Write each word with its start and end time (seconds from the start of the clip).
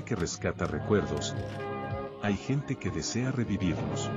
que 0.00 0.16
rescata 0.16 0.66
recuerdos. 0.66 1.34
Hay 2.22 2.36
gente 2.36 2.76
que 2.76 2.90
desea 2.90 3.30
revivirlos. 3.30 4.10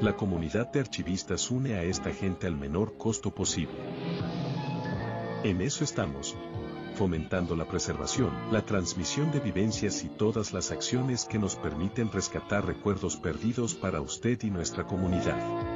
La 0.00 0.16
comunidad 0.16 0.72
de 0.72 0.80
archivistas 0.80 1.50
une 1.50 1.74
a 1.74 1.82
esta 1.82 2.10
gente 2.10 2.46
al 2.46 2.56
menor 2.56 2.96
costo 2.96 3.30
posible. 3.32 3.76
En 5.44 5.60
eso 5.60 5.84
estamos, 5.84 6.34
fomentando 6.94 7.54
la 7.54 7.66
preservación, 7.66 8.30
la 8.50 8.64
transmisión 8.64 9.30
de 9.30 9.40
vivencias 9.40 10.02
y 10.02 10.08
todas 10.08 10.52
las 10.52 10.70
acciones 10.70 11.26
que 11.26 11.38
nos 11.38 11.56
permiten 11.56 12.10
rescatar 12.10 12.64
recuerdos 12.64 13.16
perdidos 13.16 13.74
para 13.74 14.00
usted 14.00 14.42
y 14.42 14.50
nuestra 14.50 14.86
comunidad. 14.86 15.71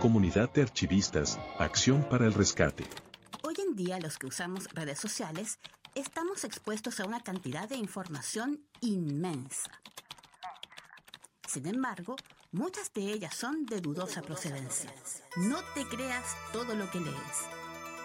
Comunidad 0.00 0.50
de 0.54 0.62
Archivistas, 0.62 1.38
Acción 1.58 2.08
para 2.08 2.24
el 2.24 2.32
Rescate. 2.32 2.84
Hoy 3.42 3.54
en 3.58 3.76
día 3.76 4.00
los 4.00 4.16
que 4.16 4.28
usamos 4.28 4.66
redes 4.72 4.98
sociales 4.98 5.58
estamos 5.94 6.44
expuestos 6.44 7.00
a 7.00 7.04
una 7.04 7.20
cantidad 7.20 7.68
de 7.68 7.76
información 7.76 8.64
inmensa. 8.80 9.70
Sin 11.46 11.66
embargo, 11.66 12.16
muchas 12.50 12.90
de 12.94 13.12
ellas 13.12 13.34
son 13.34 13.66
de 13.66 13.82
dudosa 13.82 14.22
procedencia. 14.22 14.90
No 15.36 15.58
te 15.74 15.86
creas 15.86 16.34
todo 16.54 16.74
lo 16.74 16.90
que 16.90 17.00
lees. 17.00 17.36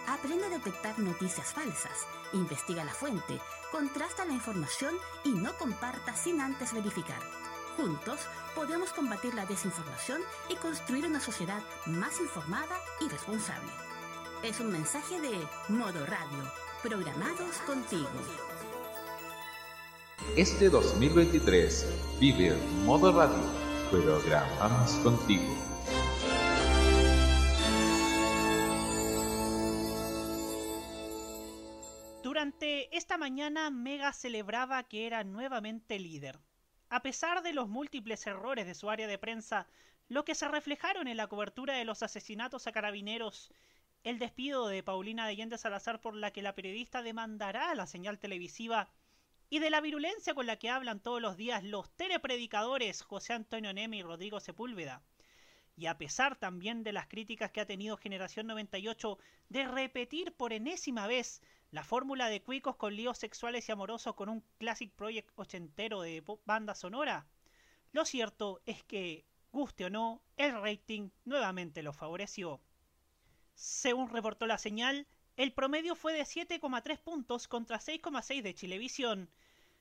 Aprende 0.06 0.44
a 0.44 0.50
detectar 0.50 0.98
noticias 0.98 1.54
falsas, 1.54 2.06
investiga 2.34 2.84
la 2.84 2.92
fuente, 2.92 3.40
contrasta 3.72 4.26
la 4.26 4.34
información 4.34 4.94
y 5.24 5.30
no 5.30 5.56
comparta 5.56 6.14
sin 6.14 6.42
antes 6.42 6.74
verificar. 6.74 7.22
Juntos 7.76 8.20
podemos 8.54 8.90
combatir 8.94 9.34
la 9.34 9.44
desinformación 9.44 10.22
y 10.48 10.56
construir 10.56 11.04
una 11.04 11.20
sociedad 11.20 11.60
más 11.84 12.18
informada 12.20 12.80
y 13.00 13.08
responsable. 13.08 13.70
Es 14.42 14.60
un 14.60 14.72
mensaje 14.72 15.20
de 15.20 15.46
Modo 15.68 16.06
Radio, 16.06 16.50
programados 16.82 17.58
contigo. 17.66 18.08
Este 20.36 20.70
2023 20.70 22.18
vive 22.18 22.56
Modo 22.84 23.12
Radio, 23.12 23.42
programamos 23.90 24.92
contigo. 25.02 25.54
Durante 32.22 32.96
esta 32.96 33.18
mañana 33.18 33.70
Mega 33.70 34.14
celebraba 34.14 34.82
que 34.84 35.06
era 35.06 35.24
nuevamente 35.24 35.98
líder. 35.98 36.38
A 36.88 37.02
pesar 37.02 37.42
de 37.42 37.52
los 37.52 37.68
múltiples 37.68 38.26
errores 38.26 38.64
de 38.64 38.74
su 38.74 38.88
área 38.90 39.08
de 39.08 39.18
prensa, 39.18 39.66
lo 40.08 40.24
que 40.24 40.36
se 40.36 40.46
reflejaron 40.46 41.08
en 41.08 41.16
la 41.16 41.26
cobertura 41.26 41.74
de 41.74 41.84
los 41.84 42.04
asesinatos 42.04 42.66
a 42.66 42.72
carabineros, 42.72 43.52
el 44.04 44.20
despido 44.20 44.68
de 44.68 44.84
Paulina 44.84 45.24
de 45.24 45.32
Allende 45.32 45.58
Salazar 45.58 46.00
por 46.00 46.14
la 46.14 46.30
que 46.30 46.42
la 46.42 46.54
periodista 46.54 47.02
demandará 47.02 47.74
la 47.74 47.88
señal 47.88 48.20
televisiva 48.20 48.88
y 49.50 49.58
de 49.58 49.68
la 49.68 49.80
virulencia 49.80 50.32
con 50.32 50.46
la 50.46 50.60
que 50.60 50.70
hablan 50.70 51.00
todos 51.00 51.20
los 51.20 51.36
días 51.36 51.64
los 51.64 51.90
telepredicadores 51.96 53.02
José 53.02 53.32
Antonio 53.32 53.72
Neme 53.72 53.96
y 53.96 54.02
Rodrigo 54.02 54.38
Sepúlveda. 54.38 55.02
Y 55.76 55.86
a 55.86 55.98
pesar 55.98 56.36
también 56.36 56.84
de 56.84 56.92
las 56.92 57.08
críticas 57.08 57.50
que 57.50 57.60
ha 57.60 57.66
tenido 57.66 57.96
Generación 57.96 58.46
98 58.46 59.18
de 59.48 59.66
repetir 59.66 60.32
por 60.36 60.52
enésima 60.52 61.08
vez 61.08 61.42
la 61.70 61.82
fórmula 61.82 62.28
de 62.28 62.42
cuicos 62.42 62.76
con 62.76 62.94
líos 62.94 63.18
sexuales 63.18 63.68
y 63.68 63.72
amorosos 63.72 64.14
con 64.14 64.28
un 64.28 64.44
Classic 64.58 64.90
Project 64.92 65.30
ochentero 65.34 66.00
de 66.00 66.22
banda 66.44 66.74
sonora, 66.74 67.26
lo 67.92 68.04
cierto 68.04 68.60
es 68.66 68.84
que, 68.84 69.26
guste 69.52 69.86
o 69.86 69.90
no, 69.90 70.22
el 70.36 70.52
rating 70.60 71.10
nuevamente 71.24 71.82
lo 71.82 71.92
favoreció. 71.92 72.60
Según 73.54 74.10
reportó 74.10 74.46
la 74.46 74.58
señal, 74.58 75.06
el 75.36 75.52
promedio 75.52 75.96
fue 75.96 76.12
de 76.12 76.22
7,3 76.22 76.98
puntos 76.98 77.48
contra 77.48 77.78
6,6 77.78 78.42
de 78.42 78.54
Chilevisión. 78.54 79.30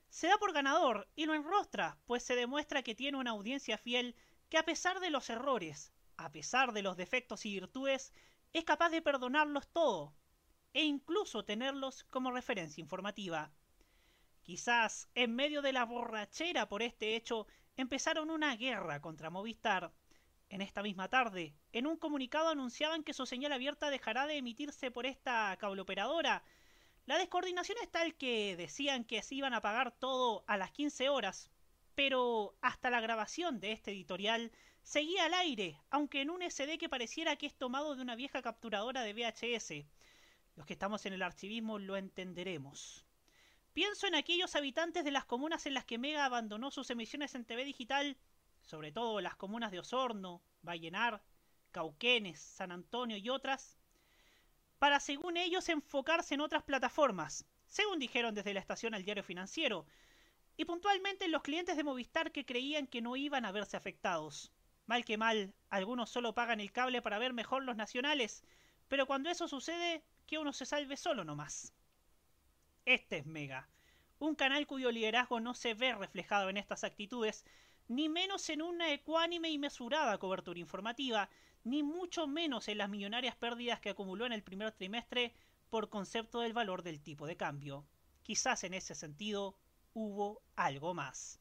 Se 0.09 0.27
da 0.27 0.37
por 0.37 0.53
ganador 0.53 1.07
y 1.15 1.25
lo 1.25 1.33
enrostra, 1.33 1.97
pues 2.05 2.23
se 2.23 2.35
demuestra 2.35 2.83
que 2.83 2.95
tiene 2.95 3.17
una 3.17 3.31
audiencia 3.31 3.77
fiel 3.77 4.15
que 4.49 4.57
a 4.57 4.63
pesar 4.63 4.99
de 4.99 5.11
los 5.11 5.29
errores, 5.29 5.91
a 6.17 6.31
pesar 6.31 6.71
de 6.71 6.81
los 6.81 6.97
defectos 6.97 7.45
y 7.45 7.53
virtudes, 7.53 8.13
es 8.53 8.63
capaz 8.63 8.89
de 8.89 9.01
perdonarlos 9.01 9.67
todo 9.67 10.13
e 10.75 10.83
incluso 10.83 11.45
tenerlos 11.45 12.03
como 12.03 12.31
referencia 12.31 12.81
informativa. 12.81 13.49
Quizás 14.43 15.09
en 15.15 15.33
medio 15.33 15.61
de 15.61 15.71
la 15.71 15.85
borrachera 15.85 16.67
por 16.67 16.83
este 16.83 17.15
hecho 17.15 17.47
empezaron 17.77 18.29
una 18.29 18.57
guerra 18.57 19.01
contra 19.01 19.29
Movistar, 19.29 19.93
en 20.49 20.61
esta 20.61 20.83
misma 20.83 21.09
tarde, 21.09 21.55
en 21.71 21.87
un 21.87 21.95
comunicado 21.95 22.49
anunciaban 22.49 23.03
que 23.03 23.13
su 23.13 23.25
señal 23.25 23.53
abierta 23.53 23.89
dejará 23.89 24.27
de 24.27 24.35
emitirse 24.35 24.91
por 24.91 25.05
esta 25.05 25.55
cableoperadora. 25.57 26.43
La 27.05 27.17
descoordinación 27.17 27.77
es 27.81 27.89
tal 27.89 28.13
que 28.15 28.57
decían 28.57 29.05
que 29.05 29.21
se 29.21 29.35
iban 29.35 29.53
a 29.53 29.61
pagar 29.61 29.97
todo 29.97 30.43
a 30.45 30.57
las 30.57 30.71
15 30.71 31.07
horas, 31.07 31.49
pero 31.95 32.53
hasta 32.61 32.89
la 32.89 32.99
grabación 32.99 33.61
de 33.61 33.71
este 33.71 33.91
editorial 33.91 34.51
seguía 34.83 35.23
al 35.23 35.35
aire, 35.35 35.79
aunque 35.89 36.21
en 36.21 36.29
un 36.29 36.41
SD 36.41 36.77
que 36.77 36.89
pareciera 36.89 37.37
que 37.37 37.45
es 37.45 37.55
tomado 37.55 37.95
de 37.95 38.01
una 38.01 38.15
vieja 38.15 38.41
capturadora 38.41 39.03
de 39.03 39.13
VHS. 39.13 39.94
Los 40.55 40.66
que 40.66 40.73
estamos 40.73 41.05
en 41.05 41.13
el 41.13 41.21
archivismo 41.21 41.79
lo 41.79 41.97
entenderemos. 41.97 43.05
Pienso 43.73 44.07
en 44.07 44.16
aquellos 44.16 44.55
habitantes 44.55 45.03
de 45.03 45.11
las 45.11 45.25
comunas 45.25 45.66
en 45.66 45.73
las 45.73 45.85
que 45.85 45.97
Mega 45.97 46.25
abandonó 46.25 46.71
sus 46.71 46.89
emisiones 46.89 47.35
en 47.35 47.45
TV 47.45 47.66
digital 47.66 48.17
sobre 48.66 48.91
todo 48.91 49.21
las 49.21 49.35
comunas 49.35 49.71
de 49.71 49.79
Osorno, 49.79 50.41
Vallenar, 50.63 51.21
Cauquenes, 51.71 52.39
San 52.39 52.71
Antonio 52.71 53.17
y 53.17 53.29
otras, 53.29 53.77
para 54.79 54.99
según 54.99 55.38
ellos 55.38 55.69
enfocarse 55.69 56.33
en 56.33 56.41
otras 56.41 56.63
plataformas, 56.63 57.45
según 57.67 57.99
dijeron 57.99 58.33
desde 58.33 58.53
la 58.53 58.59
estación 58.59 58.93
al 58.93 59.03
diario 59.03 59.23
financiero, 59.23 59.85
y 60.57 60.66
puntualmente 60.66 61.25
en 61.25 61.31
los 61.31 61.43
clientes 61.43 61.77
de 61.77 61.83
Movistar 61.83 62.31
que 62.31 62.45
creían 62.45 62.87
que 62.87 63.01
no 63.01 63.16
iban 63.16 63.45
a 63.45 63.51
verse 63.51 63.77
afectados. 63.77 64.51
Mal 64.87 65.05
que 65.05 65.17
mal, 65.17 65.53
algunos 65.69 66.09
solo 66.09 66.33
pagan 66.33 66.59
el 66.59 66.72
cable 66.72 67.01
para 67.01 67.19
ver 67.19 67.33
mejor 67.33 67.63
los 67.63 67.75
nacionales, 67.75 68.43
pero 68.87 69.05
cuando 69.05 69.29
eso 69.29 69.47
sucede, 69.47 70.03
que 70.25 70.37
uno 70.37 70.53
se 70.53 70.65
salve 70.65 70.97
solo 70.97 71.23
nomás. 71.23 71.73
Este 72.85 73.17
es 73.17 73.25
Mega, 73.25 73.69
un 74.19 74.35
canal 74.35 74.67
cuyo 74.67 74.91
liderazgo 74.91 75.39
no 75.39 75.53
se 75.53 75.73
ve 75.73 75.93
reflejado 75.93 76.49
en 76.49 76.57
estas 76.57 76.83
actitudes, 76.83 77.45
ni 77.87 78.09
menos 78.09 78.49
en 78.49 78.61
una 78.61 78.91
ecuánime 78.91 79.49
y 79.49 79.57
mesurada 79.57 80.17
cobertura 80.17 80.59
informativa, 80.59 81.29
ni 81.63 81.83
mucho 81.83 82.27
menos 82.27 82.67
en 82.67 82.77
las 82.77 82.89
millonarias 82.89 83.35
pérdidas 83.35 83.79
que 83.79 83.89
acumuló 83.89 84.25
en 84.25 84.33
el 84.33 84.43
primer 84.43 84.71
trimestre 84.71 85.33
por 85.69 85.89
concepto 85.89 86.39
del 86.41 86.53
valor 86.53 86.83
del 86.83 87.01
tipo 87.01 87.27
de 87.27 87.37
cambio. 87.37 87.85
Quizás 88.23 88.63
en 88.63 88.73
ese 88.73 88.95
sentido 88.95 89.57
hubo 89.93 90.43
algo 90.55 90.93
más. 90.93 91.39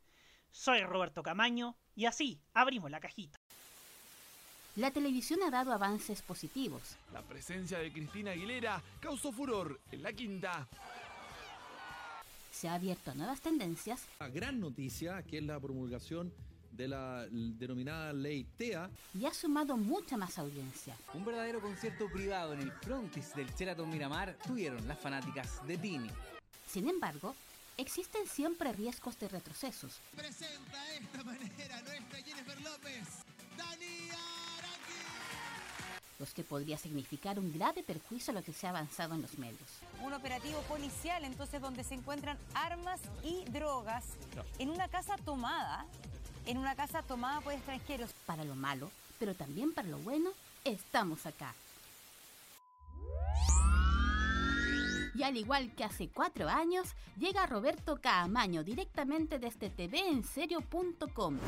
Soy 0.50 0.82
Roberto 0.82 1.22
Camaño 1.22 1.76
y 1.94 2.06
así 2.06 2.40
abrimos 2.52 2.90
la 2.90 3.00
cajita. 3.00 3.43
La 4.76 4.90
televisión 4.90 5.40
ha 5.42 5.50
dado 5.50 5.72
avances 5.72 6.22
positivos. 6.22 6.96
La 7.12 7.22
presencia 7.22 7.78
de 7.78 7.92
Cristina 7.92 8.32
Aguilera 8.32 8.82
causó 9.00 9.32
furor 9.32 9.80
en 9.92 10.02
la 10.02 10.12
quinta 10.12 10.68
se 12.54 12.68
ha 12.68 12.74
abierto 12.74 13.10
a 13.10 13.14
nuevas 13.14 13.40
tendencias. 13.40 14.02
La 14.20 14.28
gran 14.28 14.60
noticia, 14.60 15.22
que 15.22 15.38
es 15.38 15.44
la 15.44 15.58
promulgación 15.58 16.32
de 16.70 16.88
la 16.88 17.26
denominada 17.30 18.12
ley 18.12 18.46
TEA. 18.56 18.90
Y 19.12 19.26
ha 19.26 19.34
sumado 19.34 19.76
mucha 19.76 20.16
más 20.16 20.38
audiencia. 20.38 20.96
Un 21.14 21.24
verdadero 21.24 21.60
concierto 21.60 22.08
privado 22.08 22.54
en 22.54 22.60
el 22.60 22.72
frontis 22.72 23.34
del 23.34 23.52
Sheraton 23.54 23.90
Miramar 23.90 24.36
tuvieron 24.46 24.86
las 24.86 24.98
fanáticas 24.98 25.66
de 25.66 25.78
Tini. 25.78 26.10
Sin 26.66 26.88
embargo, 26.88 27.34
existen 27.76 28.26
siempre 28.26 28.72
riesgos 28.72 29.18
de 29.18 29.28
retrocesos. 29.28 30.00
Presenta 30.16 30.94
esta 30.94 31.24
manera 31.24 31.82
nuestra 31.82 32.22
Jennifer 32.22 32.60
López, 32.62 33.08
los 36.18 36.32
que 36.32 36.44
podría 36.44 36.78
significar 36.78 37.38
un 37.38 37.52
grave 37.52 37.82
perjuicio 37.82 38.30
a 38.30 38.34
lo 38.34 38.42
que 38.42 38.52
se 38.52 38.66
ha 38.66 38.70
avanzado 38.70 39.14
en 39.14 39.22
los 39.22 39.38
medios. 39.38 39.60
Un 40.02 40.12
operativo 40.12 40.60
policial, 40.62 41.24
entonces, 41.24 41.60
donde 41.60 41.84
se 41.84 41.94
encuentran 41.94 42.38
armas 42.54 43.00
y 43.22 43.44
drogas 43.50 44.04
en 44.58 44.70
una 44.70 44.88
casa 44.88 45.16
tomada, 45.24 45.86
en 46.46 46.58
una 46.58 46.74
casa 46.74 47.02
tomada 47.02 47.40
por 47.40 47.52
extranjeros. 47.52 48.10
Para 48.26 48.44
lo 48.44 48.54
malo, 48.54 48.90
pero 49.18 49.34
también 49.34 49.72
para 49.72 49.88
lo 49.88 49.98
bueno, 49.98 50.30
estamos 50.64 51.26
acá. 51.26 51.54
Y 55.14 55.22
al 55.22 55.36
igual 55.36 55.70
que 55.76 55.84
hace 55.84 56.08
cuatro 56.08 56.48
años, 56.48 56.88
llega 57.16 57.46
Roberto 57.46 57.98
Caamaño 58.00 58.64
directamente 58.64 59.38
desde 59.38 59.70
tvenserio.com 59.70 61.38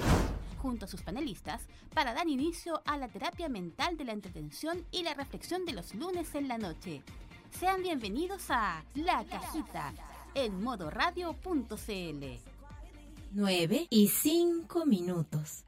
junto 0.66 0.86
a 0.86 0.88
sus 0.88 1.02
panelistas 1.02 1.62
para 1.94 2.12
dar 2.12 2.26
inicio 2.26 2.82
a 2.86 2.96
la 2.96 3.06
terapia 3.06 3.48
mental 3.48 3.96
de 3.96 4.04
la 4.04 4.10
entretención 4.10 4.84
y 4.90 5.04
la 5.04 5.14
reflexión 5.14 5.64
de 5.64 5.72
los 5.72 5.94
lunes 5.94 6.34
en 6.34 6.48
la 6.48 6.58
noche. 6.58 7.04
Sean 7.56 7.84
bienvenidos 7.84 8.50
a 8.50 8.84
La 8.96 9.24
Cajita 9.26 9.94
en 10.34 10.60
modoradio.cl. 10.64 12.24
9 13.30 13.86
y 13.90 14.08
5 14.08 14.86
minutos. 14.86 15.62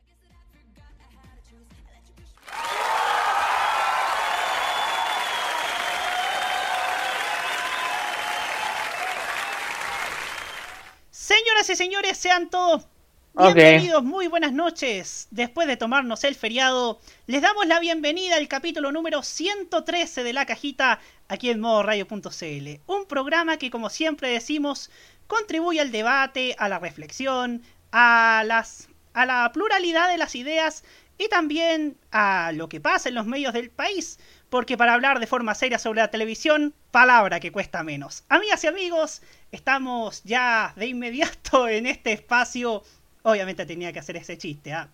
Señoras 11.12 11.70
y 11.70 11.76
señores, 11.76 12.18
sean 12.18 12.50
todos 12.50 12.88
bienvenidos, 13.38 14.02
muy 14.02 14.26
buenas 14.26 14.52
noches. 14.52 15.28
Después 15.30 15.68
de 15.68 15.76
tomarnos 15.76 16.24
el 16.24 16.34
feriado, 16.34 17.00
les 17.26 17.40
damos 17.40 17.66
la 17.66 17.78
bienvenida 17.78 18.36
al 18.36 18.48
capítulo 18.48 18.90
número 18.90 19.22
113 19.22 20.24
de 20.24 20.32
La 20.32 20.44
Cajita 20.44 20.98
aquí 21.28 21.50
en 21.50 21.60
modoradio.cl. 21.60 22.80
Un 22.86 23.06
programa 23.06 23.56
que, 23.56 23.70
como 23.70 23.90
siempre 23.90 24.28
decimos, 24.28 24.90
contribuye 25.28 25.80
al 25.80 25.92
debate, 25.92 26.56
a 26.58 26.68
la 26.68 26.80
reflexión, 26.80 27.62
a, 27.92 28.42
las, 28.44 28.88
a 29.14 29.24
la 29.24 29.50
pluralidad 29.52 30.08
de 30.08 30.18
las 30.18 30.34
ideas 30.34 30.82
y 31.16 31.28
también 31.28 31.96
a 32.10 32.50
lo 32.52 32.68
que 32.68 32.80
pasa 32.80 33.08
en 33.08 33.14
los 33.14 33.26
medios 33.26 33.52
del 33.52 33.70
país 33.70 34.18
porque 34.48 34.76
para 34.76 34.94
hablar 34.94 35.20
de 35.20 35.26
forma 35.26 35.54
seria 35.54 35.78
sobre 35.78 36.00
la 36.00 36.10
televisión, 36.10 36.74
palabra 36.90 37.40
que 37.40 37.52
cuesta 37.52 37.82
menos. 37.82 38.24
Amigas 38.28 38.64
y 38.64 38.66
amigos, 38.66 39.22
estamos 39.52 40.22
ya 40.24 40.72
de 40.76 40.86
inmediato 40.86 41.68
en 41.68 41.86
este 41.86 42.12
espacio. 42.12 42.82
Obviamente 43.22 43.66
tenía 43.66 43.92
que 43.92 43.98
hacer 43.98 44.16
ese 44.16 44.38
chiste, 44.38 44.72
¿ah? 44.72 44.88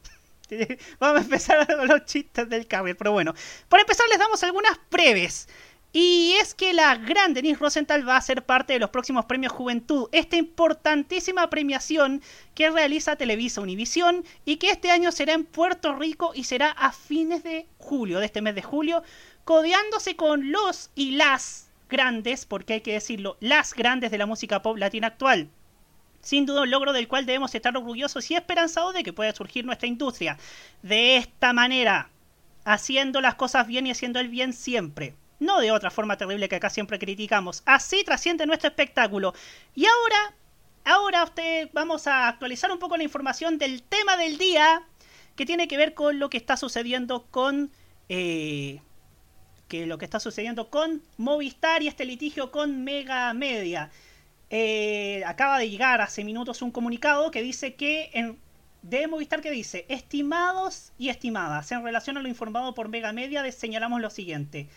Vamos 0.99 1.23
a 1.23 1.25
empezar 1.25 1.67
con 1.77 1.89
los 1.89 2.05
chistes 2.05 2.49
del 2.49 2.67
cable, 2.67 2.95
pero 2.95 3.13
bueno. 3.13 3.35
Para 3.69 3.83
empezar 3.83 4.07
les 4.09 4.19
damos 4.19 4.43
algunas 4.43 4.79
breves. 4.91 5.49
Y 5.97 6.35
es 6.41 6.57
que 6.57 6.73
la 6.73 6.97
gran 6.97 7.35
Denise 7.35 7.61
Rosenthal 7.61 8.07
va 8.07 8.17
a 8.17 8.21
ser 8.21 8.45
parte 8.45 8.73
de 8.73 8.81
los 8.81 8.91
próximos 8.91 9.27
premios 9.27 9.53
Juventud, 9.53 10.09
esta 10.11 10.35
importantísima 10.35 11.49
premiación 11.49 12.21
que 12.57 12.69
realiza 12.69 13.15
Televisa 13.15 13.61
Univisión 13.61 14.25
y 14.45 14.57
que 14.57 14.71
este 14.71 14.91
año 14.91 15.13
será 15.13 15.35
en 15.35 15.45
Puerto 15.45 15.95
Rico 15.95 16.33
y 16.35 16.45
será 16.45 16.73
a 16.73 16.91
fines 16.91 17.45
de 17.45 17.69
julio, 17.79 18.19
de 18.19 18.27
este 18.27 18.43
mes 18.43 18.57
de 18.57 18.63
julio, 18.63 19.05
codeándose 19.45 20.17
con 20.17 20.51
los 20.51 20.91
y 20.97 21.13
las 21.13 21.69
grandes, 21.89 22.45
porque 22.45 22.73
hay 22.73 22.81
que 22.81 22.95
decirlo, 22.95 23.37
las 23.39 23.73
grandes 23.73 24.11
de 24.11 24.19
la 24.19 24.27
música 24.27 24.63
pop 24.63 24.77
latina 24.77 25.07
actual. 25.07 25.49
Sin 26.25 26.47
duda 26.47 26.63
un 26.63 26.71
logro 26.71 26.95
del 26.95 27.07
cual 27.07 27.27
debemos 27.27 27.55
estar 27.55 27.77
orgullosos 27.77 28.31
y 28.31 28.35
esperanzados 28.35 28.95
de 28.95 29.05
que 29.05 29.13
pueda 29.13 29.33
surgir 29.35 29.65
nuestra 29.65 29.87
industria. 29.87 30.39
De 30.83 31.19
esta 31.19 31.53
manera, 31.53 32.09
haciendo 32.65 33.21
las 33.21 33.35
cosas 33.35 33.67
bien 33.67 33.87
y 33.87 33.91
haciendo 33.91 34.19
el 34.21 34.29
bien 34.29 34.55
siempre. 34.55 35.15
No 35.39 35.61
de 35.61 35.71
otra 35.71 35.91
forma 35.91 36.17
terrible 36.17 36.49
que 36.49 36.57
acá 36.57 36.71
siempre 36.71 36.99
criticamos. 36.99 37.63
Así 37.67 38.03
trasciende 38.05 38.47
nuestro 38.47 38.69
espectáculo. 38.69 39.35
Y 39.75 39.85
ahora, 39.85 40.35
ahora 40.85 41.25
usted 41.25 41.69
vamos 41.75 42.07
a 42.07 42.27
actualizar 42.27 42.73
un 42.73 42.79
poco 42.79 42.97
la 42.97 43.05
información 43.05 43.59
del 43.59 43.83
tema 43.83 44.17
del 44.17 44.39
día 44.39 44.83
que 45.37 45.45
tiene 45.45 45.69
que 45.69 45.77
ver 45.77 45.93
con 45.93 46.19
lo 46.19 46.31
que 46.31 46.39
está 46.39 46.57
sucediendo 46.57 47.27
con 47.31 47.71
eh, 48.09 48.81
que 49.69 49.87
lo 49.87 49.99
que 49.99 50.07
está 50.07 50.21
sucediendo 50.21 50.71
con 50.71 51.03
Movistar 51.19 51.83
y 51.83 51.89
este 51.89 52.07
litigio 52.07 52.51
con 52.51 52.83
Mega 52.83 53.33
Media. 53.35 53.91
Eh, 54.57 55.25
acaba 55.27 55.59
de 55.59 55.69
llegar 55.69 56.01
hace 56.01 56.23
minutos 56.23 56.63
un 56.63 56.71
comunicado 56.71 57.33
que 57.33 57.43
dice 57.43 57.75
que 57.75 58.37
de 58.83 59.09
Movistar 59.09 59.41
que 59.41 59.51
dice, 59.51 59.85
estimados 59.89 60.93
y 60.97 61.09
estimadas, 61.09 61.73
en 61.73 61.83
relación 61.83 62.19
a 62.19 62.23
lo 62.23 62.29
informado 62.29 62.73
por 62.73 62.89
Mega 62.89 63.13
Media, 63.13 63.51
señalamos 63.51 64.01
lo 64.01 64.11
siguiente. 64.11 64.69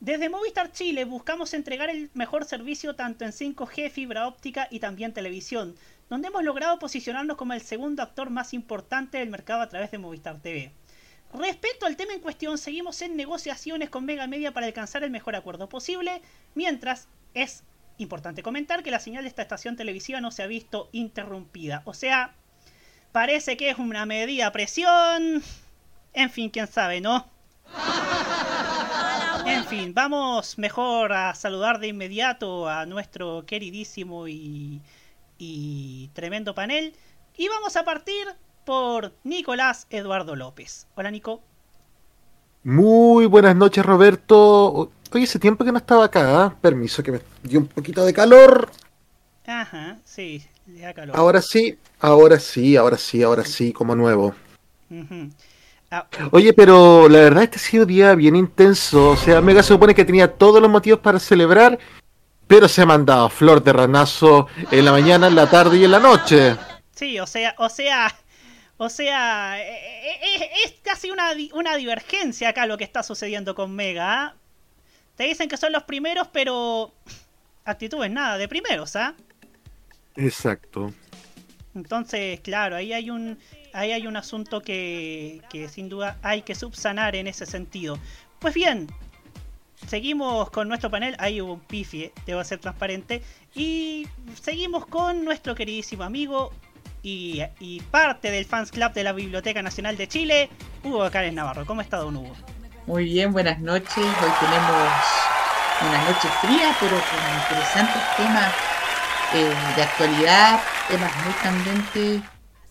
Desde 0.00 0.30
Movistar 0.30 0.72
Chile 0.72 1.04
buscamos 1.04 1.52
entregar 1.52 1.90
el 1.90 2.08
mejor 2.14 2.46
servicio 2.46 2.96
tanto 2.96 3.26
en 3.26 3.32
5G, 3.32 3.90
fibra 3.90 4.26
óptica 4.26 4.66
y 4.70 4.80
también 4.80 5.12
televisión, 5.12 5.74
donde 6.08 6.28
hemos 6.28 6.42
logrado 6.42 6.78
posicionarnos 6.78 7.36
como 7.36 7.52
el 7.52 7.60
segundo 7.60 8.02
actor 8.02 8.30
más 8.30 8.54
importante 8.54 9.18
del 9.18 9.28
mercado 9.28 9.60
a 9.60 9.68
través 9.68 9.90
de 9.90 9.98
Movistar 9.98 10.40
TV. 10.40 10.72
Respecto 11.34 11.84
al 11.84 11.98
tema 11.98 12.14
en 12.14 12.20
cuestión, 12.20 12.56
seguimos 12.56 13.02
en 13.02 13.14
negociaciones 13.14 13.90
con 13.90 14.06
Mega 14.06 14.26
Media 14.26 14.54
para 14.54 14.64
alcanzar 14.64 15.04
el 15.04 15.10
mejor 15.10 15.36
acuerdo 15.36 15.68
posible, 15.68 16.22
mientras 16.54 17.08
es 17.34 17.62
importante 17.98 18.42
comentar 18.42 18.82
que 18.82 18.90
la 18.90 19.00
señal 19.00 19.24
de 19.24 19.28
esta 19.28 19.42
estación 19.42 19.76
televisiva 19.76 20.20
no 20.20 20.30
se 20.30 20.42
ha 20.42 20.46
visto 20.46 20.88
interrumpida. 20.92 21.82
O 21.84 21.94
sea, 21.94 22.34
parece 23.12 23.56
que 23.56 23.70
es 23.70 23.78
una 23.78 24.06
medida 24.06 24.50
presión. 24.52 25.42
En 26.14 26.30
fin, 26.30 26.50
quién 26.50 26.66
sabe, 26.66 27.00
¿no? 27.00 27.26
En 29.46 29.64
fin, 29.64 29.94
vamos 29.94 30.58
mejor 30.58 31.12
a 31.12 31.34
saludar 31.34 31.78
de 31.80 31.88
inmediato 31.88 32.68
a 32.68 32.86
nuestro 32.86 33.44
queridísimo 33.46 34.28
y, 34.28 34.80
y 35.38 36.10
tremendo 36.12 36.54
panel. 36.54 36.94
Y 37.36 37.48
vamos 37.48 37.76
a 37.76 37.84
partir 37.84 38.26
por 38.64 39.14
Nicolás 39.24 39.86
Eduardo 39.90 40.36
López. 40.36 40.86
Hola 40.94 41.10
Nico. 41.10 41.40
Muy 42.64 43.26
buenas 43.26 43.56
noches 43.56 43.86
Roberto. 43.86 44.90
Oye, 45.12 45.24
ese 45.24 45.38
tiempo 45.38 45.64
que 45.64 45.72
no 45.72 45.78
estaba 45.78 46.04
acá, 46.04 46.44
¿ah? 46.44 46.54
permiso 46.60 47.02
que 47.02 47.12
me 47.12 47.20
dio 47.42 47.60
un 47.60 47.66
poquito 47.66 48.04
de 48.04 48.12
calor. 48.12 48.70
Ajá, 49.46 49.96
sí, 50.04 50.44
da 50.66 50.92
calor. 50.92 51.16
Ahora 51.16 51.40
sí, 51.40 51.78
ahora 52.00 52.38
sí, 52.38 52.76
ahora 52.76 52.98
sí, 52.98 53.22
ahora 53.22 53.44
sí, 53.44 53.72
como 53.72 53.94
nuevo. 53.94 54.34
Ah, 55.90 56.06
Oye, 56.32 56.52
pero 56.52 57.08
la 57.08 57.20
verdad 57.20 57.44
este 57.44 57.56
ha 57.56 57.60
sido 57.60 57.84
un 57.84 57.88
día 57.88 58.14
bien 58.14 58.36
intenso. 58.36 59.10
O 59.10 59.16
sea, 59.16 59.40
Mega 59.40 59.62
se 59.62 59.68
supone 59.68 59.94
que 59.94 60.04
tenía 60.04 60.30
todos 60.34 60.60
los 60.60 60.70
motivos 60.70 61.00
para 61.00 61.18
celebrar, 61.18 61.78
pero 62.46 62.68
se 62.68 62.82
ha 62.82 62.86
mandado 62.86 63.30
flor 63.30 63.62
de 63.62 63.72
ranazo 63.72 64.48
en 64.70 64.84
la 64.84 64.92
mañana, 64.92 65.28
en 65.28 65.34
la 65.34 65.48
tarde 65.48 65.78
y 65.78 65.84
en 65.84 65.92
la 65.92 66.00
noche. 66.00 66.56
Sí, 66.94 67.18
o 67.18 67.26
sea, 67.26 67.54
o 67.56 67.70
sea, 67.70 68.14
o 68.76 68.88
sea, 68.90 69.58
eh, 69.60 69.78
eh, 70.04 70.42
eh, 70.42 70.50
es, 70.64 70.74
casi 70.82 71.10
una, 71.10 71.30
una, 71.54 71.76
divergencia 71.76 72.50
acá 72.50 72.66
lo 72.66 72.76
que 72.76 72.84
está 72.84 73.02
sucediendo 73.02 73.54
con 73.54 73.74
Mega. 73.74 74.36
Te 75.18 75.24
dicen 75.24 75.48
que 75.48 75.58
son 75.58 75.72
los 75.72 75.82
primeros, 75.82 76.28
pero 76.28 76.94
actitudes 77.64 78.10
nada 78.10 78.38
de 78.38 78.48
primeros, 78.48 78.96
¿ah? 78.96 79.14
Exacto. 80.16 80.94
Entonces, 81.74 82.40
claro, 82.40 82.76
ahí 82.76 82.94
hay 82.94 83.10
un 83.10 83.38
ahí 83.74 83.92
hay 83.92 84.06
un 84.06 84.16
asunto 84.16 84.62
que, 84.62 85.42
que 85.50 85.68
sin 85.68 85.90
duda 85.90 86.16
hay 86.22 86.40
que 86.42 86.54
subsanar 86.54 87.14
en 87.16 87.26
ese 87.26 87.44
sentido. 87.44 87.98
Pues 88.38 88.54
bien, 88.54 88.88
seguimos 89.86 90.50
con 90.50 90.68
nuestro 90.68 90.90
panel. 90.90 91.16
Ahí 91.18 91.40
hubo 91.40 91.54
un 91.54 91.60
pifie, 91.60 92.12
debo 92.24 92.42
ser 92.44 92.60
transparente. 92.60 93.22
Y 93.54 94.06
seguimos 94.40 94.86
con 94.86 95.24
nuestro 95.24 95.54
queridísimo 95.54 96.04
amigo 96.04 96.52
y, 97.02 97.82
parte 97.90 98.30
del 98.30 98.44
Fans 98.44 98.70
Club 98.70 98.92
de 98.92 99.04
la 99.04 99.12
Biblioteca 99.12 99.62
Nacional 99.62 99.96
de 99.96 100.08
Chile, 100.08 100.48
Hugo 100.84 101.10
Cárez 101.10 101.32
Navarro. 101.32 101.66
¿Cómo 101.66 101.80
está, 101.80 101.96
don 101.98 102.16
Hugo? 102.16 102.36
Muy 102.88 103.04
bien, 103.04 103.34
buenas 103.34 103.60
noches. 103.60 103.98
Hoy 103.98 104.30
tenemos 104.40 104.88
una 105.82 106.04
noche 106.04 106.26
fría, 106.40 106.74
pero 106.80 106.96
con 106.96 107.20
interesantes 107.42 108.02
temas 108.16 108.54
eh, 109.34 109.52
de 109.76 109.82
actualidad, 109.82 110.58
temas 110.88 111.12
muy 111.22 111.34
candentes 111.34 112.22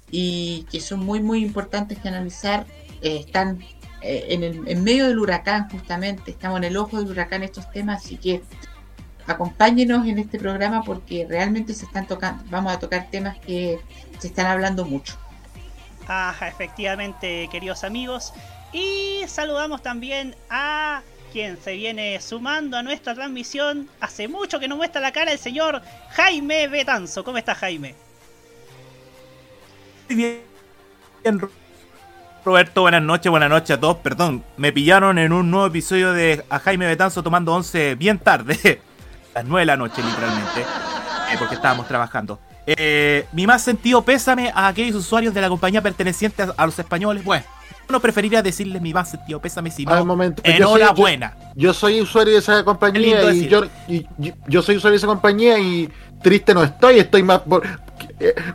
y 0.09 0.65
que 0.71 0.81
son 0.81 1.05
muy, 1.05 1.21
muy 1.21 1.43
importantes 1.43 1.99
que 1.99 2.07
analizar. 2.07 2.65
Eh, 3.03 3.17
están 3.27 3.59
eh, 4.01 4.25
en, 4.29 4.43
el, 4.43 4.67
en 4.67 4.83
medio 4.83 5.07
del 5.07 5.19
huracán, 5.19 5.69
justamente, 5.69 6.31
estamos 6.31 6.57
en 6.57 6.63
el 6.63 6.77
ojo 6.77 6.97
del 6.97 7.11
huracán 7.11 7.43
estos 7.43 7.69
temas, 7.69 8.03
así 8.03 8.17
que 8.17 8.41
acompáñenos 9.27 10.07
en 10.07 10.17
este 10.17 10.39
programa 10.39 10.81
porque 10.81 11.27
realmente 11.29 11.75
se 11.75 11.85
están 11.85 12.07
tocando, 12.07 12.43
vamos 12.49 12.73
a 12.73 12.79
tocar 12.79 13.05
temas 13.11 13.37
que 13.37 13.79
se 14.17 14.29
están 14.29 14.47
hablando 14.47 14.83
mucho. 14.83 15.15
Ajá, 16.07 16.47
efectivamente, 16.47 17.47
queridos 17.51 17.83
amigos. 17.83 18.33
Y 18.73 19.23
saludamos 19.27 19.81
también 19.81 20.35
a 20.49 21.01
quien 21.31 21.57
se 21.61 21.73
viene 21.73 22.19
sumando 22.21 22.77
a 22.77 22.83
nuestra 22.83 23.13
transmisión. 23.15 23.89
Hace 24.01 24.27
mucho 24.27 24.59
que 24.59 24.67
no 24.67 24.75
muestra 24.77 25.01
la 25.01 25.11
cara 25.11 25.31
el 25.31 25.39
señor 25.39 25.81
Jaime 26.11 26.67
Betanzo. 26.67 27.23
¿Cómo 27.23 27.37
está 27.37 27.55
Jaime? 27.55 27.95
Bien, 30.09 30.41
Roberto, 32.45 32.81
buenas 32.81 33.01
noches, 33.01 33.29
buenas 33.29 33.49
noches 33.49 33.71
a 33.71 33.79
todos. 33.79 33.97
Perdón, 33.97 34.43
me 34.55 34.71
pillaron 34.71 35.17
en 35.17 35.33
un 35.33 35.51
nuevo 35.51 35.67
episodio 35.67 36.13
de 36.13 36.45
a 36.49 36.59
Jaime 36.59 36.87
Betanzo 36.87 37.21
tomando 37.23 37.53
11 37.53 37.95
bien 37.95 38.19
tarde. 38.19 38.81
Las 39.33 39.45
9 39.45 39.61
de 39.61 39.65
la 39.65 39.77
noche, 39.77 40.01
literalmente. 40.01 40.61
Eh, 40.61 41.35
porque 41.37 41.55
estábamos 41.55 41.87
trabajando. 41.87 42.39
Eh, 42.69 43.25
mi 43.31 43.47
más 43.47 43.63
sentido 43.63 44.01
pésame 44.01 44.51
a 44.53 44.67
aquellos 44.67 44.93
usuarios 44.97 45.33
de 45.33 45.39
la 45.39 45.47
compañía 45.47 45.81
pertenecientes 45.81 46.49
a, 46.57 46.65
los 46.65 46.77
españoles. 46.77 47.23
Bueno, 47.23 47.45
no 47.87 48.01
preferiría 48.01 48.41
decirles 48.41 48.81
mi 48.81 48.93
más 48.93 49.09
sentido 49.09 49.39
pésame, 49.41 49.71
sino 49.71 49.93
Al 49.93 50.03
momento. 50.03 50.41
enhorabuena. 50.43 51.37
Yo, 51.55 51.73
soy 51.73 52.01
usuario 52.01 52.33
de 52.33 52.39
esa 52.39 52.65
compañía 52.65 53.31
y 53.31 53.47
yo, 53.47 53.61
yo, 54.49 54.61
soy 54.61 54.75
usuario 54.75 54.91
de 54.91 54.97
esa 54.97 55.07
compañía 55.07 55.57
y 55.57 55.89
triste 56.21 56.53
no 56.53 56.61
estoy, 56.61 56.99
estoy 56.99 57.23
más 57.23 57.39
por, 57.39 57.63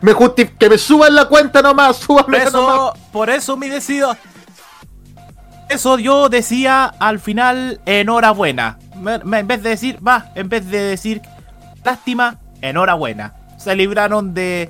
me 0.01 0.13
que 0.59 0.69
me 0.69 0.77
suban 0.77 1.15
la 1.15 1.27
cuenta 1.27 1.63
nomás, 1.63 1.97
súbame 2.05 2.37
por 2.37 2.47
eso, 2.47 2.93
Por 3.11 3.29
eso 3.31 3.57
me 3.57 3.67
decido. 3.67 4.15
Eso 5.69 5.97
yo 5.97 6.29
decía 6.29 6.85
al 6.85 7.19
final 7.19 7.81
enhorabuena. 7.87 8.77
en 8.93 9.47
vez 9.47 9.63
de 9.63 9.69
decir, 9.69 10.07
va, 10.07 10.31
en 10.35 10.49
vez 10.49 10.69
de 10.69 10.83
decir 10.83 11.23
lástima, 11.83 12.37
enhorabuena 12.61 13.33
se 13.63 13.75
libraron 13.75 14.33
de 14.33 14.69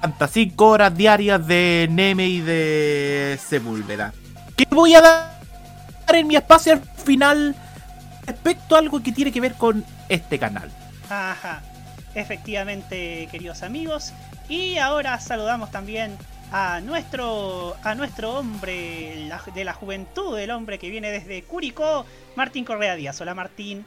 tantas 0.00 0.30
5 0.30 0.66
horas 0.68 0.96
diarias 0.96 1.44
de 1.46 1.88
Neme 1.90 2.28
y 2.28 2.40
de 2.40 3.38
Sepúlveda. 3.44 4.12
¿Qué 4.56 4.66
voy 4.70 4.94
a 4.94 5.00
dar 5.00 5.30
en 6.12 6.26
mi 6.26 6.36
espacio 6.36 6.74
al 6.74 6.80
final 6.80 7.54
respecto 8.26 8.76
a 8.76 8.78
algo 8.78 9.02
que 9.02 9.12
tiene 9.12 9.32
que 9.32 9.40
ver 9.40 9.54
con 9.54 9.84
este 10.08 10.38
canal? 10.38 10.70
Ajá. 11.10 11.62
Efectivamente, 12.14 13.28
queridos 13.30 13.62
amigos. 13.62 14.12
Y 14.48 14.78
ahora 14.78 15.18
saludamos 15.18 15.70
también 15.70 16.16
a 16.52 16.80
nuestro, 16.80 17.76
a 17.82 17.94
nuestro 17.94 18.38
hombre 18.38 19.28
de 19.54 19.64
la 19.64 19.72
juventud, 19.72 20.38
el 20.38 20.50
hombre 20.50 20.78
que 20.78 20.90
viene 20.90 21.10
desde 21.10 21.42
Curicó, 21.42 22.06
Martín 22.36 22.64
Correa 22.64 22.94
Díaz. 22.94 23.20
Hola 23.20 23.34
Martín. 23.34 23.86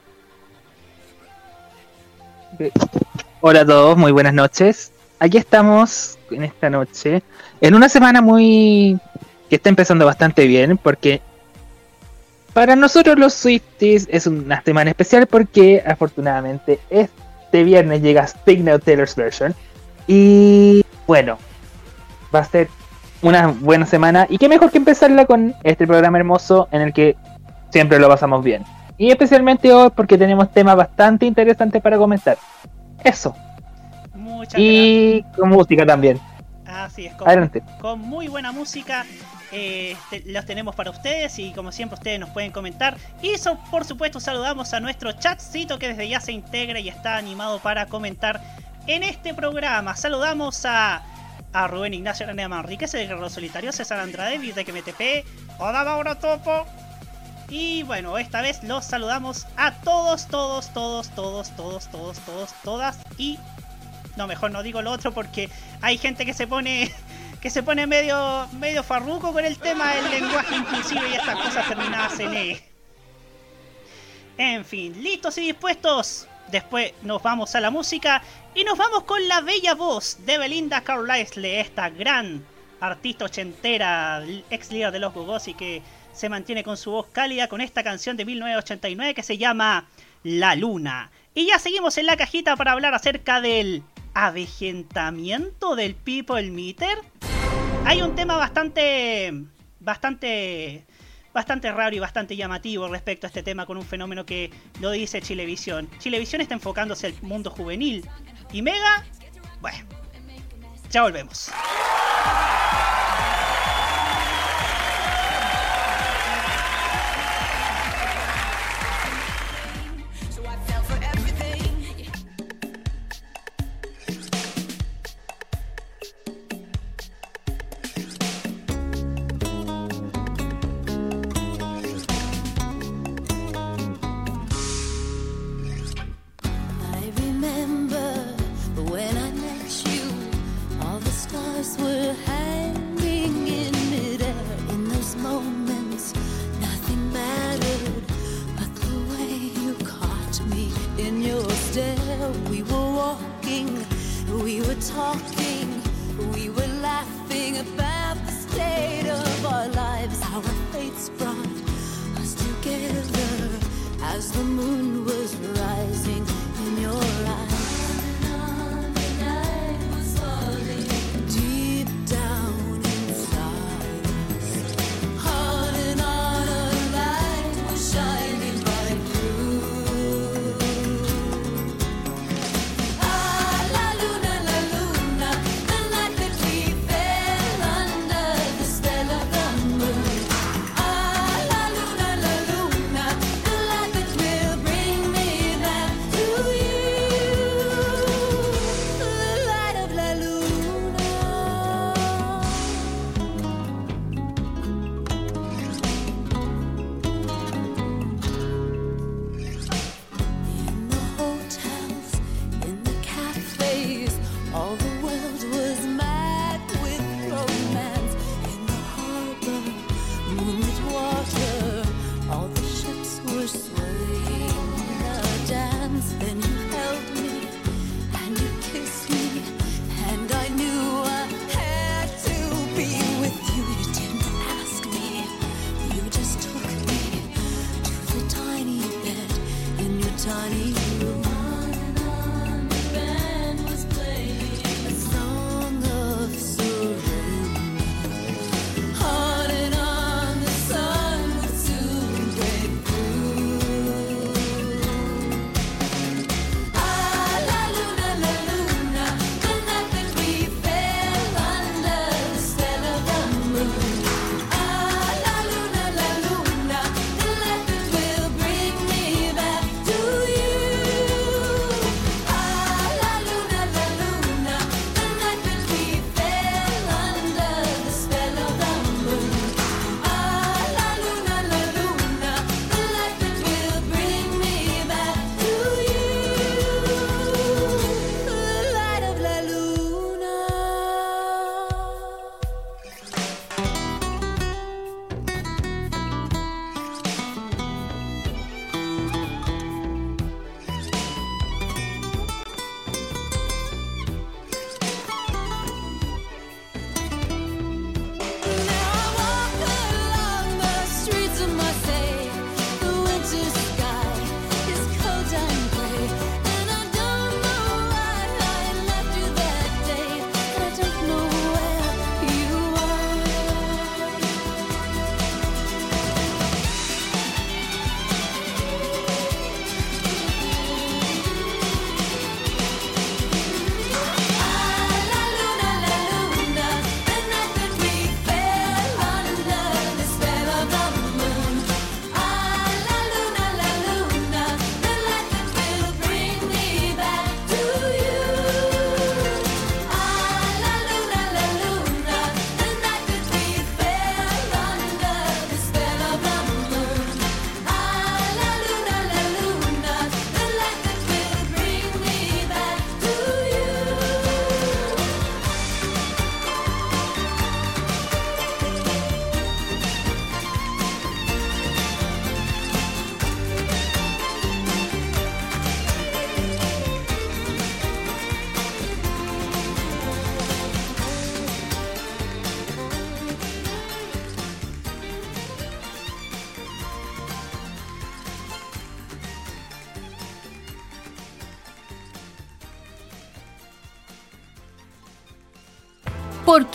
Hola 3.42 3.62
a 3.62 3.66
todos, 3.66 3.98
muy 3.98 4.12
buenas 4.12 4.34
noches. 4.34 4.92
Aquí 5.20 5.38
estamos 5.38 6.18
en 6.32 6.44
esta 6.44 6.70
noche, 6.70 7.24
en 7.62 7.76
una 7.76 7.90
semana 7.90 8.22
muy 8.22 9.00
que 9.50 9.56
está 9.58 9.70
empezando 9.70 10.06
bastante 10.06 10.48
bien, 10.48 10.78
porque 10.78 11.22
para 12.54 12.76
nosotros 12.76 13.20
los 13.20 13.34
Swifties 13.34 14.08
es 14.10 14.28
una 14.28 14.62
semana 14.62 14.90
especial 14.90 15.28
porque 15.28 15.84
afortunadamente 15.86 16.80
este 16.90 17.64
viernes 17.64 18.02
llega 18.02 18.28
Now 18.48 18.80
Taylor's 18.80 19.16
Version. 19.16 19.54
Y 20.08 20.86
bueno, 21.06 21.38
va 22.34 22.40
a 22.40 22.46
ser 22.46 22.70
una 23.22 23.48
buena 23.48 23.86
semana. 23.86 24.26
Y 24.30 24.38
qué 24.38 24.48
mejor 24.48 24.72
que 24.72 24.78
empezarla 24.78 25.26
con 25.26 25.54
este 25.64 25.86
programa 25.86 26.18
hermoso 26.18 26.70
en 26.72 26.82
el 26.82 26.94
que 26.94 27.18
siempre 27.72 28.00
lo 28.00 28.08
pasamos 28.08 28.44
bien. 28.44 28.64
Y 28.98 29.10
especialmente 29.12 29.72
hoy 29.74 29.90
porque 29.96 30.18
tenemos 30.18 30.52
temas 30.52 30.76
bastante 30.76 31.26
interesantes 31.26 31.82
para 31.82 31.98
comentar. 31.98 32.38
Eso. 33.04 33.36
y 34.56 35.22
con 35.38 35.50
música 35.50 35.86
también. 35.86 36.20
Así 36.66 37.06
es, 37.06 37.14
con, 37.14 37.52
con 37.80 38.00
muy 38.00 38.28
buena 38.28 38.52
música. 38.52 39.06
Eh, 39.52 39.96
los 40.26 40.46
tenemos 40.46 40.76
para 40.76 40.90
ustedes 40.90 41.38
y 41.40 41.52
como 41.54 41.72
siempre 41.72 41.96
ustedes 41.96 42.20
nos 42.20 42.30
pueden 42.30 42.52
comentar. 42.52 42.98
Y 43.22 43.36
por 43.70 43.86
supuesto 43.86 44.20
saludamos 44.20 44.74
a 44.74 44.80
nuestro 44.80 45.12
chatcito 45.14 45.78
que 45.78 45.90
desde 45.90 46.10
ya 46.10 46.20
se 46.20 46.32
integra 46.32 46.80
y 46.80 46.90
está 46.90 47.18
animado 47.18 47.60
para 47.60 47.86
comentar 47.86 48.42
en 48.88 49.04
este 49.04 49.34
programa. 49.34 49.96
Saludamos 49.96 50.66
a, 50.66 51.04
a 51.54 51.68
Rubén 51.68 51.94
Ignacio 51.94 52.26
Arena 52.26 52.50
Manriquez, 52.50 52.94
el 52.96 53.08
Guerrero 53.08 53.30
Solitario, 53.30 53.72
César 53.72 54.00
Andrade, 54.00 54.40
que 54.40 54.74
MTP, 54.74 55.26
Hola 55.60 55.84
Mauro 55.84 56.16
Topo. 56.18 56.66
Y 57.50 57.84
bueno, 57.84 58.18
esta 58.18 58.42
vez 58.42 58.64
los 58.64 58.86
saludamos 58.86 59.46
a 59.56 59.72
todos, 59.72 60.28
todos, 60.28 60.74
todos, 60.74 61.10
todos, 61.14 61.56
todos, 61.56 61.90
todos, 61.92 62.20
todos, 62.20 62.54
todas. 62.64 62.98
Y 63.18 63.38
no, 64.16 64.28
mejor 64.28 64.52
no 64.52 64.64
digo 64.64 64.82
lo 64.82 64.92
otro 64.92 65.14
porque 65.14 65.50
hay 65.82 65.98
gente 65.98 66.26
que 66.26 66.34
se 66.34 66.48
pone 66.48 66.92
que 67.42 67.50
se 67.50 67.62
pone 67.62 67.86
medio 67.86 68.48
medio 68.54 68.82
farruco 68.82 69.32
con 69.32 69.46
el 69.46 69.58
tema 69.58 69.94
del 69.94 70.10
lenguaje 70.10 70.56
inclusivo 70.56 71.02
y 71.06 71.14
estas 71.14 71.36
cosas 71.38 71.68
terminadas 71.68 72.20
en 72.20 72.34
E. 72.34 72.64
En 74.38 74.66
fin, 74.66 75.02
listos 75.02 75.38
y 75.38 75.42
dispuestos. 75.42 76.28
Después 76.48 76.94
nos 77.02 77.24
vamos 77.24 77.56
a 77.56 77.60
la 77.60 77.72
música 77.72 78.22
y 78.54 78.64
nos 78.64 78.78
vamos 78.78 79.04
con 79.04 79.28
la 79.28 79.42
bella 79.42 79.74
voz 79.74 80.18
de 80.26 80.38
Belinda 80.38 80.82
Carlisle, 80.82 81.60
esta 81.60 81.90
gran 81.90 82.46
artista 82.80 83.26
ochentera, 83.26 84.24
ex 84.50 84.72
líder 84.72 84.92
de 84.92 85.00
los 85.00 85.14
Gogos 85.14 85.48
y 85.48 85.54
que 85.56 85.82
se 86.16 86.30
mantiene 86.30 86.64
con 86.64 86.78
su 86.78 86.92
voz 86.92 87.08
cálida 87.12 87.48
con 87.48 87.62
esta 87.62 87.84
canción 87.84 88.18
de 88.18 88.26
1989 88.26 89.14
que 89.14 89.24
se 89.24 89.38
llama 89.38 89.86
La 90.24 90.56
Luna. 90.56 91.12
Y 91.34 91.48
ya 91.48 91.60
seguimos 91.60 91.98
en 91.98 92.06
la 92.06 92.16
cajita 92.16 92.56
para 92.56 92.72
hablar 92.72 92.94
acerca 92.94 93.42
del 93.42 93.84
avejentamiento 94.14 95.76
del 95.76 95.96
People 95.96 96.50
Meter. 96.50 96.98
Hay 97.84 98.02
un 98.02 98.16
tema 98.16 98.38
bastante. 98.38 99.34
bastante. 99.80 100.86
bastante 101.34 101.72
raro 101.72 101.96
y 101.96 102.00
bastante 102.00 102.36
llamativo 102.38 102.88
respecto 102.88 103.28
a 103.28 103.30
este 103.30 103.44
tema 103.44 103.66
con 103.66 103.78
un 103.78 103.84
fenómeno 103.84 104.26
que 104.26 104.52
lo 104.80 104.92
dice 104.92 105.22
Chilevisión. 105.22 105.90
Chilevisión 106.00 106.42
está 106.42 106.54
enfocándose 106.54 107.08
al 107.08 107.14
mundo 107.22 107.52
juvenil. 107.52 108.08
Y 108.54 108.62
Mega. 108.62 109.04
Bueno. 109.60 109.86
Ya 110.90 111.02
volvemos. 111.04 111.52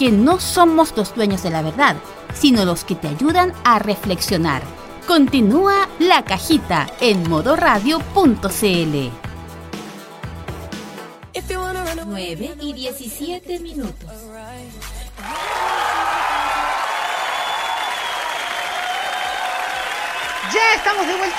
Porque 0.00 0.16
no 0.16 0.40
somos 0.40 0.94
los 0.96 1.14
dueños 1.14 1.42
de 1.42 1.50
la 1.50 1.60
verdad, 1.60 1.94
sino 2.32 2.64
los 2.64 2.84
que 2.84 2.94
te 2.94 3.08
ayudan 3.08 3.52
a 3.64 3.78
reflexionar. 3.78 4.62
Continúa 5.06 5.88
la 5.98 6.24
cajita 6.24 6.86
en 7.00 7.28
modoradio.cl. 7.28 9.19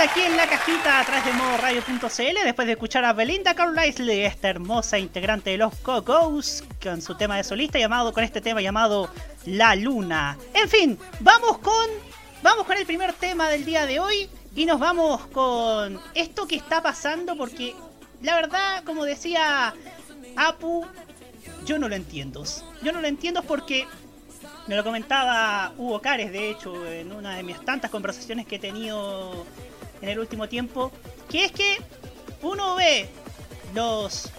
aquí 0.01 0.21
en 0.21 0.35
la 0.35 0.47
cajita 0.47 0.99
a 0.99 1.05
través 1.05 1.25
de 1.25 1.33
modo 1.33 1.57
radio.cl 1.57 2.43
después 2.43 2.65
de 2.65 2.71
escuchar 2.71 3.05
a 3.05 3.13
Belinda 3.13 3.53
Carlisle, 3.53 4.25
esta 4.25 4.49
hermosa 4.49 4.97
integrante 4.97 5.51
de 5.51 5.57
los 5.57 5.83
Go-Go's, 5.83 6.63
con 6.81 7.03
su 7.03 7.13
tema 7.15 7.37
de 7.37 7.43
solista 7.43 7.77
llamado, 7.77 8.11
con 8.11 8.23
este 8.23 8.41
tema 8.41 8.61
llamado 8.61 9.11
La 9.45 9.75
Luna. 9.75 10.39
En 10.55 10.67
fin, 10.67 10.97
vamos 11.19 11.59
con, 11.59 11.85
vamos 12.41 12.65
con 12.65 12.77
el 12.77 12.85
primer 12.87 13.13
tema 13.13 13.47
del 13.49 13.63
día 13.63 13.85
de 13.85 13.99
hoy 13.99 14.27
y 14.55 14.65
nos 14.65 14.79
vamos 14.79 15.27
con 15.27 16.01
esto 16.15 16.47
que 16.47 16.55
está 16.55 16.81
pasando 16.81 17.35
porque 17.35 17.75
la 18.23 18.33
verdad, 18.35 18.83
como 18.83 19.05
decía 19.05 19.75
Apu, 20.35 20.83
yo 21.63 21.77
no 21.77 21.87
lo 21.87 21.95
entiendo. 21.95 22.43
Yo 22.81 22.91
no 22.91 23.01
lo 23.01 23.07
entiendo 23.07 23.43
porque 23.43 23.85
me 24.65 24.75
lo 24.75 24.83
comentaba 24.83 25.73
Hugo 25.77 26.01
Cares, 26.01 26.31
de 26.31 26.49
hecho, 26.49 26.87
en 26.87 27.11
una 27.11 27.35
de 27.35 27.43
mis 27.43 27.63
tantas 27.63 27.91
conversaciones 27.91 28.47
que 28.47 28.55
he 28.55 28.59
tenido 28.59 29.45
en 30.01 30.09
el 30.09 30.19
último 30.19 30.47
tiempo, 30.47 30.91
que 31.29 31.45
es 31.45 31.51
que 31.51 31.77
uno 32.41 32.75
ve 32.75 33.09
los 33.73 34.31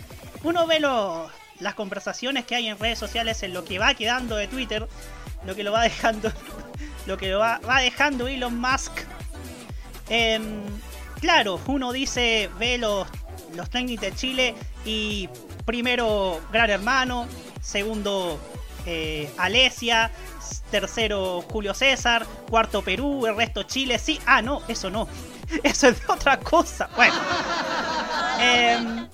uno 0.43 0.67
ve 0.67 0.81
los, 0.81 1.31
las 1.61 1.75
conversaciones 1.75 2.45
que 2.45 2.57
hay 2.57 2.69
en 2.69 2.79
redes 2.79 2.99
sociales 2.99 3.43
en 3.43 3.55
lo 3.55 3.65
que 3.65 3.79
va 3.79 3.95
quedando 3.95 4.37
de 4.37 4.49
Twitter, 4.49 4.89
lo 5.47 5.55
que 5.55 5.63
lo 5.63 5.73
va 5.73 5.83
dejando 5.83 6.33
lo 7.07 7.17
que 7.17 7.31
lo 7.31 7.39
va, 7.39 7.61
dejando 7.81 8.29
Elon 8.29 8.59
Musk. 8.59 8.93
Em, 10.09 10.63
claro, 11.21 11.61
uno 11.67 11.93
dice, 11.93 12.51
ve 12.59 12.79
los, 12.79 13.07
los 13.55 13.71
de 13.71 14.13
Chile 14.15 14.55
y 14.85 15.29
primero 15.65 16.41
Gran 16.53 16.71
Hermano, 16.71 17.27
segundo 17.61 18.39
eh, 18.87 19.31
Alesia, 19.39 20.11
tercero 20.71 21.43
Julio 21.51 21.75
César, 21.75 22.27
cuarto 22.49 22.83
Perú, 22.83 23.27
el 23.27 23.37
resto 23.37 23.63
Chile, 23.63 23.99
sí, 23.99 24.21
ah, 24.27 24.43
no, 24.43 24.63
eso 24.69 24.91
no, 24.91 25.09
eso 25.63 25.89
es 25.89 26.01
de 26.01 26.13
otra 26.13 26.39
cosa. 26.39 26.89
Bueno, 26.97 27.15
em, 28.41 29.09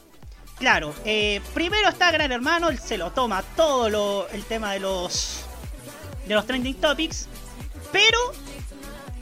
claro, 0.58 0.94
eh, 1.04 1.40
primero 1.54 1.88
está 1.88 2.10
Gran 2.10 2.32
Hermano, 2.32 2.68
él 2.68 2.78
se 2.78 2.98
lo 2.98 3.10
toma 3.12 3.42
todo 3.56 4.28
el 4.30 4.44
tema 4.44 4.72
de 4.72 4.80
los 4.80 5.44
de 6.26 6.34
los 6.34 6.46
trending 6.46 6.74
topics, 6.74 7.26
pero 7.90 8.18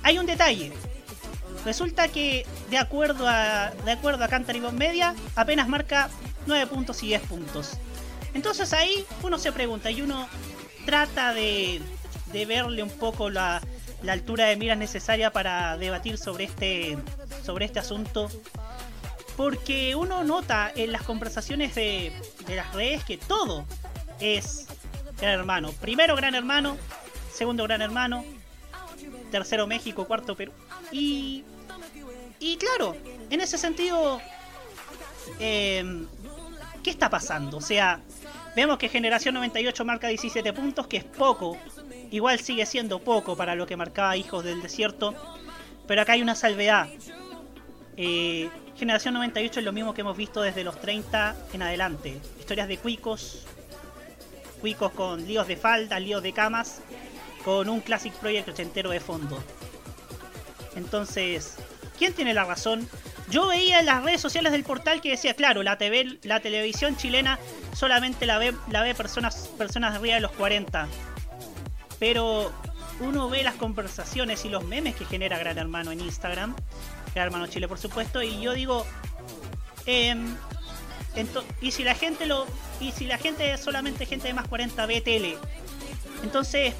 hay 0.02 0.18
un 0.18 0.26
detalle. 0.26 0.72
Resulta 1.64 2.08
que 2.08 2.46
de 2.70 2.78
acuerdo 2.78 3.28
a 3.28 3.70
de 3.84 3.92
acuerdo 3.92 4.24
a 4.24 4.72
Media 4.72 5.14
apenas 5.34 5.68
marca 5.68 6.10
9 6.46 6.66
puntos 6.66 7.02
y 7.02 7.08
10 7.08 7.22
puntos. 7.22 7.72
Entonces 8.34 8.72
ahí 8.72 9.04
uno 9.22 9.38
se 9.38 9.50
pregunta 9.50 9.90
y 9.90 10.02
uno 10.02 10.28
trata 10.84 11.32
de, 11.32 11.80
verle 12.46 12.82
un 12.82 12.90
poco 12.90 13.30
la, 13.30 13.62
altura 14.12 14.46
de 14.46 14.56
miras 14.56 14.78
necesaria 14.78 15.32
para 15.32 15.76
debatir 15.76 16.18
sobre 16.18 16.44
este, 16.44 16.98
sobre 17.44 17.64
este 17.64 17.78
asunto. 17.78 18.28
Porque 19.36 19.94
uno 19.94 20.24
nota 20.24 20.72
en 20.74 20.92
las 20.92 21.02
conversaciones 21.02 21.74
de, 21.74 22.12
las 22.48 22.72
redes 22.74 23.04
que 23.04 23.18
todo 23.18 23.66
es 24.18 24.66
Gran 25.20 25.34
Hermano. 25.34 25.72
Primero 25.72 26.16
Gran 26.16 26.34
Hermano, 26.34 26.76
segundo 27.32 27.64
Gran 27.64 27.82
Hermano, 27.82 28.24
tercero 29.30 29.66
México, 29.66 30.06
cuarto 30.06 30.34
Perú. 30.34 30.52
Y, 30.90 31.44
y 32.40 32.56
claro, 32.56 32.96
en 33.28 33.40
ese 33.42 33.58
sentido, 33.58 34.22
eh, 35.38 36.06
¿qué 36.82 36.90
está 36.90 37.10
pasando? 37.10 37.58
O 37.58 37.62
sea, 37.62 38.00
Vemos 38.56 38.78
que 38.78 38.88
Generación 38.88 39.34
98 39.34 39.84
marca 39.84 40.08
17 40.08 40.50
puntos, 40.54 40.86
que 40.86 40.96
es 40.96 41.04
poco. 41.04 41.58
Igual 42.16 42.40
sigue 42.40 42.64
siendo 42.64 42.98
poco 42.98 43.36
para 43.36 43.54
lo 43.54 43.66
que 43.66 43.76
marcaba 43.76 44.16
Hijos 44.16 44.42
del 44.42 44.62
Desierto. 44.62 45.14
Pero 45.86 46.00
acá 46.00 46.14
hay 46.14 46.22
una 46.22 46.34
salvedad. 46.34 46.88
Eh, 47.98 48.48
Generación 48.74 49.12
98 49.12 49.60
es 49.60 49.66
lo 49.66 49.72
mismo 49.74 49.92
que 49.92 50.00
hemos 50.00 50.16
visto 50.16 50.40
desde 50.40 50.64
los 50.64 50.80
30 50.80 51.36
en 51.52 51.60
adelante. 51.60 52.18
Historias 52.38 52.68
de 52.68 52.78
cuicos. 52.78 53.44
Cuicos 54.62 54.92
con 54.92 55.26
líos 55.26 55.46
de 55.46 55.58
falda, 55.58 56.00
líos 56.00 56.22
de 56.22 56.32
camas. 56.32 56.80
Con 57.44 57.68
un 57.68 57.80
Classic 57.80 58.14
Project 58.14 58.48
ochentero 58.48 58.88
de 58.88 59.00
fondo. 59.00 59.38
Entonces, 60.74 61.56
¿quién 61.98 62.14
tiene 62.14 62.32
la 62.32 62.46
razón? 62.46 62.88
Yo 63.28 63.48
veía 63.48 63.80
en 63.80 63.86
las 63.86 64.02
redes 64.02 64.22
sociales 64.22 64.52
del 64.52 64.64
portal 64.64 65.02
que 65.02 65.10
decía, 65.10 65.34
claro, 65.34 65.62
la 65.62 65.76
TV, 65.76 66.18
la 66.22 66.40
televisión 66.40 66.96
chilena 66.96 67.38
solamente 67.74 68.24
la 68.24 68.38
ve, 68.38 68.54
la 68.70 68.82
ve 68.82 68.94
personas, 68.94 69.50
personas 69.58 69.96
arriba 69.96 70.14
de 70.14 70.22
los 70.22 70.32
40. 70.32 70.88
Pero 71.98 72.52
uno 73.00 73.28
ve 73.28 73.42
las 73.42 73.54
conversaciones 73.54 74.44
y 74.44 74.48
los 74.48 74.64
memes 74.64 74.94
que 74.96 75.04
genera 75.04 75.38
Gran 75.38 75.58
Hermano 75.58 75.92
en 75.92 76.00
Instagram, 76.00 76.54
Gran 77.14 77.26
Hermano 77.26 77.46
Chile 77.46 77.68
por 77.68 77.78
supuesto, 77.78 78.22
y 78.22 78.40
yo 78.40 78.52
digo, 78.54 78.86
em, 79.86 80.34
y 81.60 81.70
si 81.70 81.84
la 81.84 81.94
gente 81.94 82.26
lo, 82.26 82.46
y 82.80 82.92
si 82.92 83.06
la 83.06 83.18
gente 83.18 83.52
es 83.52 83.60
solamente 83.60 84.04
gente 84.06 84.28
de 84.28 84.34
más 84.34 84.46
40 84.48 84.84
ve 84.86 85.00
tele, 85.00 85.38
entonces, 86.22 86.74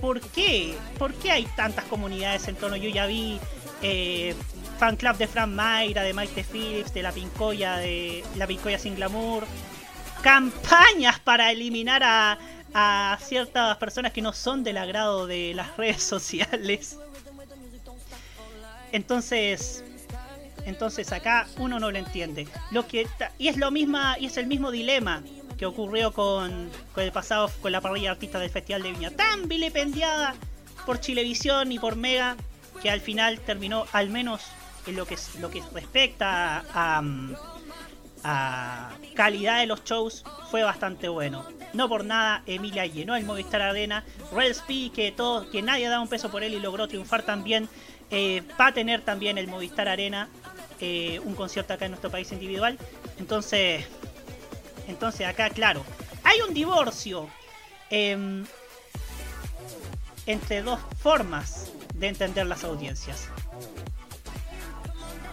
¿por 0.00 0.20
qué? 0.20 0.76
¿Por 0.98 1.14
qué 1.14 1.32
hay 1.32 1.44
tantas 1.56 1.84
comunidades 1.86 2.46
en 2.48 2.56
torno? 2.56 2.76
Yo 2.76 2.88
ya 2.88 3.06
vi 3.06 3.40
eh, 3.82 4.34
fan 4.78 4.96
club 4.96 5.16
de 5.16 5.26
Fran 5.26 5.54
Mayra, 5.54 6.02
de 6.02 6.14
Mike 6.14 6.44
Phillips, 6.44 6.94
de 6.94 7.02
la 7.02 7.12
Pincoya, 7.12 7.76
de 7.76 8.24
la 8.36 8.46
Pincoya 8.46 8.78
sin 8.78 8.94
glamour, 8.94 9.46
campañas 10.22 11.18
para 11.20 11.50
eliminar 11.50 12.02
a, 12.04 12.38
a 12.74 13.16
ciertas 13.22 13.76
personas 13.76 14.12
que 14.12 14.20
no 14.20 14.32
son 14.32 14.64
del 14.64 14.76
agrado 14.76 15.26
de 15.26 15.54
las 15.54 15.76
redes 15.78 16.02
sociales. 16.02 16.98
Entonces, 18.92 19.84
entonces 20.66 21.12
acá 21.12 21.46
uno 21.56 21.80
no 21.80 21.90
lo 21.90 21.98
entiende. 21.98 22.46
Lo 22.70 22.86
que 22.86 23.06
y 23.38 23.48
es 23.48 23.56
lo 23.56 23.70
misma 23.70 24.16
y 24.18 24.26
es 24.26 24.36
el 24.36 24.46
mismo 24.46 24.70
dilema 24.70 25.22
que 25.56 25.66
ocurrió 25.66 26.12
con, 26.12 26.70
el 26.96 27.12
pasado 27.12 27.50
con 27.62 27.70
la 27.72 27.80
parrilla 27.80 28.10
artista 28.10 28.38
del 28.38 28.50
Festival 28.50 28.82
de 28.82 28.92
Viña, 28.92 29.10
tan 29.10 29.48
vilipendiada 29.48 30.34
por 30.84 31.00
Chilevisión 31.00 31.70
y 31.70 31.78
por 31.78 31.96
Mega 31.96 32.36
que 32.82 32.90
al 32.90 33.00
final 33.00 33.40
terminó 33.40 33.86
al 33.92 34.10
menos 34.10 34.42
en 34.86 34.96
lo 34.96 35.06
que, 35.06 35.16
lo 35.40 35.50
que 35.50 35.62
respecta 35.72 36.64
a, 36.74 37.02
calidad 39.14 39.60
de 39.60 39.66
los 39.66 39.84
shows, 39.84 40.24
fue 40.50 40.62
bastante 40.62 41.08
bueno. 41.08 41.44
No 41.72 41.88
por 41.88 42.04
nada, 42.04 42.42
Emilia 42.46 42.86
llenó 42.86 43.16
el 43.16 43.24
Movistar 43.24 43.60
Arena. 43.60 44.04
Speed 44.32 44.92
que, 44.92 45.12
todo, 45.12 45.50
que 45.50 45.62
nadie 45.62 45.88
daba 45.88 46.02
un 46.02 46.08
peso 46.08 46.30
por 46.30 46.42
él 46.42 46.54
y 46.54 46.60
logró 46.60 46.88
triunfar 46.88 47.22
también. 47.22 47.68
Eh, 48.10 48.42
va 48.60 48.68
a 48.68 48.72
tener 48.72 49.02
también 49.02 49.38
el 49.38 49.48
Movistar 49.48 49.88
Arena 49.88 50.28
eh, 50.80 51.20
un 51.24 51.34
concierto 51.34 51.74
acá 51.74 51.84
en 51.84 51.92
nuestro 51.92 52.10
país 52.10 52.30
individual. 52.32 52.78
Entonces, 53.18 53.86
entonces 54.88 55.26
acá, 55.26 55.50
claro, 55.50 55.84
hay 56.22 56.40
un 56.46 56.54
divorcio 56.54 57.28
em, 57.90 58.44
entre 60.26 60.62
dos 60.62 60.80
formas 60.98 61.72
de 61.94 62.08
entender 62.08 62.46
las 62.46 62.64
audiencias. 62.64 63.28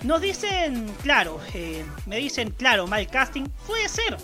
Nos 0.04 0.22
dicen, 0.22 0.92
claro, 1.04 1.40
eh, 1.54 1.86
me 2.08 2.18
dicen, 2.18 2.52
claro, 2.52 2.88
mal 2.88 3.08
casting, 3.08 3.46
puede 3.68 3.88
ser. 3.88 4.18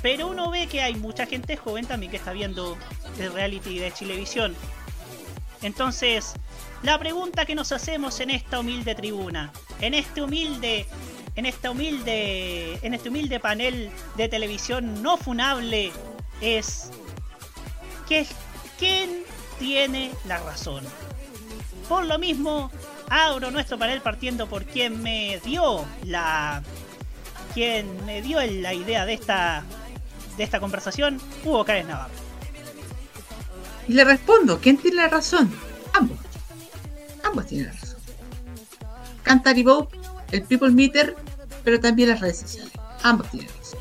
Pero 0.00 0.28
uno 0.28 0.50
ve 0.50 0.66
que 0.66 0.82
hay 0.82 0.94
mucha 0.94 1.26
gente 1.26 1.56
joven 1.56 1.86
también 1.86 2.10
que 2.10 2.16
está 2.16 2.32
viendo 2.32 2.76
el 3.18 3.32
reality 3.32 3.78
de 3.78 3.92
Chilevisión. 3.92 4.54
Entonces, 5.62 6.34
la 6.82 6.98
pregunta 6.98 7.44
que 7.44 7.54
nos 7.54 7.72
hacemos 7.72 8.20
en 8.20 8.30
esta 8.30 8.60
humilde 8.60 8.94
tribuna, 8.94 9.52
en 9.80 9.94
este 9.94 10.22
humilde, 10.22 10.86
en 11.36 11.46
esta 11.46 11.70
humilde, 11.70 12.78
en 12.82 12.94
este 12.94 13.08
humilde 13.08 13.40
panel 13.40 13.90
de 14.16 14.28
televisión 14.28 15.02
no 15.02 15.16
funable 15.16 15.92
es 16.40 16.90
¿quién 18.78 19.24
tiene 19.58 20.12
la 20.26 20.38
razón? 20.38 20.84
Por 21.88 22.06
lo 22.06 22.18
mismo, 22.18 22.70
abro 23.08 23.50
nuestro 23.50 23.78
panel 23.78 24.00
partiendo 24.00 24.48
por 24.48 24.64
quien 24.64 25.02
me 25.02 25.40
dio 25.44 25.84
la. 26.04 26.62
quien 27.52 28.04
me 28.04 28.22
dio 28.22 28.40
la 28.40 28.74
idea 28.74 29.06
de 29.06 29.14
esta. 29.14 29.64
de 30.36 30.44
esta 30.44 30.60
conversación, 30.60 31.20
Hugo 31.44 31.64
Cárez 31.64 31.86
Navarro. 31.86 32.14
Y 33.86 33.92
le 33.92 34.04
respondo, 34.04 34.60
¿quién 34.60 34.78
tiene 34.78 34.96
la 34.96 35.08
razón? 35.08 35.52
Ambos. 35.92 36.18
Ambos 37.22 37.46
tienen 37.46 37.66
la 37.66 37.72
razón. 37.72 37.98
Cantar 39.22 39.58
y 39.58 39.64
el 40.32 40.42
People 40.42 40.70
Meter, 40.70 41.14
pero 41.62 41.80
también 41.80 42.08
las 42.10 42.20
redes 42.20 42.38
sociales. 42.38 42.72
Ambos 43.02 43.30
tienen 43.30 43.48
razón. 43.48 43.78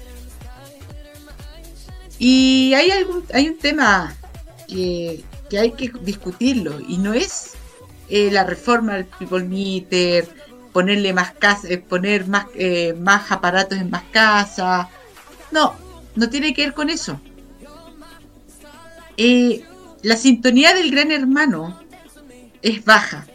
Y 2.20 2.74
hay, 2.74 2.92
algún, 2.92 3.26
hay 3.34 3.50
un 3.50 3.58
tema 3.58 4.16
que, 4.68 5.24
hay 5.58 5.72
que 5.72 5.92
discutirlo 6.02 6.80
y 6.80 6.98
no 6.98 7.14
es 7.14 7.52
eh, 8.10 8.30
la 8.32 8.44
reforma 8.44 8.96
del 8.96 9.06
People 9.06 9.44
Meter, 9.44 10.28
ponerle 10.72 11.14
más 11.14 11.32
casa, 11.34 11.68
eh, 11.70 11.78
poner 11.78 12.28
más, 12.28 12.48
eh, 12.56 12.94
más 12.94 13.32
aparatos 13.32 13.78
en 13.78 13.90
más 13.90 14.04
casas. 14.12 14.88
No, 15.52 15.76
no 16.16 16.30
tiene 16.30 16.54
que 16.54 16.66
ver 16.66 16.74
con 16.74 16.90
eso. 16.90 17.20
la 20.02 20.18
sintonía 20.18 20.74
del 20.74 20.92
gran 20.92 21.12
hermano 21.12 21.80
es 22.62 22.84
baja 22.84 23.26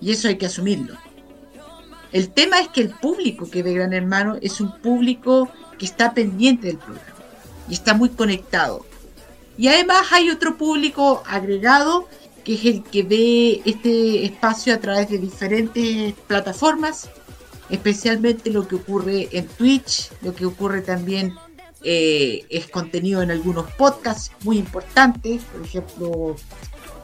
y 0.00 0.12
eso 0.12 0.28
hay 0.28 0.38
que 0.38 0.46
asumirlo. 0.46 0.96
El 2.12 2.30
tema 2.30 2.60
es 2.60 2.68
que 2.68 2.80
el 2.80 2.90
público 2.90 3.50
que 3.50 3.62
ve 3.62 3.74
Gran 3.74 3.92
Hermano 3.92 4.36
es 4.40 4.60
un 4.60 4.72
público 4.78 5.50
que 5.78 5.84
está 5.84 6.14
pendiente 6.14 6.68
del 6.68 6.78
programa 6.78 7.04
y 7.68 7.74
está 7.74 7.94
muy 7.94 8.08
conectado. 8.08 8.86
Y 9.58 9.68
además 9.68 10.06
hay 10.12 10.30
otro 10.30 10.56
público 10.56 11.22
agregado 11.26 12.08
que 12.48 12.54
es 12.54 12.64
el 12.64 12.82
que 12.82 13.02
ve 13.02 13.60
este 13.66 14.24
espacio 14.24 14.72
a 14.72 14.78
través 14.78 15.10
de 15.10 15.18
diferentes 15.18 16.14
plataformas, 16.26 17.10
especialmente 17.68 18.48
lo 18.50 18.66
que 18.66 18.76
ocurre 18.76 19.28
en 19.32 19.46
Twitch, 19.46 20.10
lo 20.22 20.34
que 20.34 20.46
ocurre 20.46 20.80
también 20.80 21.34
eh, 21.82 22.46
es 22.48 22.66
contenido 22.68 23.20
en 23.20 23.32
algunos 23.32 23.70
podcasts 23.72 24.32
muy 24.44 24.56
importantes, 24.56 25.42
por 25.44 25.62
ejemplo, 25.62 26.36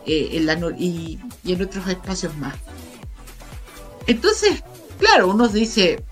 eh, 0.06 0.42
y 0.78 1.18
en 1.44 1.62
otros 1.62 1.88
espacios 1.88 2.34
más. 2.38 2.54
Entonces, 4.06 4.64
claro, 4.98 5.28
uno 5.28 5.48
dice, 5.48 6.02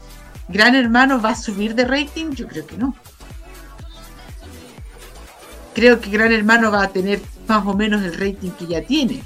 Gran 0.49 0.75
Hermano 0.75 1.23
va 1.23 1.31
a 1.31 1.37
subir 1.37 1.75
de 1.75 1.87
rating, 1.87 2.33
yo 2.33 2.47
creo 2.49 2.67
que 2.67 2.77
no. 2.77 2.95
Creo 5.75 6.03
que 6.03 6.11
Gran 6.11 6.33
Hermano 6.33 6.71
va 6.71 6.83
a 6.83 6.89
tener 6.89 7.23
más 7.53 7.67
o 7.67 7.75
menos 7.75 8.03
el 8.03 8.15
rating 8.15 8.51
que 8.53 8.67
ya 8.67 8.81
tiene. 8.81 9.23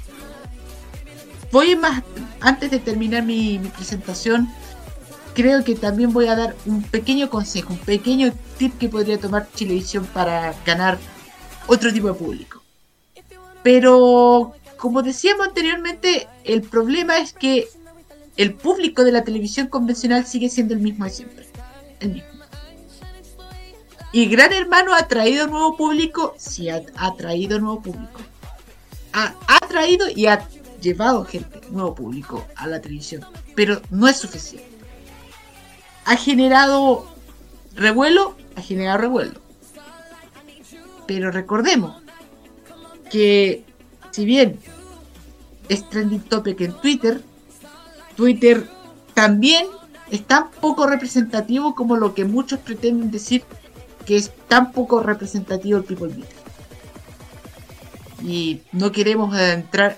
Voy 1.49 1.77
más, 1.77 2.03
antes 2.41 2.69
de 2.69 2.79
terminar 2.79 3.23
mi, 3.23 3.57
presentación, 3.77 4.49
creo 5.33 5.63
que 5.63 5.75
también 5.75 6.11
voy 6.11 6.27
a 6.27 6.35
dar 6.35 6.55
un 6.65 6.83
pequeño 6.83 7.29
consejo, 7.29 7.71
un 7.71 7.79
pequeño 7.79 8.33
tip 8.57 8.77
que 8.77 8.89
podría 8.89 9.17
tomar 9.17 9.47
Chilevisión 9.55 10.05
para 10.07 10.53
ganar 10.65 10.97
otro 11.67 11.93
tipo 11.93 12.07
de 12.07 12.15
público. 12.15 12.61
Pero, 13.63 14.53
como 14.77 15.03
decíamos 15.03 15.47
anteriormente, 15.47 16.27
el 16.43 16.63
problema 16.63 17.19
es 17.19 17.31
que 17.31 17.69
el 18.35 18.53
público 18.53 19.05
de 19.05 19.13
la 19.13 19.23
televisión 19.23 19.67
convencional 19.67 20.25
sigue 20.25 20.49
siendo 20.49 20.73
el 20.73 20.81
mismo 20.81 21.05
de 21.05 21.11
siempre. 21.11 21.45
El 22.01 22.09
mismo. 22.09 22.36
Y 24.11 24.27
Gran 24.27 24.53
Hermano 24.53 24.93
ha 24.93 25.07
traído 25.07 25.47
nuevo 25.47 25.75
público, 25.75 26.33
sí, 26.37 26.69
ha, 26.69 26.81
traído 27.17 27.59
nuevo 27.59 27.81
público. 27.81 28.21
Ha, 29.13 29.59
traído 29.67 30.07
y 30.09 30.27
ha 30.27 30.47
llevado 30.81 31.25
gente, 31.25 31.61
nuevo 31.71 31.95
público 31.95 32.45
a 32.55 32.67
la 32.67 32.79
televisión, 32.79 33.25
pero 33.55 33.81
no 33.89 34.07
es 34.07 34.17
suficiente. 34.17 34.67
Ha 36.05 36.15
generado 36.15 37.05
revuelo, 37.75 38.35
ha 38.55 38.61
generado 38.61 38.99
revuelo. 38.99 39.41
Pero 41.05 41.31
recordemos 41.31 42.01
que 43.11 43.65
si 44.11 44.25
bien 44.25 44.59
es 45.67 45.89
trending 45.89 46.21
topic 46.21 46.61
en 46.61 46.73
Twitter, 46.79 47.21
Twitter 48.15 48.69
también 49.13 49.67
es 50.09 50.25
tan 50.25 50.49
poco 50.51 50.87
representativo 50.87 51.75
como 51.75 51.97
lo 51.97 52.13
que 52.13 52.23
muchos 52.23 52.59
pretenden 52.59 53.11
decir 53.11 53.43
que 54.07 54.15
es 54.15 54.31
tan 54.47 54.71
poco 54.71 55.03
representativo 55.03 55.77
el 55.77 55.83
People 55.83 56.07
Meter. 56.07 56.35
Y 58.23 58.61
no 58.71 58.91
queremos 58.91 59.35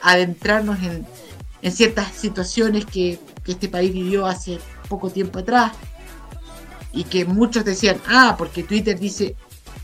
adentrarnos 0.02 0.78
en, 0.82 1.72
ciertas 1.72 2.12
situaciones 2.14 2.86
que, 2.86 3.20
este 3.48 3.68
país 3.68 3.92
vivió 3.92 4.28
hace 4.28 4.60
poco 4.88 5.10
tiempo 5.10 5.40
atrás 5.40 5.72
y 6.94 7.04
que 7.06 7.26
muchos 7.26 7.66
decían, 7.66 8.00
ah, 8.08 8.36
porque 8.38 8.62
Twitter 8.62 9.00
dice 9.00 9.36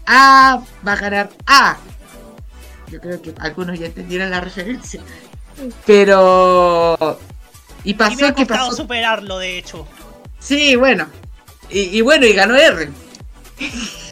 A 0.05 0.61
va 0.87 0.93
a 0.93 0.95
ganar 0.97 1.31
A. 1.47 1.77
Yo 2.91 3.01
creo 3.01 3.19
que 3.19 3.33
algunos 3.39 3.79
ya 3.79 3.87
entendieron 3.87 4.29
la 4.29 4.39
referencia. 4.39 5.01
Pero 5.83 7.17
y 7.85 7.93
pasó 7.93 8.35
que 8.35 8.45
pasó. 8.45 8.75
superarlo, 8.75 9.37
de 9.37 9.57
hecho. 9.57 9.87
Sí, 10.39 10.75
bueno. 10.75 11.07
Y, 11.69 12.01
bueno, 12.01 12.25
y 12.27 12.33
ganó 12.33 12.55
R. 12.55 12.89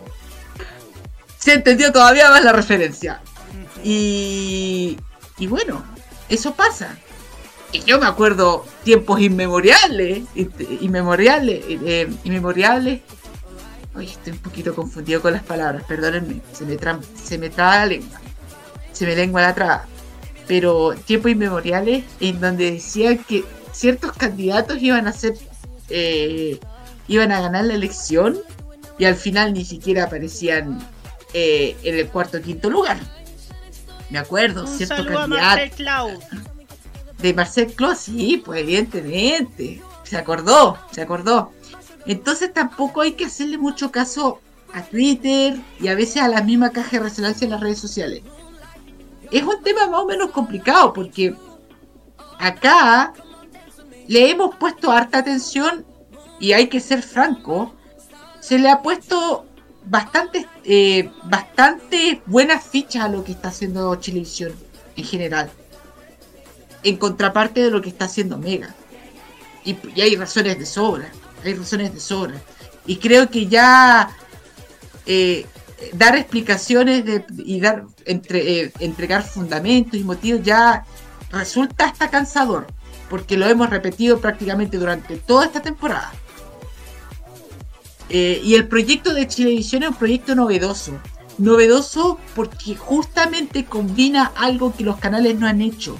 Se 1.44 1.52
entendió 1.52 1.92
todavía 1.92 2.30
más 2.30 2.42
la 2.42 2.54
referencia. 2.54 3.20
Y, 3.84 4.98
y 5.38 5.48
bueno, 5.48 5.84
eso 6.30 6.56
pasa. 6.56 6.96
Y 7.74 7.82
yo 7.82 8.00
me 8.00 8.06
acuerdo 8.06 8.66
tiempos 8.86 9.20
inmemoriales, 9.20 10.24
inmemoriales, 10.80 11.66
eh, 11.68 12.10
inmemoriales. 12.24 13.02
Oye, 13.94 14.08
estoy 14.08 14.32
un 14.32 14.40
poquito 14.40 14.74
confundido 14.74 15.22
con 15.22 15.34
las 15.34 15.44
palabras, 15.44 15.84
perdónenme. 15.84 16.40
Se 16.54 16.64
me, 16.64 16.78
se 17.22 17.38
me 17.38 17.50
traba 17.50 17.80
la 17.80 17.86
lengua. 17.88 18.22
Se 18.94 19.06
me 19.06 19.14
lengua 19.14 19.42
la 19.42 19.54
traba. 19.54 19.86
Pero 20.48 20.96
tiempos 20.96 21.30
inmemoriales 21.30 22.06
en 22.22 22.40
donde 22.40 22.72
decían 22.72 23.18
que 23.18 23.44
ciertos 23.74 24.14
candidatos 24.14 24.82
iban 24.82 25.08
a 25.08 25.12
ser 25.12 25.34
eh, 25.90 26.58
iban 27.10 27.34
a 27.34 27.42
ganar 27.42 27.66
la 27.66 27.74
elección 27.74 28.40
y 28.98 29.04
al 29.04 29.16
final 29.16 29.54
ni 29.54 29.66
siquiera 29.66 30.06
aparecían 30.06 30.80
eh, 31.34 31.76
en 31.84 31.98
el 31.98 32.08
cuarto 32.10 32.38
o 32.38 32.42
quinto 32.42 32.70
lugar. 32.70 33.00
Me 34.10 34.20
acuerdo, 34.20 34.68
cierto 34.68 35.06
candidato. 35.06 36.20
De 37.18 37.34
Marcel 37.34 37.74
Clau, 37.74 37.96
sí, 37.96 38.42
pues 38.44 38.62
evidentemente. 38.62 39.82
Se 40.04 40.18
acordó, 40.18 40.78
se 40.92 41.02
acordó. 41.02 41.52
Entonces 42.06 42.54
tampoco 42.54 43.02
hay 43.02 43.14
que 43.14 43.26
hacerle 43.26 43.58
mucho 43.58 43.92
caso 43.92 44.40
a 44.74 44.82
Twitter 44.82 45.58
y 45.80 45.88
a 45.88 45.96
veces 45.96 46.22
a 46.22 46.28
la 46.28 46.42
misma 46.42 46.72
caja 46.72 46.98
de 46.98 47.04
resonancia 47.04 47.46
en 47.46 47.52
las 47.52 47.62
redes 47.62 47.80
sociales. 47.80 48.22
Es 49.32 49.44
un 49.44 49.64
tema 49.64 49.88
más 49.88 50.02
o 50.02 50.06
menos 50.06 50.32
complicado 50.32 50.94
porque 50.94 51.36
acá 52.40 53.14
le 54.08 54.30
hemos 54.30 54.56
puesto 54.56 54.92
harta 54.92 55.20
atención 55.20 55.86
y 56.40 56.54
hay 56.54 56.68
que 56.68 56.80
ser 56.80 57.02
franco, 57.02 57.74
se 58.42 58.60
le 58.60 58.70
ha 58.70 58.82
puesto 58.82 59.46
bastante, 59.86 60.48
eh, 60.64 61.10
buenas 62.26 62.64
fichas 62.64 63.06
a 63.06 63.08
lo 63.08 63.24
que 63.24 63.34
está 63.34 63.50
haciendo 63.50 63.96
Chilevisión 63.96 64.54
en 64.96 65.04
general, 65.04 65.50
en 66.84 66.98
contraparte 66.98 67.64
de 67.64 67.72
lo 67.72 67.82
que 67.82 67.90
está 67.90 68.06
haciendo 68.06 68.38
Mega. 68.38 68.74
Y, 69.66 69.78
hay 70.02 70.16
razones 70.16 70.60
de 70.60 70.66
sobra, 70.66 71.10
hay 71.44 71.54
razones 71.54 71.94
de 71.94 72.00
sobra. 72.00 72.36
Y 72.86 72.98
creo 72.98 73.30
que 73.30 73.48
ya 73.48 74.10
eh, 75.06 75.46
dar 75.94 76.18
explicaciones 76.18 77.06
de, 77.06 77.26
y 77.38 77.60
dar 77.60 77.86
entre, 78.06 78.62
eh, 78.62 78.74
entregar 78.80 79.24
fundamentos 79.24 80.00
y 80.00 80.04
motivos 80.04 80.44
ya 80.44 80.86
resulta 81.32 81.86
hasta 81.86 82.10
cansador 82.10 82.68
porque 83.10 83.38
lo 83.38 83.48
hemos 83.48 83.70
repetido 83.70 84.20
prácticamente 84.20 84.78
durante 84.80 85.18
toda 85.18 85.46
esta 85.46 85.62
temporada. 85.62 86.12
Eh, 88.10 88.42
y 88.44 88.56
el 88.56 88.68
proyecto 88.68 89.14
de 89.14 89.28
Chilevisión 89.28 89.84
es 89.84 89.90
un 89.90 89.96
proyecto 89.96 90.36
novedoso. 90.36 90.94
Novedoso 91.38 92.20
porque 92.36 92.76
justamente 92.76 93.66
combina 93.66 94.32
algo 94.36 94.74
que 94.76 94.84
los 94.84 94.98
canales 94.98 95.40
no 95.40 95.48
han 95.48 95.62
hecho. 95.62 95.98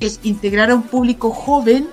Es 0.00 0.20
integrar 0.22 0.70
a 0.70 0.74
un 0.74 0.82
público 0.82 1.30
joven 1.30 1.88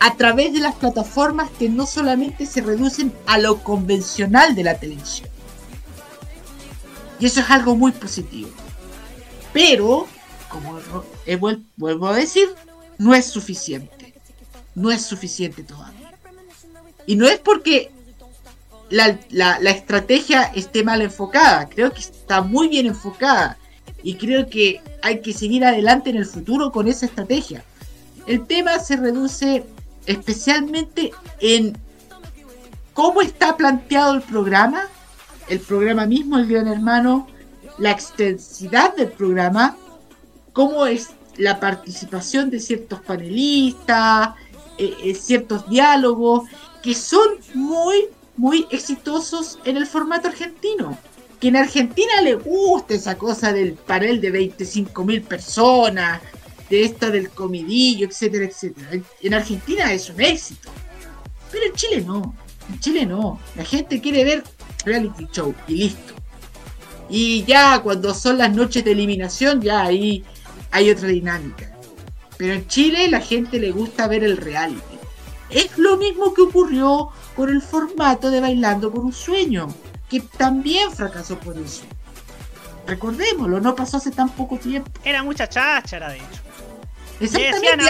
a 0.00 0.16
través 0.16 0.52
de 0.52 0.60
las 0.60 0.74
plataformas 0.74 1.50
que 1.58 1.68
no 1.68 1.86
solamente 1.86 2.46
se 2.46 2.60
reducen 2.60 3.12
a 3.26 3.38
lo 3.38 3.62
convencional 3.62 4.54
de 4.54 4.64
la 4.64 4.78
televisión. 4.78 5.28
Y 7.18 7.26
eso 7.26 7.40
es 7.40 7.50
algo 7.50 7.74
muy 7.76 7.92
positivo. 7.92 8.50
Pero, 9.52 10.06
como 10.48 10.78
vuelvo 11.76 12.08
a 12.08 12.14
decir, 12.14 12.48
no 12.98 13.14
es 13.14 13.26
suficiente. 13.26 14.14
No 14.74 14.90
es 14.90 15.06
suficiente 15.06 15.62
todavía. 15.62 16.12
Y 17.06 17.16
no 17.16 17.26
es 17.26 17.38
porque 17.38 17.90
la, 18.94 19.70
estrategia 19.70 20.42
esté 20.54 20.84
mal 20.84 21.02
enfocada. 21.02 21.68
Creo 21.68 21.92
que 21.92 22.00
está 22.00 22.42
muy 22.42 22.68
bien 22.68 22.86
enfocada. 22.86 23.58
Y 24.02 24.14
creo 24.16 24.48
que 24.48 24.80
hay 25.02 25.20
que 25.20 25.32
seguir 25.32 25.64
adelante 25.64 26.10
en 26.10 26.16
el 26.16 26.26
futuro 26.26 26.70
con 26.70 26.88
esa 26.88 27.06
estrategia. 27.06 27.64
El 28.26 28.46
tema 28.46 28.78
se 28.78 28.96
reduce 28.96 29.64
especialmente 30.06 31.10
en 31.40 31.76
cómo 32.92 33.22
está 33.22 33.56
planteado 33.56 34.14
el 34.14 34.22
programa, 34.22 34.84
el 35.48 35.60
programa 35.60 36.06
mismo, 36.06 36.38
el 36.38 36.46
Gran 36.46 36.68
Hermano, 36.68 37.26
la 37.78 37.90
extensidad 37.90 38.94
del 38.94 39.08
programa, 39.08 39.76
cómo 40.52 40.86
es 40.86 41.10
la 41.36 41.58
participación 41.58 42.50
de 42.50 42.60
ciertos 42.60 43.00
panelistas, 43.00 44.34
eh, 44.78 44.94
eh, 45.02 45.14
ciertos 45.14 45.68
diálogos, 45.68 46.48
que 46.82 46.94
son 46.94 47.26
muy, 47.54 48.08
muy 48.36 48.66
exitosos 48.70 49.58
en 49.64 49.76
el 49.76 49.86
formato 49.86 50.28
argentino, 50.28 50.98
que 51.40 51.48
en 51.48 51.56
Argentina 51.56 52.20
le 52.22 52.34
gusta 52.34 52.94
esa 52.94 53.16
cosa 53.16 53.52
del 53.52 53.74
panel 53.74 54.20
de 54.20 54.30
25 54.30 55.04
mil 55.04 55.22
personas, 55.22 56.20
de 56.70 56.84
esto 56.84 57.10
del 57.10 57.30
comidillo, 57.30 58.06
etcétera, 58.06 58.46
etcétera. 58.46 58.88
En 59.20 59.34
Argentina 59.34 59.92
es 59.92 60.08
un 60.10 60.20
éxito. 60.20 60.70
Pero 61.50 61.66
en 61.66 61.72
Chile 61.74 62.00
no. 62.00 62.34
En 62.72 62.80
Chile 62.80 63.06
no. 63.06 63.38
La 63.56 63.64
gente 63.64 64.00
quiere 64.00 64.24
ver 64.24 64.44
reality 64.84 65.28
show 65.32 65.54
y 65.68 65.74
listo. 65.74 66.14
Y 67.08 67.44
ya 67.44 67.80
cuando 67.80 68.14
son 68.14 68.38
las 68.38 68.52
noches 68.54 68.84
de 68.84 68.92
eliminación, 68.92 69.60
ya 69.60 69.82
ahí 69.82 70.24
hay 70.70 70.90
otra 70.90 71.08
dinámica. 71.08 71.70
Pero 72.36 72.54
en 72.54 72.66
Chile 72.66 73.08
la 73.08 73.20
gente 73.20 73.60
le 73.60 73.70
gusta 73.70 74.08
ver 74.08 74.24
el 74.24 74.36
reality. 74.36 74.80
Es 75.50 75.76
lo 75.78 75.96
mismo 75.96 76.34
que 76.34 76.42
ocurrió 76.42 77.10
con 77.36 77.50
el 77.50 77.60
formato 77.62 78.30
de 78.30 78.40
Bailando 78.40 78.92
por 78.92 79.04
un 79.04 79.12
Sueño 79.12 79.68
que 80.08 80.20
también 80.20 80.92
fracasó 80.92 81.38
por 81.38 81.58
eso. 81.58 81.82
Recordémoslo, 82.86 83.60
no 83.60 83.74
pasó 83.74 83.96
hace 83.96 84.10
tan 84.10 84.28
poco 84.30 84.58
tiempo. 84.58 84.90
Era 85.04 85.22
mucha 85.22 85.48
cháchara, 85.48 86.10
de 86.10 86.16
hecho. 86.18 86.42
Le 87.20 87.28
decían, 87.28 87.80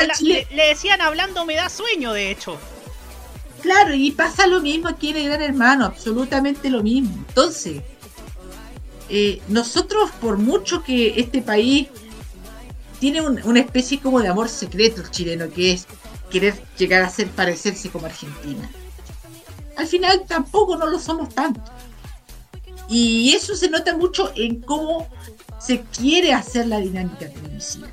le, 0.51 0.69
decían 0.69 1.01
hablando 1.01 1.45
me 1.45 1.55
da 1.55 1.69
sueño, 1.69 2.13
de 2.13 2.31
hecho. 2.31 2.59
Claro, 3.63 3.95
y 3.95 4.11
pasa 4.11 4.47
lo 4.47 4.61
mismo 4.61 4.89
aquí 4.89 5.11
en 5.11 5.17
el 5.17 5.25
Gran 5.25 5.43
Hermano, 5.43 5.87
absolutamente 5.87 6.69
lo 6.69 6.83
mismo. 6.83 7.25
Entonces, 7.29 7.83
eh, 9.09 9.41
nosotros, 9.49 10.11
por 10.21 10.37
mucho 10.37 10.83
que 10.83 11.19
este 11.19 11.41
país 11.41 11.89
tiene 13.01 13.23
una 13.23 13.61
especie 13.61 14.01
como 14.01 14.21
de 14.21 14.29
amor 14.29 14.49
secreto 14.49 15.01
el 15.01 15.11
chileno, 15.11 15.51
que 15.51 15.73
es 15.73 15.87
querer 16.31 16.55
llegar 16.79 17.03
a 17.03 17.09
ser 17.09 17.29
parecerse 17.29 17.91
como 17.91 18.07
Argentina. 18.07 18.71
Al 19.77 19.87
final 19.87 20.25
tampoco 20.27 20.77
no 20.77 20.87
lo 20.87 20.99
somos 20.99 21.35
tanto. 21.35 21.63
Y 22.89 23.33
eso 23.35 23.55
se 23.55 23.71
nota 23.71 23.97
mucho 23.97 24.31
en 24.37 24.61
cómo 24.61 25.09
se 25.59 25.81
quiere 25.83 26.33
hacer 26.33 26.67
la 26.67 26.79
dinámica 26.79 27.29
televisiva. 27.29 27.89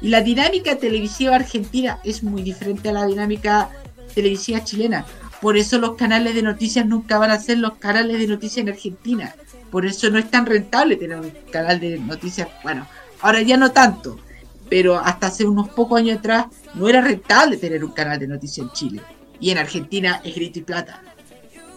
Y 0.00 0.08
la 0.08 0.20
dinámica 0.20 0.78
televisiva 0.78 1.36
argentina 1.36 2.00
es 2.02 2.22
muy 2.22 2.42
diferente 2.42 2.88
a 2.88 2.92
la 2.92 3.06
dinámica 3.06 3.70
televisiva 4.14 4.64
chilena. 4.64 5.06
Por 5.40 5.56
eso 5.56 5.78
los 5.78 5.94
canales 5.96 6.34
de 6.34 6.42
noticias 6.42 6.86
nunca 6.86 7.18
van 7.18 7.30
a 7.30 7.38
ser 7.38 7.58
los 7.58 7.74
canales 7.74 8.18
de 8.18 8.26
noticias 8.26 8.58
en 8.58 8.70
Argentina. 8.70 9.34
Por 9.70 9.86
eso 9.86 10.10
no 10.10 10.18
es 10.18 10.30
tan 10.30 10.46
rentable 10.46 10.96
tener 10.96 11.18
un 11.18 11.32
canal 11.50 11.80
de 11.80 11.98
noticias. 11.98 12.48
Bueno, 12.62 12.86
ahora 13.20 13.42
ya 13.42 13.56
no 13.56 13.72
tanto. 13.72 14.18
Pero 14.68 14.98
hasta 14.98 15.26
hace 15.26 15.44
unos 15.44 15.68
pocos 15.68 15.98
años 15.98 16.18
atrás 16.18 16.46
no 16.74 16.88
era 16.88 17.00
rentable 17.00 17.56
tener 17.56 17.84
un 17.84 17.92
canal 17.92 18.18
de 18.18 18.26
noticias 18.26 18.66
en 18.66 18.72
Chile. 18.72 19.02
Y 19.38 19.50
en 19.50 19.58
Argentina 19.58 20.20
es 20.24 20.34
grito 20.34 20.60
y 20.60 20.62
plata. 20.62 21.02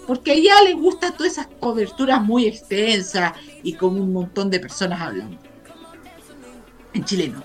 Porque 0.05 0.31
a 0.31 0.33
ella 0.35 0.61
le 0.63 0.73
gustan 0.73 1.15
todas 1.15 1.33
esas 1.33 1.47
coberturas 1.59 2.21
muy 2.21 2.45
extensas 2.45 3.33
y 3.63 3.73
con 3.73 3.99
un 3.99 4.13
montón 4.13 4.49
de 4.49 4.59
personas 4.59 5.01
hablando. 5.01 5.37
En 6.93 7.03
chileno. 7.03 7.43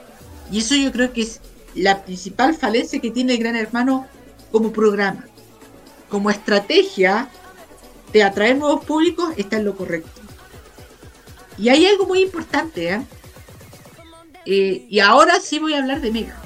Y 0.52 0.58
eso 0.58 0.74
yo 0.74 0.92
creo 0.92 1.12
que 1.12 1.22
es 1.22 1.40
la 1.74 2.02
principal 2.04 2.54
falencia 2.54 3.00
que 3.00 3.10
tiene 3.10 3.34
el 3.34 3.38
Gran 3.38 3.56
Hermano 3.56 4.06
como 4.52 4.72
programa. 4.72 5.24
Como 6.08 6.30
estrategia 6.30 7.28
de 8.12 8.22
atraer 8.22 8.58
nuevos 8.58 8.84
públicos 8.84 9.32
está 9.36 9.56
en 9.56 9.64
lo 9.64 9.76
correcto. 9.76 10.20
Y 11.56 11.68
hay 11.68 11.86
algo 11.86 12.06
muy 12.06 12.22
importante, 12.22 12.94
¿eh? 12.94 13.02
Eh, 14.46 14.86
y 14.88 15.00
ahora 15.00 15.38
sí 15.40 15.58
voy 15.58 15.74
a 15.74 15.78
hablar 15.78 16.00
de 16.00 16.10
Mega. 16.10 16.36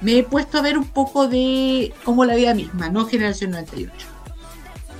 Me 0.00 0.18
he 0.18 0.22
puesto 0.24 0.58
a 0.58 0.62
ver 0.62 0.76
un 0.76 0.88
poco 0.88 1.28
de 1.28 1.94
cómo 2.04 2.24
la 2.24 2.34
vida 2.34 2.54
misma, 2.54 2.88
no 2.88 3.06
Generación 3.06 3.52
98 3.52 4.11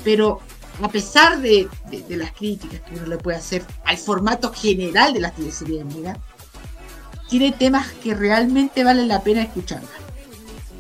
pero 0.04 0.40
a 0.82 0.88
pesar 0.88 1.40
de, 1.40 1.68
las 2.08 2.32
críticas 2.32 2.80
que 2.80 2.94
uno 2.94 3.06
le 3.06 3.18
puede 3.18 3.36
hacer 3.36 3.62
al 3.84 3.98
formato 3.98 4.52
general 4.52 5.12
de 5.12 5.20
las 5.20 5.34
teleseries 5.34 5.78
de 5.78 5.84
Mega, 5.84 6.18
tiene 7.28 7.52
temas 7.52 7.90
que 8.02 8.14
realmente 8.14 8.84
valen 8.84 9.08
la 9.08 9.22
pena 9.22 9.42
escuchar. 9.42 9.82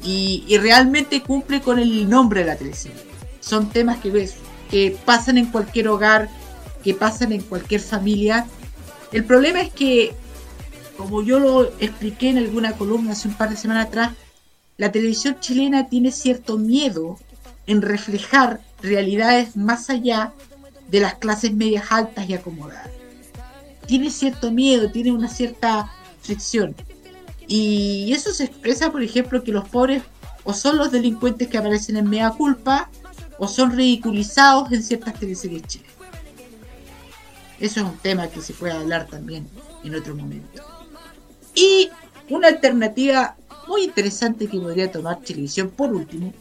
Y, 0.04 0.44
realmente 0.58 1.22
cumple 1.22 1.60
con 1.60 1.78
el 1.78 2.08
nombre 2.08 2.40
de 2.40 2.46
la 2.46 2.56
teleserie. 2.56 3.00
Son 3.40 3.70
temas 3.70 3.98
que, 4.00 4.28
que 4.70 4.96
pasan 5.04 5.38
en 5.38 5.46
cualquier 5.46 5.88
hogar, 5.88 6.28
que 6.82 6.94
pasan 6.94 7.32
en 7.32 7.42
cualquier 7.42 7.80
familia. 7.80 8.46
El 9.12 9.24
problema 9.24 9.60
es 9.60 9.72
que, 9.72 10.14
como 10.96 11.22
yo 11.22 11.38
lo 11.38 11.64
expliqué 11.78 12.30
en 12.30 12.38
alguna 12.38 12.72
columna 12.72 13.12
hace 13.12 13.28
un 13.28 13.34
par 13.34 13.50
de 13.50 13.56
semanas 13.56 13.86
atrás, 13.86 14.12
la 14.76 14.90
televisión 14.90 15.38
chilena 15.38 15.88
tiene 15.88 16.10
cierto 16.10 16.58
miedo 16.58 17.18
en 17.66 17.82
reflejar 17.82 18.60
realidades 18.82 19.56
más 19.56 19.90
allá 19.90 20.32
de 20.88 21.00
las 21.00 21.14
clases 21.14 21.54
medias 21.54 21.86
altas 21.90 22.28
y 22.28 22.34
acomodadas. 22.34 22.90
Tiene 23.86 24.10
cierto 24.10 24.50
miedo, 24.50 24.90
tiene 24.90 25.12
una 25.12 25.28
cierta 25.28 25.90
fricción. 26.20 26.74
Y 27.46 28.12
eso 28.12 28.32
se 28.32 28.44
expresa, 28.44 28.90
por 28.92 29.02
ejemplo, 29.02 29.42
que 29.42 29.52
los 29.52 29.68
pobres 29.68 30.02
o 30.44 30.52
son 30.52 30.76
los 30.76 30.90
delincuentes 30.90 31.48
que 31.48 31.58
aparecen 31.58 31.96
en 31.96 32.08
Mea 32.08 32.30
Culpa 32.30 32.90
o 33.38 33.48
son 33.48 33.72
ridiculizados 33.72 34.70
en 34.72 34.82
ciertas 34.82 35.14
teleseries 35.14 35.62
chilenas. 35.62 35.92
Eso 37.58 37.80
es 37.80 37.86
un 37.86 37.96
tema 37.98 38.28
que 38.28 38.40
se 38.40 38.54
puede 38.54 38.72
hablar 38.72 39.06
también 39.06 39.46
en 39.84 39.94
otro 39.94 40.14
momento. 40.14 40.62
Y 41.54 41.90
una 42.28 42.48
alternativa 42.48 43.36
muy 43.68 43.84
interesante 43.84 44.48
que 44.48 44.58
podría 44.58 44.90
tomar 44.90 45.20
Televisión 45.20 45.70
por 45.70 45.92
último 45.92 46.32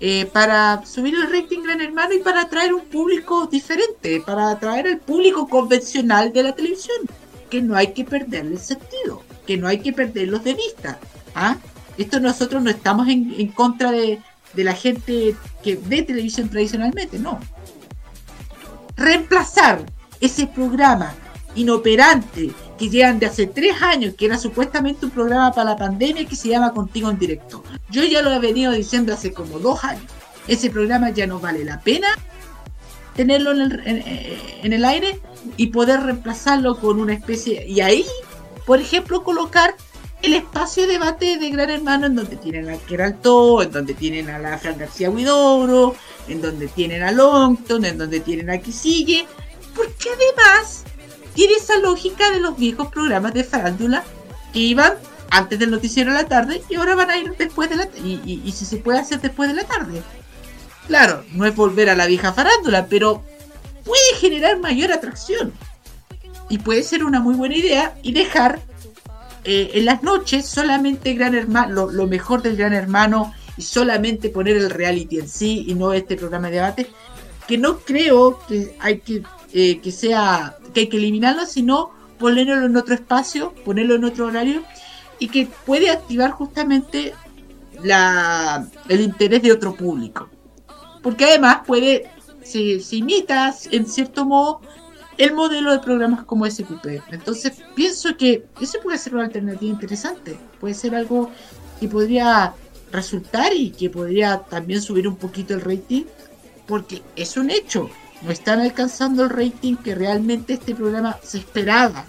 eh, 0.00 0.26
para 0.26 0.84
subir 0.86 1.14
el 1.14 1.30
rating 1.32 1.62
Gran 1.62 1.80
Hermano 1.80 2.14
y 2.14 2.20
para 2.20 2.42
atraer 2.42 2.72
un 2.72 2.84
público 2.84 3.46
diferente, 3.46 4.20
para 4.24 4.50
atraer 4.50 4.86
al 4.86 4.98
público 4.98 5.48
convencional 5.48 6.32
de 6.32 6.44
la 6.44 6.54
televisión, 6.54 6.98
que 7.50 7.60
no 7.60 7.74
hay 7.74 7.92
que 7.92 8.04
perderle 8.04 8.52
el 8.52 8.60
sentido, 8.60 9.22
que 9.46 9.56
no 9.56 9.66
hay 9.66 9.80
que 9.80 9.92
perderlos 9.92 10.44
de 10.44 10.54
vista. 10.54 11.00
¿ah? 11.34 11.56
Esto 11.96 12.20
nosotros 12.20 12.62
no 12.62 12.70
estamos 12.70 13.08
en, 13.08 13.48
contra 13.48 13.90
de, 13.90 14.20
de 14.54 14.64
la 14.64 14.74
gente 14.74 15.34
que 15.64 15.76
ve 15.76 16.02
televisión 16.02 16.48
tradicionalmente, 16.48 17.18
no. 17.18 17.40
Reemplazar 18.96 19.84
ese 20.20 20.46
programa 20.46 21.12
inoperante 21.56 22.52
que 22.78 22.88
llegan 22.88 23.18
de 23.18 23.26
hace 23.26 23.46
tres 23.46 23.82
años, 23.82 24.14
que 24.16 24.26
era 24.26 24.38
supuestamente 24.38 25.04
un 25.04 25.10
programa 25.10 25.52
para 25.52 25.70
la 25.70 25.76
pandemia 25.76 26.24
que 26.24 26.36
se 26.36 26.48
llama 26.48 26.72
Contigo 26.72 27.10
en 27.10 27.18
Directo. 27.18 27.62
Yo 27.90 28.04
ya 28.04 28.22
lo 28.22 28.32
he 28.32 28.38
venido 28.38 28.72
diciendo 28.72 29.12
hace 29.12 29.32
como 29.32 29.58
dos 29.58 29.84
años. 29.84 30.04
Ese 30.46 30.70
programa 30.70 31.10
ya 31.10 31.26
no 31.26 31.40
vale 31.40 31.64
la 31.64 31.80
pena 31.80 32.08
tenerlo 33.14 33.50
en 33.50 34.72
el, 34.72 34.84
aire 34.84 35.20
y 35.56 35.66
poder 35.66 36.00
reemplazarlo 36.00 36.78
con 36.78 37.00
una 37.00 37.14
especie... 37.14 37.66
Y 37.66 37.80
ahí, 37.80 38.06
por 38.64 38.80
ejemplo, 38.80 39.24
colocar 39.24 39.74
el 40.22 40.34
espacio 40.34 40.86
de 40.86 40.92
debate 40.92 41.36
de 41.36 41.50
Gran 41.50 41.70
Hermano 41.70 42.06
en 42.06 42.14
donde 42.14 42.36
tienen 42.36 42.70
a 42.70 42.76
Keralto, 42.76 43.60
en 43.62 43.72
donde 43.72 43.94
tienen 43.94 44.30
a 44.30 44.38
la 44.38 44.56
Fran 44.56 44.78
García 44.78 45.10
Huidoro, 45.10 45.96
en 46.28 46.40
donde 46.40 46.68
tienen 46.68 47.02
a 47.02 47.10
Longton, 47.10 47.84
en 47.84 47.98
donde 47.98 48.20
tienen 48.20 48.50
a 48.50 48.58
Quisille, 48.58 49.26
porque 49.74 50.08
además 50.10 50.84
tiene 51.34 51.54
esa 51.54 51.78
lógica 51.78 52.30
de 52.30 52.40
los 52.40 52.56
viejos 52.56 52.88
programas 52.88 53.34
de 53.34 53.44
farándula 53.44 54.04
que 54.52 54.60
iban 54.60 54.94
antes 55.30 55.58
del 55.58 55.70
noticiero 55.70 56.10
a 56.10 56.14
la 56.14 56.24
tarde 56.24 56.62
y 56.68 56.76
ahora 56.76 56.94
van 56.94 57.10
a 57.10 57.18
ir 57.18 57.34
después 57.36 57.68
de 57.68 57.76
la 57.76 57.88
y, 58.02 58.42
y, 58.44 58.52
si 58.52 58.64
se 58.64 58.78
puede 58.78 58.98
hacer 58.98 59.20
después 59.20 59.48
de 59.48 59.56
la 59.56 59.64
tarde. 59.64 60.02
Claro, 60.86 61.24
no 61.32 61.44
es 61.44 61.54
volver 61.54 61.90
a 61.90 61.94
la 61.94 62.06
vieja 62.06 62.32
farándula, 62.32 62.86
pero 62.86 63.22
puede 63.84 64.20
generar 64.20 64.58
mayor 64.58 64.92
atracción. 64.92 65.52
Y 66.48 66.58
puede 66.58 66.82
ser 66.82 67.04
una 67.04 67.20
muy 67.20 67.34
buena 67.34 67.56
idea 67.56 67.94
y 68.02 68.12
dejar 68.12 68.60
eh, 69.44 69.70
en 69.74 69.84
las 69.84 70.02
noches 70.02 70.46
solamente 70.46 71.14
Gran 71.14 71.34
Hermano, 71.34 71.90
lo, 71.90 72.06
mejor 72.06 72.42
del 72.42 72.56
Gran 72.56 72.72
Hermano 72.72 73.34
y 73.56 73.62
solamente 73.62 74.30
poner 74.30 74.56
el 74.56 74.70
reality 74.70 75.18
en 75.18 75.28
sí 75.28 75.64
y 75.68 75.74
no 75.74 75.92
este 75.92 76.16
programa 76.16 76.48
de 76.48 76.56
debate, 76.56 76.86
que 77.46 77.58
no 77.58 77.78
creo 77.80 78.40
que 78.46 78.76
hay 78.80 79.00
que 79.00 79.22
eh, 79.52 79.80
que 79.80 79.92
sea 79.92 80.56
que 80.74 80.80
hay 80.80 80.88
que 80.88 80.96
eliminarlo, 80.96 81.46
sino 81.46 81.90
ponerlo 82.18 82.66
en 82.66 82.76
otro 82.76 82.94
espacio, 82.94 83.54
ponerlo 83.64 83.94
en 83.94 84.04
otro 84.04 84.26
horario 84.26 84.62
y 85.18 85.28
que 85.28 85.48
puede 85.66 85.90
activar 85.90 86.32
justamente 86.32 87.14
la, 87.82 88.66
el 88.88 89.00
interés 89.00 89.42
de 89.42 89.52
otro 89.52 89.74
público. 89.74 90.28
Porque 91.02 91.24
además 91.24 91.60
puede, 91.66 92.10
se, 92.42 92.80
se 92.80 92.96
imita 92.96 93.54
en 93.70 93.86
cierto 93.86 94.24
modo 94.24 94.60
el 95.16 95.34
modelo 95.34 95.72
de 95.72 95.80
programas 95.80 96.24
como 96.24 96.48
SQP. 96.48 96.86
Entonces 97.10 97.52
pienso 97.74 98.16
que 98.16 98.46
eso 98.60 98.78
puede 98.82 98.98
ser 98.98 99.14
una 99.14 99.24
alternativa 99.24 99.70
interesante, 99.70 100.38
puede 100.60 100.74
ser 100.74 100.94
algo 100.94 101.30
que 101.80 101.88
podría 101.88 102.54
resultar 102.92 103.52
y 103.54 103.70
que 103.70 103.90
podría 103.90 104.38
también 104.38 104.80
subir 104.80 105.08
un 105.08 105.16
poquito 105.16 105.54
el 105.54 105.60
rating, 105.60 106.04
porque 106.66 107.02
es 107.16 107.36
un 107.36 107.50
hecho 107.50 107.90
no 108.22 108.30
están 108.30 108.60
alcanzando 108.60 109.24
el 109.24 109.30
rating 109.30 109.76
que 109.76 109.94
realmente 109.94 110.54
este 110.54 110.74
programa 110.74 111.18
se 111.22 111.38
esperaba. 111.38 112.04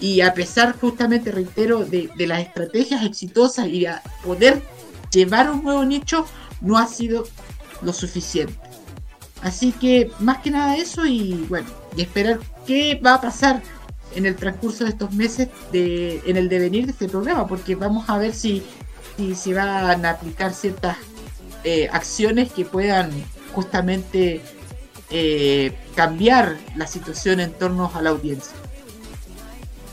Y 0.00 0.20
a 0.20 0.32
pesar, 0.32 0.78
justamente, 0.78 1.32
reitero, 1.32 1.84
de, 1.84 2.10
las 2.18 2.40
estrategias 2.40 3.04
exitosas 3.04 3.66
y 3.66 3.86
a 3.86 4.02
poder 4.24 4.62
llevar 5.10 5.50
un 5.50 5.64
nuevo 5.64 5.84
nicho, 5.84 6.24
no 6.60 6.78
ha 6.78 6.86
sido 6.86 7.24
lo 7.82 7.92
suficiente. 7.92 8.54
Así 9.42 9.72
que 9.72 10.10
más 10.18 10.38
que 10.38 10.50
nada 10.50 10.76
eso 10.76 11.06
y 11.06 11.46
bueno, 11.48 11.68
y 11.96 12.02
esperar 12.02 12.40
qué 12.66 13.00
va 13.04 13.14
a 13.14 13.20
pasar 13.20 13.62
en 14.14 14.26
el 14.26 14.34
transcurso 14.34 14.84
de 14.84 14.90
estos 14.90 15.12
meses 15.12 15.48
de, 15.72 16.20
en 16.26 16.36
el 16.36 16.48
devenir 16.48 16.86
de 16.86 16.92
este 16.92 17.08
programa, 17.08 17.46
porque 17.46 17.74
vamos 17.76 18.08
a 18.08 18.18
ver 18.18 18.34
si, 18.34 18.64
si 19.16 19.34
se 19.34 19.54
van 19.54 20.04
a 20.04 20.10
aplicar 20.10 20.52
ciertas 20.52 20.96
eh, 21.64 21.88
acciones 21.92 22.52
que 22.52 22.64
puedan 22.64 23.10
justamente 23.52 24.42
eh, 25.10 25.72
cambiar 25.94 26.56
la 26.76 26.86
situación 26.86 27.40
en 27.40 27.52
torno 27.52 27.90
a 27.94 28.02
la 28.02 28.10
audiencia. 28.10 28.56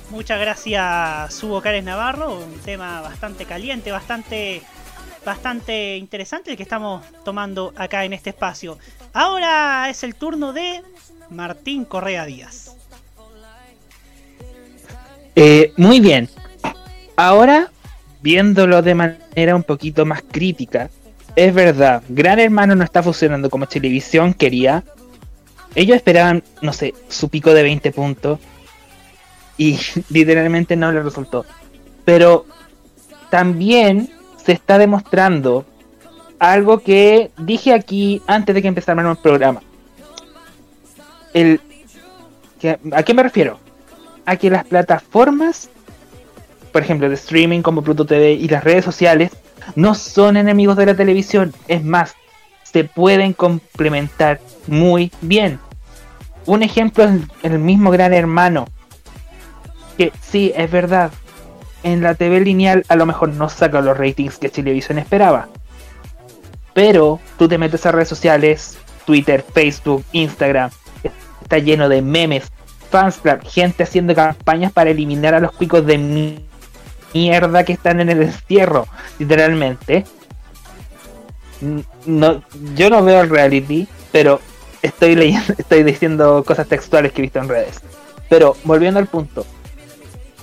Muchas 0.10 0.40
gracias, 0.40 1.44
Hugo 1.44 1.62
Cárez 1.62 1.84
Navarro. 1.84 2.40
Un 2.40 2.60
tema 2.60 3.02
bastante 3.02 3.46
caliente, 3.46 3.92
bastante, 3.92 4.62
bastante 5.26 5.98
interesante 5.98 6.52
el 6.52 6.58
que 6.58 6.64
estamos 6.64 7.04
tomando 7.24 7.74
acá 7.76 8.06
en 8.06 8.14
este 8.14 8.30
espacio. 8.30 8.78
Ahora 9.14 9.90
es 9.90 10.04
el 10.04 10.16
turno 10.16 10.54
de 10.54 10.84
Martín 11.30 11.86
Correa 11.86 12.26
Díaz. 12.26 12.76
Eh, 15.36 15.74
muy 15.76 16.00
bien. 16.00 16.30
Ahora, 17.18 17.72
viéndolo 18.22 18.82
de 18.82 18.96
manera 18.96 19.56
un 19.56 19.64
poquito 19.64 20.06
más 20.06 20.22
crítica, 20.22 20.90
es 21.36 21.54
verdad, 21.54 22.02
Gran 22.08 22.40
Hermano 22.40 22.76
no 22.76 22.84
está 22.84 23.04
funcionando 23.04 23.50
como 23.50 23.68
televisión 23.68 24.34
quería. 24.34 24.84
Ellos 25.76 25.98
esperaban, 25.98 26.44
no 26.62 26.74
sé, 26.74 26.94
su 27.10 27.30
pico 27.30 27.54
de 27.54 27.64
20 27.64 27.92
puntos 27.92 28.40
y 29.58 29.78
literalmente 30.10 30.76
no 30.76 30.92
le 30.92 31.04
resultó. 31.04 31.46
Pero 32.06 32.46
también 33.30 34.10
se 34.44 34.54
está 34.54 34.78
demostrando 34.78 35.66
algo 36.40 36.80
que 36.80 37.32
dije 37.38 37.74
aquí 37.74 38.22
antes 38.28 38.56
de 38.56 38.62
que 38.62 38.68
empezara 38.68 39.10
el 39.10 39.18
programa. 39.18 39.62
¿A 42.92 43.04
qué 43.04 43.14
me 43.14 43.24
refiero? 43.24 43.60
A 44.26 44.38
que 44.38 44.50
las 44.50 44.66
plataformas, 44.66 45.70
por 46.72 46.82
ejemplo, 46.82 47.10
de 47.10 47.16
streaming 47.16 47.62
como 47.62 47.84
Pluto 47.84 48.06
TV 48.06 48.34
y 48.34 48.48
las 48.48 48.64
redes 48.64 48.86
sociales, 48.86 49.32
no 49.76 49.96
son 49.96 50.38
enemigos 50.38 50.78
de 50.78 50.86
la 50.86 50.96
televisión. 50.96 51.54
Es 51.68 51.84
más, 51.84 52.16
se 52.64 52.84
pueden 52.84 53.34
complementar 53.34 54.40
muy 54.68 55.12
bien. 55.22 55.60
Un 56.46 56.64
ejemplo 56.64 57.04
es 57.04 57.22
el 57.44 57.60
mismo 57.60 57.92
Gran 57.92 58.14
Hermano 58.14 58.68
que 59.98 60.12
sí, 60.22 60.52
es 60.56 60.70
verdad, 60.70 61.12
en 61.84 62.02
la 62.02 62.16
TV 62.16 62.42
lineal 62.42 62.86
a 62.88 62.96
lo 62.96 63.06
mejor 63.06 63.30
no 63.30 63.50
saca 63.50 63.82
los 63.82 63.98
ratings 63.98 64.38
que 64.38 64.50
Televisión 64.50 64.98
esperaba. 64.98 65.48
Pero 66.74 67.20
tú 67.38 67.48
te 67.48 67.58
metes 67.58 67.86
a 67.86 67.92
redes 67.92 68.10
sociales, 68.10 68.78
Twitter, 69.06 69.44
Facebook, 69.54 70.04
Instagram, 70.12 70.70
está 71.42 71.60
lleno 71.60 71.88
de 71.88 72.02
memes, 72.02 72.52
fansclub, 72.90 73.42
gente 73.48 73.84
haciendo 73.84 74.14
campañas 74.14 74.72
para 74.72 74.90
eliminar 74.90 75.34
a 75.36 75.40
los 75.40 75.54
picos 75.56 75.86
de 75.86 76.42
mierda 77.14 77.64
que 77.64 77.74
están 77.74 78.02
en 78.02 78.10
el 78.10 78.20
destierro, 78.20 78.88
literalmente. 79.20 80.06
No, 82.06 82.44
yo 82.76 82.90
no 82.90 83.04
veo 83.04 83.22
el 83.22 83.30
reality, 83.30 83.88
pero 84.12 84.42
estoy 84.86 85.16
leyendo, 85.16 85.54
estoy 85.58 85.84
diciendo 85.84 86.44
cosas 86.46 86.68
textuales 86.68 87.12
que 87.12 87.22
he 87.22 87.24
visto 87.24 87.40
en 87.40 87.50
redes. 87.50 87.82
Pero 88.30 88.56
volviendo 88.64 89.00
al 89.00 89.08
punto, 89.08 89.46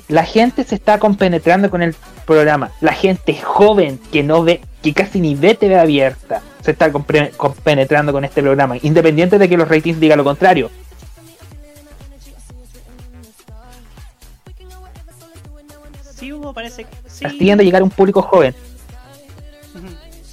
la 0.08 0.24
gente 0.24 0.64
se 0.64 0.74
está 0.74 0.98
compenetrando 0.98 1.70
con 1.70 1.82
el 1.82 1.94
programa. 2.26 2.70
La 2.80 2.92
gente 2.92 3.34
joven 3.40 3.98
que 4.12 4.22
no 4.22 4.44
ve, 4.44 4.60
que 4.82 4.92
casi 4.92 5.20
ni 5.20 5.34
ve 5.34 5.54
TV 5.54 5.78
abierta, 5.78 6.42
se 6.62 6.72
está 6.72 6.92
compenetrando 6.92 8.12
con 8.12 8.24
este 8.24 8.42
programa, 8.42 8.76
independiente 8.82 9.38
de 9.38 9.48
que 9.48 9.56
los 9.56 9.68
ratings 9.68 9.98
digan 9.98 10.18
lo 10.18 10.24
contrario. 10.24 10.70
Sí, 16.14 16.32
Hugo, 16.32 16.52
parece 16.52 16.84
que 16.84 16.90
sí. 17.08 17.50
a 17.50 17.56
llegar 17.56 17.82
a 17.82 17.84
un 17.84 17.90
público 17.90 18.22
joven. 18.22 18.54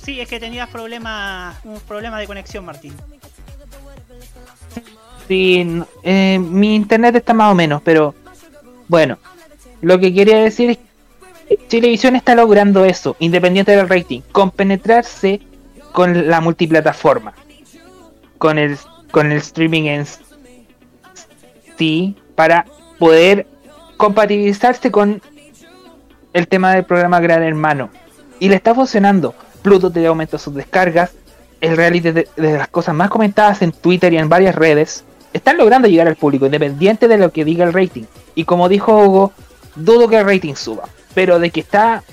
Sí, 0.04 0.20
es 0.20 0.28
que 0.28 0.40
tenías 0.40 0.70
problemas, 0.70 1.56
un 1.64 1.80
problema 1.82 2.20
de 2.20 2.28
conexión, 2.28 2.66
Martín. 2.66 2.94
Sí, 5.30 5.84
eh, 6.02 6.40
mi 6.40 6.74
internet 6.74 7.16
está 7.16 7.36
más 7.36 7.52
o 7.52 7.56
menos, 7.56 7.84
pero 7.84 8.16
bueno, 8.88 9.20
lo 9.80 10.00
que 10.00 10.12
quería 10.12 10.40
decir 10.40 10.72
es 10.72 10.78
que 11.48 11.58
Televisión 11.70 12.16
está 12.16 12.34
logrando 12.34 12.84
eso, 12.84 13.16
independiente 13.20 13.76
del 13.76 13.88
rating, 13.88 14.22
compenetrarse 14.32 15.40
con 15.92 16.28
la 16.28 16.42
multiplataforma, 16.42 17.36
con 18.40 18.58
el, 18.58 18.76
con 19.12 19.32
el 19.32 19.38
streaming 19.38 19.84
en 19.84 20.08
sí, 21.78 22.16
para 22.34 22.66
poder 22.98 23.46
compatibilizarse 23.98 24.90
con 24.90 25.22
el 26.34 26.48
tema 26.48 26.74
del 26.74 26.86
programa 26.86 27.20
Gran 27.20 27.44
Hermano. 27.44 27.92
Y 28.40 28.50
le 28.50 28.56
está 28.56 28.74
funcionando. 28.74 29.36
Pluto 29.62 29.92
te 29.92 30.04
aumenta 30.08 30.40
sus 30.40 30.56
descargas. 30.56 31.12
El 31.62 31.78
reality 31.78 32.12
de, 32.12 32.28
de, 32.36 32.58
las 32.58 32.70
cosas 32.70 32.96
más 32.96 33.12
comentadas 33.12 33.62
en 33.62 33.72
Twitter 33.72 34.12
y 34.14 34.18
en 34.18 34.30
varias 34.30 34.56
redes. 34.56 35.04
Están 35.34 35.58
logrando 35.58 35.88
llegar 35.88 36.08
al 36.08 36.16
público, 36.16 36.46
independiente 36.46 37.08
de 37.08 37.18
lo 37.18 37.32
que 37.32 37.46
diga 37.46 37.66
el 37.66 37.74
rating. 37.74 38.04
Y 38.36 38.46
como 38.46 38.70
dijo 38.70 38.98
Hugo, 38.98 39.34
dudo 39.76 40.08
que 40.08 40.18
el 40.18 40.26
rating 40.26 40.56
suba, 40.56 40.90
pero 41.14 41.40
de 41.40 41.50
que 41.52 41.60
está 41.60 42.04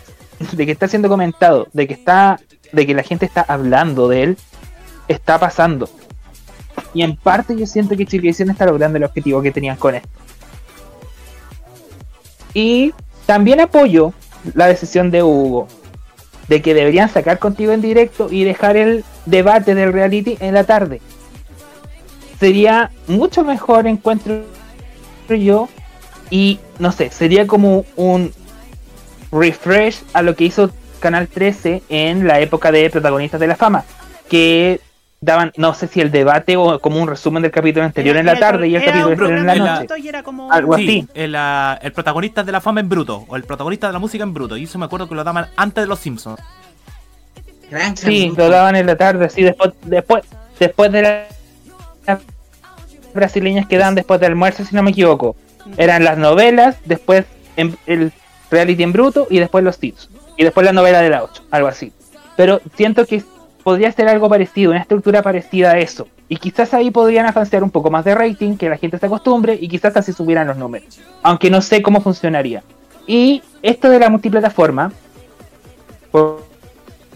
de 0.53 0.67
que 0.67 0.73
está 0.73 0.87
siendo 0.87 1.09
comentado, 1.09 1.69
de 1.73 1.87
que 1.87 1.95
está 1.95 2.41
de 2.73 2.87
que 2.87 2.95
la 2.95 3.03
gente 3.03 3.25
está 3.25 3.43
hablando 3.43 4.09
de 4.09 4.23
él, 4.23 4.37
está 5.09 5.39
pasando. 5.39 5.89
Y 6.93 7.03
en 7.03 7.17
parte 7.17 7.57
yo 7.57 7.67
siento 7.67 7.97
que 7.97 8.07
Chilevisión 8.07 8.51
está 8.51 8.67
logrando 8.67 8.99
el 8.99 9.05
objetivo 9.05 9.41
que 9.41 9.51
tenían 9.51 9.77
con 9.77 9.95
esto. 9.95 10.09
Y 12.53 12.93
también 13.25 13.61
apoyo 13.61 14.13
la 14.55 14.67
decisión 14.67 15.11
de 15.11 15.23
Hugo 15.23 15.69
de 16.49 16.63
que 16.63 16.75
deberían 16.75 17.09
sacar 17.09 17.39
contigo 17.39 17.73
en 17.73 17.83
directo 17.83 18.29
y 18.31 18.45
dejar 18.45 18.77
el 18.77 19.05
debate 19.27 19.75
del 19.75 19.93
reality 19.93 20.37
en 20.41 20.55
la 20.55 20.65
tarde. 20.65 21.01
Sería 22.39 22.91
mucho 23.07 23.45
mejor 23.45 23.87
encuentro 23.87 24.43
yo 25.29 25.69
y 26.31 26.59
no 26.79 26.93
sé, 26.93 27.11
sería 27.11 27.47
como 27.47 27.85
un 27.97 28.33
refresh 29.33 30.03
a 30.13 30.23
lo 30.23 30.37
que 30.37 30.45
hizo 30.45 30.71
Canal 31.01 31.29
13 31.29 31.83
en 31.89 32.27
la 32.27 32.41
época 32.41 32.73
de 32.73 32.89
Protagonistas 32.91 33.41
de 33.41 33.47
la 33.47 33.57
Fama, 33.57 33.85
que 34.29 34.81
daban, 35.21 35.53
no 35.57 35.75
sé 35.75 35.89
si 35.89 36.01
el 36.01 36.11
debate 36.11 36.57
o 36.57 36.79
como 36.81 37.01
un 37.01 37.09
resumen 37.09 37.43
del 37.43 37.53
capítulo 37.53 37.85
anterior 37.85 38.17
en 38.17 38.27
la 38.27 38.39
tarde 38.39 38.69
y 38.69 38.77
el 38.77 38.85
capítulo 38.85 39.13
anterior 39.13 39.39
en 39.39 39.47
la 39.47 39.55
noche. 39.55 40.13
Algo 40.51 40.75
así. 40.75 41.07
El, 41.15 41.35
el, 41.35 41.93
protagonista 41.93 42.45
de 42.45 42.53
la 42.53 42.61
fama 42.61 42.81
en 42.81 42.89
bruto, 42.89 43.25
o 43.29 43.37
el 43.37 43.45
protagonista 43.45 43.87
de 43.87 43.93
la 43.93 43.99
música 43.99 44.25
en 44.25 44.35
bruto. 44.35 44.57
Y 44.57 44.65
eso 44.65 44.79
me 44.79 44.87
acuerdo 44.87 45.09
que 45.09 45.15
lo 45.15 45.25
daban 45.25 45.47
antes 45.57 45.85
de 45.85 45.89
los 45.89 45.99
Simpsons. 45.99 46.41
sí, 47.95 48.33
lo 48.37 48.49
daban 48.49 48.77
en 48.77 48.87
la 48.87 48.97
tarde, 48.97 49.29
sí, 49.29 49.43
después, 49.43 49.73
después, 49.85 50.25
después 50.59 50.93
de 50.93 51.03
las 51.03 51.36
brasileñas 53.15 53.67
que 53.67 53.79
dan 53.79 53.95
después 53.95 54.21
del 54.21 54.33
almuerzo, 54.33 54.65
si 54.65 54.75
no 54.75 54.83
me 54.83 54.91
equivoco. 54.91 55.37
Eran 55.77 56.05
las 56.05 56.19
novelas, 56.19 56.77
después 56.85 57.25
el 57.57 58.13
reality 58.51 58.83
en 58.83 58.93
bruto 58.93 59.27
y 59.31 59.39
después 59.39 59.65
los 59.65 59.79
tips. 59.79 60.09
Y 60.37 60.45
después 60.45 60.65
la 60.65 60.73
novela 60.73 61.01
de 61.01 61.11
la 61.11 61.25
8, 61.25 61.45
algo 61.51 61.69
así. 61.69 61.93
Pero 62.37 62.61
siento 62.77 63.07
que 63.07 63.25
podría 63.65 63.91
ser 63.91 64.09
algo 64.09 64.29
parecido, 64.29 64.71
una 64.71 64.81
estructura 64.81 65.23
parecida 65.23 65.73
a 65.73 65.79
eso. 65.79 66.07
Y 66.29 66.37
quizás 66.37 66.75
ahí 66.75 66.91
podrían 66.91 67.27
avanzar 67.27 67.65
un 67.65 67.71
poco 67.71 67.91
más 67.91 68.05
de 68.05 68.15
rating, 68.15 68.57
que 68.57 68.69
la 68.69 68.77
gente 68.77 68.99
se 68.99 69.07
acostumbre 69.07 69.59
y 69.61 69.69
quizás 69.69 69.97
así 69.97 70.13
subieran 70.13 70.47
los 70.47 70.57
números. 70.57 71.01
Aunque 71.23 71.51
no 71.51 71.63
sé 71.63 71.83
cómo 71.83 72.01
funcionaría. 72.01 72.63
Y 73.07 73.43
esto 73.63 73.89
de 73.89 73.99
la 73.99 74.11
multiplataforma, 74.11 74.93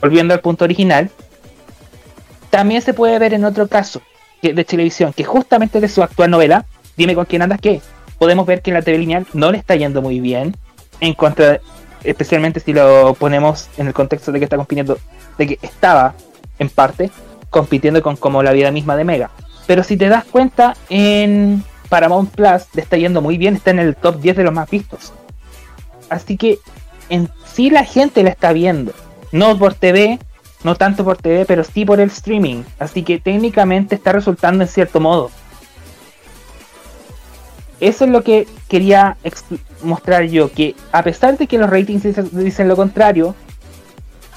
volviendo 0.01 0.35
al 0.35 0.41
punto 0.41 0.65
original, 0.65 1.11
también 2.51 2.83
se 2.83 2.95
puede 2.95 3.19
ver 3.19 3.35
en 3.35 3.45
otro 3.45 3.69
caso 3.69 4.01
de 4.43 4.65
televisión, 4.65 5.13
que 5.13 5.25
justamente 5.25 5.81
de 5.81 5.89
su 5.89 6.03
actual 6.03 6.31
novela, 6.31 6.65
Dime 7.01 7.15
con 7.15 7.25
quién 7.25 7.41
andas 7.41 7.61
qué, 7.61 7.81
podemos 8.19 8.45
ver 8.45 8.61
que 8.61 8.69
en 8.69 8.75
la 8.75 8.83
TV 8.83 8.99
lineal 8.99 9.27
no 9.33 9.51
le 9.51 9.57
está 9.57 9.75
yendo 9.75 10.03
muy 10.03 10.21
bien, 10.21 10.55
en 11.01 11.15
contra, 11.15 11.61
especialmente 12.05 12.61
si 12.61 12.75
lo 12.75 13.15
ponemos 13.15 13.69
en 13.79 13.87
el 13.87 13.95
contexto 13.95 14.33
de 14.33 14.39
que 14.39 14.45
está 14.45 14.59
compitiendo, 14.59 14.99
de 15.39 15.47
que 15.47 15.59
estaba 15.63 16.15
en 16.59 16.69
parte 16.69 17.11
compitiendo 17.49 18.03
con 18.03 18.17
como 18.17 18.43
la 18.43 18.53
vida 18.53 18.71
misma 18.71 18.97
de 18.97 19.05
Mega. 19.05 19.31
Pero 19.67 19.83
si 19.83 19.97
te 19.97 20.11
das 20.11 20.25
cuenta, 20.25 20.77
en 20.91 21.65
Paramount 21.89 22.31
Plus 22.35 22.67
le 22.75 22.83
está 22.83 22.99
yendo 22.99 23.23
muy 23.23 23.39
bien, 23.39 23.57
está 23.57 23.71
en 23.71 23.79
el 23.79 23.97
top 23.97 24.21
10 24.21 24.37
de 24.37 24.45
los 24.45 24.53
más 24.53 24.69
vistos. 24.69 25.15
Así 26.11 26.37
que 26.37 26.59
en 27.09 27.31
sí 27.47 27.71
la 27.71 27.85
gente 27.85 28.23
la 28.23 28.29
está 28.29 28.53
viendo, 28.53 28.93
no 29.33 29.59
por 29.59 29.73
TV, 29.73 30.19
no 30.65 30.75
tanto 30.75 31.05
por 31.05 31.17
TV, 31.17 31.45
pero 31.47 31.65
sí 31.65 31.85
por 31.85 32.01
el 32.01 32.09
streaming. 32.09 32.63
Así 32.79 33.03
que 33.03 33.19
técnicamente 33.19 33.95
está 33.95 34.13
resultando 34.13 34.63
en 34.63 34.69
cierto 34.69 35.01
modo 35.01 35.31
eso 37.81 38.05
es 38.05 38.11
lo 38.11 38.23
que 38.23 38.47
quería 38.69 39.17
mostrar 39.83 40.25
yo, 40.25 40.53
que 40.53 40.75
a 40.93 41.03
pesar 41.03 41.39
de 41.39 41.47
que 41.47 41.59
los 41.59 41.71
ratings 41.71 42.05
dicen, 42.33 42.69
lo 42.69 42.77
contrario, 42.77 43.35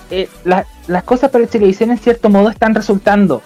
eh, 0.10 0.30
las 0.46 1.04
cosas 1.04 1.30
para 1.30 1.46
televisión 1.46 1.92
en 1.92 1.98
cierto 1.98 2.30
modo 2.30 2.50
están 2.50 2.74
resultando. 2.74 3.42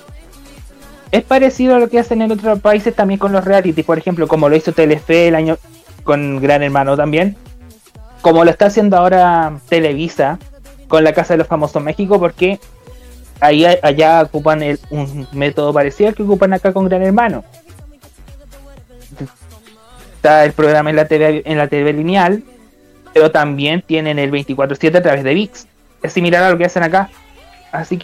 es 1.11 1.23
parecido 1.23 1.75
a 1.75 1.80
lo 1.80 1.89
que 1.89 1.99
hacen 1.99 2.21
en 2.21 2.32
otros 2.32 2.59
países 2.59 2.93
también 2.93 3.19
con 3.19 3.32
los 3.32 3.43
reality, 3.43 3.82
por 3.82 3.97
ejemplo, 3.97 4.28
como 4.28 4.49
lo 4.49 4.55
hizo 4.55 4.71
Telefe 4.71 5.30
el 5.30 5.36
año 5.36 5.57
con 6.03 6.39
Gran 6.41 6.63
Hermano 6.63 6.95
también, 6.95 7.36
como 8.21 8.43
lo 8.43 8.51
está 8.51 8.67
haciendo 8.67 8.97
ahora 8.97 9.59
Televisa 9.67 10.38
con 10.88 11.03
la 11.03 11.13
Casa 11.13 11.33
de 11.33 11.39
los 11.39 11.47
Famosos 11.47 11.83
México, 11.83 12.19
porque 12.19 12.59
ahí 13.39 13.65
allá 13.65 14.21
ocupan 14.23 14.61
un 14.89 15.27
método 15.31 15.73
parecido 15.73 16.09
al 16.09 16.15
que 16.15 16.23
ocupan 16.23 16.53
acá 16.53 16.73
con 16.73 16.85
Gran 16.85 17.03
Hermano. 17.03 17.43
Está 20.15 20.45
el 20.45 20.53
programa 20.53 20.89
en 20.89 20.95
la 20.95 21.07
TV, 21.07 21.43
en 21.45 21.57
la 21.57 21.67
TV 21.67 21.93
lineal, 21.93 22.43
pero 23.13 23.31
también 23.31 23.81
tienen 23.81 24.19
el 24.19 24.31
24/7 24.31 24.97
a 24.97 25.01
través 25.01 25.23
de 25.23 25.33
VIX. 25.33 25.67
Es 26.03 26.13
similar 26.13 26.43
a 26.43 26.51
lo 26.51 26.57
que 26.57 26.65
hacen 26.65 26.83
acá. 26.83 27.09
Así 27.71 27.99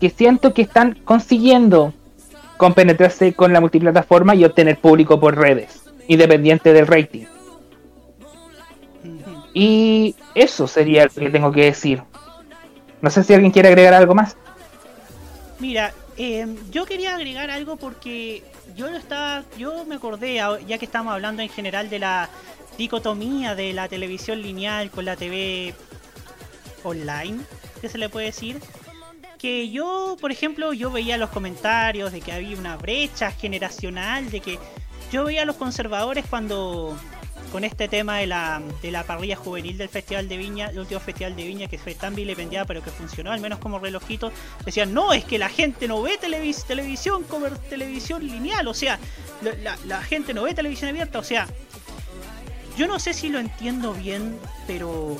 que 0.00 0.10
siento 0.10 0.52
que 0.52 0.62
están 0.62 0.98
consiguiendo 1.04 1.92
compenetrarse 2.56 3.32
con 3.32 3.52
la 3.52 3.60
multiplataforma 3.60 4.34
y 4.34 4.44
obtener 4.44 4.76
público 4.78 5.18
por 5.18 5.36
redes, 5.36 5.82
independiente 6.08 6.72
del 6.72 6.86
rating. 6.86 7.24
Y 9.54 10.14
eso 10.34 10.66
sería 10.66 11.04
lo 11.04 11.10
que 11.10 11.30
tengo 11.30 11.52
que 11.52 11.64
decir. 11.64 12.02
No 13.00 13.10
sé 13.10 13.24
si 13.24 13.34
alguien 13.34 13.52
quiere 13.52 13.68
agregar 13.68 13.94
algo 13.94 14.14
más. 14.14 14.36
Mira, 15.58 15.92
em, 16.16 16.56
yo 16.70 16.86
quería 16.86 17.14
agregar 17.14 17.50
algo 17.50 17.76
porque 17.76 18.42
yo 18.74 18.90
lo 18.90 18.96
estaba, 18.96 19.44
yo 19.58 19.84
me 19.84 19.96
acordé, 19.96 20.34
ya 20.66 20.78
que 20.78 20.84
estamos 20.84 21.12
hablando 21.12 21.42
en 21.42 21.48
general 21.48 21.90
de 21.90 21.98
la 21.98 22.28
dicotomía 22.78 23.54
de 23.54 23.72
la 23.72 23.88
televisión 23.88 24.40
lineal 24.40 24.90
con 24.90 25.04
la 25.04 25.16
TV 25.16 25.74
online, 26.84 27.40
que 27.80 27.88
se 27.88 27.98
le 27.98 28.08
puede 28.08 28.26
decir, 28.26 28.60
que 29.38 29.70
yo, 29.70 30.16
por 30.20 30.30
ejemplo, 30.30 30.72
yo 30.72 30.90
veía 30.90 31.16
los 31.18 31.30
comentarios 31.30 32.12
de 32.12 32.20
que 32.20 32.32
había 32.32 32.56
una 32.56 32.76
brecha 32.76 33.32
generacional, 33.32 34.30
de 34.30 34.40
que 34.40 34.58
yo 35.10 35.24
veía 35.24 35.42
a 35.42 35.44
los 35.44 35.56
conservadores 35.56 36.24
cuando 36.30 36.96
con 37.52 37.64
este 37.64 37.86
tema 37.86 38.16
de 38.16 38.26
la, 38.26 38.62
de 38.80 38.90
la 38.90 39.04
parrilla 39.04 39.36
juvenil 39.36 39.76
del 39.76 39.90
Festival 39.90 40.26
de 40.26 40.38
Viña, 40.38 40.70
el 40.70 40.78
último 40.78 41.00
Festival 41.00 41.36
de 41.36 41.44
Viña 41.44 41.68
que 41.68 41.76
fue 41.76 41.94
tan 41.94 42.14
vilipendiada 42.14 42.64
pero 42.64 42.82
que 42.82 42.90
funcionó 42.90 43.30
al 43.30 43.40
menos 43.40 43.58
como 43.58 43.78
relojito, 43.78 44.32
decían, 44.64 44.94
no, 44.94 45.12
es 45.12 45.26
que 45.26 45.38
la 45.38 45.50
gente 45.50 45.86
no 45.86 46.00
ve 46.00 46.18
televisión 46.18 47.24
como 47.24 47.48
televisión 47.50 48.26
lineal, 48.26 48.66
o 48.66 48.74
sea, 48.74 48.98
la, 49.42 49.76
la 49.84 50.02
gente 50.02 50.32
no 50.32 50.44
ve 50.44 50.54
televisión 50.54 50.88
abierta, 50.88 51.18
o 51.18 51.24
sea, 51.24 51.46
yo 52.78 52.86
no 52.88 52.98
sé 52.98 53.12
si 53.12 53.28
lo 53.28 53.38
entiendo 53.38 53.92
bien, 53.92 54.38
pero 54.66 55.18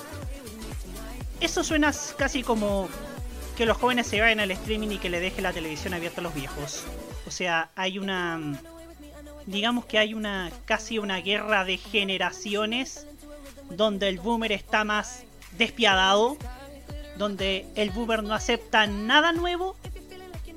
eso 1.41 1.63
suena 1.63 1.93
casi 2.17 2.43
como 2.43 2.89
que 3.59 3.67
los 3.67 3.77
jóvenes 3.77 4.07
se 4.07 4.21
vayan 4.21 4.41
al 4.41 4.51
streaming 4.53 4.93
y 4.93 4.99
que 4.99 5.11
le 5.11 5.21
deje 5.21 5.43
la 5.43 5.53
televisión 5.53 5.93
abierta 5.93 6.23
a 6.23 6.25
los 6.25 6.35
viejos. 6.35 6.85
O 7.27 7.31
sea, 7.31 7.71
hay 7.77 7.99
una 7.99 8.59
digamos 9.47 9.85
que 9.87 9.99
hay 9.99 10.15
una 10.15 10.51
casi 10.65 10.99
una 10.99 11.19
guerra 11.19 11.65
de 11.65 11.77
generaciones 11.77 13.07
donde 13.71 14.09
el 14.09 14.19
boomer 14.19 14.53
está 14.53 14.85
más 14.85 15.25
despiadado, 15.59 16.37
donde 17.17 17.67
el 17.75 17.91
boomer 17.91 18.23
no 18.23 18.35
acepta 18.35 18.87
nada 18.87 19.33
nuevo 19.33 19.77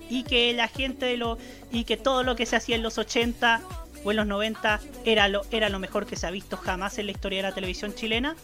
y 0.09 0.23
que 0.23 0.53
la 0.53 0.67
gente 0.67 1.05
de 1.05 1.17
lo 1.17 1.38
y 1.71 1.83
que 1.83 1.97
todo 1.97 2.23
lo 2.23 2.36
que 2.36 2.45
se 2.45 2.55
hacía 2.55 2.75
en 2.75 2.83
los 2.83 2.97
80 2.97 3.61
o 4.03 4.11
en 4.11 4.17
los 4.17 4.27
90 4.27 4.79
era 5.03 5.27
lo 5.27 5.41
era 5.51 5.69
lo 5.69 5.79
mejor 5.79 6.05
que 6.05 6.15
se 6.15 6.27
ha 6.27 6.31
visto 6.31 6.57
jamás 6.57 6.97
en 6.97 7.07
la 7.07 7.11
historia 7.11 7.39
de 7.39 7.49
la 7.49 7.55
televisión 7.55 7.93
chilena. 7.93 8.36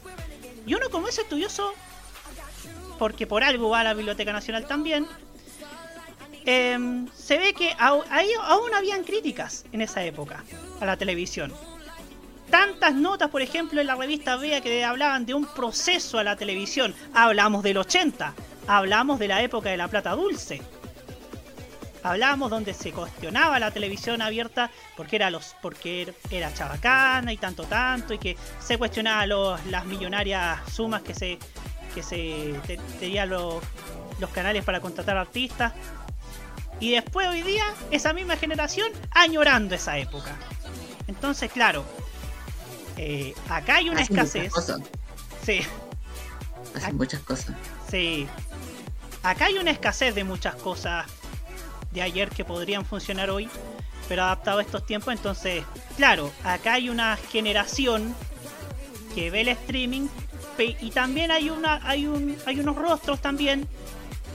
Y 0.65 0.73
uno 0.75 0.89
como 0.89 1.07
es 1.07 1.17
estudioso 1.17 1.73
porque 2.99 3.25
por 3.25 3.43
algo 3.43 3.69
va 3.69 3.79
a 3.79 3.83
la 3.83 3.93
Biblioteca 3.95 4.31
Nacional 4.31 4.67
también, 4.67 5.07
Em, 6.45 7.07
se 7.13 7.37
ve 7.37 7.53
que 7.53 7.75
aún 7.77 8.73
habían 8.73 9.03
críticas 9.03 9.65
en 9.71 9.81
esa 9.81 10.03
época 10.03 10.43
a 10.79 10.85
la 10.85 10.97
televisión. 10.97 11.53
Tantas 12.49 12.93
notas, 12.93 13.29
por 13.29 13.41
ejemplo, 13.41 13.79
en 13.79 13.87
la 13.87 13.95
revista 13.95 14.35
Vea 14.35 14.59
que 14.61 14.83
hablaban 14.83 15.25
de 15.25 15.33
un 15.33 15.45
proceso 15.45 16.19
a 16.19 16.23
la 16.23 16.35
televisión. 16.35 16.93
Hablamos 17.13 17.63
del 17.63 17.77
80, 17.77 18.33
hablamos 18.67 19.19
de 19.19 19.27
la 19.27 19.41
época 19.41 19.69
de 19.69 19.77
la 19.77 19.87
plata 19.87 20.11
dulce. 20.11 20.61
Hablamos 22.03 22.49
donde 22.49 22.73
se 22.73 22.91
cuestionaba 22.91 23.59
la 23.59 23.71
televisión 23.71 24.23
abierta 24.23 24.71
porque 24.97 25.17
era 25.17 25.29
los 25.29 25.55
porque 25.61 26.13
era 26.31 26.51
chabacana 26.51 27.31
y 27.31 27.37
tanto 27.37 27.65
tanto 27.65 28.15
y 28.15 28.17
que 28.17 28.35
se 28.59 28.79
cuestionaba 28.79 29.27
los, 29.27 29.65
las 29.67 29.85
millonarias 29.85 30.59
sumas 30.73 31.03
que 31.03 31.13
se 31.13 31.37
que 31.93 32.01
se 32.01 32.55
tenían 32.99 33.29
los, 33.29 33.63
los 34.19 34.29
canales 34.31 34.63
para 34.63 34.79
contratar 34.79 35.15
artistas 35.15 35.73
y 36.82 36.91
después 36.91 37.27
hoy 37.27 37.43
día, 37.43 37.63
esa 37.91 38.11
misma 38.11 38.36
generación 38.36 38.91
añorando 39.11 39.75
esa 39.75 39.99
época. 39.99 40.36
Entonces, 41.07 41.51
claro, 41.51 41.86
eh, 42.97 43.36
acá 43.47 43.75
hay 43.75 43.89
una 43.89 44.01
escasez. 44.01 44.51
Sí. 45.45 45.61
Hacen 46.75 46.97
muchas 46.97 47.21
cosas. 47.21 47.55
Sí. 47.89 48.27
Acá 49.21 49.45
hay 49.45 49.59
una 49.59 49.69
escasez 49.69 50.15
de 50.15 50.23
muchas 50.23 50.55
cosas 50.55 51.05
de 51.91 52.01
ayer 52.01 52.29
que 52.29 52.43
podrían 52.43 52.84
funcionar 52.84 53.29
hoy, 53.29 53.47
pero 54.09 54.23
adaptado 54.23 54.57
a 54.57 54.63
estos 54.63 54.84
tiempos. 54.84 55.13
Entonces, 55.13 55.63
claro, 55.97 56.32
acá 56.43 56.73
hay 56.73 56.89
una 56.89 57.15
generación 57.15 58.15
que 59.13 59.29
ve 59.29 59.41
el 59.41 59.49
streaming 59.49 60.07
y 60.79 60.91
también 60.91 61.32
hay 61.32 61.49
una 61.49 61.79
hay 61.84 62.05
un 62.05 62.38
hay 62.45 62.59
unos 62.59 62.75
rostros 62.75 63.19
también 63.19 63.67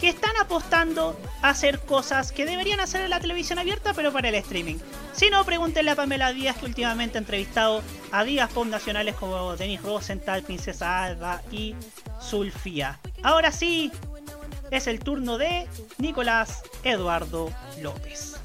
que 0.00 0.08
están 0.08 0.36
apostando 0.40 1.18
a 1.42 1.50
hacer 1.50 1.80
cosas 1.80 2.32
que 2.32 2.44
deberían 2.44 2.80
hacer 2.80 3.02
en 3.02 3.10
la 3.10 3.20
televisión 3.20 3.58
abierta, 3.58 3.94
pero 3.94 4.12
para 4.12 4.28
el 4.28 4.34
streaming. 4.36 4.76
Si 5.12 5.30
no, 5.30 5.44
pregúntenle 5.44 5.92
a 5.92 5.96
Pamela 5.96 6.32
Díaz, 6.32 6.56
que 6.56 6.66
últimamente 6.66 7.18
ha 7.18 7.20
entrevistado 7.20 7.82
a 8.12 8.24
días 8.24 8.50
pop 8.52 8.66
nacionales 8.66 9.14
como 9.14 9.56
Denis 9.56 9.82
Rosenthal, 9.82 10.42
Princesa 10.42 11.04
Alba 11.04 11.42
y 11.50 11.74
Sulfía. 12.20 12.98
Ahora 13.22 13.52
sí, 13.52 13.90
es 14.70 14.86
el 14.86 15.00
turno 15.00 15.38
de 15.38 15.66
Nicolás 15.98 16.62
Eduardo 16.82 17.50
López. 17.80 18.36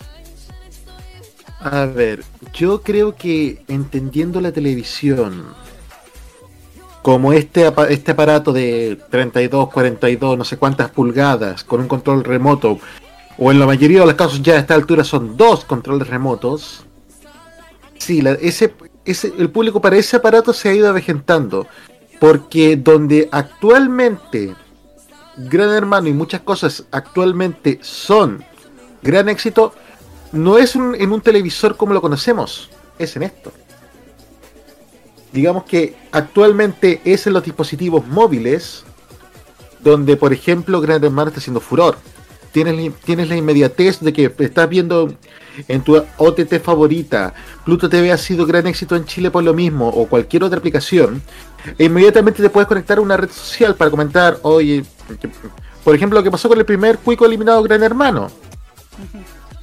A 1.59 1.85
ver, 1.85 2.23
yo 2.53 2.81
creo 2.81 3.15
que 3.15 3.63
entendiendo 3.67 4.41
la 4.41 4.51
televisión 4.51 5.53
como 7.01 7.33
este, 7.33 7.71
este 7.89 8.11
aparato 8.11 8.53
de 8.53 8.99
32, 9.09 9.69
42, 9.71 10.37
no 10.37 10.43
sé 10.43 10.57
cuántas 10.57 10.91
pulgadas, 10.91 11.63
con 11.63 11.81
un 11.81 11.87
control 11.87 12.23
remoto, 12.23 12.79
o 13.37 13.51
en 13.51 13.59
la 13.59 13.65
mayoría 13.65 14.01
de 14.01 14.05
los 14.05 14.15
casos 14.15 14.41
ya 14.41 14.55
a 14.55 14.59
esta 14.59 14.75
altura 14.75 15.03
son 15.03 15.35
dos 15.35 15.65
controles 15.65 16.07
remotos, 16.07 16.85
sí, 17.97 18.23
ese, 18.41 18.73
ese, 19.03 19.33
el 19.37 19.49
público 19.49 19.81
para 19.81 19.97
ese 19.97 20.17
aparato 20.17 20.53
se 20.53 20.69
ha 20.69 20.73
ido 20.73 20.89
avejentando, 20.89 21.67
porque 22.19 22.75
donde 22.75 23.29
actualmente 23.31 24.53
Gran 25.37 25.71
Hermano 25.71 26.07
y 26.07 26.13
muchas 26.13 26.41
cosas 26.41 26.85
actualmente 26.91 27.79
son 27.81 28.43
gran 29.01 29.27
éxito, 29.27 29.73
no 30.31 30.59
es 30.59 30.75
en 30.75 31.11
un 31.11 31.21
televisor 31.21 31.75
como 31.75 31.93
lo 31.93 32.01
conocemos, 32.01 32.69
es 32.99 33.15
en 33.15 33.23
esto 33.23 33.51
digamos 35.31 35.63
que 35.63 35.95
actualmente 36.11 37.01
es 37.05 37.27
en 37.27 37.33
los 37.33 37.43
dispositivos 37.43 38.05
móviles 38.07 38.83
donde, 39.83 40.15
por 40.17 40.33
ejemplo, 40.33 40.79
Gran 40.81 41.03
Hermano 41.03 41.29
está 41.29 41.39
haciendo 41.39 41.59
furor. 41.59 41.97
Tienes, 42.51 42.93
tienes 43.05 43.29
la 43.29 43.37
inmediatez 43.37 43.99
de 44.01 44.13
que 44.13 44.33
estás 44.39 44.69
viendo 44.69 45.13
en 45.67 45.81
tu 45.81 46.01
OTT 46.17 46.59
favorita, 46.61 47.33
Pluto 47.65 47.89
TV 47.89 48.11
ha 48.11 48.17
sido 48.17 48.45
gran 48.45 48.67
éxito 48.67 48.95
en 48.95 49.05
Chile 49.05 49.31
por 49.31 49.43
lo 49.43 49.53
mismo, 49.53 49.87
o 49.87 50.07
cualquier 50.07 50.43
otra 50.43 50.59
aplicación, 50.59 51.21
e 51.77 51.85
inmediatamente 51.85 52.41
te 52.41 52.49
puedes 52.49 52.67
conectar 52.67 52.97
a 52.97 53.01
una 53.01 53.17
red 53.17 53.29
social 53.29 53.75
para 53.75 53.91
comentar, 53.91 54.37
oye, 54.43 54.83
por 55.83 55.95
ejemplo, 55.95 56.19
lo 56.19 56.23
que 56.23 56.31
pasó 56.31 56.47
con 56.49 56.57
el 56.57 56.65
primer 56.65 56.99
Cuico 56.99 57.25
eliminado 57.25 57.61
Gran 57.63 57.83
Hermano. 57.83 58.29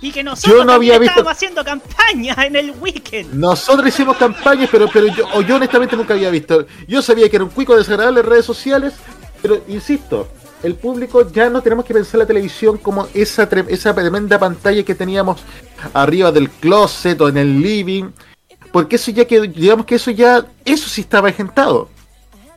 Y 0.01 0.13
que 0.13 0.23
nosotros 0.23 0.65
no 0.65 0.73
había 0.73 0.97
estábamos 0.97 1.33
haciendo 1.33 1.65
campaña 1.65 2.37
en 2.45 2.55
el 2.55 2.71
weekend. 2.81 3.35
Nosotros 3.35 3.89
hicimos 3.89 4.17
campañas, 4.17 4.69
pero, 4.71 4.89
pero 4.93 5.09
yo, 5.09 5.41
yo 5.43 5.57
honestamente 5.57 5.97
nunca 5.97 6.15
había 6.15 6.31
visto. 6.31 6.67
Yo 6.87 7.03
sabía 7.03 7.29
que 7.29 7.37
era 7.37 7.45
un 7.45 7.51
cuico 7.51 7.77
desagradable 7.77 8.21
en 8.21 8.27
redes 8.27 8.45
sociales, 8.45 8.95
pero 9.43 9.65
insisto, 9.67 10.29
el 10.63 10.75
público 10.75 11.31
ya 11.31 11.51
no 11.51 11.63
tenemos 11.63 11.85
que 11.85 11.95
pensar 11.95 12.19
la 12.19 12.27
televisión 12.27 12.79
como 12.79 13.09
esa, 13.15 13.49
esa 13.69 13.95
tremenda 13.95 14.39
pantalla 14.39 14.83
que 14.85 14.95
teníamos 14.95 15.41
arriba 15.95 16.33
del 16.33 16.51
closet 16.51 17.21
o 17.21 17.29
en 17.29 17.39
el 17.39 17.61
living. 17.61 18.11
Porque 18.73 18.97
eso 18.97 19.11
ya 19.11 19.25
que, 19.25 19.41
digamos 19.41 19.87
que 19.87 19.97
eso 19.97 20.11
ya, 20.11 20.47
eso 20.65 20.89
sí 20.89 21.01
estaba 21.01 21.29
agentado. 21.29 21.89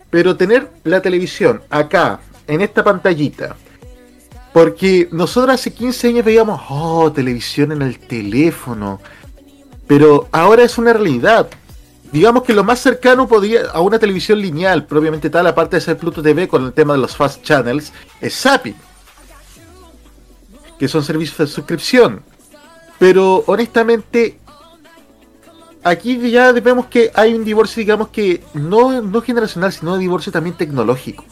Pero 0.10 0.36
tener 0.36 0.70
la 0.84 1.02
televisión 1.02 1.62
acá, 1.70 2.20
en 2.48 2.62
esta 2.62 2.84
pantallita, 2.84 3.56
porque 4.54 5.08
nosotros 5.12 5.56
hace 5.56 5.74
15 5.74 6.10
años 6.10 6.26
veíamos, 6.26 6.62
oh, 6.70 7.12
televisión 7.12 7.72
en 7.72 7.82
el 7.82 8.00
teléfono. 8.00 9.00
Pero 9.88 10.28
ahora 10.32 10.64
es 10.64 10.78
una 10.78 10.94
realidad. 10.94 11.50
Digamos 12.12 12.44
que 12.44 12.54
lo 12.54 12.64
más 12.64 12.80
cercano 12.80 13.28
podía 13.28 13.72
a 13.72 13.80
una 13.80 13.98
televisión 13.98 14.42
lineal, 14.42 14.86
propiamente 14.86 15.30
tal, 15.30 15.48
aparte 15.48 15.78
de 15.78 15.82
ser 15.82 15.98
Pluto 15.98 16.22
TV 16.22 16.48
con 16.48 16.66
el 16.66 16.74
tema 16.74 16.94
de 16.94 17.00
los 17.00 17.16
fast 17.16 17.42
channels, 17.44 17.94
es 18.20 18.38
Zapping. 18.38 18.76
Que 20.78 20.88
son 20.90 21.04
servicios 21.04 21.38
de 21.38 21.48
suscripción. 21.48 22.22
Pero 23.00 23.44
honestamente, 23.48 24.38
aquí 25.84 26.30
ya 26.30 26.52
vemos 26.52 26.88
que 26.88 27.12
hay 27.14 27.34
un 27.34 27.46
divorcio, 27.46 27.80
digamos 27.80 28.10
que 28.10 28.44
no, 28.54 29.02
no 29.02 29.22
generacional, 29.22 29.72
sino 29.72 29.94
un 29.94 30.00
divorcio 30.00 30.32
también 30.32 30.58
tecnológico. 30.58 31.24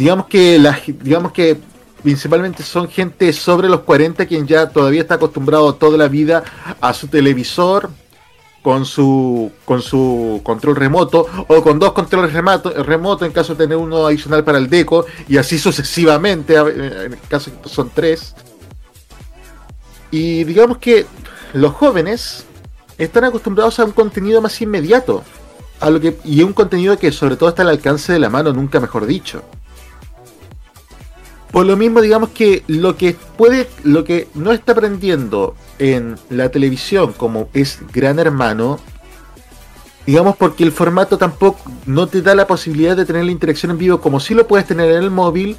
Digamos 0.00 0.28
que 0.28 0.58
digamos 1.02 1.30
que 1.32 1.60
principalmente 2.02 2.62
son 2.62 2.88
gente 2.88 3.30
sobre 3.34 3.68
los 3.68 3.80
40 3.80 4.24
quien 4.24 4.46
ya 4.46 4.70
todavía 4.70 5.02
está 5.02 5.16
acostumbrado 5.16 5.74
toda 5.74 5.98
la 5.98 6.08
vida 6.08 6.42
a 6.80 6.94
su 6.94 7.06
televisor 7.08 7.90
con 8.62 8.86
su 8.86 9.52
con 9.66 9.82
su 9.82 10.40
control 10.42 10.76
remoto 10.76 11.26
o 11.48 11.62
con 11.62 11.78
dos 11.78 11.92
controles 11.92 12.32
remoto, 12.32 12.70
remoto 12.82 13.26
en 13.26 13.32
caso 13.32 13.52
de 13.52 13.64
tener 13.64 13.76
uno 13.76 14.06
adicional 14.06 14.42
para 14.42 14.56
el 14.56 14.70
deco 14.70 15.04
y 15.28 15.36
así 15.36 15.58
sucesivamente 15.58 16.54
en 16.54 17.12
el 17.12 17.18
caso 17.28 17.50
son 17.66 17.90
tres. 17.94 18.34
Y 20.10 20.44
digamos 20.44 20.78
que 20.78 21.04
los 21.52 21.74
jóvenes 21.74 22.46
están 22.96 23.24
acostumbrados 23.24 23.78
a 23.78 23.84
un 23.84 23.92
contenido 23.92 24.40
más 24.40 24.58
inmediato 24.62 25.22
a 25.78 25.90
lo 25.90 26.00
que 26.00 26.16
y 26.24 26.42
un 26.42 26.54
contenido 26.54 26.98
que 26.98 27.12
sobre 27.12 27.36
todo 27.36 27.50
está 27.50 27.60
al 27.60 27.68
alcance 27.68 28.14
de 28.14 28.18
la 28.18 28.30
mano 28.30 28.50
nunca 28.54 28.80
mejor 28.80 29.04
dicho 29.04 29.42
por 31.50 31.66
lo 31.66 31.76
mismo, 31.76 32.00
digamos 32.00 32.30
que 32.30 32.62
lo 32.68 32.96
que 32.96 33.16
puede, 33.36 33.68
lo 33.82 34.04
que 34.04 34.28
no 34.34 34.52
está 34.52 34.72
aprendiendo 34.72 35.56
en 35.78 36.16
la 36.28 36.48
televisión 36.50 37.12
como 37.12 37.48
es 37.52 37.80
Gran 37.92 38.18
Hermano, 38.18 38.78
digamos 40.06 40.36
porque 40.36 40.62
el 40.62 40.72
formato 40.72 41.18
tampoco 41.18 41.60
no 41.86 42.06
te 42.06 42.22
da 42.22 42.34
la 42.34 42.46
posibilidad 42.46 42.96
de 42.96 43.04
tener 43.04 43.24
la 43.24 43.32
interacción 43.32 43.72
en 43.72 43.78
vivo 43.78 44.00
como 44.00 44.20
si 44.20 44.34
lo 44.34 44.46
puedes 44.46 44.66
tener 44.66 44.90
en 44.92 45.02
el 45.02 45.10
móvil, 45.10 45.56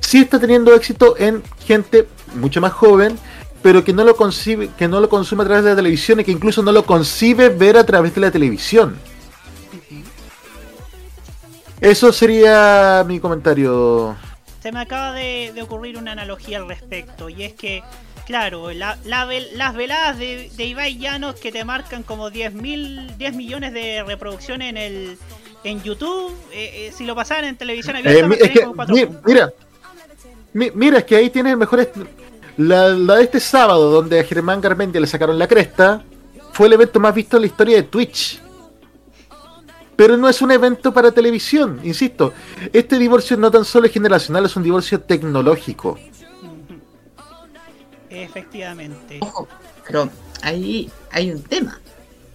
sí 0.00 0.18
está 0.18 0.40
teniendo 0.40 0.74
éxito 0.74 1.14
en 1.16 1.42
gente 1.64 2.08
mucho 2.34 2.60
más 2.60 2.72
joven, 2.72 3.16
pero 3.62 3.84
que 3.84 3.92
no 3.92 4.02
lo 4.02 4.16
concibe, 4.16 4.70
que 4.76 4.88
no 4.88 5.00
lo 5.00 5.08
consume 5.08 5.44
a 5.44 5.46
través 5.46 5.64
de 5.64 5.70
la 5.70 5.76
televisión 5.76 6.18
y 6.18 6.24
que 6.24 6.32
incluso 6.32 6.62
no 6.62 6.72
lo 6.72 6.84
concibe 6.84 7.48
ver 7.48 7.76
a 7.76 7.84
través 7.84 8.14
de 8.14 8.20
la 8.20 8.30
televisión. 8.32 8.98
Eso 11.80 12.12
sería 12.12 13.04
mi 13.06 13.20
comentario 13.20 14.16
se 14.62 14.70
me 14.70 14.80
acaba 14.80 15.12
de, 15.12 15.52
ocurrir 15.60 15.98
una 15.98 16.12
analogía 16.12 16.58
al 16.58 16.68
respecto. 16.68 17.28
Y 17.28 17.42
es 17.42 17.54
que, 17.54 17.82
claro, 18.26 18.70
las 18.72 19.76
veladas 19.76 20.18
de, 20.18 20.50
de, 20.56 20.64
Ibai 20.64 20.98
Llanos 20.98 21.34
que 21.34 21.50
te 21.50 21.64
marcan 21.64 22.04
como 22.04 22.30
10, 22.30 22.54
10 23.18 23.34
millones 23.34 23.72
de 23.72 24.04
reproducciones 24.04 24.70
en 24.70 24.76
el 24.76 25.18
en 25.64 25.80
YouTube, 25.82 26.32
eh, 26.52 26.88
eh, 26.88 26.92
si 26.92 27.04
lo 27.04 27.14
pasaban 27.14 27.44
en 27.44 27.56
televisión 27.56 27.94
abierta, 27.94 28.34
eh, 28.34 29.08
mira, 29.24 29.52
mira, 30.52 30.98
es 30.98 31.04
que 31.04 31.16
ahí 31.16 31.30
tienes 31.30 31.52
el 31.52 31.58
mejor. 31.58 31.88
La, 32.56 32.88
la, 32.88 33.16
de 33.16 33.22
este 33.22 33.40
sábado, 33.40 33.90
donde 33.90 34.20
a 34.20 34.24
Germán 34.24 34.60
Garmendia 34.60 35.00
le 35.00 35.06
sacaron 35.06 35.38
la 35.38 35.46
cresta, 35.46 36.02
fue 36.52 36.66
el 36.66 36.74
evento 36.74 37.00
más 37.00 37.14
visto 37.14 37.36
en 37.36 37.42
la 37.42 37.46
historia 37.46 37.76
de 37.76 37.84
Twitch. 37.84 38.42
Pero 40.02 40.16
no 40.16 40.28
es 40.28 40.42
un 40.42 40.50
evento 40.50 40.92
para 40.92 41.12
televisión, 41.12 41.78
insisto. 41.84 42.32
Este 42.72 42.98
divorcio 42.98 43.36
no 43.36 43.52
tan 43.52 43.64
solo 43.64 43.86
es 43.86 43.92
generacional, 43.92 44.44
es 44.44 44.56
un 44.56 44.64
divorcio 44.64 45.00
tecnológico. 45.00 45.96
Efectivamente. 48.10 49.18
Ojo, 49.20 49.46
pero 49.86 50.10
ahí 50.42 50.90
hay 51.12 51.30
un 51.30 51.40
tema. 51.44 51.80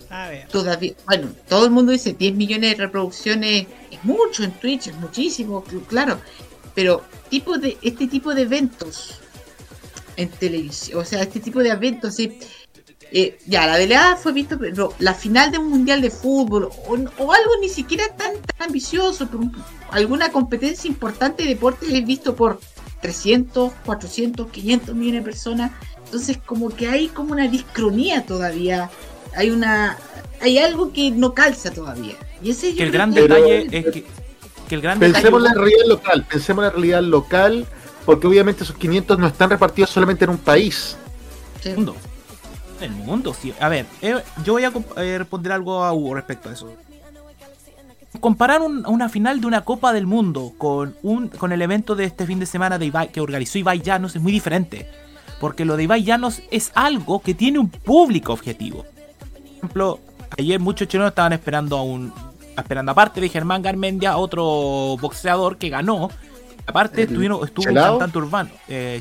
A 0.09 0.29
ver. 0.29 0.47
Todavía, 0.47 0.93
bueno, 1.07 1.27
todo 1.49 1.65
el 1.65 1.71
mundo 1.71 1.91
dice 1.91 2.13
10 2.13 2.35
millones 2.35 2.77
de 2.77 2.85
reproducciones 2.85 3.67
es 3.91 4.01
mucho 4.05 4.45
en 4.45 4.53
Twitch, 4.53 4.87
es 4.87 4.95
muchísimo, 4.95 5.61
claro. 5.89 6.21
Pero 6.73 7.03
tipo 7.27 7.57
de 7.57 7.77
este 7.81 8.07
tipo 8.07 8.33
de 8.33 8.43
eventos 8.43 9.19
en 10.15 10.29
televisión, 10.29 11.01
o 11.01 11.03
sea, 11.03 11.21
este 11.21 11.41
tipo 11.41 11.59
de 11.59 11.71
eventos, 11.71 12.15
sí, 12.15 12.39
eh, 13.11 13.37
ya, 13.45 13.65
la 13.65 13.77
velada 13.77 14.15
fue 14.17 14.33
visto, 14.33 14.57
pero 14.59 14.93
la 14.99 15.13
final 15.13 15.51
de 15.51 15.57
un 15.57 15.69
mundial 15.69 16.01
de 16.01 16.09
fútbol 16.09 16.69
o, 16.87 16.93
algo 17.33 17.51
ni 17.61 17.69
siquiera 17.69 18.03
tan, 18.17 18.33
ambicioso, 18.59 19.27
pero 19.29 19.49
alguna 19.91 20.29
competencia 20.31 20.87
importante 20.87 21.43
de 21.43 21.49
deporte 21.49 21.85
es 21.85 22.05
visto 22.05 22.35
por 22.35 22.59
300, 23.01 23.71
400, 23.85 24.47
500 24.49 24.95
millones 24.95 25.21
de 25.21 25.25
personas. 25.25 25.71
Entonces, 26.05 26.37
como 26.45 26.69
que 26.69 26.87
hay 26.87 27.07
como 27.07 27.31
una 27.31 27.47
discronía 27.47 28.25
todavía. 28.25 28.89
Hay 29.35 29.51
una 29.51 29.97
hay 30.41 30.57
algo 30.57 30.91
que 30.91 31.11
no 31.11 31.33
calza 31.33 31.71
todavía. 31.71 32.15
Y 32.41 32.51
ese 32.51 32.75
que 32.75 32.83
el 32.83 32.91
gran 32.91 33.13
detalle 33.13 33.67
es 33.71 33.85
que, 33.85 34.05
el 34.69 34.81
gran 34.81 34.99
pensemos 34.99 35.39
en 35.39 35.43
la 35.45 35.53
realidad 35.53 35.85
local, 35.87 36.25
pensemos 36.29 36.63
en 36.63 36.65
la 36.65 36.71
realidad 36.71 37.01
local, 37.01 37.65
porque 38.05 38.27
obviamente 38.27 38.63
esos 38.63 38.75
500 38.75 39.17
no 39.17 39.27
están 39.27 39.49
repartidos 39.49 39.89
solamente 39.89 40.25
en 40.25 40.31
un 40.31 40.37
país. 40.37 40.97
Sí 41.61 41.73
el 42.81 42.91
mundo. 42.91 43.33
Sí. 43.33 43.53
A 43.59 43.69
ver, 43.69 43.85
eh, 44.01 44.15
yo 44.43 44.53
voy 44.53 44.63
a 44.63 44.71
eh, 44.97 45.17
responder 45.17 45.51
algo 45.51 45.83
a 45.83 45.93
Hugo 45.93 46.15
respecto 46.15 46.49
a 46.49 46.53
eso. 46.53 46.73
Comparar 48.19 48.61
una 48.61 49.09
final 49.09 49.41
de 49.41 49.47
una 49.47 49.61
Copa 49.61 49.93
del 49.93 50.07
Mundo 50.07 50.53
con, 50.57 50.95
un, 51.03 51.27
con 51.27 51.51
el 51.51 51.61
evento 51.61 51.95
de 51.95 52.05
este 52.05 52.25
fin 52.25 52.39
de 52.39 52.45
semana 52.45 52.79
de 52.79 52.91
que 53.11 53.21
organizó 53.21 53.59
Ibai 53.59 53.81
Llanos 53.81 54.15
es 54.15 54.21
muy 54.21 54.31
diferente. 54.31 54.89
Porque 55.39 55.65
lo 55.65 55.77
de 55.77 55.83
Ibai 55.83 56.03
Llanos 56.03 56.41
es 56.49 56.71
algo 56.73 57.21
que 57.21 57.35
tiene 57.35 57.59
un 57.59 57.69
público 57.69 58.33
objetivo. 58.33 58.85
Por 58.85 59.57
ejemplo, 59.57 59.99
ayer 60.37 60.59
muchos 60.59 60.87
chilenos 60.87 61.11
estaban 61.11 61.33
esperando 61.33 61.77
a 61.77 61.83
un. 61.83 62.11
Esperando 62.57 62.91
aparte 62.91 63.21
de 63.21 63.29
Germán 63.29 63.61
Garmendia, 63.61 64.17
otro 64.17 64.97
boxeador 64.99 65.57
que 65.57 65.69
ganó. 65.69 66.09
Aparte 66.65 67.03
estuvieron, 67.03 67.43
estuvo 67.45 67.69
un 67.69 67.75
cantante 67.75 68.17
urbano, 68.17 68.49
eh, 68.67 68.99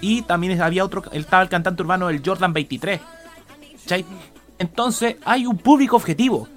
y 0.00 0.22
también 0.22 0.60
había 0.60 0.84
otro, 0.84 1.04
estaba 1.12 1.42
el 1.42 1.48
cantante 1.48 1.82
urbano, 1.82 2.10
el 2.10 2.20
Jordan 2.24 2.52
23. 2.52 3.00
Entonces 4.58 5.16
hay 5.24 5.46
un 5.46 5.58
público 5.58 5.96
objetivo. 5.96 6.48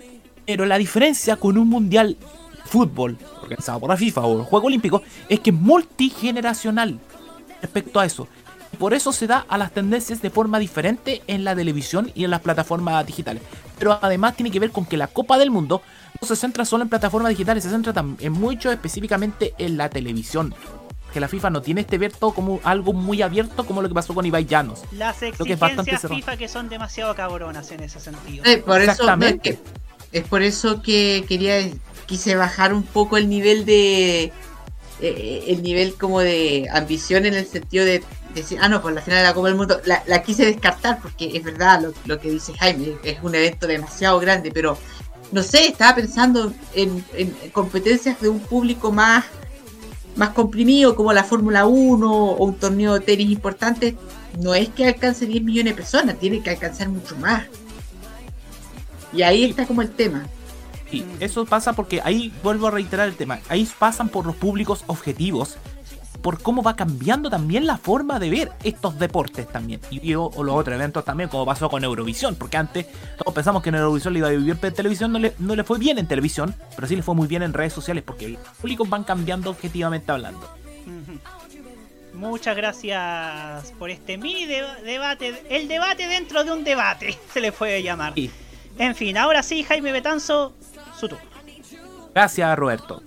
Pero 0.45 0.65
la 0.65 0.79
diferencia 0.79 1.35
con 1.35 1.59
un 1.59 1.69
mundial 1.69 2.17
fútbol 2.65 3.19
organizado 3.41 3.79
por 3.79 3.89
la 3.89 3.97
FIFA 3.97 4.21
o 4.21 4.39
el 4.39 4.45
Juego 4.45 4.65
Olímpico 4.65 5.03
es 5.27 5.39
que 5.41 5.51
es 5.51 5.55
multigeneracional 5.55 6.99
respecto 7.61 7.99
a 7.99 8.05
eso. 8.05 8.27
Por 8.79 8.95
eso 8.95 9.11
se 9.11 9.27
da 9.27 9.45
a 9.47 9.59
las 9.59 9.71
tendencias 9.71 10.23
de 10.23 10.31
forma 10.31 10.57
diferente 10.57 11.21
en 11.27 11.43
la 11.43 11.55
televisión 11.55 12.11
y 12.15 12.23
en 12.23 12.31
las 12.31 12.41
plataformas 12.41 13.05
digitales. 13.05 13.43
Pero 13.77 13.99
además 14.01 14.35
tiene 14.35 14.49
que 14.51 14.59
ver 14.59 14.71
con 14.71 14.85
que 14.85 14.97
la 14.97 15.07
Copa 15.07 15.37
del 15.37 15.51
Mundo 15.51 15.83
no 16.21 16.27
se 16.27 16.35
centra 16.35 16.65
solo 16.65 16.83
en 16.83 16.89
plataformas 16.89 17.29
digitales, 17.29 17.63
se 17.63 17.69
centra 17.69 17.93
en 18.19 18.31
mucho 18.33 18.71
específicamente 18.71 19.53
en 19.57 19.77
la 19.77 19.89
televisión 19.89 20.53
que 21.13 21.19
la 21.19 21.27
FIFA 21.27 21.49
no 21.49 21.61
tiene 21.61 21.81
este 21.81 21.95
abierto 21.95 22.31
como 22.31 22.59
algo 22.63 22.93
muy 22.93 23.21
abierto 23.21 23.65
como 23.65 23.81
lo 23.81 23.87
que 23.87 23.95
pasó 23.95 24.13
con 24.13 24.25
Ibai 24.25 24.45
Llanos. 24.45 24.81
Las 24.91 25.21
exigencias 25.21 26.07
FIFA 26.07 26.37
que 26.37 26.47
son 26.47 26.69
demasiado 26.69 27.15
cabronas 27.15 27.71
en 27.71 27.81
ese 27.81 27.99
sentido. 27.99 28.45
Eh, 28.45 28.57
por 28.57 28.81
Exactamente. 28.81 29.51
Eso, 29.51 29.61
es 30.11 30.23
por 30.23 30.41
eso 30.41 30.81
que 30.81 31.25
quería 31.27 31.67
quise 32.05 32.35
bajar 32.35 32.73
un 32.73 32.83
poco 32.83 33.17
el 33.17 33.29
nivel 33.29 33.65
de 33.65 34.31
eh, 35.01 35.43
el 35.47 35.61
nivel 35.61 35.93
como 35.93 36.19
de 36.19 36.67
ambición 36.73 37.25
en 37.25 37.35
el 37.35 37.45
sentido 37.45 37.85
de 37.85 38.03
decir, 38.33 38.57
ah 38.61 38.69
no, 38.69 38.81
por 38.81 38.93
la 38.93 39.01
final 39.01 39.19
de 39.19 39.25
la 39.25 39.33
Copa 39.33 39.47
del 39.47 39.57
Mundo 39.57 39.79
la, 39.85 40.23
quise 40.23 40.45
descartar 40.45 40.99
porque 41.01 41.31
es 41.35 41.43
verdad 41.43 41.81
lo, 41.81 41.93
lo, 42.05 42.19
que 42.19 42.29
dice 42.29 42.53
Jaime, 42.57 42.95
es 43.03 43.19
un 43.21 43.33
evento 43.35 43.67
demasiado 43.67 44.19
grande, 44.19 44.51
pero 44.51 44.77
no 45.31 45.43
sé, 45.43 45.67
estaba 45.67 45.95
pensando 45.95 46.53
en, 46.73 47.03
en 47.13 47.33
competencias 47.51 48.19
de 48.19 48.29
un 48.29 48.39
público 48.39 48.91
más 48.91 49.25
más 50.19 50.29
comprimido 50.29 50.95
como 50.95 51.13
la 51.13 51.23
Fórmula 51.23 51.65
1 51.65 52.11
o 52.11 52.45
un 52.45 52.55
torneo 52.55 52.93
de 52.95 52.99
tenis 52.99 53.31
importante, 53.31 53.95
no 54.37 54.53
es 54.53 54.69
que 54.69 54.85
alcance 54.85 55.25
10 55.25 55.43
millones 55.43 55.73
de 55.73 55.77
personas, 55.77 56.19
tiene 56.19 56.41
que 56.41 56.49
alcanzar 56.49 56.89
mucho 56.89 57.15
más. 57.15 57.45
Y 59.13 59.21
ahí 59.21 59.45
está 59.45 59.65
como 59.65 59.81
el 59.81 59.89
tema. 59.89 60.27
Y 60.91 61.03
eso 61.19 61.45
pasa 61.45 61.73
porque 61.73 62.01
ahí 62.03 62.33
vuelvo 62.43 62.67
a 62.67 62.71
reiterar 62.71 63.07
el 63.07 63.15
tema. 63.15 63.39
Ahí 63.47 63.67
pasan 63.79 64.09
por 64.09 64.25
los 64.25 64.35
públicos 64.35 64.83
objetivos 64.87 65.57
por 66.21 66.41
cómo 66.41 66.61
va 66.61 66.75
cambiando 66.75 67.29
también 67.29 67.65
la 67.65 67.77
forma 67.77 68.19
de 68.19 68.29
ver 68.29 68.51
estos 68.63 68.99
deportes 68.99 69.47
también. 69.47 69.79
Y, 69.89 70.13
o, 70.15 70.31
los 70.43 70.55
otros 70.55 70.75
eventos 70.75 71.05
también, 71.05 71.29
como 71.29 71.45
pasó 71.45 71.69
con 71.69 71.83
Eurovisión, 71.83 72.35
porque 72.35 72.57
antes 72.57 72.87
todos 73.17 73.33
pensamos 73.33 73.63
que 73.63 73.69
en 73.69 73.75
Eurovisión 73.75 74.13
le 74.13 74.19
iba 74.19 74.27
a 74.27 74.31
vivir 74.31 74.57
en 74.61 74.73
televisión, 74.73 75.11
no 75.11 75.19
le, 75.19 75.33
no 75.39 75.55
le 75.55 75.63
fue 75.63 75.79
bien 75.79 75.97
en 75.97 76.07
televisión, 76.07 76.53
pero 76.75 76.87
sí 76.87 76.95
le 76.95 77.03
fue 77.03 77.15
muy 77.15 77.27
bien 77.27 77.43
en 77.43 77.53
redes 77.53 77.73
sociales, 77.73 78.03
porque 78.05 78.29
los 78.29 78.41
públicos 78.61 78.89
van 78.89 79.03
cambiando 79.03 79.49
objetivamente 79.49 80.11
hablando. 80.11 80.47
Muchas 82.13 82.55
gracias 82.57 83.71
por 83.79 83.89
este 83.89 84.17
mini 84.17 84.45
debate, 84.45 85.41
el 85.49 85.67
debate 85.69 86.07
dentro 86.07 86.43
de 86.43 86.51
un 86.51 86.63
debate, 86.63 87.17
se 87.33 87.39
le 87.39 87.51
puede 87.51 87.81
llamar. 87.81 88.13
En 88.77 88.95
fin, 88.95 89.17
ahora 89.17 89.41
sí, 89.43 89.63
Jaime 89.63 89.91
Betanzo, 89.91 90.53
su 90.99 91.07
turno. 91.07 91.29
Gracias, 92.13 92.57
Roberto. 92.57 93.01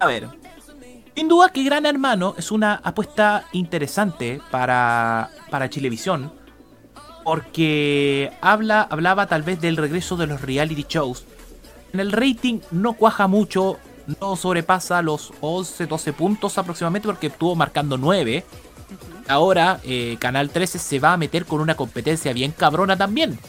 A 0.00 0.06
ver, 0.06 0.28
sin 1.18 1.26
duda 1.26 1.48
que 1.48 1.64
Gran 1.64 1.84
Hermano 1.84 2.36
es 2.38 2.52
una 2.52 2.74
apuesta 2.74 3.42
interesante 3.50 4.40
para, 4.52 5.30
para 5.50 5.68
Chilevisión. 5.68 6.32
Porque 7.24 8.30
habla, 8.40 8.82
hablaba 8.82 9.26
tal 9.26 9.42
vez 9.42 9.60
del 9.60 9.76
regreso 9.76 10.16
de 10.16 10.28
los 10.28 10.40
reality 10.42 10.86
shows. 10.88 11.24
En 11.92 11.98
el 11.98 12.12
rating 12.12 12.60
no 12.70 12.92
cuaja 12.92 13.26
mucho, 13.26 13.78
no 14.20 14.36
sobrepasa 14.36 15.02
los 15.02 15.32
11, 15.40 15.88
12 15.88 16.12
puntos 16.12 16.56
aproximadamente 16.56 17.08
porque 17.08 17.26
estuvo 17.26 17.56
marcando 17.56 17.98
9. 17.98 18.44
Ahora 19.26 19.80
eh, 19.82 20.18
Canal 20.20 20.50
13 20.50 20.78
se 20.78 21.00
va 21.00 21.14
a 21.14 21.16
meter 21.16 21.46
con 21.46 21.60
una 21.60 21.74
competencia 21.74 22.32
bien 22.32 22.52
cabrona 22.52 22.96
también. 22.96 23.40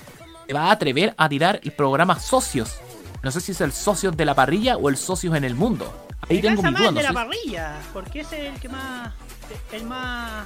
Se 0.47 0.53
va 0.53 0.69
a 0.69 0.71
atrever 0.71 1.13
a 1.17 1.29
tirar 1.29 1.59
el 1.63 1.71
programa 1.73 2.19
Socios. 2.19 2.77
No 3.21 3.29
sé 3.29 3.41
si 3.41 3.51
es 3.51 3.61
el 3.61 3.73
Socios 3.73 4.17
de 4.17 4.25
la 4.25 4.33
parrilla 4.33 4.75
o 4.75 4.89
el 4.89 4.97
Socios 4.97 5.35
en 5.35 5.43
el 5.43 5.53
mundo. 5.53 6.08
Ahí 6.27 6.41
tengo 6.41 6.61
mi 6.61 6.71
duda. 6.71 6.91
no 6.91 6.91
de 6.91 7.03
la 7.03 7.13
parrilla, 7.13 7.79
porque 7.93 8.21
ese 8.21 8.47
es 8.47 8.53
el 8.53 8.59
que 8.59 8.69
más. 8.69 9.13
El 9.71 9.83
más. 9.85 10.45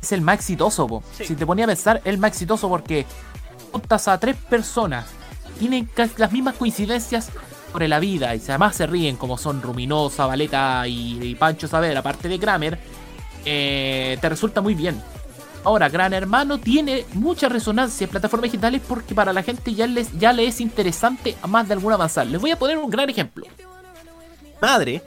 es 0.00 0.12
el 0.12 0.20
más 0.20 0.36
exitoso, 0.36 0.86
po. 0.86 1.02
Sí. 1.16 1.24
Si 1.24 1.34
te 1.34 1.46
ponía 1.46 1.64
a 1.64 1.68
pensar, 1.68 2.00
el 2.04 2.18
más 2.18 2.32
exitoso 2.32 2.68
porque 2.68 3.06
juntas 3.72 4.08
a 4.08 4.18
tres 4.18 4.36
personas, 4.36 5.06
tienen 5.58 5.86
casi 5.86 6.14
las 6.18 6.32
mismas 6.32 6.54
coincidencias 6.54 7.30
sobre 7.72 7.88
la 7.88 7.98
vida 7.98 8.34
y 8.34 8.40
además 8.40 8.76
se 8.76 8.86
ríen 8.86 9.16
como 9.16 9.36
son 9.36 9.60
Ruminosa, 9.60 10.26
Valeta 10.26 10.86
y, 10.86 11.18
y 11.22 11.34
Pancho 11.34 11.68
Saavedra, 11.68 12.00
aparte 12.00 12.28
de 12.28 12.38
Kramer, 12.38 12.78
eh, 13.44 14.18
te 14.20 14.28
resulta 14.28 14.60
muy 14.60 14.74
bien. 14.74 15.00
Ahora, 15.64 15.88
Gran 15.88 16.14
Hermano 16.14 16.58
tiene 16.58 17.04
mucha 17.14 17.48
resonancia 17.48 18.04
en 18.04 18.10
plataformas 18.10 18.50
digitales 18.50 18.80
porque 18.86 19.14
para 19.14 19.32
la 19.32 19.42
gente 19.42 19.74
ya, 19.74 19.86
les, 19.86 20.16
ya 20.18 20.32
le 20.32 20.46
es 20.46 20.60
interesante 20.60 21.36
a 21.42 21.46
más 21.46 21.66
de 21.66 21.74
alguna 21.74 21.96
avanzar. 21.96 22.26
Les 22.26 22.40
voy 22.40 22.52
a 22.52 22.58
poner 22.58 22.78
un 22.78 22.88
gran 22.88 23.10
ejemplo. 23.10 23.44
Madre 24.60 25.02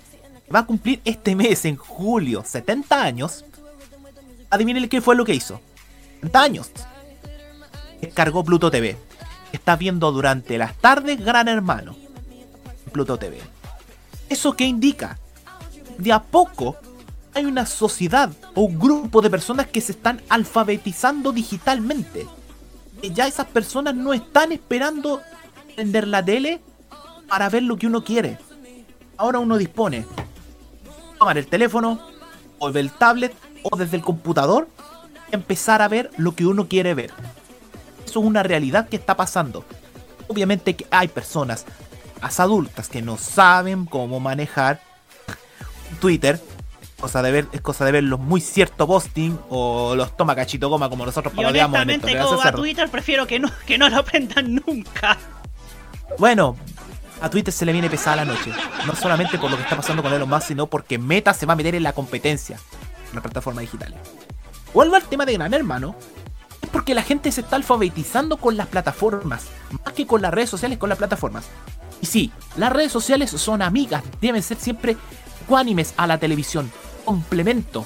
va 0.54 0.60
a 0.60 0.66
cumplir 0.66 1.02
este 1.06 1.36
mes, 1.36 1.66
en 1.66 1.76
julio, 1.76 2.44
70 2.46 3.02
años. 3.02 3.46
Adivinen 4.50 4.90
qué 4.90 5.02
fue 5.02 5.16
lo 5.16 5.26
que 5.26 5.34
hizo. 5.34 5.60
70 6.16 6.42
años. 6.42 6.72
Descargó 8.02 8.44
Pluto 8.44 8.72
TV. 8.72 8.98
Está 9.52 9.76
viendo 9.76 10.12
durante 10.12 10.58
las 10.58 10.76
tardes 10.76 11.24
Gran 11.24 11.48
Hermano. 11.48 11.96
Pluto 12.92 13.18
TV. 13.18 13.40
¿Eso 14.30 14.56
qué 14.56 14.66
indica? 14.66 15.18
De 15.98 16.12
a 16.12 16.22
poco 16.22 16.78
hay 17.34 17.46
una 17.46 17.66
sociedad 17.66 18.32
o 18.56 18.68
grupo 18.68 19.22
de 19.22 19.30
personas 19.30 19.68
que 19.68 19.82
se 19.82 19.94
están 19.94 20.22
alfabetizando 20.30 21.32
digitalmente. 21.32 22.28
Y 23.02 23.14
ya 23.14 23.28
esas 23.28 23.48
personas 23.48 23.96
no 23.96 24.14
están 24.14 24.52
esperando 24.52 25.22
prender 25.76 26.08
la 26.08 26.24
tele 26.24 26.62
para 27.28 27.50
ver 27.50 27.64
lo 27.64 27.78
que 27.78 27.88
uno 27.88 28.04
quiere. 28.04 28.38
Ahora 29.22 29.38
uno 29.38 29.60
dispone 29.60 30.04
tomar 31.20 31.38
el 31.38 31.46
teléfono 31.46 32.00
o 32.58 32.70
el 32.70 32.90
tablet 32.90 33.32
o 33.62 33.78
desde 33.78 33.96
el 33.96 34.02
computador 34.02 34.68
y 35.32 35.36
empezar 35.36 35.84
a 35.84 35.88
ver 35.88 36.10
lo 36.18 36.34
que 36.34 36.48
uno 36.48 36.68
quiere 36.68 36.96
ver. 36.96 37.12
Eso 38.04 38.20
es 38.20 38.26
una 38.26 38.42
realidad 38.42 38.90
que 38.90 38.96
está 38.96 39.16
pasando. 39.16 39.64
Obviamente 40.28 40.76
que 40.76 40.88
hay 40.90 41.08
personas 41.08 41.68
más 42.20 42.40
adultas 42.40 42.90
que 42.90 43.04
no 43.04 43.16
saben 43.20 43.86
cómo 43.86 44.20
manejar 44.20 44.82
Twitter. 46.00 46.42
Cosa 47.00 47.22
de 47.22 47.32
ver, 47.32 47.48
es 47.52 47.62
cosa 47.62 47.86
de 47.86 47.92
ver 47.92 48.04
los 48.06 48.20
muy 48.20 48.42
cierto 48.42 48.88
posting 48.88 49.38
o 49.50 49.94
los 49.94 50.18
toma 50.18 50.36
cachito 50.36 50.68
goma 50.68 50.90
como 50.90 51.06
nosotros 51.06 51.32
parodiamos 51.36 51.80
en 51.80 52.02
Tolerancia 52.02 52.24
como 52.24 52.38
va 52.38 52.44
Cerro. 52.46 52.58
Twitter, 52.58 52.90
prefiero 52.90 53.28
que 53.28 53.38
no, 53.38 53.52
que 53.68 53.78
no 53.78 53.88
lo 53.88 53.98
aprendan 53.98 54.56
nunca. 54.66 55.16
Bueno, 56.18 56.58
a 57.22 57.30
Twitter 57.30 57.54
se 57.54 57.66
le 57.66 57.72
viene 57.72 57.90
pesada 57.90 58.18
la 58.18 58.26
noche. 58.26 58.52
No 58.86 58.96
solamente 58.96 59.38
por 59.38 59.52
lo 59.52 59.58
que 59.58 59.64
está 59.64 59.78
pasando 59.78 60.02
con 60.02 60.12
Elon 60.12 60.28
Musk, 60.28 60.48
sino 60.48 60.68
porque 60.68 60.98
Meta 60.98 61.34
se 61.34 61.46
va 61.46 61.54
a 61.54 61.56
meter 61.56 61.76
en 61.76 61.84
la 61.84 61.94
competencia 61.94 62.58
en 63.10 63.16
la 63.16 63.22
plataforma 63.22 63.62
digital. 63.62 63.94
Vuelvo 64.74 64.96
al 64.96 65.04
tema 65.04 65.26
de 65.26 65.34
Gran 65.34 65.54
Hermano. 65.54 65.96
Es 66.62 66.70
porque 66.70 66.94
la 66.94 67.04
gente 67.04 67.32
se 67.32 67.42
está 67.42 67.56
alfabetizando 67.56 68.38
con 68.38 68.56
las 68.56 68.68
plataformas, 68.68 69.46
más 69.84 69.94
que 69.94 70.06
con 70.06 70.22
las 70.22 70.34
redes 70.34 70.50
sociales, 70.50 70.78
con 70.78 70.90
las 70.90 70.98
plataformas. 70.98 71.46
Y 72.02 72.06
sí, 72.06 72.32
las 72.56 72.72
redes 72.72 72.92
sociales 72.92 73.32
son 73.32 73.62
amigas, 73.62 74.04
deben 74.20 74.42
ser 74.42 74.58
siempre 74.58 74.98
ecuánimes 75.44 75.94
a 75.98 76.08
la 76.08 76.18
televisión, 76.18 76.72
complemento. 77.06 77.86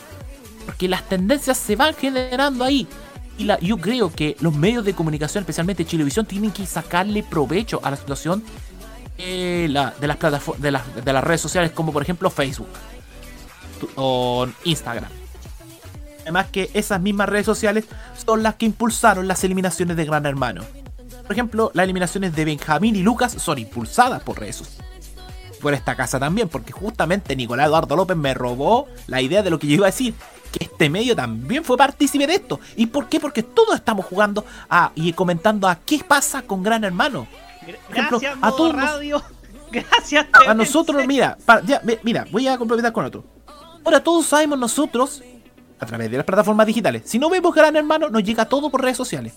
Porque 0.65 0.87
las 0.87 1.07
tendencias 1.07 1.57
se 1.57 1.75
van 1.75 1.93
generando 1.93 2.63
ahí. 2.63 2.87
Y 3.37 3.43
la, 3.45 3.59
yo 3.59 3.77
creo 3.77 4.11
que 4.13 4.37
los 4.39 4.53
medios 4.55 4.85
de 4.85 4.93
comunicación, 4.93 5.41
especialmente 5.41 5.85
Chilevisión, 5.85 6.25
tienen 6.25 6.51
que 6.51 6.65
sacarle 6.65 7.23
provecho 7.23 7.81
a 7.83 7.91
la 7.91 7.97
situación 7.97 8.43
eh, 9.17 9.67
de, 9.99 10.07
las 10.07 10.17
plataformas, 10.17 10.61
de, 10.61 10.71
las, 10.71 11.05
de 11.05 11.13
las 11.13 11.23
redes 11.23 11.41
sociales, 11.41 11.71
como 11.71 11.93
por 11.93 12.01
ejemplo 12.01 12.29
Facebook 12.29 12.69
o 13.95 14.47
Instagram. 14.63 15.09
Además 16.21 16.47
que 16.51 16.71
esas 16.73 16.99
mismas 16.99 17.29
redes 17.29 17.45
sociales 17.45 17.85
son 18.25 18.41
las 18.41 18.55
que 18.55 18.65
impulsaron 18.65 19.27
las 19.27 19.43
eliminaciones 19.43 19.95
de 19.95 20.05
Gran 20.05 20.25
Hermano. 20.25 20.63
Por 21.21 21.31
ejemplo, 21.31 21.71
las 21.73 21.83
eliminaciones 21.83 22.35
de 22.35 22.45
Benjamín 22.45 22.95
y 22.95 23.03
Lucas 23.03 23.33
son 23.33 23.59
impulsadas 23.59 24.23
por 24.23 24.39
redes. 24.39 24.63
Por 25.61 25.73
esta 25.73 25.95
casa 25.95 26.19
también, 26.19 26.49
porque 26.49 26.71
justamente 26.71 27.35
Nicolás 27.35 27.67
Eduardo 27.67 27.95
López 27.95 28.17
me 28.17 28.33
robó 28.33 28.87
la 29.07 29.21
idea 29.21 29.41
de 29.43 29.49
lo 29.49 29.59
que 29.59 29.67
yo 29.67 29.75
iba 29.75 29.87
a 29.87 29.91
decir. 29.91 30.13
Que 30.51 30.65
este 30.65 30.89
medio 30.89 31.15
también 31.15 31.63
fue 31.63 31.77
partícipe 31.77 32.27
de 32.27 32.35
esto. 32.35 32.59
¿Y 32.75 32.87
por 32.87 33.07
qué? 33.07 33.19
Porque 33.19 33.43
todos 33.43 33.75
estamos 33.75 34.05
jugando 34.05 34.45
a, 34.69 34.91
y 34.95 35.13
comentando 35.13 35.67
a 35.67 35.75
qué 35.75 36.03
pasa 36.07 36.43
con 36.43 36.63
Gran 36.63 36.83
Hermano. 36.83 37.27
Ejemplo, 37.89 38.19
Gracias, 38.19 38.37
a 38.41 38.51
todos 38.51 38.73
nos- 38.75 38.83
radio. 38.83 39.23
Gracias, 39.71 40.27
a 40.47 40.53
nosotros, 40.53 41.05
mira, 41.05 41.37
ya, 41.65 41.81
mira, 42.03 42.25
voy 42.31 42.47
a 42.47 42.57
complementar 42.57 42.93
con 42.93 43.05
otro. 43.05 43.25
Ahora 43.83 44.01
todos 44.01 44.25
sabemos 44.25 44.57
nosotros, 44.57 45.21
a 45.79 45.85
través 45.85 46.09
de 46.09 46.17
las 46.17 46.25
plataformas 46.25 46.65
digitales, 46.67 47.01
si 47.05 47.19
no 47.19 47.29
vemos 47.29 47.53
Gran 47.53 47.75
Hermano, 47.75 48.09
nos 48.09 48.23
llega 48.23 48.45
todo 48.45 48.69
por 48.69 48.81
redes 48.81 48.95
sociales. 48.97 49.33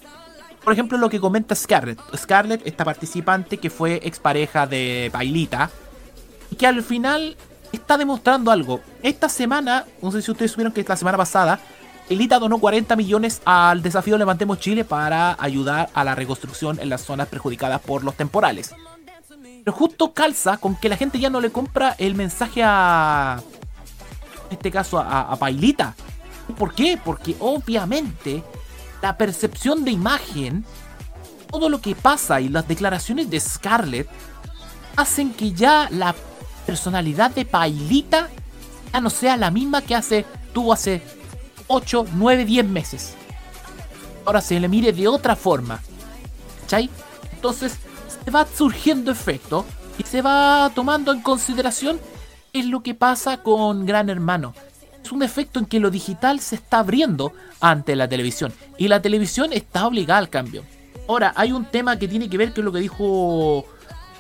Por 0.63 0.73
ejemplo, 0.73 0.99
lo 0.99 1.09
que 1.09 1.19
comenta 1.19 1.55
Scarlett. 1.55 1.99
Scarlett, 2.17 2.67
esta 2.67 2.85
participante 2.85 3.59
que 3.59 3.71
fue 3.71 4.01
expareja 4.05 4.67
de 4.67 5.09
Pailita, 5.13 5.71
y 6.51 6.57
que 6.57 6.67
al 6.67 6.83
final 6.83 7.37
está 7.73 7.97
demostrando 7.99 8.51
algo. 8.51 8.81
Esta 9.03 9.29
semana, 9.29 9.87
no 10.03 10.13
sé 10.13 10.23
si 10.23 10.31
ustedes 10.31 10.51
supieron 10.53 10.73
que 10.73 10.85
la 10.87 10.97
semana 10.97 11.17
pasada, 11.19 11.59
Pailita 12.09 12.39
donó 12.39 12.59
40 12.59 12.97
millones 12.97 13.43
al 13.45 13.83
desafío 13.83 14.17
Levantemos 14.17 14.59
Chile 14.59 14.83
para 14.85 15.37
ayudar 15.39 15.91
a 15.93 16.05
la 16.05 16.15
reconstrucción 16.15 16.81
en 16.81 16.89
las 16.89 17.03
zonas 17.03 17.29
perjudicadas 17.29 17.83
por 17.83 18.03
los 18.03 18.15
temporales. 18.15 18.75
Pero 19.63 19.77
justo 19.77 20.15
calza 20.15 20.57
con 20.57 20.75
que 20.77 20.89
la 20.89 20.97
gente 20.97 21.19
ya 21.19 21.29
no 21.29 21.43
le 21.43 21.53
compra 21.53 21.95
el 21.99 22.15
mensaje 22.15 22.63
a. 22.65 23.43
En 24.47 24.57
este 24.57 24.71
caso, 24.71 24.99
a, 24.99 25.31
a 25.31 25.37
Pailita. 25.37 25.95
¿Por 26.57 26.75
qué? 26.75 26.99
Porque 27.03 27.37
obviamente 27.41 28.43
la 29.03 29.19
percepción 29.19 29.85
de 29.85 29.91
imagen, 29.91 30.65
todo 31.51 31.69
lo 31.69 31.83
que 31.83 31.95
pasa 31.95 32.41
y 32.41 32.49
las 32.49 32.67
declaraciones 32.67 33.29
de 33.29 33.39
Scarlett 33.39 34.09
hacen 34.97 35.35
que 35.35 35.53
ya 35.53 35.89
la 35.91 36.15
personalidad 36.65 37.33
de 37.33 37.45
Pailita 37.45 38.31
ya 38.95 39.01
no 39.03 39.11
sea 39.11 39.37
la 39.37 39.51
misma 39.51 39.83
que 39.83 39.95
hace 39.95 40.25
tuvo 40.55 40.73
hace 40.73 41.03
8, 41.69 42.07
9, 42.15 42.45
10 42.45 42.67
meses. 42.67 43.15
Ahora 44.25 44.41
se 44.41 44.59
le 44.59 44.69
mire 44.69 44.93
de 44.93 45.09
otra 45.09 45.37
forma. 45.37 45.81
¿Cachai? 46.63 46.91
Entonces 47.33 47.79
se 48.25 48.31
va 48.31 48.47
surgiendo 48.47 49.11
efecto 49.11 49.65
y 49.99 50.03
se 50.03 50.23
va 50.23 50.71
tomando 50.75 51.13
en 51.13 51.23
consideración 51.23 52.01
es 52.53 52.67
lo 52.67 52.83
que 52.83 52.95
pasa 52.95 53.43
con 53.43 53.87
Gran 53.87 54.11
Hermano. 54.11 54.55
Es 55.05 55.13
un 55.13 55.23
efecto 55.23 55.59
en 55.59 55.67
que 55.67 55.81
lo 55.81 55.91
digital 55.91 56.41
se 56.41 56.57
está 56.57 56.81
abriendo 56.81 57.33
ante 57.61 57.97
la 57.97 58.09
televisión 58.09 58.53
y 58.77 58.89
la 58.89 59.01
televisión 59.01 59.53
está 59.53 59.87
obligada 59.87 60.19
al 60.19 60.29
cambio. 60.29 60.65
Ahora, 61.09 61.33
hay 61.37 61.53
un 61.53 61.65
tema 61.65 61.99
que 61.99 62.09
tiene 62.09 62.29
que 62.29 62.37
ver 62.37 62.53
con 62.53 62.65
lo 62.65 62.73
que 62.73 62.81
dijo 62.81 63.65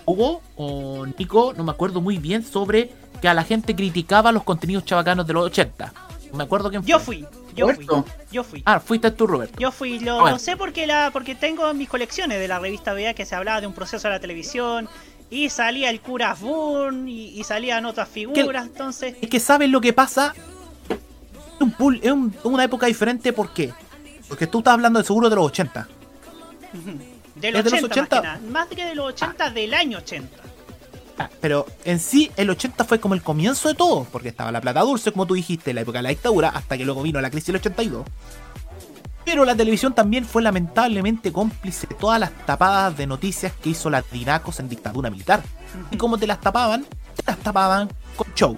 Hugo 0.06 0.40
o 0.56 1.06
Nico, 1.18 1.52
no 1.54 1.64
me 1.64 1.72
acuerdo 1.72 2.00
muy 2.00 2.16
bien, 2.16 2.42
sobre 2.42 2.90
que 3.20 3.28
a 3.28 3.34
la 3.34 3.44
gente 3.44 3.76
criticaba 3.76 4.32
los 4.32 4.44
contenidos 4.44 4.84
chavacanos 4.84 5.26
de 5.26 5.34
los 5.34 5.44
80. 5.46 5.92
Me 6.32 6.44
acuerdo 6.44 6.70
quién 6.70 6.82
fue. 6.82 6.90
Yo 6.90 6.98
fui, 7.00 7.26
yo 7.54 7.68
fui, 7.74 7.86
yo 8.30 8.44
fui. 8.44 8.62
Ah, 8.66 8.80
fuiste 8.80 9.10
tú, 9.10 9.26
Roberto. 9.26 9.58
Yo 9.58 9.70
fui, 9.72 9.98
lo, 9.98 10.20
Bueno. 10.20 10.36
lo 10.36 10.38
sé 10.38 10.56
porque 10.56 10.86
la 10.86 11.10
porque 11.12 11.34
tengo 11.34 11.72
mis 11.74 11.88
colecciones 11.88 12.38
de 12.38 12.48
la 12.48 12.58
revista 12.58 12.92
BA 12.94 13.14
que 13.14 13.24
se 13.26 13.34
hablaba 13.34 13.60
de 13.60 13.66
un 13.66 13.72
proceso 13.72 14.08
de 14.08 14.14
la 14.14 14.20
televisión 14.20 14.88
y 15.30 15.50
salía 15.50 15.90
el 15.90 16.00
cura 16.00 16.34
Bourne 16.34 17.10
y, 17.10 17.40
y 17.40 17.44
salían 17.44 17.84
otras 17.86 18.08
figuras, 18.08 18.66
entonces 18.66 19.14
Es 19.20 19.28
que 19.28 19.40
sabes 19.40 19.68
lo 19.70 19.80
que 19.80 19.92
pasa. 19.92 20.34
Es, 20.88 21.60
un 21.60 21.72
pool- 21.72 22.00
es 22.02 22.12
un- 22.12 22.34
una 22.44 22.64
época 22.64 22.86
diferente, 22.86 23.32
¿por 23.32 23.52
qué? 23.52 23.72
Porque 24.28 24.46
tú 24.46 24.58
estás 24.58 24.74
hablando 24.74 24.98
de 25.00 25.04
seguro 25.04 25.28
de 25.28 25.36
los 25.36 25.46
80. 25.46 25.88
de 27.34 27.48
¿Es 27.48 27.54
los 27.54 27.64
de 27.64 27.70
los 27.70 27.82
80, 27.84 27.86
80? 27.86 28.16
más, 28.16 28.20
que 28.20 28.26
nada, 28.26 28.40
más 28.52 28.68
que 28.68 28.84
de 28.84 28.94
los 28.94 29.06
80 29.06 29.50
del 29.50 29.74
año 29.74 29.98
80. 29.98 30.36
Pero 31.40 31.66
en 31.84 31.98
sí, 32.00 32.30
el 32.36 32.50
80 32.50 32.84
fue 32.84 33.00
como 33.00 33.14
el 33.14 33.22
comienzo 33.22 33.68
de 33.68 33.74
todo, 33.74 34.06
porque 34.10 34.28
estaba 34.28 34.52
la 34.52 34.60
plata 34.60 34.80
dulce, 34.80 35.12
como 35.12 35.26
tú 35.26 35.34
dijiste, 35.34 35.70
en 35.70 35.76
la 35.76 35.82
época 35.82 35.98
de 35.98 36.02
la 36.04 36.08
dictadura, 36.10 36.48
hasta 36.50 36.76
que 36.78 36.84
luego 36.84 37.02
vino 37.02 37.20
la 37.20 37.30
crisis 37.30 37.46
del 37.48 37.56
82. 37.56 38.06
Pero 39.24 39.44
la 39.44 39.54
televisión 39.54 39.94
también 39.94 40.24
fue 40.24 40.42
lamentablemente 40.42 41.32
cómplice 41.32 41.86
de 41.86 41.94
todas 41.94 42.18
las 42.18 42.30
tapadas 42.46 42.96
de 42.96 43.06
noticias 43.06 43.52
que 43.62 43.70
hizo 43.70 43.90
la 43.90 44.02
Dinacos 44.10 44.58
en 44.60 44.68
dictadura 44.70 45.10
militar. 45.10 45.42
Y 45.90 45.98
como 45.98 46.16
te 46.16 46.26
las 46.26 46.40
tapaban, 46.40 46.84
te 47.14 47.22
las 47.26 47.36
tapaban 47.38 47.90
con 48.16 48.32
show. 48.34 48.56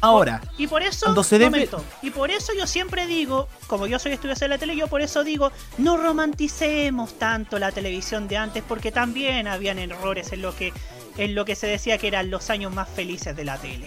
Ahora, 0.00 0.42
Y 0.58 0.66
por 0.66 0.82
eso, 0.82 1.06
Cuando 1.06 1.22
se 1.24 1.38
debe- 1.38 1.50
momento, 1.50 1.82
y 2.02 2.10
por 2.10 2.30
eso 2.30 2.52
yo 2.58 2.66
siempre 2.66 3.06
digo, 3.06 3.48
como 3.66 3.86
yo 3.86 3.98
soy 3.98 4.12
estudiante 4.12 4.44
de 4.44 4.48
la 4.50 4.58
tele, 4.58 4.76
yo 4.76 4.86
por 4.86 5.00
eso 5.00 5.24
digo, 5.24 5.50
no 5.78 5.96
romanticemos 5.96 7.14
tanto 7.18 7.58
la 7.58 7.72
televisión 7.72 8.28
de 8.28 8.36
antes, 8.36 8.62
porque 8.66 8.92
también 8.92 9.48
habían 9.48 9.78
errores 9.78 10.30
en 10.32 10.42
lo 10.42 10.54
que, 10.54 10.74
en 11.16 11.34
lo 11.34 11.44
que 11.44 11.54
se 11.54 11.66
decía 11.66 11.98
que 11.98 12.08
eran 12.08 12.30
los 12.30 12.50
años 12.50 12.72
más 12.72 12.88
felices 12.88 13.36
de 13.36 13.44
la 13.44 13.58
tele. 13.58 13.86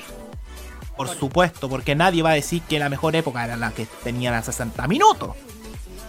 Por 0.96 1.08
supuesto, 1.10 1.70
porque 1.70 1.96
nadie 1.96 2.24
va 2.24 2.32
a 2.32 2.34
decir 2.34 2.62
que 2.64 2.80
la 2.80 2.90
mejor 2.90 3.16
época 3.16 3.46
era 3.46 3.56
la 3.56 3.72
que 3.72 3.86
tenía 4.04 4.32
las 4.32 4.46
60 4.46 4.88
minutos. 4.88 5.36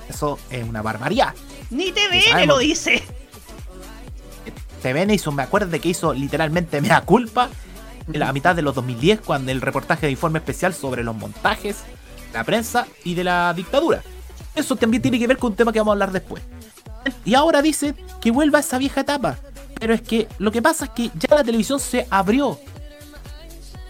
Eso 0.09 0.39
es 0.51 0.65
una 0.65 0.81
barbaridad. 0.81 1.35
Ni 1.71 1.93
TVN 1.93 2.47
lo 2.47 2.59
dice. 2.59 3.03
TVN 4.83 5.11
hizo, 5.11 5.33
me 5.33 5.43
acuerdo 5.43 5.69
de 5.69 5.81
que 5.81 5.91
hizo 5.91 6.15
literalmente 6.15 6.81
mea 6.81 7.03
culpa 7.03 7.51
en 8.11 8.19
la 8.19 8.33
mitad 8.33 8.57
de 8.57 8.63
los 8.63 8.75
2010 8.75 9.21
cuando 9.21 9.53
el 9.53 9.61
reportaje 9.61 10.07
de 10.07 10.13
informe 10.13 10.39
especial 10.39 10.73
sobre 10.73 11.05
los 11.05 11.15
montajes, 11.15 11.79
la 12.33 12.45
prensa 12.45 12.87
y 13.05 13.15
de 13.15 13.25
la 13.25 13.53
dictadura. 13.55 14.03
Eso 14.55 14.77
también 14.77 15.03
tiene 15.03 15.19
que 15.19 15.27
ver 15.27 15.37
con 15.37 15.53
un 15.53 15.57
tema 15.57 15.73
que 15.73 15.79
vamos 15.81 15.93
a 15.93 15.95
hablar 15.95 16.13
después. 16.13 16.43
Y 17.25 17.35
ahora 17.35 17.63
dice 17.63 17.95
que 18.21 18.31
vuelva 18.31 18.59
a 18.59 18.61
esa 18.61 18.79
vieja 18.79 19.03
etapa. 19.03 19.39
Pero 19.79 19.95
es 19.95 20.03
que 20.03 20.29
lo 20.39 20.51
que 20.51 20.63
pasa 20.63 20.87
es 20.87 20.91
que 20.91 21.11
ya 21.15 21.35
la 21.35 21.45
televisión 21.45 21.79
se 21.79 22.07
abrió. 22.11 22.59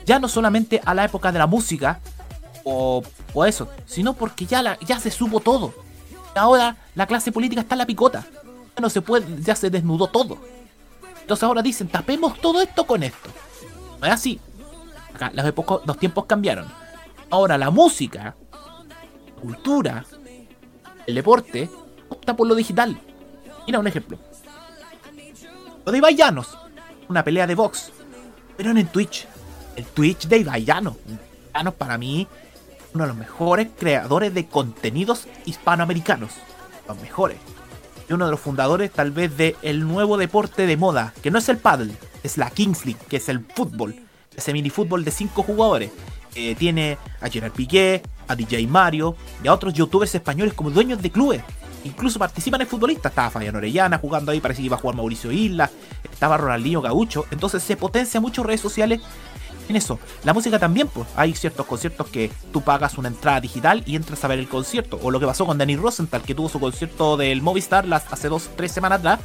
Ya 0.05 0.19
no 0.19 0.29
solamente 0.29 0.81
a 0.85 0.95
la 0.95 1.05
época 1.05 1.33
de 1.33 1.39
la 1.39 1.47
música 1.47 2.01
o, 2.65 3.03
o 3.35 3.45
eso, 3.45 3.69
sino 3.87 4.15
porque 4.15 4.47
ya, 4.47 4.79
ya 4.81 5.01
se 5.01 5.11
supo 5.11 5.41
todo. 5.41 5.75
Ahora 6.35 6.77
la 6.95 7.07
clase 7.07 7.33
política 7.33 7.63
está 7.63 7.75
en 7.75 7.81
la 7.81 7.87
picota. 7.87 8.27
Ya 8.77 8.81
no 8.81 8.91
se 8.91 9.03
puede, 9.03 9.43
ya 9.43 9.57
se 9.57 9.71
desnudó 9.71 10.07
todo. 10.07 10.39
Entonces 11.21 11.45
ahora 11.45 11.63
dicen, 11.63 11.89
tapemos 11.89 12.39
todo 12.41 12.63
esto 12.63 12.87
con 12.87 13.03
esto. 13.03 13.29
No 14.01 14.07
es 14.07 14.13
así. 14.13 14.41
Acá, 15.15 15.31
los, 15.35 15.55
los 15.85 15.99
tiempos 15.99 16.27
cambiaron. 16.27 16.67
Ahora 17.31 17.59
la 17.59 17.71
música, 17.71 18.35
la 18.53 19.41
cultura, 19.43 20.05
el 21.07 21.15
deporte, 21.15 21.69
opta 22.09 22.35
por 22.35 22.47
lo 22.47 22.55
digital. 22.55 22.99
Mira 23.67 23.79
un 23.79 23.87
ejemplo. 23.87 24.19
De 25.91 25.99
Ibai 25.99 26.17
una 27.09 27.25
pelea 27.25 27.47
de 27.47 27.55
box, 27.55 27.91
pero 28.59 28.71
en 28.71 28.87
Twitch. 28.89 29.27
El 29.75 29.85
Twitch 29.87 30.27
de 30.27 30.39
Ibai 30.39 30.65
Llanos. 30.65 30.97
para 31.79 31.97
mí, 31.97 32.27
uno 32.93 33.05
de 33.05 33.09
los 33.09 33.17
mejores 33.17 33.69
creadores 33.79 34.35
de 34.35 34.47
contenidos 34.47 35.27
hispanoamericanos. 35.47 36.33
Los 36.87 37.01
mejores. 37.01 37.39
Y 38.07 38.13
uno 38.13 38.27
de 38.27 38.31
los 38.31 38.41
fundadores 38.41 38.91
tal 38.91 39.13
vez 39.13 39.35
de 39.39 39.57
el 39.63 39.89
nuevo 39.89 40.19
deporte 40.19 40.67
de 40.67 40.77
moda, 40.77 41.15
que 41.23 41.31
no 41.31 41.39
es 41.39 41.49
el 41.49 41.57
paddle, 41.57 41.95
es 42.23 42.37
la 42.37 42.51
Kings 42.51 42.85
League, 42.85 43.01
que 43.09 43.17
es 43.17 43.31
el 43.31 43.41
fútbol. 43.41 43.97
Ese 44.37 44.53
minifútbol 44.53 45.05
de 45.05 45.11
5 45.11 45.43
jugadores. 45.43 45.91
Tiene 46.59 46.99
a 47.21 47.29
Gerard 47.29 47.53
Piqué, 47.53 48.03
a 48.27 48.35
DJ 48.35 48.67
Mario 48.67 49.17
y 49.43 49.49
a 49.49 49.55
otros 49.55 49.75
youtubers 49.75 50.15
españoles 50.15 50.55
como 50.55 50.71
dueños 50.71 51.01
de 51.03 51.11
clubes. 51.11 51.43
Incluso 51.85 52.19
participan 52.19 52.61
en 52.61 52.67
futbolistas. 52.67 53.13
Estaba 53.13 53.31
Fabián 53.31 53.57
Orellana 53.57 53.99
jugando 53.99 54.33
ahí, 54.33 54.41
parece 54.41 54.63
que 54.63 54.67
iba 54.67 54.77
a 54.77 54.81
jugar 54.81 54.97
Mauricio 54.97 55.33
Isla. 55.33 55.71
Estaba 56.11 56.37
Ronaldinho 56.37 56.83
Gaucho. 56.83 57.27
Entonces 57.31 57.63
se 57.63 57.77
potencia 57.77 58.21
mucho 58.21 58.43
redes 58.43 58.61
sociales 58.61 59.01
en 59.69 59.77
eso. 59.77 59.99
La 60.25 60.35
música 60.35 60.59
también, 60.59 60.89
pues. 60.89 61.07
Hay 61.17 61.35
ciertos 61.35 61.67
conciertos 61.67 62.09
que 62.09 62.31
tú 62.53 62.63
pagas 62.63 62.99
una 62.99 63.09
entrada 63.09 63.41
digital 63.41 63.83
y 63.87 63.97
entras 63.97 64.25
a 64.25 64.29
ver 64.29 64.39
el 64.39 64.49
concierto. 64.49 64.99
O 65.03 65.11
lo 65.11 65.21
que 65.21 65.27
pasó 65.27 65.47
con 65.47 65.59
Danny 65.59 65.77
Rosenthal, 65.77 66.23
que 66.23 66.35
tuvo 66.35 66.49
su 66.49 66.61
concierto 66.61 67.17
del 67.17 67.43
Movistar 67.43 67.87
hace 67.93 68.29
dos, 68.29 68.51
tres 68.57 68.73
semanas 68.73 68.99
atrás. 68.99 69.21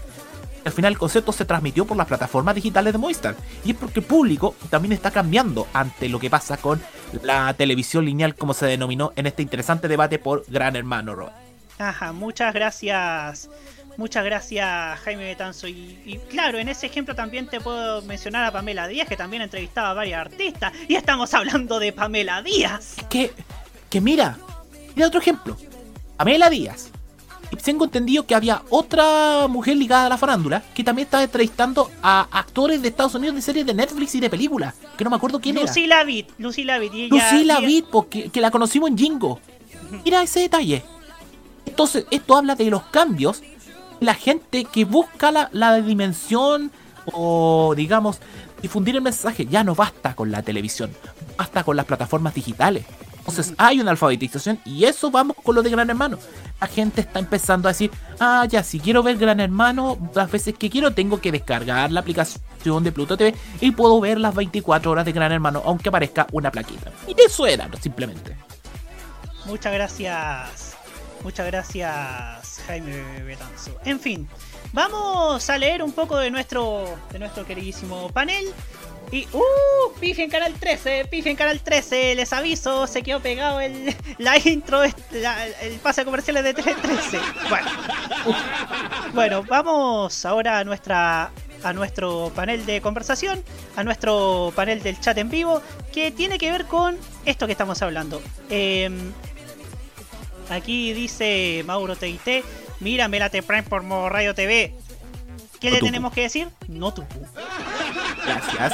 Al 0.65 0.71
final 0.71 0.93
el 0.93 0.97
concierto 0.97 1.33
se 1.33 1.43
transmitió 1.43 1.85
por 1.85 1.97
las 1.97 2.07
plataformas 2.07 2.55
digitales 2.55 2.93
de 2.93 2.99
Movistar. 2.99 3.35
Y 3.65 3.71
es 3.71 3.77
porque 3.77 3.99
el 3.99 4.05
público 4.05 4.55
también 4.69 4.93
está 4.93 5.11
cambiando 5.11 5.67
ante 5.73 6.07
lo 6.07 6.19
que 6.19 6.29
pasa 6.29 6.57
con 6.57 6.81
la 7.21 7.53
televisión 7.53 8.05
lineal, 8.05 8.35
como 8.35 8.53
se 8.53 8.65
denominó 8.65 9.13
en 9.15 9.27
este 9.27 9.41
interesante 9.41 9.87
debate 9.87 10.19
por 10.19 10.43
Gran 10.47 10.75
Hermano 10.75 11.15
Roy. 11.15 11.29
Ajá, 11.77 12.11
muchas 12.11 12.53
gracias. 12.53 13.49
Muchas 13.97 14.25
gracias 14.25 14.99
Jaime 15.01 15.25
Betanzo. 15.25 15.67
Y, 15.67 16.19
claro, 16.29 16.57
en 16.57 16.69
ese 16.69 16.87
ejemplo 16.87 17.13
también 17.13 17.47
te 17.47 17.59
puedo 17.59 18.01
mencionar 18.03 18.45
a 18.45 18.51
Pamela 18.51 18.87
Díaz, 18.87 19.07
que 19.07 19.17
también 19.17 19.43
entrevistaba 19.43 19.91
a 19.91 19.93
varias 19.93 20.21
artistas. 20.21 20.73
Y 20.87 20.95
estamos 20.95 21.33
hablando 21.33 21.79
de 21.79 21.93
Pamela 21.93 22.41
Díaz. 22.41 22.95
Que, 23.09 23.31
que 23.89 24.01
mira, 24.01 24.37
mira 24.95 25.07
otro 25.07 25.19
ejemplo. 25.19 25.57
Pamela 26.17 26.49
Díaz 26.49 26.92
tengo 27.57 27.85
entendido 27.85 28.25
que 28.25 28.35
había 28.35 28.63
otra 28.69 29.47
mujer 29.47 29.77
ligada 29.77 30.05
a 30.05 30.09
la 30.09 30.17
farándula 30.17 30.63
que 30.73 30.83
también 30.83 31.05
estaba 31.05 31.23
entrevistando 31.23 31.89
a 32.01 32.27
actores 32.31 32.81
de 32.81 32.87
Estados 32.87 33.15
Unidos 33.15 33.35
de 33.35 33.41
series 33.41 33.65
de 33.65 33.73
Netflix 33.73 34.15
y 34.15 34.19
de 34.19 34.29
películas. 34.29 34.75
Que 34.97 35.03
no 35.03 35.09
me 35.09 35.15
acuerdo 35.15 35.39
quién 35.39 35.55
Lucy 35.55 35.85
era. 35.85 35.97
Lavitt, 35.97 36.29
Lucy 36.37 36.63
Lavitt. 36.63 36.93
Y 36.93 37.07
Lucy 37.09 37.43
Lavitt, 37.43 37.85
porque 37.85 38.29
que 38.29 38.41
la 38.41 38.51
conocimos 38.51 38.89
en 38.89 38.97
Jingo. 38.97 39.39
Mira 40.03 40.23
ese 40.23 40.41
detalle. 40.41 40.83
Entonces, 41.65 42.05
esto 42.11 42.35
habla 42.35 42.55
de 42.55 42.69
los 42.69 42.83
cambios. 42.83 43.43
La 43.99 44.13
gente 44.13 44.65
que 44.65 44.85
busca 44.85 45.31
la, 45.31 45.49
la 45.53 45.75
dimensión 45.81 46.71
o, 47.05 47.73
digamos, 47.75 48.19
difundir 48.61 48.95
el 48.95 49.01
mensaje. 49.01 49.45
Ya 49.45 49.63
no 49.63 49.75
basta 49.75 50.15
con 50.15 50.31
la 50.31 50.41
televisión, 50.41 50.91
basta 51.37 51.63
con 51.63 51.75
las 51.75 51.85
plataformas 51.85 52.33
digitales. 52.33 52.85
Entonces 53.25 53.53
hay 53.57 53.79
una 53.79 53.91
alfabetización 53.91 54.59
y 54.65 54.83
eso 54.83 55.09
vamos 55.09 55.37
con 55.41 55.55
lo 55.55 55.63
de 55.63 55.69
Gran 55.69 55.89
Hermano. 55.89 56.19
La 56.59 56.67
gente 56.67 57.01
está 57.01 57.19
empezando 57.19 57.69
a 57.69 57.71
decir, 57.71 57.89
ah, 58.19 58.45
ya, 58.49 58.63
si 58.63 58.79
quiero 58.79 59.01
ver 59.01 59.17
Gran 59.17 59.39
Hermano, 59.39 59.97
las 60.13 60.29
veces 60.29 60.55
que 60.57 60.69
quiero 60.69 60.91
tengo 60.91 61.21
que 61.21 61.31
descargar 61.31 61.91
la 61.91 62.01
aplicación 62.01 62.83
de 62.83 62.91
Pluto 62.91 63.15
TV 63.15 63.33
y 63.61 63.71
puedo 63.71 63.99
ver 64.01 64.19
las 64.19 64.35
24 64.35 64.91
horas 64.91 65.05
de 65.05 65.13
Gran 65.13 65.31
Hermano, 65.31 65.61
aunque 65.65 65.87
aparezca 65.87 66.27
una 66.33 66.51
plaquita. 66.51 66.91
Y 67.07 67.15
eso 67.21 67.47
era, 67.47 67.69
simplemente. 67.81 68.35
Muchas 69.45 69.73
gracias. 69.73 70.75
Muchas 71.23 71.47
gracias, 71.47 72.61
Jaime 72.67 73.23
Betanzo. 73.23 73.71
En 73.85 74.01
fin, 74.01 74.27
vamos 74.73 75.49
a 75.49 75.57
leer 75.57 75.81
un 75.81 75.93
poco 75.93 76.17
de 76.17 76.29
nuestro, 76.29 76.85
de 77.11 77.19
nuestro 77.19 77.45
queridísimo 77.45 78.09
panel. 78.09 78.45
Y, 79.13 79.27
¡uh! 79.31 79.93
Pifi 79.99 80.23
en 80.23 80.29
Canal 80.31 80.55
13, 80.55 81.05
Pifi 81.05 81.29
en 81.29 81.35
Canal 81.35 81.59
13, 81.59 82.15
les 82.15 82.33
aviso, 82.33 82.87
se 82.87 83.03
quedó 83.03 83.19
pegado 83.19 83.61
el, 83.61 83.95
la 84.17 84.39
intro, 84.39 84.83
el 84.83 84.91
pase 85.83 86.01
de 86.01 86.05
comerciales 86.05 86.43
de 86.43 86.55
Tele 86.55 86.73
13. 86.81 87.19
Bueno, 87.47 87.69
bueno, 89.13 89.43
vamos 89.43 90.25
ahora 90.25 90.57
a 90.57 90.63
nuestra 90.63 91.29
a 91.63 91.73
nuestro 91.73 92.31
panel 92.35 92.65
de 92.65 92.81
conversación, 92.81 93.43
a 93.75 93.83
nuestro 93.83 94.51
panel 94.55 94.81
del 94.81 94.99
chat 94.99 95.15
en 95.19 95.29
vivo, 95.29 95.61
que 95.93 96.11
tiene 96.11 96.39
que 96.39 96.49
ver 96.49 96.65
con 96.65 96.97
esto 97.23 97.45
que 97.45 97.51
estamos 97.51 97.83
hablando. 97.83 98.19
Em, 98.49 99.13
aquí 100.49 100.91
dice 100.93 101.63
Mauro 101.67 101.95
TIT, 101.95 102.43
mira, 102.79 103.07
me 103.07 103.19
late 103.19 103.43
Prime 103.43 103.61
por 103.61 103.83
Radio 103.83 104.33
TV. 104.33 104.73
¿Qué 105.59 105.69
le 105.69 105.79
tenemos 105.79 106.11
que 106.11 106.23
decir? 106.23 106.49
No 106.67 106.93
tupu. 106.93 107.25
Gracias. 108.25 108.73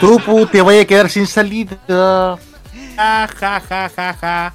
Tupu, 0.00 0.46
te 0.46 0.60
voy 0.62 0.78
a 0.78 0.86
quedar 0.86 1.10
sin 1.10 1.26
salida. 1.26 1.76
Ja, 1.86 3.28
ja, 3.28 3.60
ja, 3.60 3.88
ja, 3.88 4.14
ja. 4.14 4.54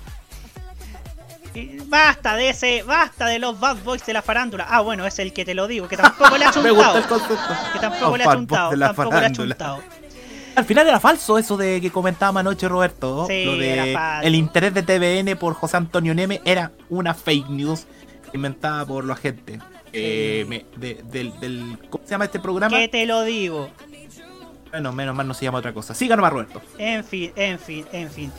Basta 1.88 2.36
de 2.36 2.50
ese, 2.50 2.84
basta 2.84 3.26
de 3.26 3.40
los 3.40 3.60
bad 3.60 3.78
boys 3.84 4.06
de 4.06 4.14
la 4.14 4.22
farándula. 4.22 4.66
Ah, 4.70 4.82
bueno, 4.82 5.06
es 5.06 5.20
el 5.20 5.34
que 5.34 5.44
te 5.44 5.54
lo 5.54 5.68
digo, 5.68 5.88
que 5.88 5.98
tampoco 5.98 6.38
le 6.38 6.46
ha 6.46 6.52
chuntado. 6.54 6.76
Me 6.76 6.82
gusta 6.82 6.98
el 6.98 7.06
concepto. 7.06 7.58
Que 7.74 7.80
tampoco 7.80 8.18
le 8.18 8.24
ha 8.24 8.34
chuntado, 8.34 8.78
tampoco 8.78 9.20
le 9.20 9.26
ha 9.26 9.32
chuntado. 9.32 9.80
Al 10.56 10.66
final 10.66 10.88
era 10.88 11.00
falso 11.00 11.38
eso 11.38 11.56
de 11.56 11.80
que 11.80 11.92
comentaba 11.92 12.40
anoche 12.40 12.68
Roberto. 12.68 13.26
Sí, 13.28 13.46
lo 13.46 13.58
de 13.58 13.98
el 14.24 14.36
interés 14.36 14.74
de 14.74 14.84
TVN 14.84 15.38
por 15.38 15.54
José 15.54 15.78
Antonio 15.78 16.14
Neme 16.14 16.42
era 16.46 16.72
una 16.90 17.14
fake 17.14 17.50
news 17.50 17.86
inventada 18.34 18.86
por 18.86 19.06
la 19.06 19.16
gente. 19.16 19.60
Eh, 19.94 20.66
del, 20.78 21.78
¿Cómo 21.90 22.04
se 22.06 22.12
llama 22.12 22.26
este 22.26 22.40
programa? 22.40 22.78
¿Qué 22.78 22.88
te 22.88 23.06
lo 23.06 23.24
digo? 23.24 23.70
Bueno, 24.72 24.92
menos 24.94 25.16
mal 25.16 25.28
no 25.28 25.34
se 25.34 25.46
llama 25.46 25.60
otra 25.60 25.74
cosa. 25.74 25.94
Siga 25.94 26.16
nomás, 26.16 26.32
Roberto. 26.32 26.62
En 26.78 27.04
fin, 27.04 27.32
en 27.36 27.60
fin, 27.60 27.86
en 27.92 28.10
fin. 28.10 28.32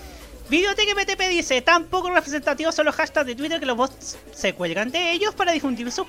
Videoteca 0.48 0.94
PTP 0.94 1.28
dice, 1.30 1.62
tampoco 1.62 2.10
representativos 2.10 2.74
son 2.74 2.86
los 2.86 2.94
hashtags 2.94 3.26
de 3.26 3.34
Twitter 3.34 3.58
que 3.58 3.66
los 3.66 3.76
bots 3.76 4.18
se 4.34 4.52
cuelgan 4.52 4.90
de 4.90 5.12
ellos 5.12 5.34
para 5.34 5.52
difundir 5.52 5.90
sus 5.90 6.06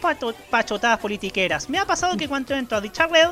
pachotadas 0.49 0.99
politiqueras. 0.99 1.69
Me 1.69 1.79
ha 1.79 1.85
pasado 1.85 2.17
que 2.17 2.27
cuando 2.27 2.53
entro 2.53 2.77
a 2.77 2.81
dicha 2.81 3.07
red 3.07 3.29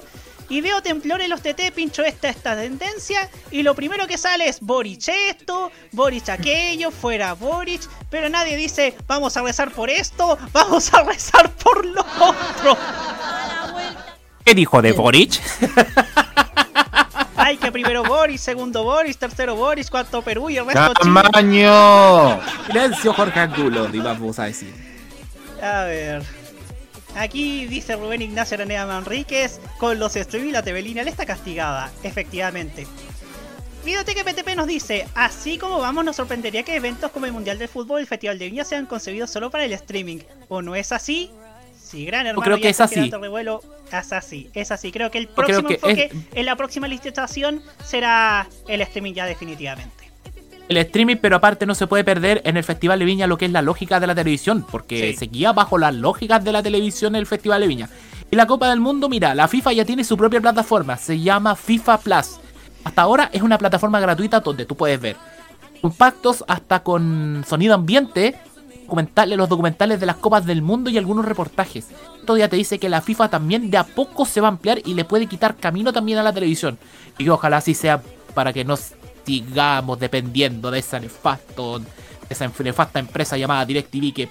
y 0.48 0.62
veo 0.62 0.82
temblores 0.82 1.28
los 1.28 1.42
TT, 1.42 1.74
pincho 1.74 2.04
esta, 2.04 2.30
esta 2.30 2.56
tendencia 2.56 3.30
y 3.52 3.64
lo 3.64 3.76
primero 3.76 4.08
que 4.08 4.18
sale 4.18 4.48
es 4.48 4.62
Boric 4.62 5.10
esto, 5.30 5.72
Boric 5.92 6.30
aquello, 6.30 6.92
fuera 6.92 7.34
Boric, 7.34 7.82
pero 8.10 8.30
nadie 8.30 8.56
dice 8.56 8.96
vamos 9.08 9.36
a 9.36 9.42
rezar 9.42 9.72
por 9.72 9.90
esto, 9.90 10.38
vamos 10.54 10.94
a 10.94 11.04
rezar 11.04 11.52
por 11.56 11.86
lo 11.86 12.02
otro. 12.02 12.78
¿Qué 14.46 14.54
dijo 14.54 14.82
de 14.82 14.92
Boric? 14.94 15.42
Ay, 17.52 17.58
que 17.58 17.70
primero 17.70 18.02
Boris, 18.04 18.40
segundo 18.40 18.82
Boris, 18.82 19.18
tercero 19.18 19.58
Boris, 19.58 19.90
cuarto 19.90 20.22
Perú 20.22 20.50
y 20.50 20.56
el 20.56 20.66
resto 20.66 20.94
¡Tamaño! 20.94 22.40
Silencio, 22.66 23.12
Jorge 23.12 23.42
Angulo, 23.42 23.90
vamos 23.92 24.40
a 24.40 24.46
decir. 24.46 24.74
A 25.62 25.84
ver. 25.84 26.24
Aquí 27.14 27.66
dice 27.66 27.98
Rubén 27.98 28.22
Ignacio 28.22 28.56
Aranea 28.56 28.86
Manríquez, 28.86 29.60
con 29.80 30.00
los 30.00 30.16
streaming 30.16 30.54
la 30.54 30.64
TV 30.64 30.82
lineal 30.82 31.10
está 31.10 31.26
castigada, 31.26 31.92
efectivamente. 32.04 32.88
Videoteca 33.84 34.24
PTP 34.24 34.56
nos 34.56 34.68
dice, 34.68 35.06
así 35.14 35.58
como 35.58 35.80
vamos 35.80 36.06
nos 36.06 36.16
sorprendería 36.16 36.64
que 36.64 36.78
eventos 36.78 37.12
como 37.12 37.26
el 37.26 37.34
Mundial 37.34 37.60
del 37.60 37.68
Fútbol 37.68 38.00
y 38.00 38.04
el 38.04 38.08
Festival 38.08 38.40
de 38.40 38.46
Viña 38.46 38.64
sean 38.64 38.86
concebidos 38.86 39.30
solo 39.30 39.52
para 39.52 39.66
el 39.66 39.74
streaming. 39.74 40.20
¿O 40.48 40.62
no 40.62 40.74
es 40.74 40.94
así? 40.94 41.30
Sí, 41.92 42.06
gran 42.06 42.26
hermano. 42.26 42.44
creo 42.44 42.60
que 42.60 42.70
es 42.70 42.80
así. 42.82 43.10
revuelo. 43.12 43.62
Es 43.92 44.14
así, 44.14 44.50
es 44.54 44.72
así. 44.72 44.92
Creo 44.92 45.12
que 45.12 45.18
el 45.18 45.28
próximo 45.28 45.68
que 45.68 45.74
enfoque 45.76 46.10
es- 46.14 46.38
en 46.38 46.46
la 46.46 46.56
próxima 46.56 46.88
licitación 46.88 47.62
será 47.84 48.48
el 48.70 48.80
streaming 48.82 49.14
ya 49.14 49.26
definitivamente. 49.26 50.10
El 50.70 50.78
streaming, 50.78 51.18
pero 51.22 51.36
aparte 51.36 51.66
no 51.66 51.76
se 51.76 51.86
puede 51.88 52.06
perder 52.06 52.42
en 52.46 52.56
el 52.56 52.64
Festival 52.64 52.98
de 53.00 53.04
Viña 53.04 53.28
lo 53.28 53.38
que 53.38 53.44
es 53.46 53.52
la 53.52 53.62
lógica 53.62 54.00
de 54.00 54.08
la 54.08 54.16
televisión, 54.16 54.66
porque 54.72 55.12
Sí. 55.12 55.18
se 55.18 55.26
guía 55.26 55.52
bajo 55.52 55.78
las 55.78 55.94
lógicas 55.94 56.42
de 56.46 56.54
la 56.54 56.64
televisión 56.64 57.14
el 57.18 57.26
Festival 57.26 57.60
de 57.60 57.68
Viña. 57.68 57.90
Y 58.30 58.38
la 58.38 58.48
Copa 58.48 58.70
del 58.70 58.80
Mundo, 58.80 59.10
mira, 59.10 59.36
la 59.36 59.50
FIFA 59.50 59.74
ya 59.74 59.84
tiene 59.84 60.06
su 60.06 60.16
propia 60.16 60.40
plataforma, 60.40 60.96
se 60.96 61.20
llama 61.20 61.58
FIFA 61.58 61.98
Plus. 62.00 62.40
Hasta 62.86 63.02
ahora 63.02 63.30
es 63.34 63.42
una 63.42 63.58
plataforma 63.58 64.00
gratuita 64.00 64.40
donde 64.40 64.66
tú 64.66 64.78
puedes 64.78 65.02
ver 65.02 65.18
compactos 65.82 66.44
hasta 66.48 66.84
con 66.84 67.44
sonido 67.48 67.74
ambiente, 67.74 68.36
documentales, 68.92 69.38
los 69.38 69.48
documentales 69.48 70.00
de 70.02 70.06
las 70.06 70.18
Copas 70.18 70.46
del 70.46 70.62
Mundo 70.62 70.90
y 70.90 70.98
algunos 70.98 71.24
reportajes. 71.24 71.88
Ya 72.38 72.50
te 72.50 72.58
dice 72.58 72.78
que 72.78 72.90
la 72.90 73.02
FIFA 73.02 73.30
también 73.30 73.72
de 73.72 73.78
a 73.78 73.86
poco 73.86 74.26
se 74.26 74.42
va 74.42 74.48
a 74.48 74.52
ampliar 74.52 74.80
y 74.86 74.94
le 74.94 75.06
puede 75.06 75.28
quitar 75.28 75.56
camino 75.56 75.94
también 75.94 76.18
a 76.18 76.24
la 76.24 76.34
televisión. 76.34 76.78
Y 77.18 77.24
que 77.24 77.30
ojalá 77.30 77.58
así 77.58 77.74
sea 77.74 78.02
para 78.34 78.52
que 78.52 78.66
no 78.66 78.76
sigamos 79.26 80.00
dependiendo 80.00 80.72
de 80.72 80.80
esa 80.80 81.00
nefasto, 81.00 81.80
de 81.80 81.86
esa 82.30 82.52
nefasta 82.60 83.00
empresa 83.00 83.38
llamada 83.38 83.66
DirecTV 83.66 84.14
que 84.14 84.30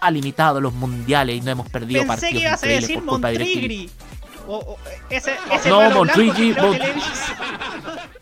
ha 0.00 0.10
limitado 0.10 0.60
los 0.60 0.72
mundiales 0.72 1.36
y 1.36 1.40
no 1.42 1.50
hemos 1.50 1.68
perdido 1.68 2.00
Pensé 2.00 2.08
partidos 2.08 2.32
que 2.32 2.48
ibas 2.48 2.62
a 2.62 2.66
decir. 2.66 3.02
Montrigri. 3.02 3.90
O, 4.48 4.56
o- 4.56 4.76
ese, 5.10 5.34
ese 5.52 5.68
No, 5.70 5.78
palo 5.78 5.94
Montrigri, 5.96 6.52
blanco 6.52 6.68
Mon- 6.68 6.72
que 6.72 6.78
creo 6.80 6.92
que 6.94 6.98
le 7.00 7.04
dice. 7.06 7.32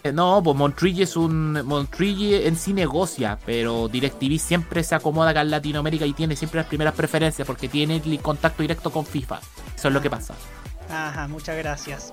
Eh, 0.03 0.13
No, 0.13 0.43
pues 0.43 0.57
Montrigge 0.57 1.03
es 1.03 1.17
un. 1.17 1.53
Montrigge 1.67 2.47
en 2.47 2.57
sí 2.57 2.73
negocia, 2.73 3.39
pero 3.45 3.89
DirecTV 3.89 4.39
siempre 4.39 4.83
se 4.83 4.95
acomoda 4.95 5.31
acá 5.31 5.43
en 5.43 5.51
Latinoamérica 5.51 6.07
y 6.07 6.13
tiene 6.15 6.37
siempre 6.37 6.59
las 6.61 6.67
primeras 6.67 6.95
preferencias 6.95 7.47
porque 7.47 7.69
tiene 7.69 7.97
el 8.05 8.21
contacto 8.21 8.63
directo 8.63 8.91
con 8.91 9.05
FIFA. 9.05 9.41
Eso 9.77 9.89
es 9.89 9.95
lo 9.95 10.01
que 10.01 10.09
pasa. 10.11 10.35
Ajá, 10.89 11.29
muchas 11.29 11.57
gracias. 11.57 12.11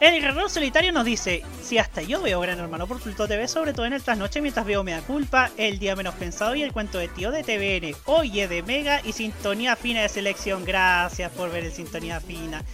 El 0.00 0.18
guerrero 0.20 0.48
solitario 0.48 0.92
nos 0.92 1.04
dice, 1.04 1.44
si 1.62 1.76
hasta 1.76 2.00
yo 2.00 2.22
veo 2.22 2.40
Gran 2.40 2.58
Hermano 2.58 2.86
por 2.86 3.00
Pluto 3.02 3.28
TV, 3.28 3.46
sobre 3.46 3.74
todo 3.74 3.84
en 3.84 3.92
el 3.92 4.02
trasnoche 4.02 4.40
mientras 4.40 4.64
veo 4.64 4.82
Mea 4.82 5.02
Culpa, 5.02 5.50
El 5.58 5.78
Día 5.78 5.94
Menos 5.94 6.14
Pensado 6.14 6.54
y 6.54 6.62
el 6.62 6.72
cuento 6.72 6.96
de 6.96 7.08
tío 7.08 7.30
de 7.30 7.42
TVN, 7.44 7.94
Oye 8.06 8.48
de 8.48 8.62
Mega 8.62 9.02
y 9.04 9.12
Sintonía 9.12 9.76
Fina 9.76 10.00
de 10.00 10.08
Selección. 10.08 10.64
Gracias 10.64 11.30
por 11.32 11.50
ver 11.50 11.64
el 11.64 11.72
Sintonía 11.72 12.18
Fina. 12.18 12.64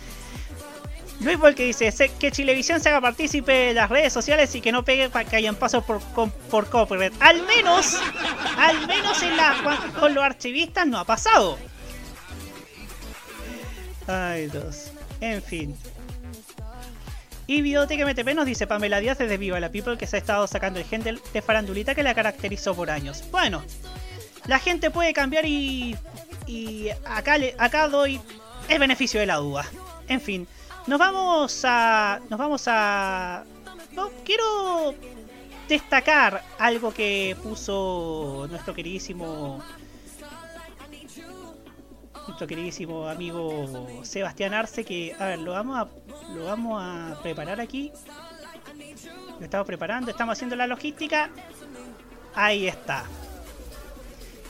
Luis 1.20 1.36
Volque 1.38 1.64
dice 1.64 1.90
"Se- 1.90 2.10
que 2.10 2.30
Chilevisión 2.30 2.78
se 2.78 2.90
haga 2.90 3.00
partícipe 3.00 3.50
de 3.50 3.74
las 3.74 3.88
redes 3.90 4.12
sociales 4.12 4.54
y 4.54 4.60
que 4.60 4.70
no 4.70 4.84
pegue 4.84 5.08
para 5.10 5.28
que 5.28 5.34
hayan 5.34 5.56
pasos 5.56 5.82
por, 5.82 6.00
por 6.00 6.68
copyright. 6.70 7.14
Al 7.20 7.42
menos, 7.44 7.96
al 8.58 8.86
menos 8.86 9.20
en 9.22 9.36
la, 9.36 9.90
con- 9.98 10.14
los 10.14 10.22
archivistas 10.22 10.86
no 10.86 10.98
ha 10.98 11.04
pasado. 11.04 11.58
Ay, 14.06 14.46
dos. 14.46 14.92
En 15.20 15.42
fin. 15.42 15.74
Y 17.46 17.62
Videoteca 17.62 18.04
MTP 18.04 18.34
nos 18.34 18.46
dice 18.46 18.66
Pamela 18.66 18.98
Díaz 19.00 19.18
desde 19.18 19.36
Viva 19.38 19.60
la 19.60 19.70
People 19.70 19.96
que 19.96 20.06
se 20.06 20.16
ha 20.16 20.18
estado 20.18 20.46
sacando 20.46 20.80
el 20.80 20.84
gen 20.86 21.02
del- 21.02 21.20
de 21.32 21.42
farandulita 21.42 21.94
que 21.94 22.02
la 22.02 22.14
caracterizó 22.14 22.74
por 22.74 22.90
años. 22.90 23.22
Bueno, 23.30 23.62
la 24.46 24.58
gente 24.58 24.90
puede 24.90 25.12
cambiar 25.12 25.44
y. 25.46 25.96
Y 26.46 26.88
acá, 27.04 27.36
acá 27.58 27.88
doy 27.88 28.20
el 28.68 28.78
beneficio 28.78 29.18
de 29.20 29.26
la 29.26 29.36
duda. 29.36 29.64
En 30.08 30.20
fin, 30.20 30.46
nos 30.86 30.98
vamos 30.98 31.60
a. 31.64 32.20
Nos 32.30 32.38
vamos 32.38 32.64
a. 32.66 33.44
No, 33.92 34.10
quiero 34.24 34.94
destacar 35.68 36.42
algo 36.58 36.92
que 36.92 37.36
puso 37.42 38.46
nuestro 38.50 38.74
queridísimo. 38.74 39.62
Nuestro 42.26 42.46
queridísimo 42.46 43.08
amigo 43.08 44.02
Sebastián 44.02 44.52
Arce, 44.52 44.84
que, 44.84 45.14
a 45.18 45.26
ver, 45.26 45.38
lo 45.38 45.52
vamos 45.52 45.78
a, 45.78 45.88
lo 46.34 46.44
vamos 46.44 46.82
a 46.82 47.20
preparar 47.22 47.60
aquí. 47.60 47.92
Lo 49.38 49.44
estamos 49.44 49.66
preparando, 49.66 50.10
estamos 50.10 50.32
haciendo 50.32 50.56
la 50.56 50.66
logística. 50.66 51.30
Ahí 52.34 52.66
está. 52.66 53.04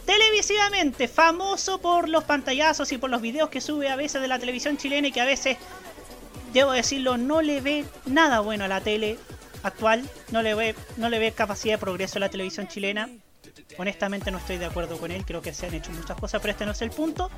Televisivamente, 0.07 1.09
famoso 1.09 1.79
por 1.81 2.09
los 2.09 2.25
pantallazos 2.25 2.93
y 2.93 2.99
por 2.99 3.11
los 3.11 3.21
videos 3.21 3.51
que 3.51 3.61
sube 3.61 3.89
a 3.91 3.97
veces 3.97 4.23
de 4.23 4.29
la 4.29 4.39
televisión 4.39 4.77
chilena 4.77 5.09
y 5.09 5.13
que 5.13 5.21
a 5.21 5.25
veces, 5.25 5.59
debo 6.53 6.73
decirlo, 6.73 7.19
no 7.19 7.43
le 7.43 7.61
ve 7.61 7.85
nada 8.07 8.41
bueno 8.41 8.65
a 8.65 8.69
la 8.69 8.81
tele 8.81 9.19
actual. 9.63 10.09
No 10.31 10.43
le 10.43 10.55
ve, 10.55 10.75
no 10.97 11.09
le 11.09 11.19
ve 11.19 11.33
capacidad 11.33 11.75
de 11.75 11.79
progreso 11.79 12.19
a 12.19 12.21
la 12.21 12.29
televisión 12.29 12.69
chilena. 12.69 13.11
Honestamente 13.79 14.31
no 14.31 14.39
estoy 14.39 14.59
de 14.59 14.67
acuerdo 14.67 14.99
con 14.99 15.11
él, 15.11 15.25
creo 15.25 15.43
que 15.43 15.53
se 15.53 15.67
han 15.67 15.75
hecho 15.75 15.93
muchas 15.93 16.17
cosas, 16.19 16.41
pero 16.41 16.53
este 16.53 16.67
no 16.67 16.73
es 16.73 16.83
el 16.83 16.91
punto. 16.91 17.31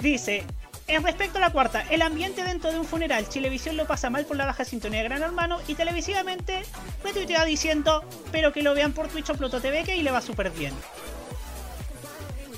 Dice, 0.00 0.44
en 0.88 1.02
respecto 1.02 1.38
a 1.38 1.40
la 1.40 1.50
cuarta, 1.50 1.84
el 1.90 2.02
ambiente 2.02 2.42
dentro 2.42 2.72
de 2.72 2.78
un 2.78 2.84
funeral, 2.84 3.28
Chilevisión 3.28 3.76
lo 3.76 3.86
pasa 3.86 4.10
mal 4.10 4.26
por 4.26 4.36
la 4.36 4.46
baja 4.46 4.64
sintonía 4.64 4.98
de 4.98 5.08
Gran 5.08 5.22
Hermano 5.22 5.60
y 5.68 5.74
televisivamente 5.74 6.62
retuitea 7.04 7.44
diciendo, 7.44 8.04
pero 8.32 8.52
que 8.52 8.62
lo 8.62 8.74
vean 8.74 8.92
por 8.92 9.08
Twitch 9.08 9.30
o 9.30 9.34
Pluto 9.34 9.60
TV 9.60 9.84
que 9.84 9.92
ahí 9.92 10.02
le 10.02 10.10
va 10.10 10.20
súper 10.20 10.50
bien. 10.50 10.74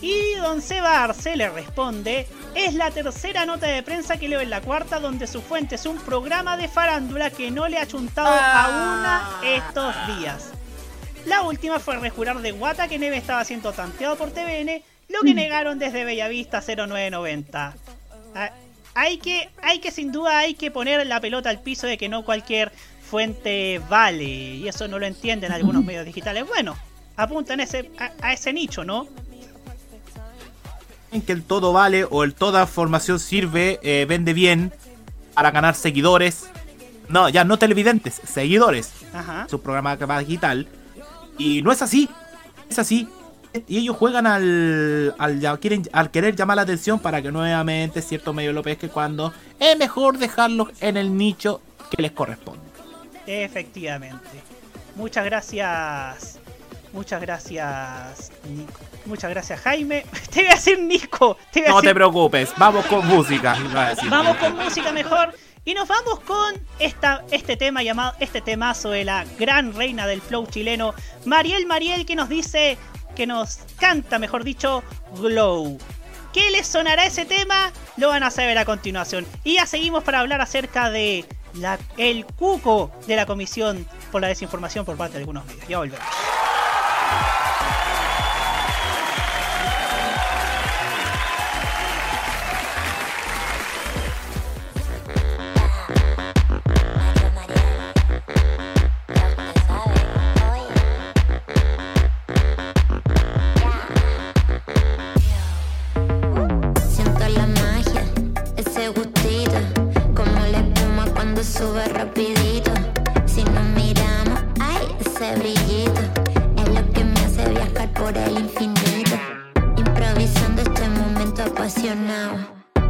Y 0.01 0.35
Don 0.35 0.61
Seba 0.61 1.05
Arce 1.05 1.37
le 1.37 1.49
responde, 1.49 2.27
es 2.55 2.75
la 2.75 2.91
tercera 2.91 3.47
nota 3.47 3.67
de 3.67 3.83
prensa 3.83 4.17
que 4.19 4.29
leo 4.29 4.41
en 4.41 4.51
la 4.51 4.61
cuarta 4.61 5.01
donde 5.01 5.27
su 5.27 5.41
fuente 5.41 5.77
es 5.77 5.87
un 5.87 5.99
programa 5.99 6.57
de 6.57 6.69
farándula 6.69 7.31
que 7.31 7.51
no 7.51 7.69
le 7.69 7.79
ha 7.79 7.87
chuntado 7.87 8.29
a 8.29 8.69
una 8.69 9.41
estos 9.43 9.95
días. 10.19 10.54
La 11.27 11.43
última 11.43 11.79
fue 11.81 11.99
rejurar 11.99 12.41
de 12.41 12.53
Guata 12.53 12.89
que 12.89 12.99
Neve 12.99 13.17
estaba 13.17 13.45
siendo 13.45 13.73
tanteado 13.73 14.17
por 14.17 14.31
TVN, 14.31 14.83
lo 15.09 15.21
que 15.23 15.35
negaron 15.35 15.79
desde 15.79 16.05
Bellavista 16.05 16.61
0990. 16.61 17.75
Ah, 18.35 18.51
Hay 18.95 19.19
que, 19.19 19.49
hay 19.63 19.79
que 19.81 19.91
sin 19.91 20.13
duda 20.13 20.39
hay 20.39 20.55
que 20.55 20.71
poner 20.71 21.07
la 21.07 21.21
pelota 21.21 21.51
al 21.51 21.61
piso 21.61 21.87
de 21.87 21.97
que 21.99 22.09
no 22.09 22.25
cualquier 22.25 22.73
fuente 23.09 23.81
vale. 23.89 24.25
Y 24.25 24.69
eso 24.69 24.87
no 24.89 24.99
lo 24.99 25.07
entienden 25.07 25.53
algunos 25.53 25.85
medios 25.85 26.05
digitales. 26.05 26.47
Bueno, 26.47 26.77
apuntan 27.17 27.61
ese, 27.61 27.91
a, 27.99 28.13
a 28.21 28.33
ese 28.33 28.53
nicho, 28.53 28.85
¿no? 28.85 29.09
En 31.13 31.23
que 31.23 31.33
el 31.33 31.43
todo 31.43 31.73
vale 31.73 32.05
o 32.05 32.25
el 32.25 32.35
toda 32.35 32.67
formación 32.67 33.19
sirve, 33.21 33.79
eh, 33.83 34.05
vende 34.09 34.33
bien 34.33 34.73
para 35.35 35.51
ganar 35.53 35.75
seguidores. 35.75 36.49
No, 37.09 37.29
ya 37.29 37.45
no 37.45 37.59
televidentes, 37.59 38.21
seguidores. 38.27 38.93
Ajá. 39.13 39.47
Su 39.49 39.61
programa 39.61 39.97
que 39.97 40.07
va 40.07 40.19
digital. 40.19 40.67
Y 41.39 41.63
no 41.63 41.73
es 41.73 41.83
así. 41.83 42.09
Es 42.69 42.79
así. 42.79 43.09
Y 43.69 43.79
ellos 43.79 43.97
juegan 43.97 44.27
al, 44.27 45.15
al, 45.17 45.61
quieren, 45.61 45.89
al 45.93 46.11
querer 46.11 46.35
llamar 46.35 46.57
la 46.57 46.63
atención 46.63 46.99
para 46.99 47.23
que 47.23 47.31
nuevamente 47.31 48.03
cierto 48.03 48.33
medio 48.33 48.53
lo 48.53 48.63
pesque 48.63 48.89
cuando 48.89 49.33
es 49.61 49.79
mejor 49.79 50.19
dejarlos 50.19 50.69
en 50.81 50.97
el 50.97 51.17
nicho 51.17 51.61
que 51.91 52.03
les 52.03 52.13
corresponde. 52.13 52.63
Efectivamente. 53.27 54.43
Muchas 54.97 55.25
gracias. 55.25 56.39
Muchas 56.93 57.21
gracias, 57.21 58.31
Nico. 58.49 58.81
Muchas 59.07 59.31
gracias, 59.31 59.61
Jaime. 59.61 60.05
Te 60.31 60.41
voy 60.43 60.51
a 60.51 60.55
decir 60.55 60.79
Nico. 60.81 61.37
Te 61.53 61.61
voy 61.61 61.69
a 61.69 61.71
No 61.71 61.77
decir 61.77 61.91
te 61.91 61.95
preocupes, 61.95 62.53
vamos 62.57 62.87
con 62.87 63.07
música. 63.07 63.57
Vamos 64.09 64.37
con 64.37 64.57
música 64.57 64.93
mejor. 64.93 65.35
Y 65.67 65.73
nos 65.73 65.89
vamos 65.89 66.21
con 66.21 66.55
esta, 66.79 67.25
este 67.31 67.57
tema 67.57 67.83
llamado, 67.83 68.15
este 68.21 68.43
temazo 68.43 68.91
de 68.91 69.05
la 69.05 69.25
gran 69.39 69.75
reina 69.75 70.07
del 70.07 70.21
flow 70.21 70.47
chileno, 70.47 70.95
Mariel 71.25 71.65
Mariel, 71.67 72.05
que 72.05 72.17
nos 72.17 72.29
dice, 72.29 72.77
que 73.17 73.27
nos 73.27 73.61
canta, 73.79 74.19
mejor 74.19 74.45
dicho, 74.45 74.83
Glow. 75.19 75.79
¿Qué 76.35 76.51
les 76.51 76.67
sonará 76.67 77.07
ese 77.07 77.25
tema? 77.25 77.73
Lo 77.97 78.09
van 78.09 78.25
a 78.25 78.31
saber 78.31 78.59
a 78.59 78.67
continuación. 78.67 79.25
Y 79.43 79.55
ya 79.55 79.67
seguimos 79.67 80.05
para 80.05 80.21
hablar 80.21 80.43
acerca 80.43 80.91
de 80.91 81.25
la, 81.55 81.79
el 81.97 82.27
cuco 82.27 82.91
de 83.07 83.17
la 83.17 83.25
Comisión 83.25 83.87
por 84.13 84.21
la 84.21 84.29
Desinformación 84.29 84.85
por 84.85 84.97
parte 84.97 85.15
de 85.15 85.21
algunos 85.21 85.47
medios. 85.47 85.69
Ya 85.69 85.79
volvemos. 85.79 86.05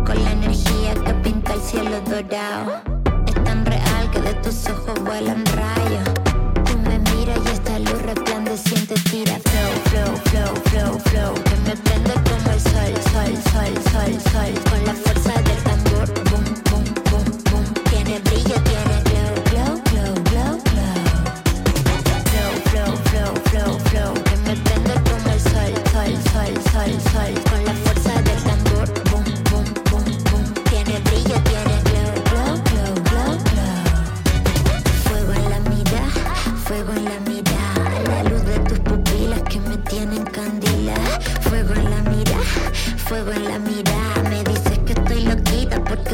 Con 0.05 0.23
la 0.23 0.33
energía 0.33 0.95
que 0.95 1.15
pinta 1.23 1.55
el 1.55 1.61
cielo 1.61 2.01
dorado. 2.03 2.83
Es 3.27 3.45
tan 3.45 3.65
real 3.65 4.11
que 4.11 4.21
de 4.21 4.35
tus 4.35 4.67
ojos 4.69 5.03
vuelan 5.03 5.45
rayos. 5.47 6.09
Tú 6.65 6.79
me 6.79 6.99
miras 6.99 7.39
y 7.47 7.51
esta 7.53 7.79
luz 7.79 8.03
resplandeciente 8.03 8.95
tira 9.11 9.39
flow, 9.39 9.73
flow, 9.91 10.17
flow, 10.27 10.55
flow, 10.67 10.99
flow, 11.01 11.35
que 11.45 11.57
me 11.67 11.77
prende 11.77 12.15
como 12.29 12.51
el 12.53 12.61
sol, 12.61 12.95
sol, 13.13 13.35
sol, 13.53 13.83
sol. 13.93 14.55
en 14.55 14.64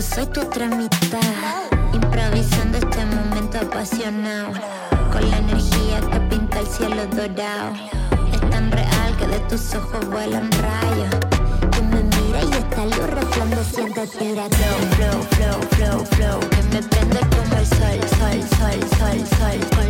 porque 0.01 0.15
soy 0.15 0.27
tu 0.27 0.41
otra 0.41 0.67
mitad. 0.67 1.21
Improvisando 1.93 2.79
este 2.79 3.05
momento 3.05 3.59
apasionado, 3.59 4.53
con 5.13 5.31
la 5.31 5.39
energía 5.39 6.01
que 6.11 6.21
pinta 6.21 6.61
el 6.61 6.67
cielo 6.67 7.07
dorado. 7.07 7.73
Es 8.33 8.51
tan 8.51 8.71
real 8.71 9.17
que 9.19 9.27
de 9.27 9.41
tus 9.41 9.75
ojos 9.75 10.07
vuelan 10.09 10.51
rayos. 10.53 11.21
Tú 11.73 11.83
me 11.85 12.03
miras 12.03 12.45
y 12.45 12.55
esta 12.55 12.85
luz 12.85 13.11
resplandeciente 13.11 14.07
tira 14.19 14.49
flow, 14.49 14.79
flow, 14.97 15.23
flow, 15.31 15.61
flow, 15.71 16.07
flow. 16.07 16.41
Que 16.51 16.63
me 16.63 16.83
prende 16.83 17.21
como 17.37 17.57
el 17.59 17.67
sol, 17.67 18.01
sol, 18.19 18.41
sol, 18.59 18.81
sol, 18.99 19.27
sol. 19.39 19.59
Con 19.77 19.90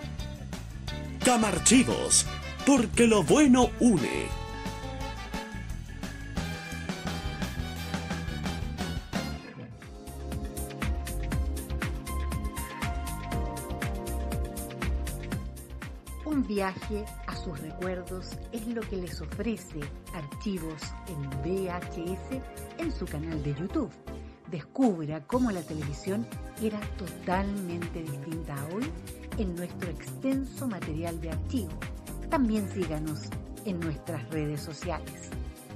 Camarchivos, 1.23 2.25
porque 2.65 3.05
lo 3.05 3.21
bueno 3.21 3.69
une. 3.79 4.25
Un 16.25 16.47
viaje 16.47 17.05
a 17.27 17.35
sus 17.35 17.59
recuerdos 17.59 18.31
es 18.51 18.65
lo 18.65 18.81
que 18.81 18.97
les 18.97 19.21
ofrece 19.21 19.79
Archivos 20.15 20.81
en 21.07 21.29
VHS 21.43 22.41
en 22.79 22.91
su 22.91 23.05
canal 23.05 23.43
de 23.43 23.53
YouTube. 23.53 23.91
Descubra 24.49 25.21
cómo 25.27 25.51
la 25.51 25.61
televisión 25.61 26.25
era 26.63 26.79
totalmente 26.97 28.01
distinta 28.01 28.55
a 28.55 28.65
hoy 28.73 28.91
en 29.37 29.55
nuestro 29.55 29.89
extenso 29.89 30.67
material 30.67 31.19
de 31.21 31.31
archivo. 31.31 31.71
También 32.29 32.69
síganos 32.69 33.29
en 33.65 33.79
nuestras 33.79 34.29
redes 34.29 34.61
sociales. 34.61 35.29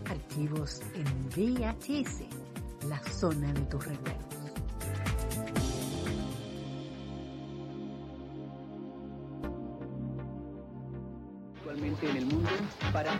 Archivos 0.10 0.82
en 0.94 1.06
VHS, 1.30 2.24
la 2.88 3.00
zona 3.12 3.52
de 3.54 3.62
tus 3.62 3.86
recuerdos. 3.86 4.26
Actualmente 11.58 12.10
en 12.10 12.18
el 12.18 12.26
mundo 12.28 12.50
para 12.94 13.20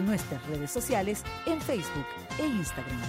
nuestras 0.00 0.44
redes 0.46 0.70
sociales 0.70 1.22
en 1.46 1.60
Facebook 1.60 2.06
e 2.38 2.46
Instagram. 2.46 3.00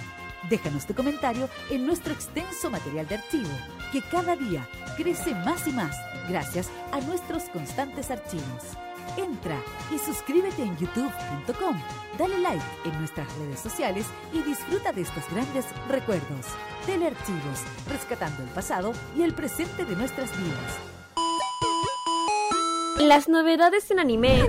Déjanos 0.50 0.86
tu 0.86 0.94
comentario 0.94 1.48
en 1.70 1.86
nuestro 1.86 2.12
extenso 2.12 2.70
material 2.70 3.08
de 3.08 3.14
archivo, 3.14 3.48
que 3.92 4.02
cada 4.02 4.36
día 4.36 4.68
crece 4.96 5.34
más 5.34 5.66
y 5.66 5.72
más 5.72 5.96
gracias 6.28 6.70
a 6.92 7.00
nuestros 7.00 7.44
constantes 7.44 8.10
archivos. 8.10 8.62
Entra 9.16 9.60
y 9.94 9.98
suscríbete 9.98 10.62
en 10.62 10.76
youtube.com, 10.76 11.80
dale 12.18 12.38
like 12.38 12.64
en 12.84 12.98
nuestras 12.98 13.32
redes 13.38 13.60
sociales 13.60 14.06
y 14.32 14.42
disfruta 14.42 14.92
de 14.92 15.02
estos 15.02 15.22
grandes 15.30 15.66
recuerdos. 15.88 16.46
Telearchivos, 16.84 17.62
rescatando 17.88 18.42
el 18.42 18.48
pasado 18.50 18.92
y 19.16 19.22
el 19.22 19.34
presente 19.34 19.84
de 19.84 19.96
nuestras 19.96 20.30
vidas. 20.36 20.78
Las 22.98 23.28
novedades 23.28 23.90
en 23.90 24.00
anime. 24.00 24.48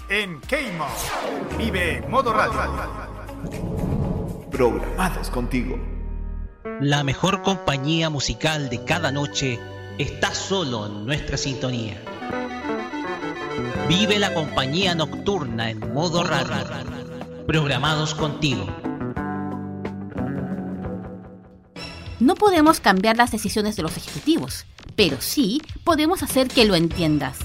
en 0.11 0.41
Keimo. 0.41 0.87
Vive 1.57 2.03
Modo 2.09 2.33
Radio. 2.33 2.59
Programados 4.51 5.29
contigo. 5.29 5.79
La 6.81 7.05
mejor 7.05 7.41
compañía 7.41 8.09
musical 8.09 8.69
de 8.69 8.83
cada 8.83 9.13
noche 9.13 9.57
está 9.97 10.33
solo 10.33 10.87
en 10.87 11.05
nuestra 11.05 11.37
sintonía. 11.37 12.03
Vive 13.87 14.19
la 14.19 14.33
compañía 14.33 14.95
nocturna 14.95 15.69
en 15.69 15.93
modo 15.93 16.25
radio. 16.25 16.55
Programados 17.47 18.13
contigo. 18.13 18.65
No 22.19 22.35
podemos 22.35 22.81
cambiar 22.81 23.15
las 23.15 23.31
decisiones 23.31 23.77
de 23.77 23.83
los 23.83 23.95
ejecutivos, 23.95 24.65
pero 24.97 25.21
sí 25.21 25.61
podemos 25.85 26.21
hacer 26.21 26.49
que 26.49 26.65
lo 26.65 26.75
entiendas. 26.75 27.39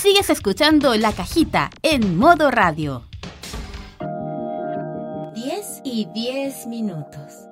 Sigues 0.00 0.30
escuchando 0.30 0.94
La 0.94 1.12
Cajita 1.12 1.68
en 1.82 2.16
modo 2.16 2.50
radio. 2.50 3.06
10 5.34 5.82
y 5.84 6.08
10 6.14 6.66
minutos. 6.68 7.46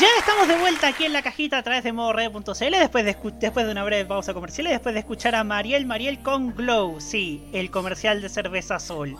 Ya 0.00 0.06
estamos 0.18 0.48
de 0.48 0.56
vuelta 0.58 0.88
aquí 0.88 1.04
en 1.04 1.12
la 1.12 1.20
cajita 1.20 1.58
a 1.58 1.62
través 1.62 1.84
de 1.84 1.92
modored.cl 1.92 2.70
después 2.70 3.04
de, 3.04 3.16
después 3.34 3.66
de 3.66 3.72
una 3.72 3.84
breve 3.84 4.06
pausa 4.06 4.32
comercial 4.32 4.68
y 4.68 4.70
después 4.70 4.94
de 4.94 5.00
escuchar 5.00 5.34
a 5.34 5.44
Mariel 5.44 5.84
Mariel 5.84 6.22
con 6.22 6.54
Glow, 6.54 7.02
sí, 7.02 7.44
el 7.52 7.70
comercial 7.70 8.22
de 8.22 8.30
cerveza 8.30 8.78
Sol. 8.78 9.14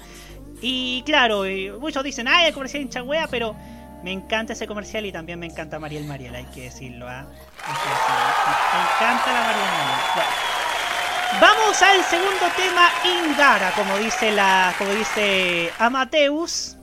Y 0.63 1.03
claro, 1.05 1.43
muchos 1.79 2.03
dicen, 2.03 2.29
ay, 2.29 2.47
el 2.47 2.55
comercial 2.55 2.83
hincha 2.83 3.03
wea, 3.03 3.29
pero 3.29 3.55
me 4.03 4.13
encanta 4.13 4.53
ese 4.53 4.67
comercial 4.67 5.07
y 5.07 5.13
también 5.13 5.39
me 5.39 5.47
encanta 5.47 5.79
Mariel 5.79 6.05
Mariel, 6.05 6.35
hay 6.35 6.45
que 6.47 6.63
decirlo, 6.63 7.09
¿ah? 7.09 7.27
Me 7.27 9.05
encanta 9.07 9.33
la 9.33 9.41
Mariel 9.41 9.67
Mariel. 10.15 10.49
Vamos 11.41 11.83
al 11.83 12.03
segundo 12.05 12.47
tema 12.57 12.91
Ingara, 13.05 13.71
como 13.73 13.99
dice 13.99 14.33
la. 14.33 14.75
como 14.79 14.91
dice 14.93 15.71
Amateus. 15.79 16.77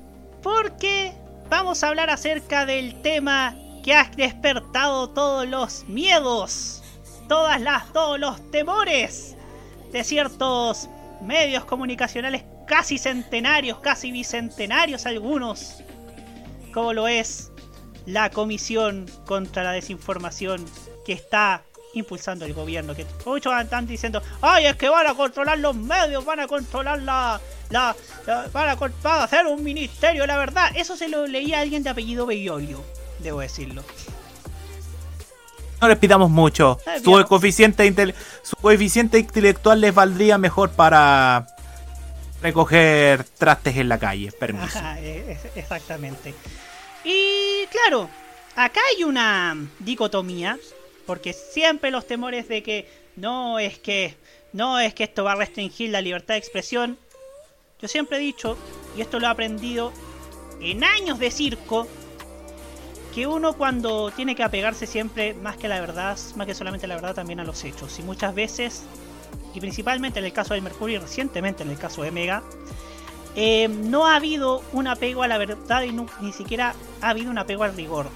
Porque 0.43 1.13
vamos 1.49 1.83
a 1.83 1.87
hablar 1.87 2.11
acerca 2.11 2.67
del 2.67 3.01
tema 3.01 3.55
que 3.83 3.95
ha 3.95 4.03
despertado 4.15 5.09
todos 5.09 5.47
los 5.47 5.85
miedos, 5.85 6.83
todas 7.27 7.59
las, 7.59 7.91
todos 7.91 8.19
los 8.19 8.51
temores 8.51 9.35
de 9.91 10.03
ciertos 10.03 10.89
medios 11.21 11.65
comunicacionales 11.65 12.43
casi 12.67 12.97
centenarios, 12.97 13.79
casi 13.79 14.11
bicentenarios 14.11 15.05
algunos, 15.05 15.83
como 16.75 16.91
lo 16.91 17.07
es 17.07 17.51
la 18.05 18.29
Comisión 18.29 19.05
contra 19.25 19.63
la 19.63 19.71
Desinformación 19.71 20.63
que 21.05 21.13
está 21.13 21.63
impulsando 21.93 22.43
el 22.43 22.53
gobierno. 22.53 22.93
Que 22.93 23.05
muchos 23.25 23.53
están 23.61 23.87
diciendo, 23.87 24.21
ay, 24.41 24.65
es 24.65 24.75
que 24.75 24.89
van 24.89 25.07
a 25.07 25.15
controlar 25.15 25.57
los 25.57 25.73
medios, 25.73 26.25
van 26.25 26.41
a 26.41 26.47
controlar 26.47 27.01
la... 27.01 27.39
la, 27.69 27.95
van, 28.51 28.69
a, 28.69 28.75
van, 28.75 28.91
a, 29.05 29.23
hacer 29.23 29.47
un 29.47 29.63
ministerio, 29.63 30.27
la 30.27 30.37
verdad. 30.37 30.69
Eso 30.75 30.97
se 30.97 31.07
lo 31.07 31.25
leía 31.25 31.59
a 31.59 31.61
alguien 31.61 31.81
de 31.81 31.91
apellido 31.91 32.25
Bellolio 32.25 32.83
debo 33.19 33.39
decirlo. 33.39 33.81
No 35.81 35.87
les 35.87 35.97
pidamos 35.97 36.29
mucho. 36.29 36.77
Su 37.03 37.23
coeficiente, 37.25 38.13
su 38.43 38.55
coeficiente 38.57 39.19
intelectual 39.19 39.79
les 39.79 39.95
valdría 39.95 40.37
mejor 40.37 40.71
para 40.71 41.47
recoger 42.41 43.23
trastes 43.23 43.77
en 43.77 43.89
la 43.89 43.99
calle. 43.99 44.31
Permiso. 44.31 44.79
exactamente. 45.55 46.33
Y 47.03 47.65
claro, 47.67 48.09
acá 48.55 48.79
hay 48.95 49.03
una 49.03 49.55
dicotomía, 49.79 50.57
porque 51.05 51.33
siempre 51.33 51.91
los 51.91 52.07
temores 52.07 52.47
de 52.47 52.63
que 52.63 52.89
no 53.15 53.59
es 53.59 53.77
que 53.77 54.15
no 54.53 54.79
es 54.79 54.93
que 54.93 55.03
esto 55.03 55.23
va 55.23 55.33
a 55.33 55.35
restringir 55.35 55.89
la 55.89 56.01
libertad 56.01 56.35
de 56.35 56.39
expresión. 56.39 56.97
Yo 57.81 57.89
siempre 57.89 58.17
he 58.17 58.21
dicho, 58.21 58.57
y 58.97 59.01
esto 59.01 59.19
lo 59.19 59.27
he 59.27 59.29
aprendido 59.29 59.91
en 60.61 60.83
años 60.83 61.19
de 61.19 61.29
circo, 61.29 61.87
que 63.13 63.27
uno 63.27 63.53
cuando 63.53 64.11
tiene 64.11 64.35
que 64.35 64.43
apegarse 64.43 64.87
siempre 64.87 65.33
más 65.33 65.57
que 65.57 65.67
la 65.67 65.79
verdad, 65.79 66.17
más 66.35 66.47
que 66.47 66.55
solamente 66.55 66.87
la 66.87 66.95
verdad, 66.95 67.13
también 67.13 67.39
a 67.39 67.43
los 67.43 67.63
hechos. 67.63 67.99
Y 67.99 68.03
muchas 68.03 68.33
veces, 68.33 68.83
y 69.53 69.59
principalmente 69.59 70.19
en 70.19 70.25
el 70.25 70.33
caso 70.33 70.53
del 70.53 70.63
Mercurio 70.63 70.97
y 70.97 71.01
recientemente 71.01 71.63
en 71.63 71.69
el 71.69 71.77
caso 71.77 72.03
de 72.03 72.11
Mega, 72.11 72.43
eh, 73.35 73.67
no 73.67 74.07
ha 74.07 74.15
habido 74.15 74.63
un 74.71 74.87
apego 74.87 75.23
a 75.23 75.27
la 75.27 75.37
verdad 75.37 75.83
y 75.83 75.91
ni 75.91 76.31
siquiera 76.31 76.73
ha 77.01 77.09
habido 77.09 77.29
un 77.29 77.37
apego 77.37 77.63
al 77.63 77.75
rigor. 77.75 78.07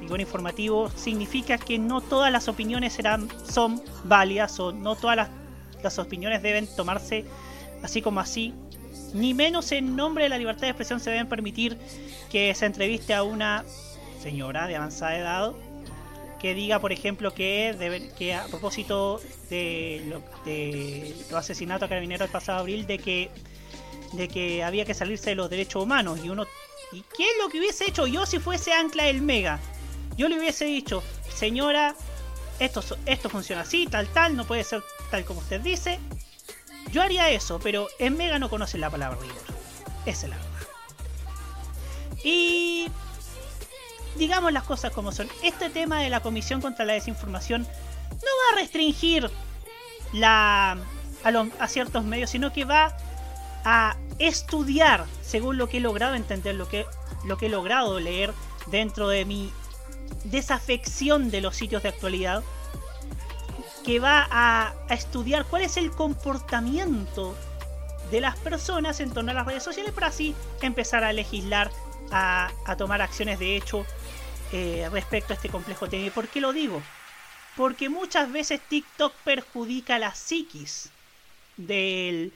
Rigor 0.00 0.20
informativo 0.20 0.90
significa 0.90 1.56
que 1.56 1.78
no 1.78 2.02
todas 2.02 2.30
las 2.30 2.48
opiniones 2.48 2.92
serán, 2.92 3.28
son 3.50 3.82
válidas 4.04 4.60
o 4.60 4.72
no 4.72 4.94
todas 4.94 5.16
las, 5.16 5.30
las 5.82 5.98
opiniones 5.98 6.42
deben 6.42 6.66
tomarse 6.76 7.24
así 7.82 8.02
como 8.02 8.20
así. 8.20 8.52
Ni 9.14 9.32
menos 9.32 9.72
en 9.72 9.96
nombre 9.96 10.24
de 10.24 10.30
la 10.30 10.38
libertad 10.38 10.62
de 10.62 10.68
expresión 10.68 11.00
se 11.00 11.10
deben 11.10 11.28
permitir 11.28 11.78
que 12.30 12.54
se 12.54 12.66
entreviste 12.66 13.14
a 13.14 13.22
una 13.22 13.64
señora 14.20 14.66
de 14.66 14.76
avanzada 14.76 15.16
edad 15.16 15.52
que 16.40 16.54
diga, 16.54 16.80
por 16.80 16.92
ejemplo, 16.92 17.32
que, 17.32 18.34
a 18.34 18.46
propósito 18.46 19.20
de, 19.50 20.02
lo, 20.06 20.22
de 20.44 21.14
los 21.30 21.38
asesinatos 21.38 21.86
a 21.86 21.88
carabineros 21.88 22.26
el 22.26 22.32
pasado 22.32 22.60
abril, 22.60 22.86
de 22.86 22.98
que, 22.98 24.62
había 24.64 24.84
que 24.84 24.94
salirse 24.94 25.30
de 25.30 25.36
los 25.36 25.50
derechos 25.50 25.82
humanos. 25.82 26.20
Y 26.24 26.28
uno, 26.28 26.46
¿y 26.92 27.02
qué 27.16 27.24
es 27.24 27.32
lo 27.42 27.48
que 27.48 27.58
hubiese 27.58 27.88
hecho 27.88 28.06
yo 28.06 28.26
si 28.26 28.38
fuese 28.38 28.72
Ancla 28.72 29.04
del 29.04 29.22
Mega? 29.22 29.60
Yo 30.16 30.28
le 30.28 30.38
hubiese 30.38 30.64
dicho, 30.64 31.02
señora, 31.34 31.94
esto, 32.58 32.82
esto 33.04 33.28
funciona 33.28 33.62
así, 33.62 33.86
tal, 33.86 34.08
tal, 34.08 34.36
no 34.36 34.46
puede 34.46 34.64
ser 34.64 34.82
tal 35.10 35.24
como 35.24 35.40
usted 35.40 35.60
dice. 35.60 35.98
Yo 36.92 37.02
haría 37.02 37.30
eso, 37.30 37.58
pero 37.62 37.88
en 37.98 38.16
Mega 38.16 38.38
no 38.38 38.48
conocen 38.48 38.80
la 38.80 38.90
palabra 38.90 39.18
rigor. 39.20 39.36
Esa 40.06 40.26
es 40.26 40.30
la 40.30 40.36
verdad. 40.36 40.50
Y 42.22 42.88
digamos 44.18 44.52
las 44.52 44.64
cosas 44.64 44.92
como 44.92 45.12
son. 45.12 45.28
Este 45.42 45.70
tema 45.70 46.00
de 46.00 46.10
la 46.10 46.20
Comisión 46.20 46.60
contra 46.60 46.84
la 46.84 46.94
Desinformación 46.94 47.62
no 47.62 48.18
va 48.18 48.56
a 48.56 48.60
restringir 48.60 49.30
a, 50.22 50.76
ciertos 51.68 52.04
medios, 52.04 52.30
sino 52.30 52.52
que 52.52 52.64
va 52.64 52.96
a 53.64 53.96
estudiar, 54.18 55.04
según 55.22 55.58
lo 55.58 55.68
que 55.68 55.78
he 55.78 55.80
logrado 55.80 56.14
entender, 56.14 56.54
lo 56.54 56.68
que, 56.68 56.86
lo 57.24 57.36
que 57.36 57.46
he 57.46 57.48
logrado 57.48 57.98
leer 58.00 58.32
dentro 58.68 59.08
de 59.08 59.24
mi 59.24 59.52
desafección 60.24 61.30
de 61.30 61.40
los 61.40 61.56
sitios 61.56 61.82
de 61.82 61.88
actualidad, 61.88 62.42
que 63.84 64.00
va 64.00 64.26
a 64.30 64.74
estudiar 64.90 65.44
cuál 65.44 65.62
es 65.62 65.76
el 65.76 65.90
comportamiento 65.90 67.36
de 68.10 68.20
las 68.20 68.36
personas 68.36 69.00
en 69.00 69.10
torno 69.10 69.32
a 69.32 69.34
las 69.34 69.46
redes 69.46 69.62
sociales 69.62 69.92
para 69.92 70.08
así 70.08 70.34
empezar 70.62 71.04
a 71.04 71.12
legislar, 71.12 71.70
a, 72.10 72.50
tomar 72.76 73.02
acciones 73.02 73.38
de 73.38 73.56
hecho 73.56 73.86
eh, 74.52 74.88
respecto 74.92 75.32
a 75.32 75.36
este 75.36 75.48
complejo 75.48 75.88
tema. 75.88 76.06
¿Y 76.06 76.10
por 76.10 76.28
qué 76.28 76.40
lo 76.40 76.52
digo? 76.52 76.82
Porque 77.56 77.88
muchas 77.88 78.30
veces 78.30 78.60
TikTok 78.68 79.12
perjudica 79.24 79.98
la 79.98 80.14
psiquis 80.14 80.90
de 81.56 82.30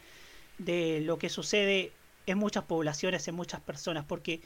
lo 1.05 1.19
que 1.19 1.29
sucede 1.29 1.93
en 2.27 2.39
muchas 2.39 2.65
poblaciones, 2.65 3.27
en 3.29 3.35
muchas 3.35 3.61
personas. 3.61 4.05
Porque 4.07 4.41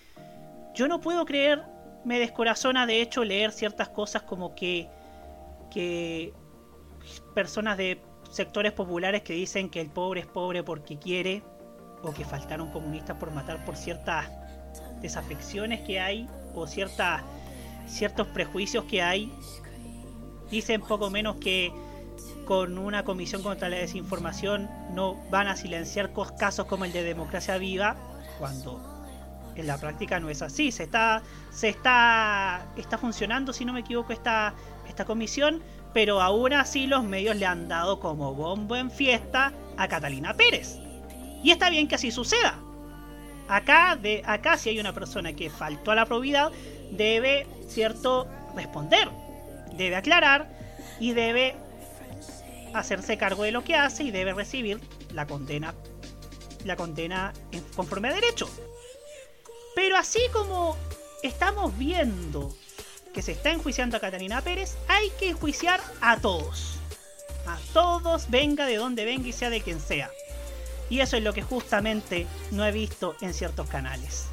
yo 0.74 0.88
no 0.88 1.00
puedo 1.00 1.24
creer, 1.24 1.62
me 2.04 2.18
descorazona 2.18 2.86
de 2.86 3.00
hecho 3.00 3.24
leer 3.24 3.52
ciertas 3.52 3.88
cosas 3.88 4.22
como 4.22 4.54
que, 4.54 4.88
que 5.70 6.32
personas 7.34 7.76
de 7.78 8.00
sectores 8.30 8.72
populares 8.72 9.22
que 9.22 9.34
dicen 9.34 9.70
que 9.70 9.80
el 9.80 9.90
pobre 9.90 10.20
es 10.20 10.26
pobre 10.26 10.62
porque 10.62 10.98
quiere, 10.98 11.42
o 12.02 12.12
que 12.12 12.24
faltaron 12.24 12.70
comunistas 12.70 13.16
por 13.16 13.30
matar 13.30 13.64
por 13.64 13.76
ciertas 13.76 14.28
desafecciones 15.04 15.82
que 15.82 16.00
hay, 16.00 16.26
o 16.54 16.66
ciertas 16.66 17.22
ciertos 17.86 18.26
prejuicios 18.28 18.84
que 18.84 19.02
hay. 19.02 19.30
Dicen 20.50 20.80
poco 20.80 21.10
menos 21.10 21.36
que 21.36 21.72
con 22.46 22.78
una 22.78 23.04
comisión 23.04 23.42
contra 23.42 23.68
la 23.68 23.76
desinformación 23.76 24.70
no 24.94 25.14
van 25.30 25.48
a 25.48 25.56
silenciar 25.56 26.12
casos 26.38 26.66
como 26.66 26.86
el 26.86 26.92
de 26.92 27.02
democracia 27.02 27.58
viva, 27.58 27.96
cuando 28.38 28.80
en 29.56 29.66
la 29.66 29.76
práctica 29.76 30.20
no 30.20 30.30
es 30.30 30.40
así. 30.40 30.72
Se 30.72 30.84
está, 30.84 31.22
se 31.50 31.68
está, 31.68 32.66
está 32.76 32.96
funcionando, 32.96 33.52
si 33.52 33.66
no 33.66 33.74
me 33.74 33.80
equivoco, 33.80 34.12
esta, 34.12 34.54
esta 34.88 35.04
comisión, 35.04 35.62
pero 35.92 36.22
aún 36.22 36.54
así 36.54 36.86
los 36.86 37.04
medios 37.04 37.36
le 37.36 37.44
han 37.44 37.68
dado 37.68 38.00
como 38.00 38.34
bombo 38.34 38.74
en 38.76 38.90
fiesta 38.90 39.52
a 39.76 39.88
Catalina 39.88 40.34
Pérez. 40.34 40.78
Y 41.42 41.50
está 41.50 41.68
bien 41.68 41.88
que 41.88 41.96
así 41.96 42.10
suceda. 42.10 42.58
Acá, 43.48 43.98
acá 44.24 44.56
si 44.56 44.70
hay 44.70 44.80
una 44.80 44.92
persona 44.92 45.34
que 45.34 45.50
faltó 45.50 45.90
a 45.90 45.94
la 45.94 46.06
probidad, 46.06 46.50
debe, 46.90 47.46
¿cierto?, 47.68 48.26
responder, 48.54 49.08
debe 49.72 49.96
aclarar 49.96 50.48
y 51.00 51.12
debe 51.12 51.54
hacerse 52.72 53.18
cargo 53.18 53.42
de 53.42 53.52
lo 53.52 53.64
que 53.64 53.76
hace 53.76 54.04
y 54.04 54.10
debe 54.10 54.32
recibir 54.32 54.80
la 55.12 55.26
condena, 55.26 55.74
la 56.64 56.76
condena 56.76 57.32
conforme 57.76 58.08
a 58.08 58.14
derecho. 58.14 58.48
Pero 59.74 59.96
así 59.96 60.20
como 60.32 60.76
estamos 61.22 61.76
viendo 61.76 62.54
que 63.12 63.22
se 63.22 63.32
está 63.32 63.50
enjuiciando 63.50 63.96
a 63.96 64.00
Catalina 64.00 64.40
Pérez, 64.40 64.76
hay 64.88 65.10
que 65.18 65.30
enjuiciar 65.30 65.80
a 66.00 66.16
todos. 66.16 66.78
A 67.46 67.58
todos, 67.72 68.30
venga 68.30 68.66
de 68.66 68.76
donde 68.76 69.04
venga 69.04 69.28
y 69.28 69.32
sea 69.32 69.50
de 69.50 69.60
quien 69.60 69.80
sea. 69.80 70.10
Y 70.90 71.00
eso 71.00 71.16
es 71.16 71.22
lo 71.22 71.32
que 71.32 71.42
justamente 71.42 72.26
no 72.50 72.64
he 72.64 72.72
visto 72.72 73.16
en 73.20 73.34
ciertos 73.34 73.68
canales. 73.68 74.26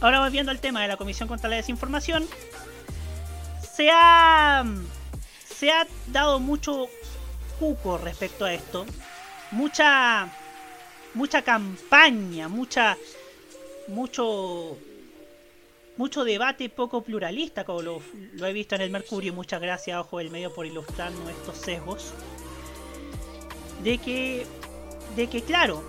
Ahora 0.00 0.20
volviendo 0.20 0.50
al 0.50 0.60
tema 0.60 0.82
de 0.82 0.88
la 0.88 0.96
Comisión 0.96 1.28
contra 1.28 1.48
la 1.48 1.56
Desinformación, 1.56 2.26
se 3.76 3.90
ha, 3.90 4.64
se 5.54 5.70
ha 5.70 5.86
dado 6.08 6.38
mucho 6.40 6.88
cuco 7.58 7.98
respecto 7.98 8.44
a 8.44 8.52
esto, 8.52 8.86
mucha, 9.50 10.28
mucha 11.14 11.42
campaña, 11.42 12.48
mucha, 12.48 12.96
mucho, 13.88 14.76
mucho 15.96 16.24
debate 16.24 16.68
poco 16.68 17.02
pluralista, 17.02 17.64
como 17.64 17.82
lo, 17.82 18.02
he 18.46 18.52
visto 18.52 18.74
en 18.74 18.82
el 18.82 18.90
Mercurio. 18.90 19.32
Muchas 19.32 19.60
gracias, 19.60 19.98
Ojo 19.98 20.18
del 20.18 20.30
Medio, 20.30 20.54
por 20.54 20.66
ilustrarnos 20.66 21.28
estos 21.30 21.56
sesgos. 21.56 22.12
De 23.82 23.98
que, 23.98 24.46
de 25.14 25.28
que, 25.28 25.42
claro, 25.42 25.82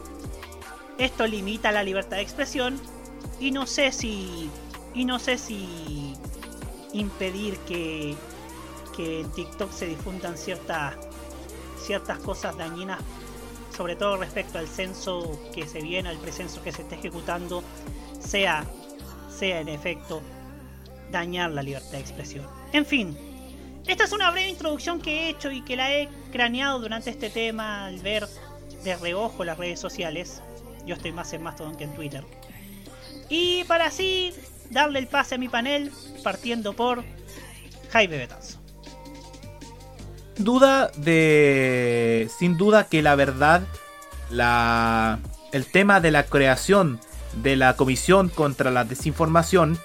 esto 0.98 1.28
limita 1.28 1.72
la 1.72 1.84
libertad 1.84 2.18
de 2.18 2.24
expresión 2.24 2.80
y 3.40 3.52
no 3.52 3.68
sé 3.68 3.92
si. 3.92 4.50
Y 4.94 5.06
no 5.06 5.20
sé 5.20 5.38
si. 5.38 6.16
impedir 6.94 7.58
que. 7.60 8.16
que 8.96 9.22
en 9.22 9.32
TikTok 9.32 9.72
se 9.72 9.88
difundan 9.88 10.38
ciertas. 10.38 10.96
ciertas 11.80 12.20
cosas 12.20 12.58
dañinas. 12.58 13.00
Sobre 13.76 13.96
todo 13.96 14.18
respecto 14.18 14.58
al 14.58 14.68
censo 14.68 15.40
que 15.54 15.68
se 15.68 15.82
viene, 15.82 16.10
al 16.10 16.18
precenso 16.18 16.64
que 16.64 16.72
se 16.72 16.82
está 16.82 16.96
ejecutando. 16.96 17.64
Sea. 18.20 18.66
sea 19.30 19.60
en 19.60 19.70
efecto. 19.70 20.22
dañar 21.12 21.52
la 21.52 21.62
libertad 21.62 21.92
de 21.92 22.00
expresión. 22.00 22.48
En 22.74 22.86
fin. 22.86 23.18
Esta 23.88 24.04
es 24.04 24.12
una 24.12 24.32
breve 24.32 24.50
introducción 24.50 25.00
que 25.00 25.12
he 25.12 25.30
hecho 25.30 25.50
y 25.50 25.62
que 25.62 25.78
la 25.78 25.94
he 25.94 26.10
craneado 26.30 26.82
durante 26.82 27.10
este 27.10 27.30
tema 27.30 27.86
al 27.86 28.00
ver 28.00 28.28
de 28.88 28.96
reojo 28.96 29.44
las 29.44 29.58
redes 29.58 29.80
sociales. 29.80 30.42
Yo 30.86 30.96
estoy 30.96 31.12
más 31.12 31.34
en 31.34 31.44
Mastodon 31.44 31.76
que 31.76 31.84
en 31.84 31.94
Twitter. 31.94 32.24
Y 33.30 33.66
para 33.66 33.88
así 33.88 34.34
darle 34.70 35.00
el 35.00 35.08
pase 35.08 35.36
a 35.36 35.38
mi 35.38 35.50
panel, 35.50 35.92
partiendo 36.24 36.74
por 36.74 37.04
Jaime 37.92 38.18
Betanzo. 38.18 38.60
Duda 40.38 40.90
de. 40.96 42.30
Sin 42.40 42.58
duda 42.58 42.88
que 42.88 43.02
la 43.02 43.16
verdad. 43.16 43.62
La. 44.30 45.20
El 45.52 45.66
tema 45.66 46.00
de 46.00 46.12
la 46.12 46.24
creación 46.24 47.00
de 47.42 47.56
la 47.56 47.76
Comisión 47.76 48.30
contra 48.30 48.72
la 48.72 48.84
Desinformación 48.84 49.80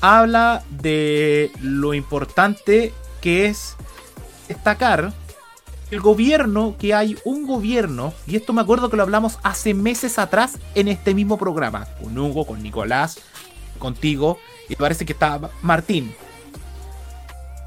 habla 0.00 0.64
de 0.70 1.50
lo 1.60 1.94
importante 1.94 2.92
que 3.20 3.46
es 3.46 3.76
destacar 4.48 5.12
el 5.92 6.00
gobierno, 6.00 6.74
que 6.78 6.94
hay 6.94 7.18
un 7.24 7.46
gobierno, 7.46 8.14
y 8.26 8.36
esto 8.36 8.54
me 8.54 8.62
acuerdo 8.62 8.88
que 8.88 8.96
lo 8.96 9.02
hablamos 9.02 9.38
hace 9.42 9.74
meses 9.74 10.18
atrás 10.18 10.58
en 10.74 10.88
este 10.88 11.12
mismo 11.12 11.36
programa, 11.36 11.86
con 12.00 12.16
Hugo, 12.16 12.46
con 12.46 12.62
Nicolás, 12.62 13.18
contigo, 13.78 14.38
y 14.70 14.76
parece 14.76 15.04
que 15.04 15.12
estaba 15.12 15.50
Martín. 15.60 16.14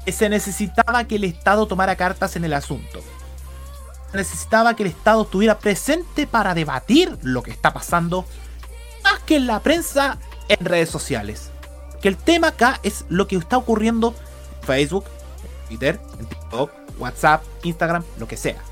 Se 0.08 0.28
necesitaba 0.28 1.04
que 1.04 1.16
el 1.16 1.24
Estado 1.24 1.68
tomara 1.68 1.94
cartas 1.94 2.34
en 2.34 2.44
el 2.44 2.52
asunto. 2.54 3.00
Se 4.10 4.16
necesitaba 4.16 4.74
que 4.74 4.82
el 4.82 4.88
Estado 4.88 5.22
estuviera 5.22 5.60
presente 5.60 6.26
para 6.26 6.52
debatir 6.52 7.16
lo 7.22 7.44
que 7.44 7.52
está 7.52 7.72
pasando, 7.72 8.24
más 9.04 9.20
que 9.20 9.36
en 9.36 9.46
la 9.46 9.60
prensa, 9.60 10.18
en 10.48 10.66
redes 10.66 10.90
sociales. 10.90 11.50
Que 12.02 12.08
el 12.08 12.16
tema 12.16 12.48
acá 12.48 12.80
es 12.82 13.04
lo 13.08 13.28
que 13.28 13.36
está 13.36 13.56
ocurriendo 13.56 14.16
en 14.62 14.66
Facebook, 14.66 15.04
en 15.44 15.68
Twitter, 15.68 16.00
en 16.18 16.26
TikTok, 16.26 16.85
WhatsApp, 16.98 17.44
Instagram, 17.62 18.04
lo 18.18 18.26
que 18.26 18.36
sea. 18.36 18.62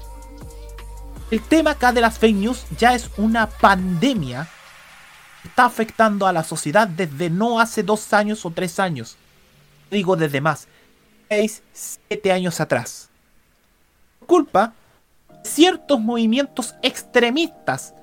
El 1.30 1.40
tema 1.42 1.72
acá 1.72 1.92
de 1.92 2.00
las 2.00 2.18
fake 2.18 2.36
news 2.36 2.64
ya 2.78 2.94
es 2.94 3.10
una 3.16 3.48
pandemia 3.48 4.48
que 5.42 5.48
está 5.48 5.64
afectando 5.64 6.26
a 6.26 6.32
la 6.32 6.44
sociedad 6.44 6.86
desde 6.86 7.30
no 7.30 7.60
hace 7.60 7.82
dos 7.82 8.12
años 8.12 8.44
o 8.44 8.50
tres 8.50 8.78
años. 8.78 9.16
Digo 9.90 10.16
desde 10.16 10.40
más, 10.40 10.68
seis, 11.28 11.62
siete 11.72 12.32
años 12.32 12.60
atrás. 12.60 13.10
Culpa 14.26 14.72
ciertos 15.44 16.00
movimientos 16.00 16.74
extremistas, 16.82 17.94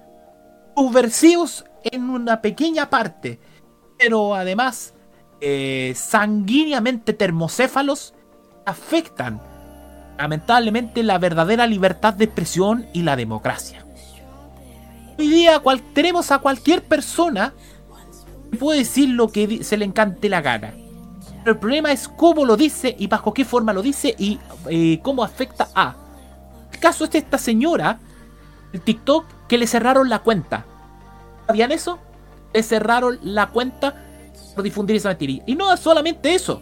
subversivos 0.75 1.65
en 1.83 2.09
una 2.09 2.41
pequeña 2.41 2.89
parte, 2.89 3.39
pero 3.97 4.35
además 4.35 4.93
eh, 5.41 5.93
sanguíneamente 5.95 7.13
termocéfalos 7.13 8.13
afectan 8.65 9.41
lamentablemente 10.21 11.01
la 11.01 11.17
verdadera 11.17 11.65
libertad 11.65 12.13
de 12.13 12.25
expresión 12.25 12.85
y 12.93 13.01
la 13.01 13.15
democracia. 13.15 13.83
Hoy 15.17 15.27
día 15.27 15.59
cual, 15.59 15.81
tenemos 15.93 16.31
a 16.31 16.37
cualquier 16.37 16.83
persona 16.83 17.53
que 18.51 18.57
puede 18.57 18.79
decir 18.79 19.09
lo 19.09 19.29
que 19.29 19.63
se 19.63 19.77
le 19.77 19.85
encante 19.85 20.29
la 20.29 20.41
gana. 20.41 20.73
Pero 21.43 21.53
el 21.53 21.57
problema 21.57 21.91
es 21.91 22.07
cómo 22.07 22.45
lo 22.45 22.55
dice 22.55 22.95
y 22.99 23.07
bajo 23.07 23.33
qué 23.33 23.45
forma 23.45 23.73
lo 23.73 23.81
dice 23.81 24.13
y 24.17 24.39
eh, 24.69 24.99
cómo 25.01 25.23
afecta 25.23 25.69
a. 25.73 25.95
El 26.71 26.79
caso 26.79 27.05
es 27.05 27.11
de 27.11 27.17
esta 27.17 27.39
señora, 27.39 27.97
el 28.73 28.81
TikTok, 28.81 29.25
que 29.47 29.57
le 29.57 29.65
cerraron 29.65 30.07
la 30.07 30.19
cuenta. 30.19 30.65
¿Sabían 31.47 31.71
eso? 31.71 31.97
Le 32.53 32.61
cerraron 32.61 33.17
la 33.23 33.47
cuenta 33.47 33.95
por 34.53 34.63
difundir 34.63 34.97
esa 34.97 35.09
mentira. 35.09 35.41
Y 35.47 35.55
no 35.55 35.75
solamente 35.77 36.35
eso. 36.35 36.61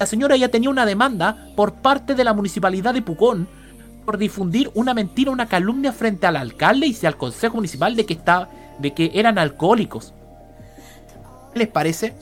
La 0.00 0.06
señora 0.06 0.34
ya 0.34 0.48
tenía 0.48 0.70
una 0.70 0.86
demanda 0.86 1.46
por 1.54 1.74
parte 1.74 2.14
de 2.14 2.24
la 2.24 2.32
municipalidad 2.32 2.94
de 2.94 3.02
Pucón 3.02 3.46
por 4.06 4.16
difundir 4.16 4.70
una 4.72 4.94
mentira, 4.94 5.30
una 5.30 5.46
calumnia 5.46 5.92
frente 5.92 6.26
al 6.26 6.36
alcalde 6.36 6.86
y 6.86 7.06
al 7.06 7.18
consejo 7.18 7.56
municipal 7.56 7.94
de 7.94 8.06
que, 8.06 8.14
está, 8.14 8.48
de 8.78 8.94
que 8.94 9.10
eran 9.12 9.38
alcohólicos. 9.38 10.14
¿Qué 11.52 11.58
les 11.58 11.68
parece? 11.68 12.14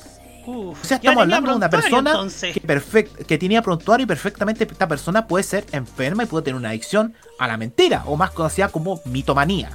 o 0.44 0.74
sea, 0.82 0.96
estamos 0.96 1.22
hablando 1.22 1.50
de 1.50 1.56
una 1.56 1.70
persona 1.70 2.18
que, 2.52 3.04
que 3.26 3.38
tenía 3.38 3.62
prontuario 3.62 4.04
y 4.04 4.06
perfectamente 4.08 4.64
esta 4.64 4.88
persona 4.88 5.28
puede 5.28 5.44
ser 5.44 5.64
enferma 5.70 6.24
y 6.24 6.26
puede 6.26 6.46
tener 6.46 6.56
una 6.56 6.70
adicción 6.70 7.14
a 7.38 7.46
la 7.46 7.56
mentira, 7.56 8.02
o 8.06 8.16
más 8.16 8.32
conocida 8.32 8.70
como 8.70 9.00
mitomanía. 9.04 9.70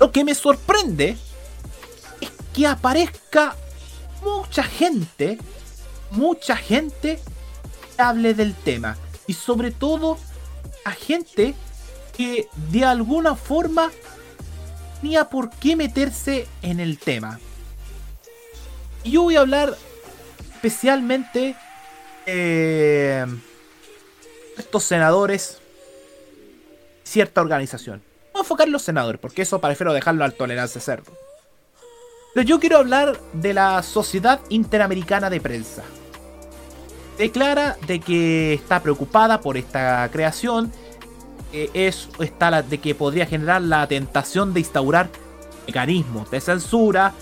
Lo 0.00 0.10
que 0.10 0.24
me 0.24 0.34
sorprende 0.34 1.18
es 2.20 2.30
que 2.54 2.66
aparezca 2.66 3.56
mucha 4.22 4.62
gente, 4.62 5.38
mucha 6.14 6.56
gente 6.56 7.20
hable 7.98 8.34
del 8.34 8.54
tema. 8.54 8.96
Y 9.26 9.34
sobre 9.34 9.70
todo 9.70 10.18
a 10.84 10.92
gente 10.92 11.54
que 12.16 12.48
de 12.70 12.84
alguna 12.84 13.34
forma 13.34 13.90
tenía 15.00 15.28
por 15.28 15.50
qué 15.50 15.76
meterse 15.76 16.46
en 16.62 16.80
el 16.80 16.98
tema. 16.98 17.38
Y 19.02 19.12
yo 19.12 19.22
voy 19.22 19.36
a 19.36 19.40
hablar 19.40 19.76
especialmente 20.54 21.56
eh, 22.26 23.26
estos 24.56 24.84
senadores, 24.84 25.58
cierta 27.02 27.40
organización. 27.40 28.02
A 28.34 28.38
enfocar 28.38 28.66
en 28.66 28.72
los 28.72 28.82
senadores, 28.82 29.20
porque 29.20 29.42
eso 29.42 29.60
prefiero 29.60 29.92
dejarlo 29.92 30.24
al 30.24 30.34
tolerancia 30.34 30.80
cerdo. 30.80 31.12
Pero 32.32 32.46
yo 32.46 32.58
quiero 32.58 32.78
hablar 32.78 33.20
de 33.32 33.54
la 33.54 33.82
Sociedad 33.82 34.40
Interamericana 34.48 35.30
de 35.30 35.40
Prensa. 35.40 35.84
Declara 37.18 37.76
de 37.86 38.00
que 38.00 38.54
está 38.54 38.82
preocupada 38.82 39.40
por 39.40 39.56
esta 39.56 40.08
creación, 40.10 40.72
es, 41.52 42.08
está 42.18 42.62
de 42.62 42.78
que 42.78 42.94
podría 42.94 43.26
generar 43.26 43.62
la 43.62 43.86
tentación 43.86 44.52
de 44.52 44.60
instaurar 44.60 45.08
mecanismos 45.66 46.30
de 46.30 46.40
censura 46.40 47.14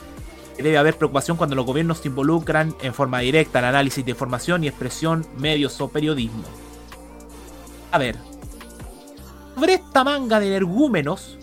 debe 0.63 0.79
haber 0.79 0.97
preocupación 0.97 1.37
cuando 1.37 1.57
los 1.57 1.67
gobiernos 1.67 1.99
se 1.99 2.09
involucran 2.09 2.75
en 2.83 2.95
forma 2.95 3.21
directa 3.21 3.59
al 3.59 3.67
análisis 3.67 4.05
de 4.05 4.13
información 4.13 4.65
y 4.65 4.69
expresión, 4.69 5.27
medios 5.37 5.81
o 5.81 5.89
periodismo. 5.89 6.45
A 7.91 7.99
ver, 7.99 8.17
sobre 9.55 9.75
esta 9.75 10.05
manga 10.05 10.41
de 10.41 10.49
energúmenos, 10.49 11.39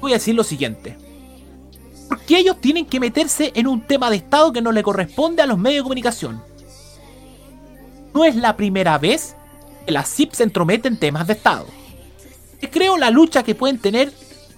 voy 0.00 0.12
a 0.12 0.16
decir 0.16 0.34
lo 0.34 0.44
siguiente. 0.44 0.96
¿Por 2.08 2.20
qué 2.20 2.38
ellos 2.38 2.60
tienen 2.60 2.86
que 2.86 3.00
meterse 3.00 3.52
en 3.54 3.66
un 3.66 3.86
tema 3.86 4.10
de 4.10 4.16
Estado 4.16 4.52
que 4.52 4.62
no 4.62 4.72
le 4.72 4.82
corresponde 4.82 5.42
a 5.42 5.46
los 5.46 5.58
medios 5.58 5.80
de 5.80 5.82
comunicación? 5.84 6.42
No 8.14 8.24
es 8.24 8.36
la 8.36 8.56
primera 8.56 8.98
vez 8.98 9.34
que 9.86 9.92
la 9.92 10.04
CIP 10.04 10.32
se 10.32 10.42
entromete 10.42 10.88
en 10.88 10.98
temas 10.98 11.26
de 11.26 11.32
Estado. 11.34 11.66
Te 12.60 12.70
creo 12.70 12.96
la 12.96 13.10
lucha 13.10 13.42
que 13.42 13.54
pueden 13.54 13.78
tener 13.78 14.12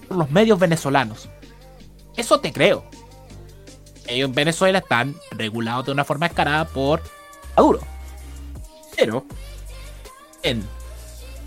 los 0.09 0.29
medios 0.29 0.59
venezolanos. 0.59 1.29
Eso 2.15 2.39
te 2.39 2.53
creo 2.53 2.85
ellos 4.07 4.29
en 4.29 4.35
Venezuela 4.35 4.79
están 4.79 5.15
regulados 5.31 5.85
de 5.85 5.91
una 5.91 6.05
forma 6.05 6.27
escarada 6.27 6.65
por 6.65 7.01
Maduro. 7.55 7.81
Pero 8.95 9.25
en 10.43 10.63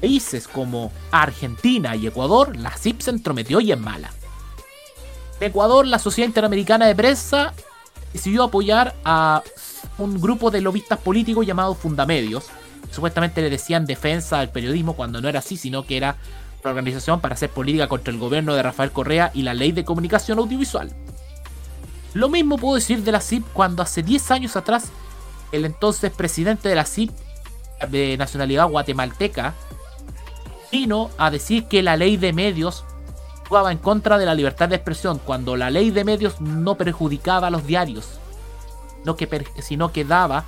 países 0.00 0.48
como 0.48 0.92
Argentina 1.10 1.96
y 1.96 2.06
Ecuador, 2.06 2.56
la 2.56 2.76
CIP 2.76 3.00
se 3.00 3.10
entrometió 3.10 3.60
y 3.60 3.72
es 3.72 3.78
mala. 3.78 4.10
En 5.40 5.48
Ecuador, 5.48 5.86
la 5.86 5.98
Sociedad 5.98 6.28
Interamericana 6.28 6.86
de 6.86 6.94
Prensa 6.94 7.54
decidió 8.12 8.44
apoyar 8.44 8.94
a 9.04 9.42
un 9.98 10.20
grupo 10.20 10.50
de 10.50 10.60
lobistas 10.60 10.98
políticos 10.98 11.46
llamados 11.46 11.76
Fundamedios. 11.76 12.46
Supuestamente 12.90 13.42
le 13.42 13.50
decían 13.50 13.84
defensa 13.84 14.38
del 14.38 14.48
periodismo 14.48 14.94
cuando 14.94 15.20
no 15.20 15.28
era 15.28 15.40
así, 15.40 15.56
sino 15.56 15.84
que 15.84 15.96
era 15.96 16.16
una 16.62 16.70
organización 16.70 17.20
para 17.20 17.34
hacer 17.34 17.50
política 17.50 17.88
contra 17.88 18.12
el 18.12 18.18
gobierno 18.18 18.54
de 18.54 18.62
Rafael 18.62 18.92
Correa 18.92 19.30
y 19.34 19.42
la 19.42 19.54
ley 19.54 19.72
de 19.72 19.84
comunicación 19.84 20.38
audiovisual. 20.38 20.92
Lo 22.14 22.28
mismo 22.28 22.56
puedo 22.56 22.76
decir 22.76 23.02
de 23.02 23.12
la 23.12 23.20
CIP 23.20 23.44
cuando 23.52 23.82
hace 23.82 24.02
10 24.02 24.30
años 24.30 24.56
atrás 24.56 24.90
el 25.52 25.64
entonces 25.64 26.10
presidente 26.10 26.68
de 26.68 26.74
la 26.74 26.84
CIP 26.84 27.10
de 27.90 28.16
nacionalidad 28.16 28.68
guatemalteca 28.68 29.54
vino 30.72 31.10
a 31.18 31.30
decir 31.30 31.66
que 31.66 31.82
la 31.82 31.96
ley 31.96 32.16
de 32.16 32.32
medios 32.32 32.84
jugaba 33.48 33.72
en 33.72 33.78
contra 33.78 34.18
de 34.18 34.26
la 34.26 34.34
libertad 34.34 34.68
de 34.68 34.76
expresión 34.76 35.18
cuando 35.24 35.56
la 35.56 35.70
ley 35.70 35.90
de 35.90 36.04
medios 36.04 36.40
no 36.40 36.76
perjudicaba 36.76 37.46
a 37.46 37.50
los 37.50 37.66
diarios, 37.66 38.18
sino 39.62 39.92
que 39.92 40.04
daba 40.04 40.44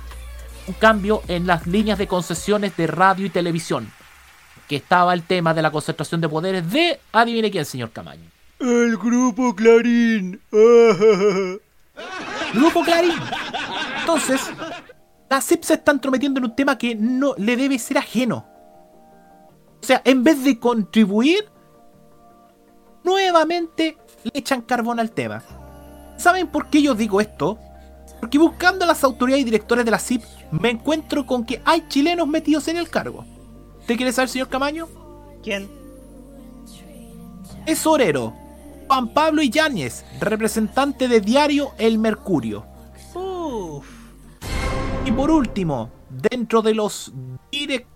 un 0.67 0.73
cambio 0.75 1.21
en 1.27 1.47
las 1.47 1.67
líneas 1.67 1.97
de 1.97 2.07
concesiones 2.07 2.75
de 2.77 2.87
radio 2.87 3.25
y 3.25 3.29
televisión, 3.29 3.91
que 4.67 4.77
estaba 4.77 5.13
el 5.13 5.23
tema 5.23 5.53
de 5.53 5.61
la 5.61 5.71
concentración 5.71 6.21
de 6.21 6.29
poderes 6.29 6.71
de, 6.71 6.99
adivine 7.11 7.51
quién, 7.51 7.65
señor 7.65 7.91
Camaño. 7.91 8.29
El 8.59 8.97
grupo 8.97 9.55
Clarín. 9.55 10.39
grupo 12.53 12.83
Clarín. 12.83 13.15
Entonces, 13.99 14.41
la 15.29 15.41
CIP 15.41 15.63
se 15.63 15.73
está 15.75 15.91
entrometiendo 15.91 16.39
en 16.39 16.45
un 16.45 16.55
tema 16.55 16.77
que 16.77 16.95
no 16.95 17.33
le 17.37 17.55
debe 17.55 17.79
ser 17.79 17.97
ajeno. 17.97 18.45
O 19.81 19.85
sea, 19.85 20.01
en 20.05 20.23
vez 20.23 20.43
de 20.43 20.59
contribuir, 20.59 21.49
nuevamente 23.03 23.97
le 24.23 24.31
echan 24.33 24.61
carbón 24.61 24.99
al 24.99 25.11
tema. 25.11 25.41
¿Saben 26.17 26.47
por 26.47 26.69
qué 26.69 26.83
yo 26.83 26.93
digo 26.93 27.19
esto? 27.19 27.57
Porque 28.21 28.37
buscando 28.37 28.85
a 28.85 28.87
las 28.87 29.03
autoridades 29.03 29.41
y 29.41 29.45
directores 29.45 29.83
de 29.83 29.91
la 29.91 29.99
CIP, 29.99 30.23
me 30.51 30.69
encuentro 30.69 31.25
con 31.25 31.43
que 31.43 31.61
hay 31.65 31.85
chilenos 31.89 32.27
metidos 32.27 32.67
en 32.69 32.77
el 32.77 32.87
cargo. 32.87 33.25
¿Usted 33.81 33.97
quiere 33.97 34.13
saber, 34.13 34.29
señor 34.29 34.47
Camaño? 34.47 34.87
¿Quién? 35.43 35.67
Tesorero, 37.65 38.33
Juan 38.87 39.09
Pablo 39.09 39.41
Yáñez, 39.41 40.05
representante 40.19 41.07
de 41.07 41.19
diario 41.19 41.71
El 41.77 41.97
Mercurio. 41.97 42.65
Y 45.03 45.11
por 45.11 45.31
último, 45.31 45.89
dentro 46.09 46.61
de 46.61 46.75
los 46.75 47.11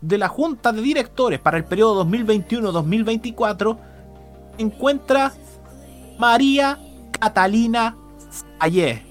de 0.02 0.18
la 0.18 0.28
Junta 0.28 0.72
de 0.72 0.82
Directores 0.82 1.40
para 1.40 1.58
el 1.58 1.66
periodo 1.66 2.04
2021-2024, 2.06 3.78
encuentra 4.58 5.34
María 6.18 6.80
Catalina 7.20 7.96
Ayer, 8.60 9.04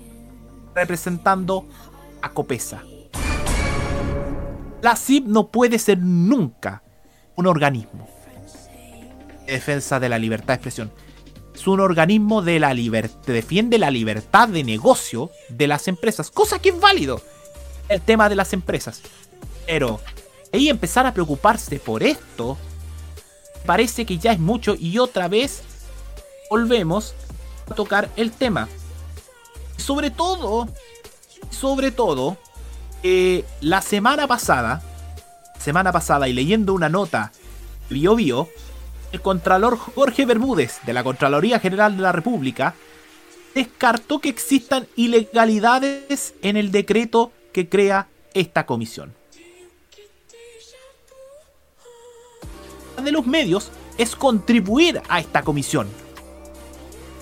representando 0.75 1.67
a 2.23 2.31
Copesa. 2.31 2.83
La 4.83 4.97
CIP 4.97 5.27
no 5.27 5.49
puede 5.49 5.79
ser 5.79 5.99
nunca 5.99 6.83
un 7.37 7.47
organismo 7.47 8.09
de 9.47 9.53
defensa 9.53 10.01
de 10.01 10.09
la 10.09 10.19
libertad 10.19 10.49
de 10.49 10.55
expresión 10.55 10.93
es 11.55 11.67
un 11.69 11.81
organismo 11.81 12.43
de 12.43 12.59
la 12.59 12.75
libertad, 12.75 13.19
defiende 13.27 13.79
la 13.79 13.91
libertad 13.91 14.49
de 14.49 14.65
negocio 14.65 15.31
de 15.49 15.69
las 15.69 15.87
empresas, 15.89 16.31
cosa 16.31 16.59
que 16.59 16.71
es 16.71 16.81
válido 16.81 17.23
el 17.89 18.01
tema 18.01 18.29
de 18.29 18.35
las 18.35 18.53
empresas. 18.53 19.03
Pero 19.67 20.01
ahí 20.53 20.69
empezar 20.69 21.07
a 21.07 21.15
preocuparse 21.15 21.79
por 21.79 22.03
esto 22.03 22.59
parece 23.65 24.05
que 24.05 24.19
ya 24.19 24.33
es 24.33 24.41
mucho 24.41 24.75
y 24.79 24.99
otra 24.99 25.29
vez 25.29 25.63
volvemos 26.51 27.15
a 27.71 27.75
tocar 27.75 28.11
el 28.17 28.33
tema. 28.33 28.69
Sobre 29.77 30.11
todo, 30.11 30.69
sobre 31.51 31.91
todo, 31.91 32.37
eh, 33.03 33.45
la 33.61 33.83
semana 33.83 34.27
pasada, 34.27 34.83
semana 35.59 35.93
pasada 35.93 36.29
y 36.29 36.33
leyendo 36.33 36.75
una 36.75 36.89
nota 36.89 37.33
Bio 37.91 38.17
Bio, 38.17 38.49
el 39.13 39.21
Contralor 39.21 39.77
Jorge 39.77 40.27
Bermúdez, 40.27 40.81
de 40.85 40.93
la 40.93 41.05
Contraloría 41.05 41.61
General 41.61 41.97
de 41.97 42.03
la 42.03 42.13
República, 42.13 42.75
descartó 43.55 44.19
que 44.19 44.29
existan 44.29 44.89
ilegalidades 44.97 46.35
en 46.43 46.57
el 46.57 46.73
decreto 46.73 47.31
que 47.53 47.69
crea 47.69 48.09
esta 48.33 48.67
comisión. 48.67 49.15
de 53.03 53.13
los 53.13 53.27
medios 53.27 53.71
es 53.99 54.17
contribuir 54.17 55.03
a 55.09 55.21
esta 55.21 55.43
comisión. 55.43 55.89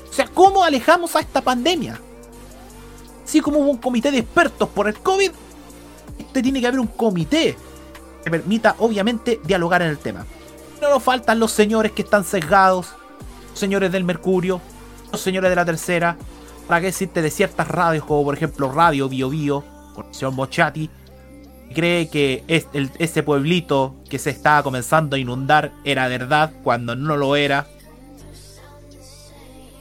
O 0.09 0.13
sea, 0.13 0.27
¿cómo 0.27 0.63
alejamos 0.63 1.17
a 1.17 1.21
esta 1.21 1.41
pandemia? 1.41 2.01
Así 3.25 3.41
como 3.41 3.59
hubo 3.59 3.71
un 3.71 3.79
comité 3.79 4.11
de 4.11 4.19
expertos 4.19 4.69
por 4.69 4.89
el 4.89 4.95
COVID, 4.99 5.31
este 6.19 6.43
tiene 6.43 6.61
que 6.61 6.67
haber 6.67 6.81
un 6.81 6.89
comité 6.89 7.57
que 8.23 8.31
permita, 8.31 8.77
obviamente, 8.79 9.41
dialogar 9.45 9.83
en 9.83 9.89
el 9.89 9.99
tema. 9.99 10.27
No 10.81 10.91
nos 10.91 11.03
faltan 11.03 11.39
los 11.39 11.53
señores 11.53 11.93
que 11.93 12.03
están 12.03 12.25
sesgados, 12.25 12.89
los 13.51 13.59
señores 13.59 13.93
del 13.93 14.05
Mercurio, 14.05 14.61
los 15.11 15.21
señores 15.21 15.51
de 15.51 15.57
la 15.57 15.65
tercera, 15.65 16.17
para 16.67 16.81
qué 16.81 16.87
decirte 16.87 17.23
de 17.23 17.31
ciertas 17.31 17.69
radios, 17.69 18.05
como 18.05 18.25
por 18.25 18.35
ejemplo 18.35 18.71
Radio 18.73 19.09
Bio 19.09 19.31
Bio, 19.31 19.65
con 19.95 20.07
el 20.07 20.15
señor 20.15 20.33
Mochati, 20.33 20.91
cree 21.73 22.09
que 22.09 22.45
ese 22.49 23.23
pueblito 23.23 23.97
que 24.09 24.19
se 24.19 24.31
estaba 24.31 24.63
comenzando 24.63 25.17
a 25.17 25.19
inundar 25.19 25.73
era 25.85 26.09
verdad 26.09 26.53
cuando 26.63 26.95
no 26.95 27.17
lo 27.17 27.37
era. 27.37 27.67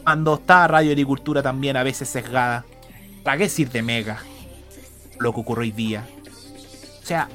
Cuando 0.03 0.35
está 0.35 0.67
Radio 0.67 0.91
Agricultura 0.91 1.43
también 1.43 1.77
a 1.77 1.83
veces 1.83 2.09
sesgada. 2.09 2.65
¿Para 3.23 3.37
qué 3.37 3.43
decir 3.43 3.69
de 3.69 3.81
Mega? 3.81 4.21
Lo 5.19 5.33
que 5.33 5.39
ocurrió 5.39 5.61
hoy 5.61 5.71
día. 5.71 6.07
O 7.01 7.05
sea, 7.05 7.29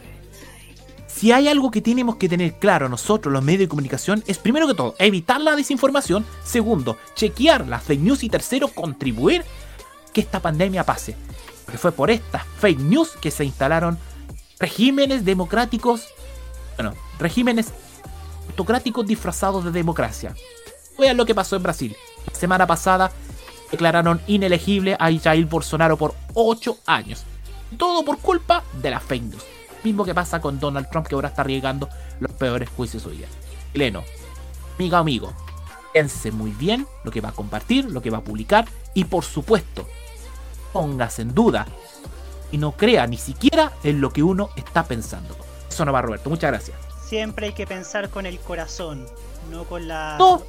si 1.07 1.33
hay 1.33 1.49
algo 1.49 1.71
que 1.71 1.81
tenemos 1.81 2.17
que 2.17 2.29
tener 2.29 2.59
claro 2.59 2.89
nosotros, 2.89 3.33
los 3.33 3.43
medios 3.43 3.61
de 3.61 3.69
comunicación, 3.69 4.23
es 4.27 4.39
primero 4.39 4.67
que 4.67 4.75
todo, 4.75 4.97
evitar 4.99 5.41
la 5.41 5.57
desinformación. 5.57 6.27
Segundo, 6.45 6.99
chequear 7.15 7.67
las 7.67 7.83
fake 7.85 8.01
news. 8.01 8.23
Y 8.25 8.29
tercero, 8.29 8.69
contribuir 8.69 9.45
que 10.13 10.21
esta 10.21 10.41
pandemia 10.41 10.85
pase. 10.85 11.17
Porque 11.65 11.79
fue 11.79 11.93
por 11.93 12.11
estas 12.11 12.45
fake 12.59 12.81
news 12.81 13.11
que 13.21 13.31
se 13.31 13.45
instalaron 13.45 13.99
regímenes 14.59 15.25
democráticos, 15.25 16.09
bueno, 16.77 16.95
regímenes 17.19 17.69
autocráticos 18.49 19.07
disfrazados 19.07 19.65
de 19.65 19.71
democracia. 19.71 20.35
Vean 20.99 21.17
lo 21.17 21.27
que 21.27 21.35
pasó 21.35 21.57
en 21.57 21.63
Brasil. 21.63 21.97
La 22.27 22.35
semana 22.35 22.67
pasada 22.67 23.13
declararon 23.71 24.21
inelegible 24.27 24.97
a 24.99 25.11
Jair 25.13 25.47
Bolsonaro 25.47 25.97
por 25.97 26.15
8 26.35 26.79
años. 26.87 27.25
Todo 27.77 28.05
por 28.05 28.19
culpa 28.19 28.63
de 28.81 28.91
las 28.91 29.03
fake 29.03 29.25
news. 29.25 29.45
Mismo 29.83 30.05
que 30.05 30.15
pasa 30.15 30.41
con 30.41 30.59
Donald 30.59 30.89
Trump 30.91 31.07
que 31.07 31.15
ahora 31.15 31.29
está 31.29 31.43
arriesgando 31.43 31.89
los 32.21 32.33
peores 32.33 32.69
juicios 32.71 33.05
hoy 33.07 33.19
día. 33.19 33.29
Leno, 33.75 34.05
amigo 34.77 34.97
amigo, 34.97 35.33
piense 35.93 36.31
muy 36.31 36.51
bien 36.51 36.87
lo 37.05 37.11
que 37.11 37.21
va 37.21 37.31
a 37.31 37.33
compartir, 37.33 37.85
lo 37.87 38.03
que 38.03 38.11
va 38.11 38.19
a 38.19 38.25
publicar 38.25 38.67
y 38.95 39.05
por 39.05 39.25
supuesto, 39.25 39.87
póngase 40.73 41.23
en 41.23 41.35
duda 41.35 41.67
y 42.51 42.59
no 42.59 42.73
crea 42.73 43.07
ni 43.07 43.17
siquiera 43.17 43.73
en 43.83 44.01
lo 44.01 44.11
que 44.11 44.23
uno 44.23 44.51
está 44.57 44.85
pensando. 44.85 45.37
Eso 45.69 45.85
no 45.85 45.93
va, 45.93 46.03
Roberto. 46.03 46.31
Muchas 46.31 46.51
gracias. 46.51 46.77
Siempre 47.07 47.47
hay 47.47 47.53
que 47.53 47.67
pensar 47.67 48.11
con 48.11 48.27
el 48.27 48.39
corazón, 48.41 49.07
no 49.51 49.65
con 49.65 49.87
la. 49.87 50.17
No, 50.19 50.43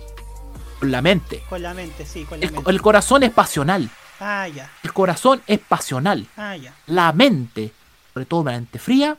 con 0.80 0.92
la 0.92 1.02
mente. 1.02 1.44
Con 1.50 1.62
la 1.62 1.74
mente, 1.74 2.06
sí, 2.06 2.24
con 2.26 2.40
la 2.40 2.46
el, 2.46 2.52
mente. 2.52 2.70
El 2.70 2.82
corazón 2.82 3.24
es 3.24 3.32
pasional. 3.32 3.90
Ah, 4.20 4.48
ya. 4.48 4.70
El 4.84 4.94
corazón 4.94 5.42
es 5.48 5.60
pasional. 5.60 6.26
Ah, 6.38 6.56
ya. 6.56 6.74
La 6.88 7.12
mente, 7.14 7.72
sobre 8.14 8.26
todo 8.26 8.44
la 8.44 8.52
mente 8.52 8.80
fría, 8.80 9.18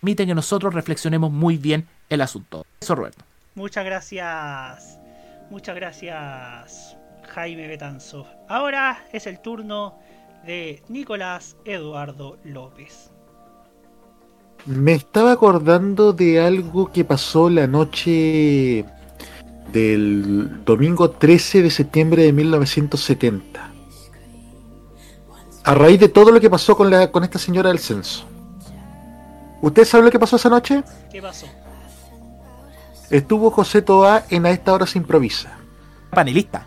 permite 0.00 0.26
que 0.26 0.34
nosotros 0.34 0.74
reflexionemos 0.74 1.30
muy 1.32 1.56
bien 1.56 1.88
el 2.08 2.20
asunto. 2.20 2.66
Eso, 2.80 2.94
Roberto. 2.94 3.24
Muchas 3.54 3.84
gracias. 3.84 4.98
Muchas 5.50 5.76
gracias, 5.76 6.96
Jaime 7.34 7.68
Betanzo. 7.68 8.26
Ahora 8.48 9.04
es 9.12 9.26
el 9.26 9.40
turno 9.40 9.98
de 10.44 10.82
Nicolás 10.88 11.56
Eduardo 11.64 12.38
López. 12.44 13.10
Me 14.66 14.94
estaba 14.94 15.32
acordando 15.32 16.12
de 16.12 16.40
algo 16.40 16.90
que 16.90 17.04
pasó 17.04 17.50
la 17.50 17.66
noche 17.66 18.84
del 19.72 20.64
domingo 20.64 21.10
13 21.10 21.62
de 21.62 21.70
septiembre 21.70 22.24
de 22.24 22.32
1970. 22.32 23.70
A 25.64 25.74
raíz 25.74 25.98
de 25.98 26.08
todo 26.08 26.30
lo 26.30 26.40
que 26.40 26.50
pasó 26.50 26.76
con, 26.76 26.90
la, 26.90 27.10
con 27.10 27.24
esta 27.24 27.38
señora 27.38 27.70
del 27.70 27.78
censo. 27.78 28.24
¿Usted 29.62 29.84
sabe 29.84 30.04
lo 30.04 30.10
que 30.10 30.18
pasó 30.18 30.36
esa 30.36 30.50
noche? 30.50 30.84
¿Qué 31.10 31.22
pasó? 31.22 31.46
Estuvo 33.10 33.50
José 33.50 33.80
Toa 33.80 34.24
en 34.28 34.44
A 34.46 34.50
esta 34.50 34.72
hora 34.72 34.86
se 34.86 34.98
improvisa. 34.98 35.56
Panelista. 36.10 36.66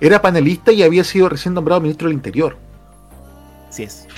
Era 0.00 0.22
panelista 0.22 0.72
y 0.72 0.82
había 0.82 1.04
sido 1.04 1.28
recién 1.28 1.54
nombrado 1.54 1.80
ministro 1.80 2.08
del 2.08 2.16
Interior. 2.16 2.56
Así 3.68 3.84
es. 3.84 4.08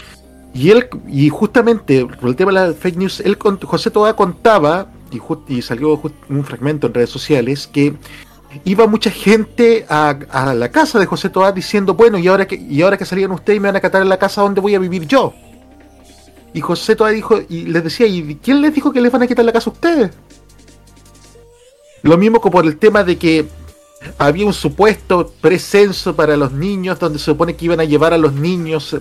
Y 0.54 0.70
él, 0.70 0.88
y 1.08 1.28
justamente 1.28 2.06
por 2.06 2.28
el 2.28 2.36
tema 2.36 2.52
de 2.52 2.68
la 2.68 2.74
fake 2.74 2.96
news, 2.96 3.20
él, 3.20 3.36
José 3.36 3.90
Toa 3.90 4.14
contaba, 4.14 4.86
y, 5.48 5.62
salió 5.62 6.00
un 6.28 6.44
fragmento 6.44 6.86
en 6.86 6.94
redes 6.94 7.10
sociales, 7.10 7.66
que 7.66 7.94
iba 8.64 8.86
mucha 8.86 9.10
gente 9.10 9.86
a, 9.88 10.54
la 10.54 10.70
casa 10.70 10.98
de 10.98 11.06
José 11.06 11.30
Toa 11.30 11.52
diciendo, 11.52 11.94
bueno, 11.94 12.18
y 12.18 12.28
ahora 12.28 12.46
que, 12.46 12.56
y 12.56 12.82
ahora 12.82 12.96
que 12.96 13.04
salían 13.04 13.30
ustedes 13.32 13.60
me 13.60 13.68
van 13.68 13.76
a 13.76 13.80
catar 13.80 14.02
en 14.02 14.08
la 14.08 14.18
casa 14.18 14.42
donde 14.42 14.60
voy 14.60 14.74
a 14.74 14.78
vivir 14.78 15.06
yo. 15.06 15.34
Y 16.54 16.60
José 16.60 16.96
Toa 16.96 17.10
dijo, 17.10 17.40
y 17.48 17.64
les 17.66 17.84
decía, 17.84 18.06
¿y 18.06 18.38
quién 18.42 18.60
les 18.60 18.74
dijo 18.74 18.92
que 18.92 19.00
les 19.00 19.10
van 19.10 19.22
a 19.22 19.26
quitar 19.26 19.44
la 19.44 19.52
casa 19.52 19.70
a 19.70 19.72
ustedes? 19.72 20.10
Lo 22.02 22.18
mismo 22.18 22.40
como 22.40 22.52
por 22.52 22.66
el 22.66 22.76
tema 22.78 23.04
de 23.04 23.16
que 23.16 23.46
había 24.18 24.44
un 24.44 24.52
supuesto 24.52 25.32
precenso 25.40 26.16
para 26.16 26.36
los 26.36 26.52
niños 26.52 26.98
donde 26.98 27.20
se 27.20 27.26
supone 27.26 27.54
que 27.54 27.66
iban 27.66 27.80
a 27.80 27.84
llevar 27.84 28.12
a 28.12 28.18
los 28.18 28.32
niños 28.32 28.96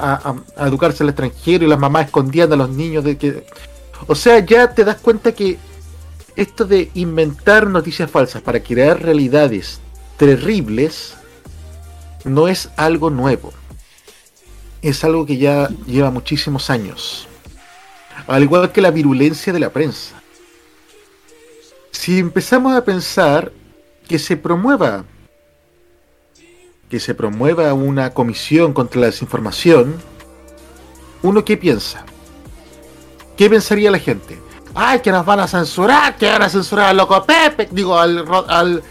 a, 0.00 0.34
a, 0.56 0.66
educarse 0.68 1.02
al 1.02 1.08
extranjero 1.08 1.64
y 1.64 1.68
las 1.68 1.78
mamás 1.78 2.06
escondían 2.06 2.52
a 2.52 2.56
los 2.56 2.70
niños 2.70 3.02
de 3.02 3.18
que 3.18 3.44
o 4.06 4.14
sea 4.14 4.38
ya 4.40 4.74
te 4.74 4.84
das 4.84 4.96
cuenta 4.96 5.32
que 5.32 5.58
esto 6.36 6.64
de 6.64 6.90
inventar 6.94 7.66
noticias 7.68 8.10
falsas 8.10 8.42
para 8.42 8.60
crear 8.60 9.02
realidades 9.02 9.80
terribles 10.16 11.14
no 12.24 12.48
es 12.48 12.70
algo 12.76 13.10
nuevo. 13.10 13.52
Es 14.82 15.04
algo 15.04 15.24
que 15.24 15.36
ya 15.36 15.68
lleva 15.86 16.10
muchísimos 16.10 16.70
años. 16.70 17.28
Al 18.26 18.42
igual 18.42 18.72
que 18.72 18.80
la 18.80 18.90
virulencia 18.90 19.52
de 19.52 19.60
la 19.60 19.70
prensa. 19.70 20.20
Si 21.90 22.18
empezamos 22.18 22.74
a 22.76 22.84
pensar 22.84 23.52
que 24.08 24.18
se 24.18 24.36
promueva 24.36 25.04
que 26.88 27.00
se 27.00 27.14
promueva 27.14 27.72
una 27.74 28.10
comisión 28.10 28.72
contra 28.72 29.00
la 29.00 29.06
desinformación, 29.06 29.96
uno 31.22 31.44
qué 31.44 31.56
piensa? 31.56 32.04
¿Qué 33.36 33.50
pensaría 33.50 33.90
la 33.90 33.98
gente? 33.98 34.40
¡Ay, 34.74 35.00
que 35.00 35.10
nos 35.10 35.24
van 35.24 35.40
a 35.40 35.48
censurar! 35.48 36.16
¡Que 36.16 36.30
van 36.30 36.42
a 36.42 36.48
censurar 36.48 36.86
al 36.86 36.96
loco 36.96 37.24
Pepe! 37.24 37.68
Digo, 37.70 37.98
al 37.98 38.24
al 38.48 38.82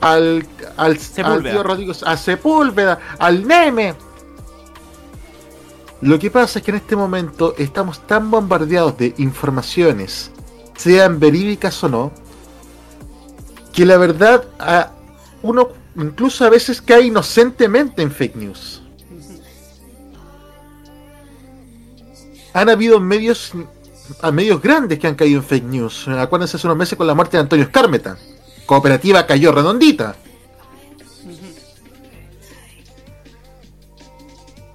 al, 0.00 0.46
al, 0.76 0.98
al 1.24 1.42
tío 1.42 1.62
Rodrigo, 1.62 1.92
a 2.04 2.16
Sepúlveda, 2.16 2.98
al 3.18 3.46
Neme. 3.46 3.94
Lo 6.00 6.18
que 6.18 6.30
pasa 6.30 6.58
es 6.58 6.64
que 6.64 6.72
en 6.72 6.78
este 6.78 6.96
momento 6.96 7.54
estamos 7.56 8.04
tan 8.06 8.28
bombardeados 8.28 8.98
de 8.98 9.14
informaciones, 9.18 10.32
sean 10.76 11.20
verídicas 11.20 11.82
o 11.84 11.88
no, 11.88 12.12
que 13.72 13.86
la 13.86 13.96
verdad 13.96 14.44
a 14.58 14.90
uno 15.42 15.68
incluso 15.94 16.44
a 16.44 16.50
veces 16.50 16.82
cae 16.82 17.02
inocentemente 17.02 18.02
en 18.02 18.10
fake 18.10 18.34
news. 18.34 18.82
Han 22.54 22.68
habido 22.68 22.98
medios 22.98 23.52
a 24.20 24.30
medios 24.30 24.60
grandes 24.60 24.98
que 24.98 25.06
han 25.06 25.14
caído 25.14 25.40
en 25.40 25.44
fake 25.44 25.64
news. 25.64 26.08
Acuérdense 26.08 26.56
hace 26.56 26.66
unos 26.66 26.76
meses 26.76 26.96
con 26.96 27.06
la 27.06 27.14
muerte 27.14 27.36
de 27.36 27.42
Antonio 27.42 27.64
Escármeta. 27.64 28.16
Cooperativa 28.66 29.26
cayó 29.26 29.52
redondita. 29.52 30.16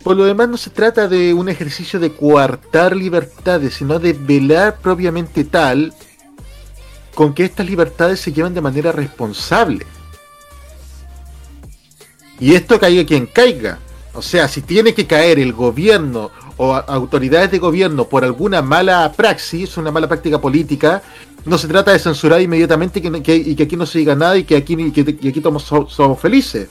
Por 0.04 0.16
lo 0.16 0.24
demás 0.24 0.48
no 0.48 0.58
se 0.58 0.70
trata 0.70 1.08
de 1.08 1.34
un 1.34 1.50
ejercicio 1.50 2.00
de 2.00 2.14
coartar 2.14 2.96
libertades, 2.96 3.74
sino 3.74 4.00
de 4.00 4.14
velar 4.14 4.78
propiamente 4.80 5.44
tal 5.44 5.94
con 7.14 7.34
que 7.34 7.44
estas 7.44 7.66
libertades 7.68 8.20
se 8.20 8.32
lleven 8.32 8.54
de 8.54 8.62
manera 8.62 8.92
responsable. 8.92 9.86
Y 12.40 12.54
esto 12.54 12.80
caiga 12.80 13.06
quien 13.06 13.26
caiga. 13.26 13.80
O 14.14 14.22
sea, 14.22 14.48
si 14.48 14.62
tiene 14.62 14.94
que 14.94 15.08
caer 15.08 15.40
el 15.40 15.52
gobierno 15.52 16.32
o 16.58 16.74
autoridades 16.74 17.52
de 17.52 17.60
gobierno 17.60 18.06
por 18.06 18.24
alguna 18.24 18.62
mala 18.62 19.12
praxis, 19.16 19.78
una 19.78 19.92
mala 19.92 20.08
práctica 20.08 20.42
política, 20.42 21.02
no 21.46 21.58
se 21.58 21.68
trata 21.68 21.92
de 21.92 22.00
censurar 22.00 22.42
inmediatamente 22.42 23.02
que, 23.02 23.36
y 23.36 23.56
que 23.56 23.64
aquí 23.64 23.76
no 23.78 23.86
se 23.86 24.00
diga 24.00 24.16
nada 24.16 24.38
y 24.38 24.44
que 24.44 24.58
aquí, 24.58 24.92
que, 24.92 25.16
que 25.16 25.30
aquí 25.30 25.42
somos, 25.42 25.64
somos 25.64 26.20
felices. 26.20 26.70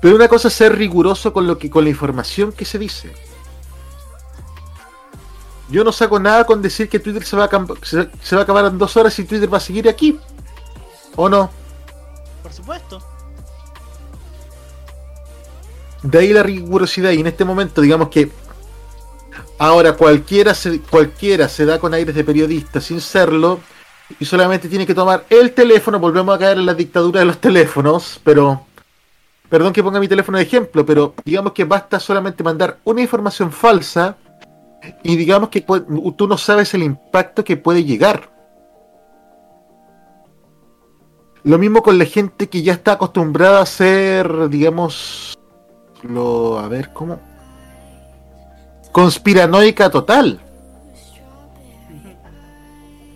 Pero 0.00 0.16
una 0.16 0.26
cosa 0.26 0.48
es 0.48 0.54
ser 0.54 0.76
riguroso 0.76 1.32
con, 1.32 1.46
lo 1.46 1.58
que, 1.58 1.70
con 1.70 1.84
la 1.84 1.90
información 1.90 2.52
que 2.52 2.64
se 2.64 2.78
dice. 2.78 3.12
Yo 5.68 5.84
no 5.84 5.92
saco 5.92 6.18
nada 6.18 6.44
con 6.44 6.60
decir 6.60 6.88
que 6.88 6.98
Twitter 6.98 7.24
se 7.24 7.36
va, 7.36 7.44
a, 7.44 7.66
se, 7.82 8.08
se 8.20 8.34
va 8.34 8.42
a 8.42 8.44
acabar 8.44 8.64
en 8.66 8.78
dos 8.78 8.96
horas 8.96 9.16
y 9.18 9.24
Twitter 9.24 9.52
va 9.52 9.58
a 9.58 9.60
seguir 9.60 9.88
aquí. 9.88 10.18
¿O 11.14 11.28
no? 11.28 11.50
Por 12.42 12.52
supuesto. 12.52 13.11
De 16.02 16.18
ahí 16.18 16.32
la 16.32 16.42
rigurosidad 16.42 17.12
y 17.12 17.20
en 17.20 17.28
este 17.28 17.44
momento 17.44 17.80
digamos 17.80 18.08
que 18.08 18.30
ahora 19.58 19.92
cualquiera 19.92 20.54
se, 20.54 20.80
cualquiera 20.80 21.48
se 21.48 21.64
da 21.64 21.78
con 21.78 21.94
aires 21.94 22.14
de 22.14 22.24
periodista 22.24 22.80
sin 22.80 23.00
serlo 23.00 23.60
y 24.18 24.24
solamente 24.24 24.68
tiene 24.68 24.86
que 24.86 24.94
tomar 24.94 25.24
el 25.30 25.52
teléfono, 25.52 25.98
volvemos 25.98 26.34
a 26.34 26.38
caer 26.38 26.58
en 26.58 26.66
la 26.66 26.74
dictadura 26.74 27.20
de 27.20 27.26
los 27.26 27.38
teléfonos, 27.38 28.20
pero 28.24 28.66
perdón 29.48 29.72
que 29.72 29.82
ponga 29.82 30.00
mi 30.00 30.08
teléfono 30.08 30.38
de 30.38 30.44
ejemplo, 30.44 30.84
pero 30.84 31.14
digamos 31.24 31.52
que 31.52 31.64
basta 31.64 32.00
solamente 32.00 32.42
mandar 32.42 32.78
una 32.84 33.02
información 33.02 33.52
falsa 33.52 34.16
y 35.02 35.16
digamos 35.16 35.48
que 35.48 35.60
tú 35.60 36.26
no 36.26 36.36
sabes 36.36 36.74
el 36.74 36.82
impacto 36.82 37.44
que 37.44 37.56
puede 37.56 37.84
llegar. 37.84 38.30
Lo 41.44 41.58
mismo 41.58 41.82
con 41.82 41.98
la 41.98 42.04
gente 42.04 42.48
que 42.48 42.62
ya 42.62 42.72
está 42.72 42.92
acostumbrada 42.92 43.60
a 43.60 43.66
ser, 43.66 44.48
digamos, 44.48 45.36
lo, 46.02 46.58
a 46.58 46.68
ver, 46.68 46.92
¿cómo? 46.92 47.18
conspiranoica 48.92 49.90
total. 49.90 50.38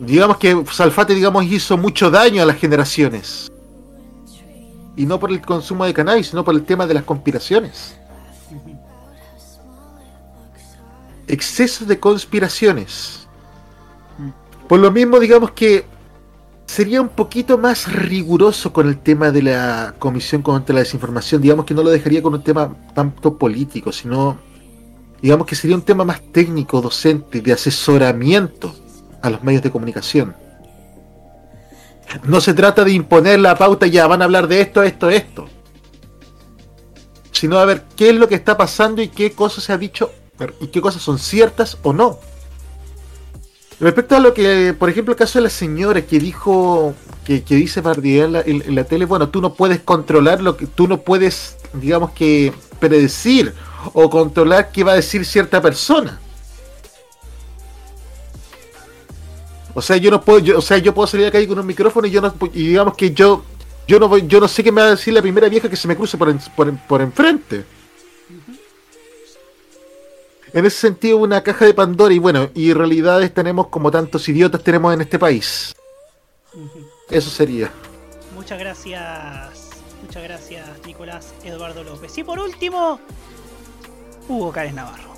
Digamos 0.00 0.38
que 0.38 0.64
Salfate 0.72 1.14
digamos, 1.14 1.44
hizo 1.44 1.76
mucho 1.76 2.10
daño 2.10 2.42
a 2.42 2.46
las 2.46 2.56
generaciones. 2.56 3.50
Y 4.96 5.04
no 5.04 5.20
por 5.20 5.30
el 5.30 5.42
consumo 5.42 5.84
de 5.84 5.94
cannabis, 5.94 6.28
sino 6.28 6.42
por 6.42 6.54
el 6.54 6.64
tema 6.64 6.86
de 6.86 6.94
las 6.94 7.04
conspiraciones. 7.04 7.96
Excesos 11.28 11.86
de 11.86 12.00
conspiraciones. 12.00 13.26
Por 14.68 14.80
lo 14.80 14.90
mismo, 14.90 15.18
digamos 15.18 15.50
que 15.52 15.84
sería 16.66 17.00
un 17.00 17.08
poquito 17.08 17.56
más 17.58 17.90
riguroso 17.92 18.72
con 18.72 18.88
el 18.88 18.98
tema 18.98 19.30
de 19.30 19.42
la 19.42 19.94
Comisión 19.98 20.42
contra 20.42 20.74
la 20.74 20.80
Desinformación. 20.80 21.40
Digamos 21.40 21.64
que 21.64 21.74
no 21.74 21.82
lo 21.82 21.90
dejaría 21.90 22.22
con 22.22 22.34
un 22.34 22.42
tema 22.42 22.74
tanto 22.94 23.38
político, 23.38 23.92
sino 23.92 24.38
digamos 25.22 25.46
que 25.46 25.54
sería 25.54 25.76
un 25.76 25.82
tema 25.82 26.04
más 26.04 26.20
técnico, 26.32 26.80
docente, 26.80 27.40
de 27.40 27.52
asesoramiento 27.52 28.74
a 29.22 29.30
los 29.30 29.42
medios 29.42 29.62
de 29.62 29.70
comunicación. 29.70 30.34
No 32.24 32.40
se 32.40 32.54
trata 32.54 32.84
de 32.84 32.92
imponer 32.92 33.40
la 33.40 33.56
pauta, 33.56 33.86
ya 33.86 34.06
van 34.06 34.22
a 34.22 34.26
hablar 34.26 34.46
de 34.46 34.60
esto, 34.60 34.82
esto, 34.82 35.10
esto. 35.10 35.48
Sino 37.32 37.58
a 37.58 37.64
ver 37.64 37.84
qué 37.96 38.10
es 38.10 38.14
lo 38.14 38.28
que 38.28 38.34
está 38.34 38.56
pasando 38.56 39.02
y 39.02 39.08
qué 39.08 39.32
cosas 39.32 39.64
se 39.64 39.72
ha 39.72 39.78
dicho 39.78 40.10
y 40.60 40.68
qué 40.68 40.80
cosas 40.80 41.02
son 41.02 41.18
ciertas 41.18 41.78
o 41.82 41.92
no. 41.92 42.18
Respecto 43.78 44.16
a 44.16 44.20
lo 44.20 44.32
que, 44.32 44.74
por 44.78 44.88
ejemplo, 44.88 45.12
el 45.12 45.18
caso 45.18 45.38
de 45.38 45.44
la 45.44 45.50
señora 45.50 46.00
que 46.00 46.18
dijo, 46.18 46.94
que, 47.24 47.42
dice 47.46 47.82
Bardier 47.82 48.24
en 48.24 48.32
la, 48.32 48.40
en 48.40 48.84
tele, 48.86 49.04
bueno, 49.04 49.28
tú 49.28 49.42
no 49.42 49.52
puedes 49.52 49.80
controlar 49.80 50.40
lo 50.40 50.56
que, 50.56 50.66
tú 50.66 50.88
no 50.88 51.02
puedes, 51.02 51.58
digamos 51.74 52.12
que, 52.12 52.54
predecir 52.80 53.52
o 53.92 54.08
controlar 54.08 54.70
qué 54.72 54.82
va 54.82 54.92
a 54.92 54.96
decir 54.96 55.26
cierta 55.26 55.60
persona. 55.60 56.18
O 59.74 59.82
sea, 59.82 59.98
yo 59.98 60.10
no 60.10 60.22
puedo, 60.22 60.56
o 60.56 60.62
sea, 60.62 60.78
yo 60.78 60.94
puedo 60.94 61.06
salir 61.06 61.26
a 61.26 61.28
la 61.28 61.32
calle 61.32 61.46
con 61.46 61.58
un 61.58 61.66
micrófono 61.66 62.06
y 62.06 62.10
yo 62.10 62.22
no, 62.22 62.34
y 62.54 62.68
digamos 62.68 62.94
que 62.94 63.12
yo, 63.12 63.44
yo 63.86 64.00
no 64.00 64.08
voy, 64.08 64.26
yo 64.26 64.40
no 64.40 64.48
sé 64.48 64.64
qué 64.64 64.72
me 64.72 64.80
va 64.80 64.86
a 64.86 64.90
decir 64.92 65.12
la 65.12 65.20
primera 65.20 65.50
vieja 65.50 65.68
que 65.68 65.76
se 65.76 65.86
me 65.86 65.94
cruce 65.94 66.16
por, 66.16 66.34
por, 66.56 66.74
por 66.78 67.02
enfrente. 67.02 67.75
En 70.56 70.64
ese 70.64 70.78
sentido, 70.78 71.18
una 71.18 71.42
caja 71.42 71.66
de 71.66 71.74
Pandora 71.74 72.14
y 72.14 72.18
bueno, 72.18 72.48
y 72.54 72.72
realidades 72.72 73.34
tenemos 73.34 73.68
como 73.68 73.90
tantos 73.90 74.26
idiotas 74.26 74.64
tenemos 74.64 74.94
en 74.94 75.02
este 75.02 75.18
país. 75.18 75.76
Eso 77.10 77.28
sería. 77.28 77.70
Muchas 78.34 78.58
gracias, 78.58 79.68
muchas 80.02 80.22
gracias 80.22 80.66
Nicolás 80.86 81.34
Eduardo 81.44 81.84
López. 81.84 82.16
Y 82.16 82.24
por 82.24 82.38
último, 82.38 82.98
Hugo 84.30 84.50
Cárez 84.50 84.72
Navarro. 84.72 85.12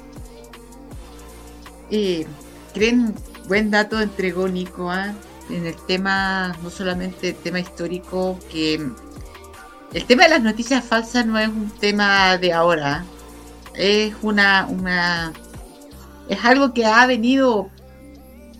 Eh, 1.92 2.26
¿Creen 2.74 3.14
buen 3.46 3.70
dato 3.70 4.00
entregó 4.00 4.48
Nico 4.48 4.90
¿ah? 4.90 5.14
en 5.50 5.66
el 5.66 5.76
tema, 5.86 6.56
no 6.64 6.68
solamente 6.68 7.28
el 7.28 7.36
tema 7.36 7.60
histórico, 7.60 8.40
que 8.50 8.74
el 9.94 10.04
tema 10.04 10.24
de 10.24 10.30
las 10.30 10.42
noticias 10.42 10.84
falsas 10.84 11.24
no 11.26 11.38
es 11.38 11.46
un 11.46 11.70
tema 11.70 12.36
de 12.38 12.52
ahora, 12.52 13.04
es 13.78 14.14
una, 14.22 14.66
una 14.66 15.32
es 16.28 16.44
algo 16.44 16.74
que 16.74 16.84
ha 16.84 17.06
venido 17.06 17.70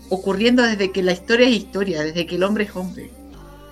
ocurriendo 0.09 0.63
desde 0.63 0.91
que 0.91 1.03
la 1.03 1.11
historia 1.11 1.47
es 1.47 1.55
historia, 1.55 2.01
desde 2.01 2.25
que 2.25 2.35
el 2.35 2.43
hombre 2.43 2.63
es 2.63 2.75
hombre, 2.75 3.11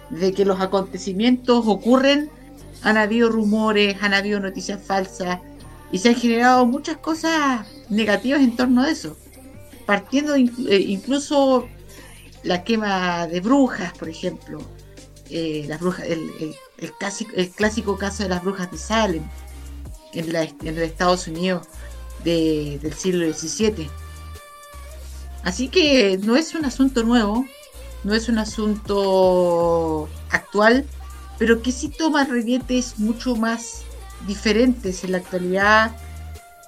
desde 0.09 0.33
que 0.33 0.45
los 0.45 0.59
acontecimientos 0.61 1.65
ocurren, 1.65 2.29
han 2.83 2.97
habido 2.97 3.29
rumores, 3.29 3.97
han 4.01 4.13
habido 4.13 4.39
noticias 4.39 4.81
falsas 4.81 5.39
y 5.91 5.97
se 5.97 6.09
han 6.09 6.15
generado 6.15 6.65
muchas 6.65 6.97
cosas 6.97 7.65
negativas 7.89 8.41
en 8.41 8.55
torno 8.55 8.83
a 8.83 8.91
eso 8.91 9.17
partiendo 9.87 10.35
eh, 10.35 10.45
incluso 10.87 11.67
la 12.43 12.63
quema 12.63 13.25
de 13.25 13.39
brujas, 13.39 13.93
por 13.97 14.09
ejemplo, 14.09 14.59
eh, 15.31 15.65
las 15.67 15.79
brujas, 15.79 16.05
el, 16.05 16.53
clásico, 17.55 17.97
caso 17.97 18.23
de 18.23 18.29
las 18.29 18.43
brujas 18.43 18.69
de 18.69 18.77
Salem 18.77 19.23
en, 20.13 20.33
los 20.33 20.83
Estados 20.83 21.27
Unidos 21.27 21.67
del 22.23 22.93
siglo 22.93 23.31
XVII. 23.33 23.89
Así 25.43 25.69
que 25.69 26.19
no 26.21 26.35
es 26.35 26.53
un 26.55 26.65
asunto 26.65 27.03
nuevo, 27.03 27.45
no 28.03 28.13
es 28.13 28.27
un 28.27 28.37
asunto 28.37 30.09
actual, 30.29 30.85
pero 31.37 31.61
que 31.61 31.71
sí 31.71 31.89
toma 31.89 32.25
rietes 32.25 32.99
mucho 32.99 33.35
más 33.35 33.83
diferentes 34.27 35.03
en 35.03 35.13
la 35.13 35.19
actualidad 35.19 35.95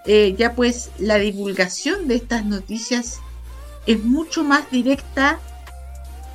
eh, 0.06 0.36
ya 0.38 0.56
pues 0.56 0.91
la 0.98 1.18
divulgación 1.18 2.07
de 2.07 2.16
estas 2.16 2.45
noticias 2.45 3.20
es 3.86 4.03
mucho 4.03 4.44
más 4.44 4.70
directa 4.72 5.40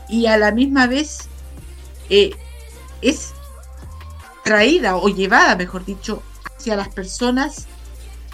y 0.09 0.27
a 0.27 0.37
la 0.37 0.53
misma 0.53 0.87
vez 0.87 1.29
eh, 2.11 2.31
es 3.01 3.33
traída 4.45 4.97
o 4.97 5.09
llevada, 5.09 5.57
mejor 5.57 5.85
dicho, 5.85 6.23
hacia 6.65 6.77
las 6.77 6.89
personas 6.89 7.67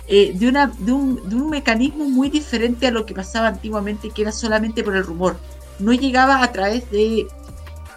eh, 0.07 0.33
de, 0.35 0.53
de, 0.79 0.93
un, 0.93 1.29
de 1.29 1.35
un 1.35 1.51
mecanismo 1.51 2.05
muy 2.09 2.31
diferente 2.31 2.87
a 2.87 2.93
lo 2.93 3.05
que 3.05 3.15
pasaba 3.15 3.49
antiguamente, 3.49 4.11
que 4.11 4.23
era 4.23 4.31
solamente 4.31 4.85
por 4.85 4.95
el 4.95 5.05
rumor. 5.05 5.37
No 5.81 5.93
llegaba 5.93 6.43
a 6.43 6.53
través 6.53 6.89
de 6.91 7.27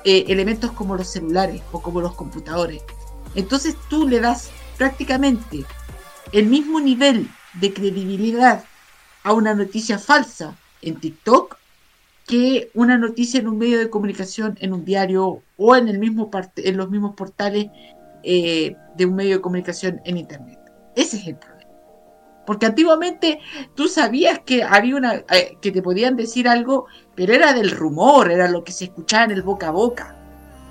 elementos 0.03 0.72
como 0.72 0.95
los 0.95 1.07
celulares 1.07 1.61
o 1.72 1.81
como 1.81 2.01
los 2.01 2.14
computadores. 2.15 2.81
Entonces 3.35 3.76
tú 3.89 4.07
le 4.07 4.19
das 4.19 4.49
prácticamente 4.77 5.65
el 6.31 6.47
mismo 6.47 6.80
nivel 6.80 7.30
de 7.53 7.73
credibilidad 7.73 8.65
a 9.23 9.34
una 9.34 9.53
noticia 9.53 9.99
falsa 9.99 10.57
en 10.81 10.99
TikTok 10.99 11.57
que 12.27 12.72
una 12.73 12.97
noticia 12.97 13.39
en 13.39 13.47
un 13.47 13.57
medio 13.57 13.80
de 13.80 13.89
comunicación, 13.89 14.57
en 14.61 14.73
un 14.73 14.84
diario 14.84 15.41
o 15.57 15.76
en, 15.76 15.88
el 15.88 15.99
mismo 15.99 16.30
en 16.55 16.77
los 16.77 16.89
mismos 16.89 17.15
portales 17.15 17.68
eh, 18.23 18.76
de 18.95 19.05
un 19.05 19.15
medio 19.15 19.35
de 19.37 19.41
comunicación 19.41 20.01
en 20.05 20.17
Internet. 20.17 20.59
Ese 20.95 21.17
es 21.17 21.27
el 21.27 21.35
problema. 21.35 21.63
Porque 22.45 22.65
antiguamente 22.65 23.39
tú 23.75 23.87
sabías 23.87 24.39
que 24.39 24.63
había 24.63 24.97
una 24.97 25.13
eh, 25.31 25.57
que 25.61 25.71
te 25.71 25.81
podían 25.81 26.15
decir 26.17 26.47
algo, 26.47 26.87
pero 27.15 27.33
era 27.33 27.53
del 27.53 27.71
rumor, 27.71 28.31
era 28.31 28.49
lo 28.49 28.63
que 28.63 28.73
se 28.73 28.85
escuchaba 28.85 29.25
en 29.25 29.31
el 29.31 29.43
boca 29.43 29.69
a 29.69 29.71
boca. 29.71 30.17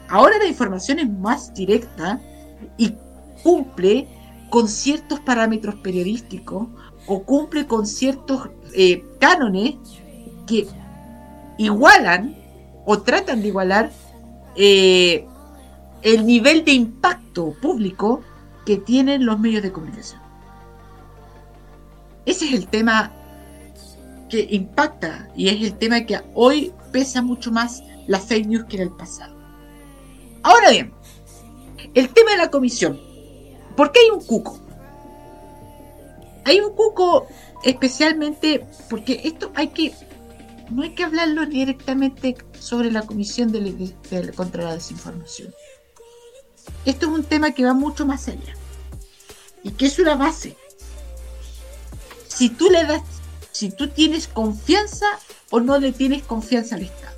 Ahora 0.08 0.36
la 0.38 0.46
información 0.46 0.98
es 0.98 1.10
más 1.10 1.54
directa 1.54 2.20
y 2.76 2.94
cumple 3.42 4.06
con 4.50 4.68
ciertos 4.68 5.20
parámetros 5.20 5.76
periodísticos 5.76 6.68
o 7.06 7.22
cumple 7.22 7.66
con 7.66 7.86
ciertos 7.86 8.50
eh, 8.74 9.02
cánones 9.18 9.76
que 10.46 10.66
igualan 11.56 12.36
o 12.84 13.00
tratan 13.00 13.40
de 13.40 13.48
igualar 13.48 13.90
eh, 14.56 15.26
el 16.02 16.26
nivel 16.26 16.64
de 16.64 16.72
impacto 16.72 17.54
público 17.60 18.22
que 18.66 18.76
tienen 18.76 19.26
los 19.26 19.38
medios 19.38 19.62
de 19.62 19.72
comunicación. 19.72 20.20
Ese 22.26 22.46
es 22.46 22.52
el 22.52 22.68
tema 22.68 23.12
que 24.28 24.46
impacta 24.50 25.28
y 25.36 25.48
es 25.48 25.62
el 25.62 25.76
tema 25.78 26.02
que 26.02 26.20
hoy 26.34 26.72
pesa 26.92 27.22
mucho 27.22 27.50
más 27.50 27.82
la 28.06 28.20
fake 28.20 28.46
news 28.46 28.64
que 28.64 28.76
en 28.76 28.82
el 28.82 28.90
pasado. 28.90 29.36
Ahora 30.42 30.70
bien, 30.70 30.92
el 31.94 32.08
tema 32.08 32.32
de 32.32 32.38
la 32.38 32.50
comisión 32.50 32.98
¿Por 33.76 33.92
qué 33.92 34.00
hay 34.00 34.10
un 34.10 34.24
cuco? 34.24 34.58
Hay 36.44 36.60
un 36.60 36.74
cuco 36.74 37.26
especialmente 37.64 38.66
porque 38.90 39.20
esto 39.24 39.52
hay 39.54 39.68
que 39.68 39.92
no 40.70 40.82
hay 40.82 40.94
que 40.94 41.04
hablarlo 41.04 41.46
directamente 41.46 42.36
sobre 42.58 42.90
la 42.90 43.02
comisión 43.02 43.52
de, 43.52 43.94
contra 44.34 44.64
la 44.64 44.74
desinformación. 44.74 45.54
Esto 46.84 47.06
es 47.06 47.12
un 47.12 47.24
tema 47.24 47.52
que 47.52 47.64
va 47.64 47.74
mucho 47.74 48.06
más 48.06 48.28
allá 48.28 48.55
y 49.62 49.70
que 49.70 49.86
es 49.86 49.98
una 49.98 50.16
base. 50.16 50.56
Si 52.28 52.48
tú 52.48 52.70
le 52.70 52.84
das, 52.84 53.02
si 53.52 53.70
tú 53.70 53.89
tienes 53.89 54.26
confianza 54.26 55.06
o 55.51 55.60
no 55.60 55.78
le 55.78 55.93
tienes 55.93 56.22
confianza 56.22 56.76
al 56.76 56.82
Estado. 56.82 57.16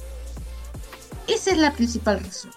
Esa 1.27 1.53
es 1.53 1.59
la 1.59 1.73
principal 1.73 2.21
razón. 2.21 2.51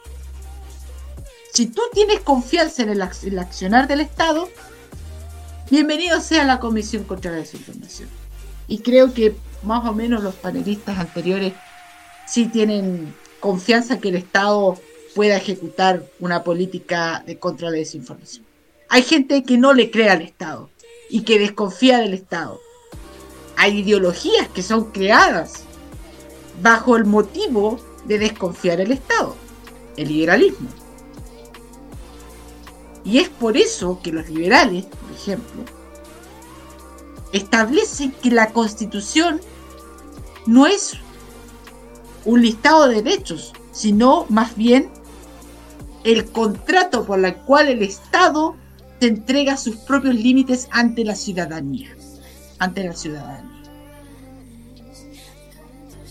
Si 1.54 1.68
tú 1.68 1.82
tienes 1.94 2.20
confianza 2.20 2.84
en 2.84 2.90
el, 2.90 3.02
accionar 3.02 3.88
del 3.88 4.02
Estado, 4.02 4.50
bienvenido 5.72 6.20
sea 6.20 6.44
la 6.44 6.60
Comisión 6.60 7.04
contra 7.04 7.32
la 7.32 7.38
Desinformación. 7.38 8.10
Y 8.68 8.80
creo 8.80 9.14
que 9.14 9.36
más 9.64 9.86
o 9.86 9.94
menos 9.94 10.22
los 10.22 10.36
panelistas 10.36 11.00
anteriores 11.00 11.54
sí 12.28 12.48
tienen 12.48 13.16
confianza 13.40 14.00
que 14.00 14.10
el 14.10 14.16
Estado 14.16 14.78
pueda 15.18 15.38
ejecutar 15.38 16.04
una 16.20 16.44
política 16.44 17.24
de 17.26 17.40
contra 17.40 17.72
la 17.72 17.78
desinformación. 17.78 18.46
Hay 18.88 19.02
gente 19.02 19.42
que 19.42 19.58
no 19.58 19.74
le 19.74 19.90
cree 19.90 20.12
al 20.12 20.22
Estado 20.22 20.70
y 21.10 21.22
que 21.22 21.40
desconfía 21.40 21.98
del 21.98 22.14
Estado. 22.14 22.62
Hay 23.56 23.80
ideologías 23.80 24.48
que 24.50 24.62
son 24.62 24.92
creadas 24.92 25.64
bajo 26.62 26.96
el 26.96 27.06
motivo 27.06 27.80
de 28.06 28.20
desconfiar 28.20 28.78
del 28.78 28.92
Estado, 28.92 29.36
el 29.96 30.08
liberalismo. 30.10 30.70
Y 33.04 33.18
es 33.18 33.30
por 33.30 33.58
eso 33.58 34.00
que 34.04 34.12
los 34.12 34.30
liberales, 34.30 34.86
por 34.86 35.12
ejemplo, 35.16 35.64
establecen 37.34 38.12
que 38.12 38.30
la 38.30 38.54
constitución 38.54 39.42
no 40.46 40.68
es 40.68 40.94
un 42.24 42.44
listado 42.44 42.88
de 42.88 43.02
derechos, 43.02 43.54
sino 43.72 44.28
más 44.30 44.56
bien 44.56 44.92
el 46.08 46.32
contrato 46.32 47.06
por 47.06 47.24
el 47.24 47.36
cual 47.36 47.68
el 47.68 47.84
Estado 47.84 48.56
te 48.98 49.08
entrega 49.08 49.58
sus 49.58 49.76
propios 49.76 50.16
límites 50.16 50.70
ante 50.72 51.04
la 51.04 51.16
ciudadanía. 51.16 51.94
Ante 52.60 52.86
la 52.86 52.94
ciudadanía. 52.94 53.62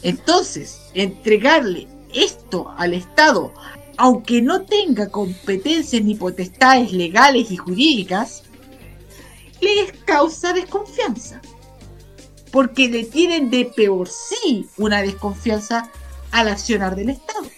Entonces, 0.02 0.82
entregarle 0.92 1.88
esto 2.12 2.74
al 2.76 2.92
Estado, 2.92 3.54
aunque 3.96 4.42
no 4.42 4.66
tenga 4.66 5.08
competencias 5.08 6.04
ni 6.04 6.14
potestades 6.14 6.92
legales 6.92 7.50
y 7.50 7.56
jurídicas, 7.56 8.42
les 9.62 9.92
causa 10.04 10.52
desconfianza. 10.52 11.40
Porque 12.52 12.88
le 12.88 13.04
tienen 13.04 13.48
de 13.48 13.64
peor 13.64 14.08
sí 14.08 14.68
una 14.76 15.00
desconfianza 15.00 15.90
al 16.32 16.48
accionar 16.48 16.96
del 16.96 17.08
Estado. 17.08 17.48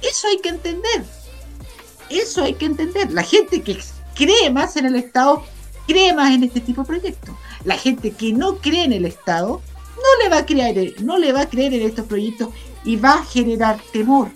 Eso 0.00 0.28
hay 0.28 0.38
que 0.38 0.50
entender. 0.50 1.19
Eso 2.10 2.42
hay 2.42 2.54
que 2.54 2.66
entender. 2.66 3.10
La 3.12 3.22
gente 3.22 3.62
que 3.62 3.78
cree 4.14 4.50
más 4.50 4.76
en 4.76 4.86
el 4.86 4.96
Estado 4.96 5.44
cree 5.86 6.12
más 6.12 6.32
en 6.32 6.44
este 6.44 6.60
tipo 6.60 6.82
de 6.82 6.88
proyectos. 6.88 7.34
La 7.64 7.76
gente 7.76 8.10
que 8.12 8.32
no 8.32 8.56
cree 8.56 8.84
en 8.84 8.92
el 8.92 9.06
Estado 9.06 9.60
no 9.96 10.22
le 10.22 10.28
va 10.28 10.38
a 10.38 10.46
creer, 10.46 11.00
no 11.02 11.18
le 11.18 11.32
va 11.32 11.42
a 11.42 11.48
creer 11.48 11.74
en 11.74 11.82
estos 11.82 12.06
proyectos 12.06 12.50
y 12.84 12.96
va 12.96 13.14
a 13.14 13.24
generar 13.24 13.80
temor. 13.92 14.30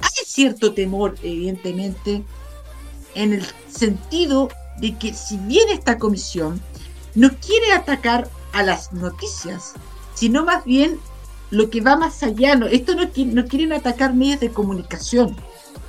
Hay 0.00 0.24
cierto 0.24 0.72
temor, 0.74 1.16
evidentemente, 1.22 2.22
en 3.14 3.32
el 3.32 3.46
sentido 3.68 4.48
de 4.78 4.96
que 4.96 5.14
si 5.14 5.36
bien 5.38 5.68
esta 5.68 5.98
comisión 5.98 6.60
no 7.14 7.30
quiere 7.38 7.72
atacar 7.72 8.28
a 8.52 8.62
las 8.62 8.92
noticias, 8.92 9.74
sino 10.14 10.44
más 10.44 10.64
bien 10.64 10.98
lo 11.50 11.70
que 11.70 11.80
va 11.80 11.96
más 11.96 12.22
allá, 12.22 12.54
no, 12.54 12.66
esto 12.66 12.94
no, 12.94 13.02
no 13.04 13.44
quieren 13.46 13.72
atacar 13.72 14.14
medios 14.14 14.40
de 14.40 14.50
comunicación, 14.50 15.36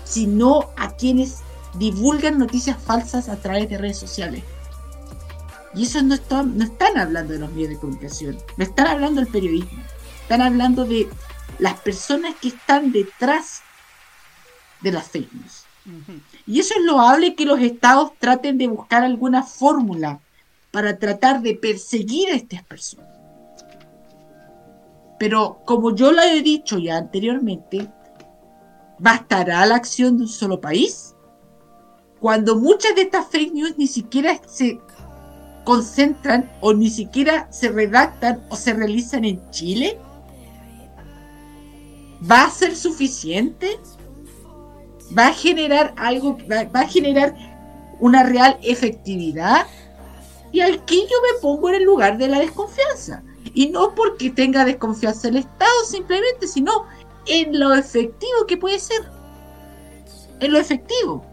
sino 0.04 0.70
a 0.76 0.96
quienes 0.96 1.40
divulgan 1.76 2.38
noticias 2.38 2.82
falsas 2.82 3.30
a 3.30 3.38
través 3.38 3.70
de 3.70 3.78
redes 3.78 4.00
sociales. 4.00 4.44
Y 5.74 5.84
eso 5.84 6.02
no, 6.02 6.16
están, 6.16 6.58
no 6.58 6.66
están 6.66 6.98
hablando 6.98 7.34
de 7.34 7.40
los 7.40 7.52
medios 7.52 7.70
de 7.70 7.78
comunicación, 7.78 8.38
no 8.58 8.64
están 8.64 8.88
hablando 8.88 9.22
del 9.22 9.32
periodismo, 9.32 9.82
están 10.22 10.42
hablando 10.42 10.86
de 10.86 11.08
las 11.60 11.80
personas 11.80 12.36
que 12.42 12.50
están 12.50 12.92
detrás 12.92 13.62
de 14.82 14.92
las 14.92 15.08
fake 15.08 15.32
news. 15.34 15.66
Y 16.46 16.60
eso 16.60 16.74
es 16.78 16.84
loable 16.84 17.36
que 17.36 17.46
los 17.46 17.60
estados 17.60 18.12
traten 18.20 18.58
de 18.58 18.68
buscar 18.68 19.04
alguna 19.04 19.44
fórmula 19.44 20.20
para 20.72 20.98
tratar 20.98 21.42
de 21.42 21.56
perseguir 21.56 22.30
a 22.30 22.36
estas 22.36 22.64
personas. 22.64 23.11
Pero 25.22 25.62
como 25.66 25.94
yo 25.94 26.12
lo 26.12 26.24
he 26.24 26.42
dicho 26.42 26.80
ya 26.80 26.98
anteriormente, 26.98 27.88
¿bastará 28.98 29.64
la 29.68 29.76
acción 29.76 30.18
de 30.18 30.24
un 30.24 30.28
solo 30.28 30.60
país? 30.60 31.14
Cuando 32.20 32.56
muchas 32.56 32.96
de 32.96 33.04
estas 33.04 33.28
fake 33.28 33.54
news 33.54 33.78
ni 33.78 33.86
siquiera 33.86 34.42
se 34.48 34.80
concentran 35.64 36.52
o 36.60 36.74
ni 36.74 36.90
siquiera 36.90 37.48
se 37.52 37.70
redactan 37.70 38.44
o 38.50 38.56
se 38.56 38.74
realizan 38.74 39.24
en 39.24 39.48
Chile? 39.52 40.00
¿Va 42.20 42.46
a 42.46 42.50
ser 42.50 42.76
suficiente? 42.76 43.80
¿Va 45.16 45.28
a 45.28 45.34
generar 45.34 45.94
algo, 45.98 46.36
va, 46.52 46.80
a 46.80 46.88
generar 46.88 47.36
una 48.00 48.24
real 48.24 48.58
efectividad? 48.64 49.68
Y 50.52 50.62
aquí 50.62 51.06
yo 51.08 51.18
me 51.32 51.40
pongo 51.40 51.70
en 51.70 51.76
el 51.76 51.84
lugar 51.84 52.18
de 52.18 52.28
la 52.28 52.40
desconfianza. 52.40 53.22
Y 53.54 53.70
no 53.70 53.94
porque 53.96 54.30
tenga 54.30 54.66
desconfianza 54.66 55.28
el 55.28 55.38
Estado 55.38 55.86
simplemente, 55.86 56.48
sino 56.48 56.86
en 57.26 57.60
lo 57.60 57.74
efectivo 57.74 58.46
que 58.48 58.58
puede 58.58 58.80
ser. 58.80 59.02
En 60.40 60.54
lo 60.54 60.60
efectivo. 60.60 61.26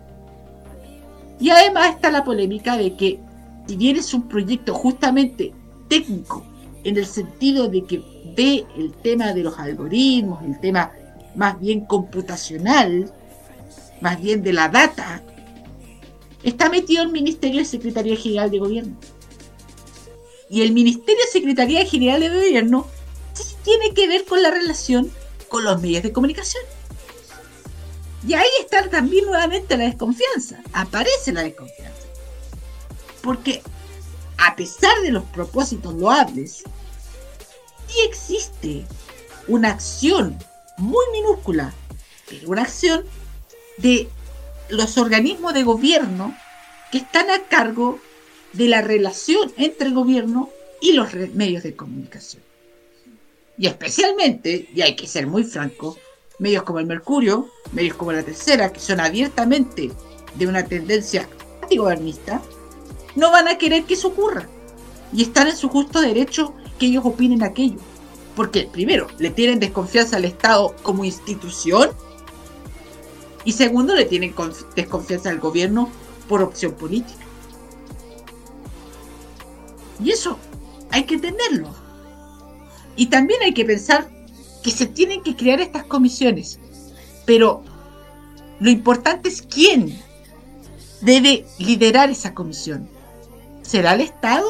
Y 1.40 1.50
además 1.50 1.90
está 1.90 2.10
la 2.10 2.24
polémica 2.24 2.76
de 2.76 2.96
que 2.96 3.20
si 3.66 3.76
bien 3.76 3.96
es 3.96 4.12
un 4.14 4.28
proyecto 4.28 4.74
justamente 4.74 5.52
técnico, 5.88 6.44
en 6.84 6.96
el 6.96 7.06
sentido 7.06 7.68
de 7.68 7.84
que 7.84 8.02
ve 8.36 8.64
el 8.76 8.92
tema 8.92 9.32
de 9.32 9.42
los 9.42 9.58
algoritmos, 9.58 10.42
el 10.42 10.58
tema 10.60 10.92
más 11.34 11.60
bien 11.60 11.84
computacional, 11.84 13.12
más 14.00 14.20
bien 14.20 14.42
de 14.42 14.52
la 14.52 14.68
data, 14.68 15.22
está 16.42 16.70
metido 16.70 17.02
el 17.02 17.10
Ministerio 17.10 17.58
de 17.58 17.64
Secretaría 17.64 18.16
General 18.16 18.50
de 18.50 18.58
Gobierno. 18.58 18.96
Y 20.50 20.62
el 20.62 20.72
Ministerio 20.72 21.24
Secretaría 21.30 21.84
General 21.84 22.20
de 22.20 22.28
Gobierno 22.28 22.86
sí 23.34 23.54
tiene 23.62 23.92
que 23.94 24.08
ver 24.08 24.24
con 24.24 24.42
la 24.42 24.50
relación 24.50 25.10
con 25.48 25.64
los 25.64 25.80
medios 25.80 26.02
de 26.02 26.12
comunicación. 26.12 26.62
Y 28.26 28.34
ahí 28.34 28.48
está 28.60 28.88
también 28.88 29.26
nuevamente 29.26 29.76
la 29.76 29.84
desconfianza, 29.84 30.60
aparece 30.72 31.32
la 31.32 31.42
desconfianza. 31.42 32.02
Porque 33.22 33.62
a 34.38 34.56
pesar 34.56 35.00
de 35.02 35.10
los 35.10 35.24
propósitos 35.24 35.94
loables, 35.94 36.64
sí 37.86 37.98
existe 38.06 38.86
una 39.46 39.70
acción 39.70 40.38
muy 40.76 41.04
minúscula, 41.12 41.72
pero 42.28 42.48
una 42.48 42.62
acción 42.62 43.04
de 43.78 44.08
los 44.68 44.98
organismos 44.98 45.54
de 45.54 45.62
gobierno 45.62 46.36
que 46.90 46.98
están 46.98 47.30
a 47.30 47.42
cargo 47.44 47.98
de 48.52 48.68
la 48.68 48.82
relación 48.82 49.52
entre 49.56 49.88
el 49.88 49.94
gobierno 49.94 50.50
y 50.80 50.92
los 50.92 51.12
medios 51.34 51.62
de 51.62 51.76
comunicación. 51.76 52.42
Y 53.56 53.66
especialmente, 53.66 54.68
y 54.72 54.82
hay 54.82 54.94
que 54.94 55.06
ser 55.06 55.26
muy 55.26 55.44
franco, 55.44 55.96
medios 56.38 56.62
como 56.62 56.78
el 56.78 56.86
Mercurio, 56.86 57.48
medios 57.72 57.96
como 57.96 58.12
la 58.12 58.22
Tercera, 58.22 58.72
que 58.72 58.80
son 58.80 59.00
abiertamente 59.00 59.90
de 60.36 60.46
una 60.46 60.64
tendencia 60.64 61.28
antigobernista, 61.62 62.40
no 63.16 63.32
van 63.32 63.48
a 63.48 63.58
querer 63.58 63.84
que 63.84 63.94
eso 63.94 64.08
ocurra. 64.08 64.48
Y 65.12 65.22
están 65.22 65.48
en 65.48 65.56
su 65.56 65.68
justo 65.68 66.00
derecho 66.00 66.54
que 66.78 66.86
ellos 66.86 67.04
opinen 67.04 67.42
aquello. 67.42 67.78
Porque, 68.36 68.68
primero, 68.70 69.08
le 69.18 69.30
tienen 69.30 69.58
desconfianza 69.58 70.16
al 70.16 70.24
Estado 70.24 70.76
como 70.82 71.04
institución. 71.04 71.90
Y 73.44 73.52
segundo, 73.52 73.96
le 73.96 74.04
tienen 74.04 74.34
desconfianza 74.76 75.30
al 75.30 75.40
gobierno 75.40 75.90
por 76.28 76.42
opción 76.42 76.72
política. 76.72 77.24
Y 80.02 80.10
eso 80.10 80.38
hay 80.90 81.04
que 81.04 81.14
entenderlo. 81.14 81.74
Y 82.96 83.06
también 83.06 83.40
hay 83.42 83.54
que 83.54 83.64
pensar 83.64 84.08
que 84.62 84.70
se 84.70 84.86
tienen 84.86 85.22
que 85.22 85.36
crear 85.36 85.60
estas 85.60 85.84
comisiones. 85.84 86.58
Pero 87.24 87.62
lo 88.60 88.70
importante 88.70 89.28
es 89.28 89.42
quién 89.42 90.00
debe 91.00 91.46
liderar 91.58 92.10
esa 92.10 92.34
comisión. 92.34 92.88
¿Será 93.62 93.94
el 93.94 94.00
Estado? 94.00 94.46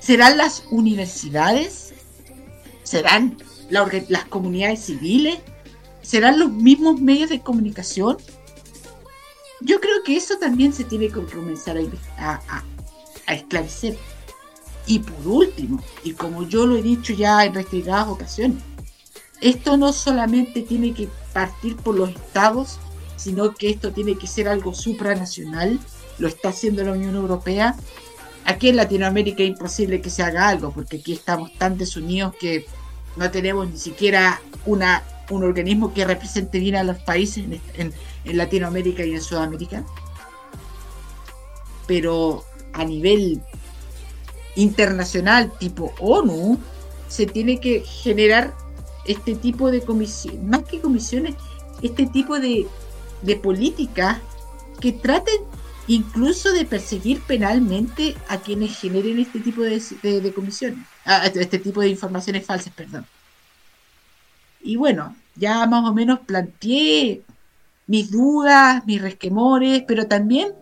¿Serán 0.00 0.36
las 0.36 0.64
universidades? 0.70 1.94
¿Serán 2.82 3.38
las 3.70 4.24
comunidades 4.26 4.80
civiles? 4.84 5.38
¿Serán 6.02 6.38
los 6.38 6.50
mismos 6.50 7.00
medios 7.00 7.30
de 7.30 7.40
comunicación? 7.40 8.16
Yo 9.60 9.80
creo 9.80 10.02
que 10.04 10.16
eso 10.16 10.38
también 10.38 10.72
se 10.72 10.84
tiene 10.84 11.08
que 11.08 11.24
comenzar 11.24 11.76
a, 12.18 12.62
esclarecer. 13.26 13.96
Y 14.86 15.00
por 15.00 15.26
último, 15.26 15.82
y 16.04 16.12
como 16.12 16.46
yo 16.46 16.66
lo 16.66 16.76
he 16.76 16.82
dicho 16.82 17.12
ya 17.12 17.44
en 17.44 17.54
reiteradas 17.54 18.08
ocasiones, 18.08 18.62
esto 19.40 19.76
no 19.76 19.92
solamente 19.92 20.62
tiene 20.62 20.94
que 20.94 21.08
partir 21.32 21.76
por 21.76 21.96
los 21.96 22.10
estados, 22.10 22.78
sino 23.16 23.54
que 23.54 23.70
esto 23.70 23.92
tiene 23.92 24.16
que 24.16 24.26
ser 24.26 24.48
algo 24.48 24.74
supranacional, 24.74 25.80
lo 26.18 26.28
está 26.28 26.50
haciendo 26.50 26.84
la 26.84 26.92
Unión 26.92 27.16
Europea, 27.16 27.76
Aquí 28.46 28.68
en 28.68 28.76
Latinoamérica 28.76 29.42
es 29.42 29.48
imposible 29.48 30.00
que 30.00 30.08
se 30.08 30.22
haga 30.22 30.48
algo, 30.48 30.70
porque 30.70 30.98
aquí 30.98 31.12
estamos 31.12 31.52
tan 31.58 31.76
desunidos 31.76 32.32
que 32.36 32.64
no 33.16 33.28
tenemos 33.32 33.68
ni 33.68 33.76
siquiera 33.76 34.40
una, 34.64 35.02
un 35.30 35.42
organismo 35.42 35.92
que 35.92 36.04
represente 36.04 36.60
bien 36.60 36.76
a 36.76 36.84
los 36.84 36.96
países 36.98 37.44
en, 37.74 37.92
Latinoamérica 38.24 39.04
y 39.04 39.14
en 39.14 39.20
Sudamérica. 39.20 39.84
Pero 41.88 42.44
a 42.72 42.84
nivel 42.84 43.42
internacional, 44.56 45.52
tipo 45.58 45.92
ONU, 46.00 46.58
se 47.08 47.26
tiene 47.26 47.60
que 47.60 47.80
generar 47.80 48.52
este 49.06 49.36
tipo 49.36 49.70
de 49.70 49.82
comisiones, 49.82 50.42
más 50.42 50.64
que 50.64 50.80
comisiones, 50.80 51.34
este 51.82 52.06
tipo 52.06 52.40
de, 52.40 52.66
de 53.22 53.36
políticas 53.36 54.18
que 54.80 54.92
traten 54.92 55.40
incluso 55.88 56.52
de 56.52 56.64
perseguir 56.64 57.20
penalmente 57.22 58.16
a 58.28 58.38
quienes 58.38 58.78
generen 58.78 59.18
este 59.18 59.40
tipo 59.40 59.62
de, 59.62 60.32
comisiones, 60.34 60.78
este 61.34 61.58
tipo 61.58 61.80
de 61.80 61.88
informaciones 61.88 62.44
falsas, 62.44 62.72
perdón. 62.74 63.06
Y 64.62 64.76
bueno, 64.76 65.14
ya 65.36 65.66
más 65.66 65.88
o 65.88 65.94
menos 65.94 66.20
planteé 66.20 67.22
mis 67.86 68.10
dudas, 68.10 68.84
mis 68.84 69.00
resquemores, 69.00 69.84
pero 69.86 70.06
también 70.06 70.52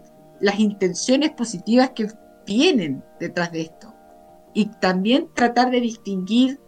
las 0.41 0.61
intenciones 0.61 1.31
positivas 1.31 1.91
que 1.91 2.09
vienen 2.47 3.03
detrás 3.19 3.51
de 3.51 3.63
esto. 3.63 3.84
Y 4.55 4.67
también 4.81 5.29
tratar 5.35 5.71
de 5.71 5.81
distinguir 5.81 6.61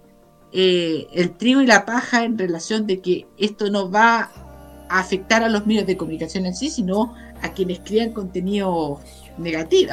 eh, 0.52 1.06
el 1.12 1.36
trigo 1.36 1.60
y 1.62 1.66
la 1.66 1.86
paja 1.86 2.24
en 2.24 2.36
relación 2.36 2.86
de 2.86 3.00
que 3.00 3.26
esto 3.38 3.70
no 3.70 3.90
va 3.90 4.30
a 4.88 4.98
afectar 4.98 5.42
a 5.42 5.48
los 5.48 5.66
medios 5.66 5.86
de 5.86 5.96
comunicación 5.96 6.46
en 6.46 6.54
sí, 6.54 6.70
sino 6.70 7.14
a 7.42 7.52
quienes 7.52 7.80
crean 7.80 8.12
contenido 8.12 9.00
negativo, 9.38 9.92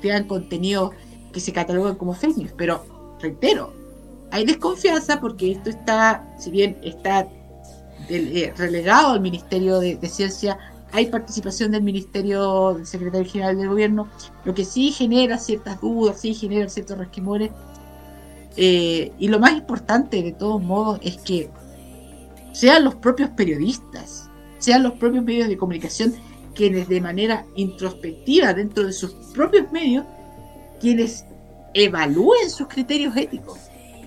crean 0.00 0.24
contenido 0.24 0.92
que 1.32 1.40
se 1.40 1.52
catalogan 1.52 1.96
como 1.96 2.14
fake 2.14 2.36
news. 2.36 2.52
Pero, 2.56 2.84
reitero, 3.20 3.72
hay 4.30 4.44
desconfianza 4.44 5.20
porque 5.20 5.52
esto 5.52 5.70
está, 5.70 6.34
si 6.38 6.50
bien 6.50 6.76
está 6.82 7.28
eh, 8.08 8.52
relegado 8.56 9.12
al 9.12 9.20
Ministerio 9.20 9.78
de, 9.80 9.96
Ciencia, 10.08 10.58
hay 10.94 11.06
participación 11.06 11.72
del 11.72 11.82
Ministerio 11.82 12.74
del 12.74 12.86
Secretario 12.86 13.28
General 13.28 13.58
del 13.58 13.68
Gobierno, 13.68 14.08
lo 14.44 14.54
que 14.54 14.64
sí 14.64 14.92
genera 14.92 15.38
ciertas 15.38 15.80
dudas, 15.80 16.20
sí 16.20 16.34
genera 16.34 16.68
ciertos 16.68 16.96
resquemores. 16.96 17.50
Eh, 18.56 19.10
y 19.18 19.26
lo 19.26 19.40
más 19.40 19.54
importante, 19.54 20.22
de 20.22 20.30
todos 20.30 20.62
modos, 20.62 21.00
es 21.02 21.16
que 21.16 21.50
sean 22.52 22.84
los 22.84 22.94
propios 22.94 23.30
periodistas, 23.30 24.30
sean 24.60 24.84
los 24.84 24.92
propios 24.92 25.24
medios 25.24 25.48
de 25.48 25.56
comunicación 25.56 26.14
quienes 26.54 26.88
de 26.88 27.00
manera 27.00 27.44
introspectiva 27.56 28.54
dentro 28.54 28.86
de 28.86 28.92
sus 28.92 29.10
propios 29.34 29.72
medios, 29.72 30.04
quienes 30.78 31.24
evalúen 31.74 32.48
sus 32.48 32.68
criterios 32.68 33.16
éticos, 33.16 33.58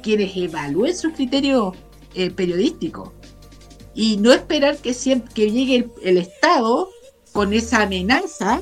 quienes 0.02 0.38
evalúen 0.38 0.96
sus 0.96 1.12
criterios 1.12 1.76
eh, 2.16 2.32
periodísticos, 2.32 3.12
y 3.98 4.18
no 4.18 4.32
esperar 4.32 4.78
que, 4.78 4.94
siempre, 4.94 5.34
que 5.34 5.52
llegue 5.52 5.90
el, 6.04 6.20
Estado 6.20 6.92
con 7.32 7.52
esa 7.52 7.82
amenaza 7.82 8.62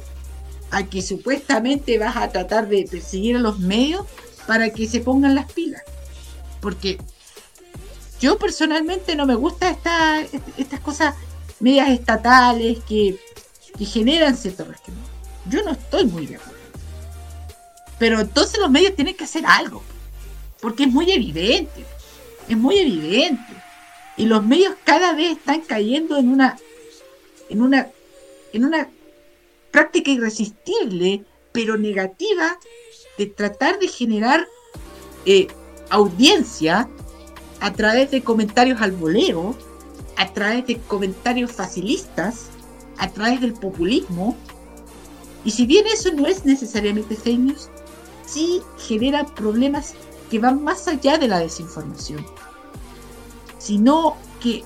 a 0.71 0.83
que 0.85 1.01
supuestamente 1.01 1.99
vas 1.99 2.15
a 2.15 2.29
tratar 2.29 2.69
de 2.69 2.87
perseguir 2.89 3.35
a 3.35 3.39
los 3.39 3.59
medios 3.59 4.05
para 4.47 4.69
que 4.69 4.87
se 4.87 5.01
pongan 5.01 5.35
las 5.35 5.51
pilas. 5.51 5.81
Porque 6.61 6.97
yo 8.21 8.39
personalmente 8.39 9.13
no 9.17 9.25
me 9.25 9.35
gusta 9.35 9.69
esta, 9.69 10.21
estas 10.55 10.79
cosas 10.79 11.15
medias 11.59 11.89
estatales 11.89 12.79
que, 12.87 13.19
que 13.77 13.85
generan 13.85 14.37
cierto 14.37 14.63
resquemor. 14.63 15.03
Yo 15.49 15.63
no 15.63 15.71
estoy 15.71 16.05
muy 16.05 16.27
de 16.27 16.37
acuerdo. 16.37 16.55
Pero 17.99 18.21
entonces 18.21 18.57
los 18.57 18.71
medios 18.71 18.95
tienen 18.95 19.17
que 19.17 19.25
hacer 19.25 19.43
algo. 19.45 19.83
Porque 20.61 20.83
es 20.83 20.89
muy 20.89 21.11
evidente. 21.11 21.83
Es 22.47 22.55
muy 22.55 22.77
evidente. 22.79 23.64
Y 24.17 24.25
los 24.25 24.45
medios 24.45 24.75
cada 24.83 25.13
vez 25.13 25.37
están 25.37 25.61
cayendo 25.61 26.17
en 26.17 26.29
una. 26.29 26.57
en 27.49 27.61
una. 27.61 27.89
en 28.53 28.65
una 28.65 28.89
práctica 29.71 30.11
irresistible, 30.11 31.25
pero 31.51 31.77
negativa, 31.77 32.57
de 33.17 33.25
tratar 33.25 33.77
de 33.79 33.87
generar 33.87 34.47
eh, 35.25 35.47
audiencia 35.89 36.87
a 37.59 37.73
través 37.73 38.11
de 38.11 38.23
comentarios 38.23 38.81
al 38.81 38.91
voleo, 38.91 39.55
a 40.17 40.31
través 40.31 40.65
de 40.67 40.77
comentarios 40.79 41.51
facilistas, 41.51 42.47
a 42.97 43.09
través 43.09 43.41
del 43.41 43.53
populismo. 43.53 44.35
Y 45.43 45.51
si 45.51 45.65
bien 45.65 45.85
eso 45.87 46.11
no 46.13 46.25
es 46.25 46.45
necesariamente 46.45 47.15
fake 47.15 47.55
sí 48.25 48.61
genera 48.77 49.25
problemas 49.25 49.93
que 50.29 50.39
van 50.39 50.63
más 50.63 50.87
allá 50.87 51.17
de 51.17 51.27
la 51.27 51.39
desinformación, 51.39 52.25
sino 53.65 54.15
que 54.39 54.63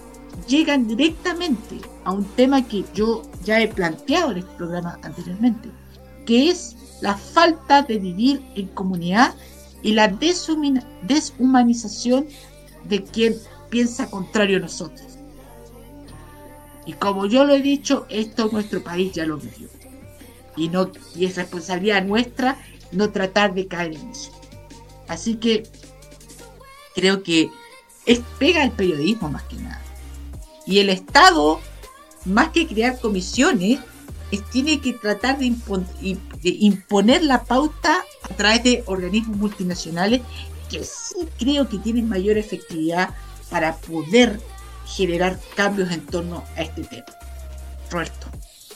llegan 0.48 0.88
directamente 0.88 1.82
a 2.04 2.12
un 2.12 2.26
tema 2.36 2.68
que 2.68 2.84
yo 2.94 3.24
ya 3.46 3.62
he 3.62 3.70
planteado 3.70 4.32
en 4.32 4.40
este 4.40 4.54
programa 4.56 5.00
anteriormente, 5.04 5.70
que 6.26 6.50
es 6.50 6.76
la 7.00 7.16
falta 7.16 7.84
de 7.84 7.98
vivir 7.98 8.44
en 8.56 8.68
comunidad 8.68 9.34
y 9.82 9.94
la 9.94 10.10
deshumanización 10.10 12.28
de 12.90 13.04
quien 13.04 13.38
piensa 13.70 14.10
contrario 14.10 14.58
a 14.58 14.62
nosotros. 14.62 15.18
Y 16.86 16.92
como 16.94 17.26
yo 17.26 17.46
lo 17.46 17.54
he 17.54 17.62
dicho, 17.62 18.06
esto 18.10 18.50
nuestro 18.52 18.84
país 18.84 19.14
ya 19.14 19.26
lo 19.26 19.38
vivió. 19.38 19.70
Y, 20.58 20.68
no, 20.68 20.92
y 21.16 21.24
es 21.24 21.38
responsabilidad 21.38 22.04
nuestra 22.04 22.58
no 22.92 23.12
tratar 23.12 23.54
de 23.54 23.68
caer 23.68 23.94
en 23.94 24.10
eso. 24.10 24.32
Así 25.08 25.36
que 25.36 25.64
creo 26.96 27.24
que 27.24 27.50
es 28.10 28.22
pega 28.40 28.64
el 28.64 28.72
periodismo 28.72 29.30
más 29.30 29.44
que 29.44 29.58
nada. 29.58 29.80
Y 30.66 30.80
el 30.80 30.90
Estado, 30.90 31.60
más 32.26 32.50
que 32.50 32.68
crear 32.68 33.00
comisiones, 33.00 33.80
tiene 34.52 34.82
que 34.82 34.94
tratar 34.94 35.38
de, 35.38 35.50
de 35.52 36.50
imponer 36.60 37.24
la 37.24 37.44
pauta 37.44 38.04
a 38.24 38.34
través 38.36 38.64
de 38.64 38.84
organismos 38.88 39.38
multinacionales 39.38 40.22
que 40.72 40.84
sí 40.84 41.28
creo 41.38 41.70
que 41.70 41.78
tienen 41.78 42.10
mayor 42.10 42.38
efectividad 42.38 43.10
para 43.52 43.76
poder 43.76 44.40
generar 44.88 45.40
cambios 45.56 45.92
en 45.92 46.04
torno 46.06 46.44
a 46.58 46.62
este 46.62 46.84
tema. 46.84 47.06
Roberto. 47.92 48.28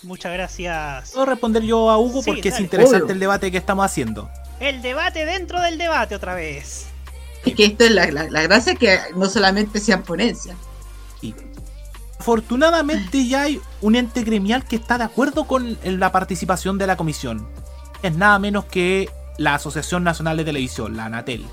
Muchas 0.04 0.34
gracias. 0.34 1.12
Puedo 1.12 1.26
responder 1.26 1.64
yo 1.64 1.90
a 1.90 1.98
Hugo 1.98 2.22
porque 2.24 2.50
es 2.50 2.60
interesante 2.60 3.14
el 3.14 3.20
debate 3.20 3.52
que 3.52 3.58
estamos 3.58 3.84
haciendo. 3.84 4.30
El 4.60 4.84
debate 4.84 5.26
dentro 5.26 5.60
del 5.60 5.80
debate 5.80 6.14
otra 6.14 6.36
vez. 6.36 6.93
Es 7.46 7.56
que 7.56 7.66
esto 7.66 7.84
es 7.84 7.92
la, 7.92 8.06
gracia 8.44 8.76
que 8.76 9.00
no 9.16 9.28
solamente 9.28 9.80
sean 9.80 10.04
ponencias. 10.04 10.56
Y 11.22 11.36
afortunadamente 12.20 13.28
ya 13.28 13.44
hay 13.44 13.62
un 13.82 13.96
ente 13.96 14.24
gremial 14.24 14.66
que 14.66 14.78
está 14.78 14.98
de 14.98 15.04
acuerdo 15.04 15.46
con 15.46 15.78
la 15.84 16.12
participación 16.12 16.78
de 16.78 16.88
la 16.88 16.96
comisión. 16.96 17.48
Es 18.02 18.16
nada 18.16 18.40
menos 18.40 18.66
que 18.66 19.10
la 19.38 19.56
Asociación 19.56 20.04
Nacional 20.04 20.38
de 20.38 20.46
Televisión, 20.46 20.96
la 20.96 21.06
ANATEL. 21.06 21.46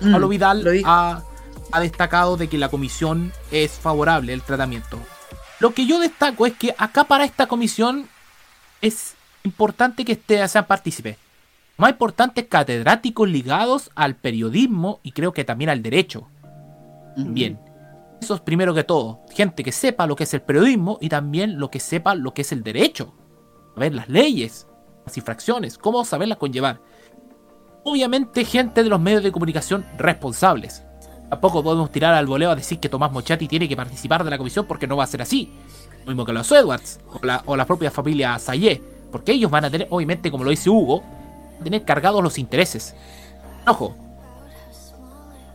Pablo 0.00 0.28
Vidal 0.28 0.82
ha, 0.84 1.22
ha 1.70 1.80
destacado 1.80 2.36
de 2.36 2.48
que 2.48 2.58
la 2.58 2.68
comisión 2.68 3.32
es 3.50 3.72
favorable 3.72 4.32
al 4.32 4.42
tratamiento. 4.42 4.98
Lo 5.60 5.72
que 5.72 5.86
yo 5.86 6.00
destaco 6.00 6.46
es 6.46 6.54
que 6.54 6.74
acá 6.76 7.04
para 7.04 7.24
esta 7.24 7.46
comisión 7.46 8.08
es 8.80 9.14
importante 9.44 10.04
que 10.04 10.12
esté, 10.12 10.46
sean 10.48 10.66
partícipes. 10.66 11.16
Más 11.82 11.90
importante, 11.90 12.46
catedráticos 12.46 13.28
ligados 13.28 13.90
al 13.96 14.14
periodismo 14.14 15.00
y 15.02 15.10
creo 15.10 15.32
que 15.32 15.42
también 15.42 15.68
al 15.68 15.82
derecho. 15.82 16.28
Bien. 17.16 17.58
Eso 18.20 18.36
es 18.36 18.40
primero 18.40 18.72
que 18.72 18.84
todo. 18.84 19.22
Gente 19.32 19.64
que 19.64 19.72
sepa 19.72 20.06
lo 20.06 20.14
que 20.14 20.22
es 20.22 20.32
el 20.32 20.42
periodismo 20.42 20.98
y 21.00 21.08
también 21.08 21.58
lo 21.58 21.72
que 21.72 21.80
sepa 21.80 22.14
lo 22.14 22.34
que 22.34 22.42
es 22.42 22.52
el 22.52 22.62
derecho. 22.62 23.12
A 23.76 23.80
ver 23.80 23.96
las 23.96 24.08
leyes, 24.08 24.68
las 25.04 25.16
infracciones, 25.16 25.76
cómo 25.76 26.04
saberlas 26.04 26.38
conllevar. 26.38 26.80
Obviamente 27.82 28.44
gente 28.44 28.84
de 28.84 28.88
los 28.88 29.00
medios 29.00 29.24
de 29.24 29.32
comunicación 29.32 29.84
responsables. 29.98 30.84
Tampoco 31.30 31.64
podemos 31.64 31.90
tirar 31.90 32.14
al 32.14 32.26
voleo 32.26 32.52
a 32.52 32.54
decir 32.54 32.78
que 32.78 32.88
Tomás 32.88 33.10
Mochati 33.10 33.48
tiene 33.48 33.68
que 33.68 33.74
participar 33.74 34.22
de 34.22 34.30
la 34.30 34.38
comisión 34.38 34.66
porque 34.66 34.86
no 34.86 34.96
va 34.96 35.02
a 35.02 35.08
ser 35.08 35.22
así. 35.22 35.50
Lo 36.04 36.12
mismo 36.12 36.24
que 36.24 36.32
los 36.32 36.52
Edwards 36.52 37.00
o 37.12 37.26
la, 37.26 37.42
o 37.44 37.56
la 37.56 37.66
propia 37.66 37.90
familia 37.90 38.38
Sayé. 38.38 38.80
Porque 39.10 39.32
ellos 39.32 39.50
van 39.50 39.64
a 39.64 39.70
tener, 39.70 39.88
obviamente, 39.90 40.30
como 40.30 40.44
lo 40.44 40.50
dice 40.50 40.70
Hugo, 40.70 41.02
tener 41.62 41.84
cargados 41.84 42.22
los 42.22 42.38
intereses. 42.38 42.94
Ojo. 43.66 43.96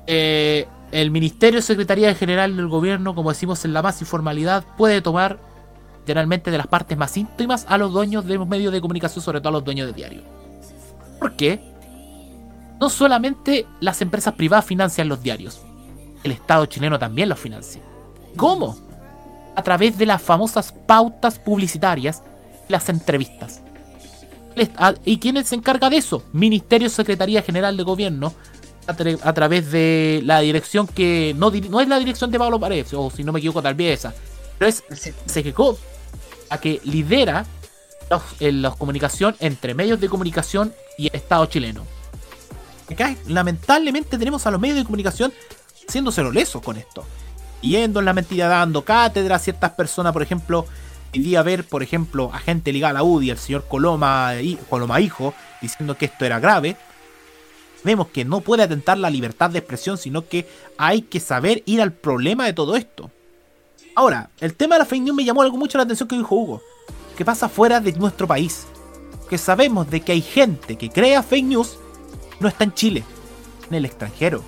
Eh, 0.07 0.67
el 0.91 1.11
Ministerio 1.11 1.61
Secretaría 1.61 2.15
General 2.15 2.55
del 2.55 2.67
Gobierno, 2.67 3.13
como 3.13 3.29
decimos 3.29 3.65
en 3.65 3.73
la 3.73 3.81
más 3.81 3.99
informalidad, 4.01 4.63
puede 4.77 5.01
tomar 5.01 5.37
generalmente 6.05 6.49
de 6.49 6.57
las 6.57 6.67
partes 6.67 6.97
más 6.97 7.17
íntimas 7.17 7.65
a 7.67 7.77
los 7.77 7.91
dueños 7.91 8.25
de 8.25 8.35
los 8.35 8.47
medios 8.47 8.71
de 8.71 8.79
comunicación, 8.79 9.21
sobre 9.21 9.41
todo 9.41 9.49
a 9.49 9.51
los 9.53 9.65
dueños 9.65 9.87
de 9.87 9.93
diario. 9.93 10.21
¿Por 11.19 11.35
qué? 11.35 11.61
No 12.79 12.89
solamente 12.89 13.65
las 13.81 14.01
empresas 14.01 14.35
privadas 14.35 14.65
financian 14.65 15.09
los 15.09 15.21
diarios, 15.21 15.61
el 16.23 16.31
Estado 16.31 16.65
chileno 16.67 16.97
también 16.97 17.27
los 17.27 17.39
financia. 17.39 17.81
¿Cómo? 18.37 18.77
A 19.55 19.63
través 19.63 19.97
de 19.97 20.05
las 20.05 20.21
famosas 20.21 20.71
pautas 20.71 21.39
publicitarias, 21.39 22.23
las 22.69 22.87
entrevistas. 22.87 23.61
¿Y 25.05 25.19
quién 25.19 25.43
se 25.45 25.55
encarga 25.55 25.89
de 25.89 25.97
eso? 25.97 26.23
Ministerio 26.33 26.89
Secretaría 26.89 27.41
General 27.41 27.75
de 27.75 27.83
Gobierno, 27.83 28.33
a, 28.87 29.33
través 29.33 29.71
de 29.71 30.21
la 30.23 30.39
dirección 30.39 30.87
que 30.87 31.35
no, 31.37 31.51
no 31.51 31.81
es 31.81 31.87
la 31.87 31.99
dirección 31.99 32.31
de 32.31 32.39
Pablo 32.39 32.59
Paredes, 32.59 32.93
o 32.93 33.09
si 33.09 33.23
no 33.23 33.33
me 33.33 33.39
equivoco, 33.39 33.61
tal 33.61 33.75
vez 33.75 33.99
esa, 33.99 34.13
pero 34.57 34.69
es 34.69 34.83
SEGECO, 35.25 35.77
a 36.49 36.57
que 36.59 36.79
lidera 36.85 37.45
la 38.39 38.71
comunicación 38.71 39.35
entre 39.39 39.73
medios 39.73 39.99
de 39.99 40.07
comunicación 40.07 40.73
y 40.97 41.07
el 41.07 41.15
Estado 41.15 41.45
chileno. 41.47 41.83
Acá, 42.89 43.15
lamentablemente, 43.27 44.17
tenemos 44.17 44.47
a 44.47 44.51
los 44.51 44.61
medios 44.61 44.77
de 44.77 44.85
comunicación 44.85 45.33
haciéndoselo 45.87 46.31
leso 46.31 46.61
con 46.61 46.77
esto. 46.77 47.05
Yendo 47.61 47.99
en 47.99 48.05
la 48.05 48.13
mentira, 48.13 48.47
dando 48.47 48.85
cátedra 48.85 49.35
a 49.35 49.39
ciertas 49.39 49.71
personas, 49.71 50.13
por 50.13 50.21
ejemplo, 50.21 50.65
a 51.35 51.43
ver, 51.43 51.63
por 51.63 51.83
ejemplo, 51.83 52.31
a 52.33 52.39
gente 52.39 52.71
ligada 52.71 52.91
a 52.91 52.93
la 52.95 53.03
UDI, 53.03 53.31
el 53.31 53.37
señor 53.37 53.65
Coloma, 53.67 54.33
Coloma 54.69 54.99
Hijo, 54.99 55.33
diciendo 55.61 55.97
que 55.97 56.05
esto 56.05 56.25
era 56.25 56.39
grave. 56.39 56.77
Vemos 57.83 58.07
que 58.07 58.25
no 58.25 58.41
puede 58.41 58.63
atentar 58.63 58.97
la 58.97 59.09
libertad 59.09 59.49
de 59.49 59.59
expresión, 59.59 59.97
sino 59.97 60.27
que 60.27 60.47
hay 60.77 61.03
que 61.03 61.19
saber 61.19 61.63
ir 61.65 61.81
al 61.81 61.93
problema 61.93 62.45
de 62.45 62.53
todo 62.53 62.75
esto. 62.75 63.11
Ahora, 63.95 64.29
el 64.39 64.55
tema 64.55 64.75
de 64.75 64.79
la 64.79 64.85
fake 64.85 65.03
news 65.03 65.15
me 65.15 65.25
llamó 65.25 65.41
algo 65.41 65.57
mucho 65.57 65.77
la 65.77 65.83
atención 65.83 66.07
que 66.07 66.17
dijo 66.17 66.35
Hugo. 66.35 66.61
¿Qué 67.17 67.25
pasa 67.25 67.49
fuera 67.49 67.79
de 67.79 67.93
nuestro 67.93 68.27
país? 68.27 68.67
Que 69.29 69.37
sabemos 69.37 69.89
de 69.89 70.01
que 70.01 70.11
hay 70.11 70.21
gente 70.21 70.77
que 70.77 70.89
crea 70.89 71.23
fake 71.23 71.45
news, 71.45 71.77
no 72.39 72.47
está 72.47 72.63
en 72.63 72.73
Chile, 72.73 73.03
en 73.69 73.75
el 73.75 73.85
extranjero. 73.85 74.43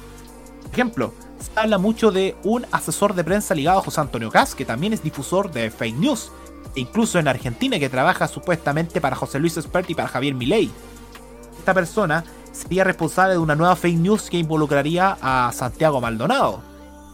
Por 0.64 0.74
ejemplo, 0.74 1.14
se 1.40 1.60
habla 1.60 1.78
mucho 1.78 2.12
de 2.12 2.36
un 2.44 2.66
asesor 2.72 3.16
de 3.16 3.24
prensa 3.24 3.56
ligado 3.56 3.80
a 3.80 3.84
José 3.84 4.02
Antonio 4.02 4.30
Cas, 4.30 4.54
que 4.54 4.66
también 4.66 4.94
es 4.94 5.02
difusor 5.02 5.52
de 5.52 5.72
fake 5.72 5.96
news, 5.96 6.32
incluso 6.76 7.20
en 7.20 7.28
Argentina, 7.28 7.80
que 7.80 7.90
trabaja 7.90 8.28
supuestamente 8.28 9.02
para 9.02 9.16
José 9.16 9.40
Luis 9.40 9.58
Espert 9.58 9.90
y 9.90 9.96
para 9.96 10.08
Javier 10.08 10.34
Milei. 10.34 10.70
Esta 11.58 11.74
persona 11.74 12.24
sería 12.52 12.84
responsable 12.84 13.34
de 13.34 13.40
una 13.40 13.56
nueva 13.56 13.76
fake 13.76 13.98
news 13.98 14.30
que 14.30 14.38
involucraría 14.38 15.18
a 15.22 15.52
Santiago 15.54 16.02
Maldonado, 16.02 16.62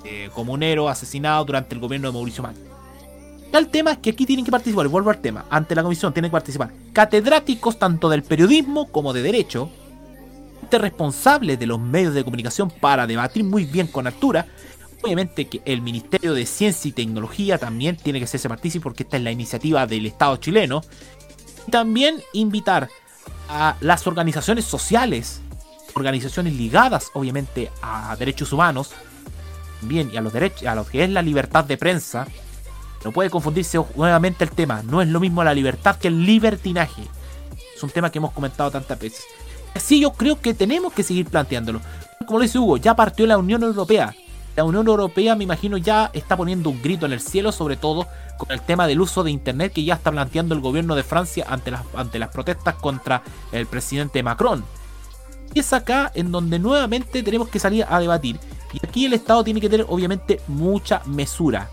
eh, 0.04 0.30
comunero 0.34 0.90
asesinado 0.90 1.46
durante 1.46 1.76
el 1.76 1.82
gobierno 1.82 2.08
de 2.10 2.14
Mauricio 2.14 2.44
Macri. 2.44 2.64
El 3.52 3.70
tema 3.70 3.92
es 3.92 3.98
que 4.00 4.10
aquí 4.10 4.26
tienen 4.26 4.44
que 4.44 4.52
participar, 4.52 4.88
vuelvo 4.88 5.10
al 5.10 5.20
tema, 5.20 5.46
ante 5.50 5.76
la 5.76 5.84
comisión 5.84 6.14
tienen 6.14 6.30
que 6.30 6.34
participar 6.34 6.72
catedráticos 6.92 7.80
tanto 7.80 8.10
del 8.10 8.24
periodismo 8.24 8.92
como 8.92 9.14
de 9.14 9.22
derecho, 9.22 9.70
responsables 10.80 11.60
de 11.60 11.68
los 11.68 11.80
medios 11.80 12.14
de 12.14 12.24
comunicación 12.24 12.70
para 12.70 13.08
debatir 13.08 13.44
muy 13.44 13.66
bien 13.66 13.88
con 13.88 14.08
altura. 14.08 14.46
Obviamente 15.02 15.48
que 15.48 15.62
el 15.66 15.82
Ministerio 15.82 16.34
de 16.34 16.46
Ciencia 16.46 16.90
y 16.90 16.92
Tecnología 16.92 17.58
también 17.58 17.98
tiene 17.98 18.20
que 18.20 18.26
hacerse 18.26 18.50
partícipe 18.50 18.84
porque 18.84 19.04
esta 19.04 19.18
es 19.18 19.24
la 19.24 19.32
iniciativa 19.32 19.86
del 19.86 20.06
Estado 20.06 20.38
chileno. 20.38 20.82
También 21.70 22.22
invitar 22.34 22.90
a 23.50 23.76
las 23.82 24.08
organizaciones 24.08 24.66
sociales, 24.66 25.42
organizaciones 25.94 26.54
ligadas 26.54 27.10
obviamente 27.14 27.72
a 27.82 28.16
derechos 28.18 28.52
humanos, 28.52 28.92
bien 29.82 30.10
y 30.12 30.18
a 30.18 30.22
los 30.22 30.34
derechos, 30.34 30.68
a 30.68 30.76
lo 30.76 30.86
que 30.86 31.04
es 31.04 31.10
la 31.10 31.22
libertad 31.22 31.66
de 31.66 31.78
prensa. 31.78 32.28
No 33.04 33.12
puede 33.12 33.30
confundirse 33.30 33.80
nuevamente 33.96 34.44
el 34.44 34.50
tema, 34.50 34.82
no 34.84 35.02
es 35.02 35.08
lo 35.08 35.20
mismo 35.20 35.44
la 35.44 35.54
libertad 35.54 35.98
que 35.98 36.08
el 36.08 36.26
libertinaje. 36.26 37.04
Es 37.76 37.84
un 37.84 37.90
tema 37.90 38.12
que 38.12 38.18
hemos 38.18 38.32
comentado 38.32 38.72
tantas 38.72 39.00
veces. 39.00 39.24
Así 39.76 40.00
yo 40.00 40.14
creo 40.14 40.40
que 40.40 40.54
tenemos 40.54 40.94
que 40.94 41.04
seguir 41.04 41.28
planteándolo. 41.28 41.82
Como 42.26 42.40
lo 42.40 42.44
dice 42.44 42.58
Hugo, 42.58 42.78
ya 42.78 42.96
partió 42.96 43.28
la 43.28 43.38
Unión 43.38 43.62
Europea. 43.62 44.16
La 44.56 44.64
Unión 44.64 44.88
Europea, 44.88 45.36
me 45.36 45.44
imagino, 45.44 45.78
ya 45.78 46.10
está 46.14 46.38
poniendo 46.38 46.70
un 46.70 46.82
grito 46.82 47.06
en 47.06 47.12
el 47.12 47.20
cielo, 47.20 47.52
sobre 47.52 47.76
todo 47.76 48.08
con 48.38 48.52
el 48.52 48.62
tema 48.62 48.88
del 48.88 49.02
uso 49.02 49.24
de 49.24 49.32
Internet 49.32 49.74
que 49.74 49.84
ya 49.84 49.96
está 49.96 50.12
planteando 50.12 50.56
el 50.56 50.62
gobierno 50.62 50.96
de 50.96 51.04
Francia 51.04 51.46
ante 51.48 51.72
las, 51.72 51.82
ante 51.96 52.20
las 52.20 52.30
protestas 52.30 52.76
contra 52.76 53.22
el 53.52 53.66
presidente 53.66 54.24
Macron. 54.24 54.64
Y 55.54 55.60
es 55.60 55.74
acá 55.74 56.12
en 56.16 56.32
donde 56.32 56.60
nuevamente 56.60 57.22
tenemos 57.22 57.50
que 57.50 57.60
salir 57.60 57.86
a 57.88 58.00
debatir. 58.00 58.40
Y 58.74 58.86
aquí 58.86 59.06
el 59.06 59.14
Estado 59.14 59.44
tiene 59.44 59.62
que 59.62 59.70
tener 59.70 59.86
obviamente 59.90 60.42
mucha 60.48 61.02
mesura. 61.06 61.70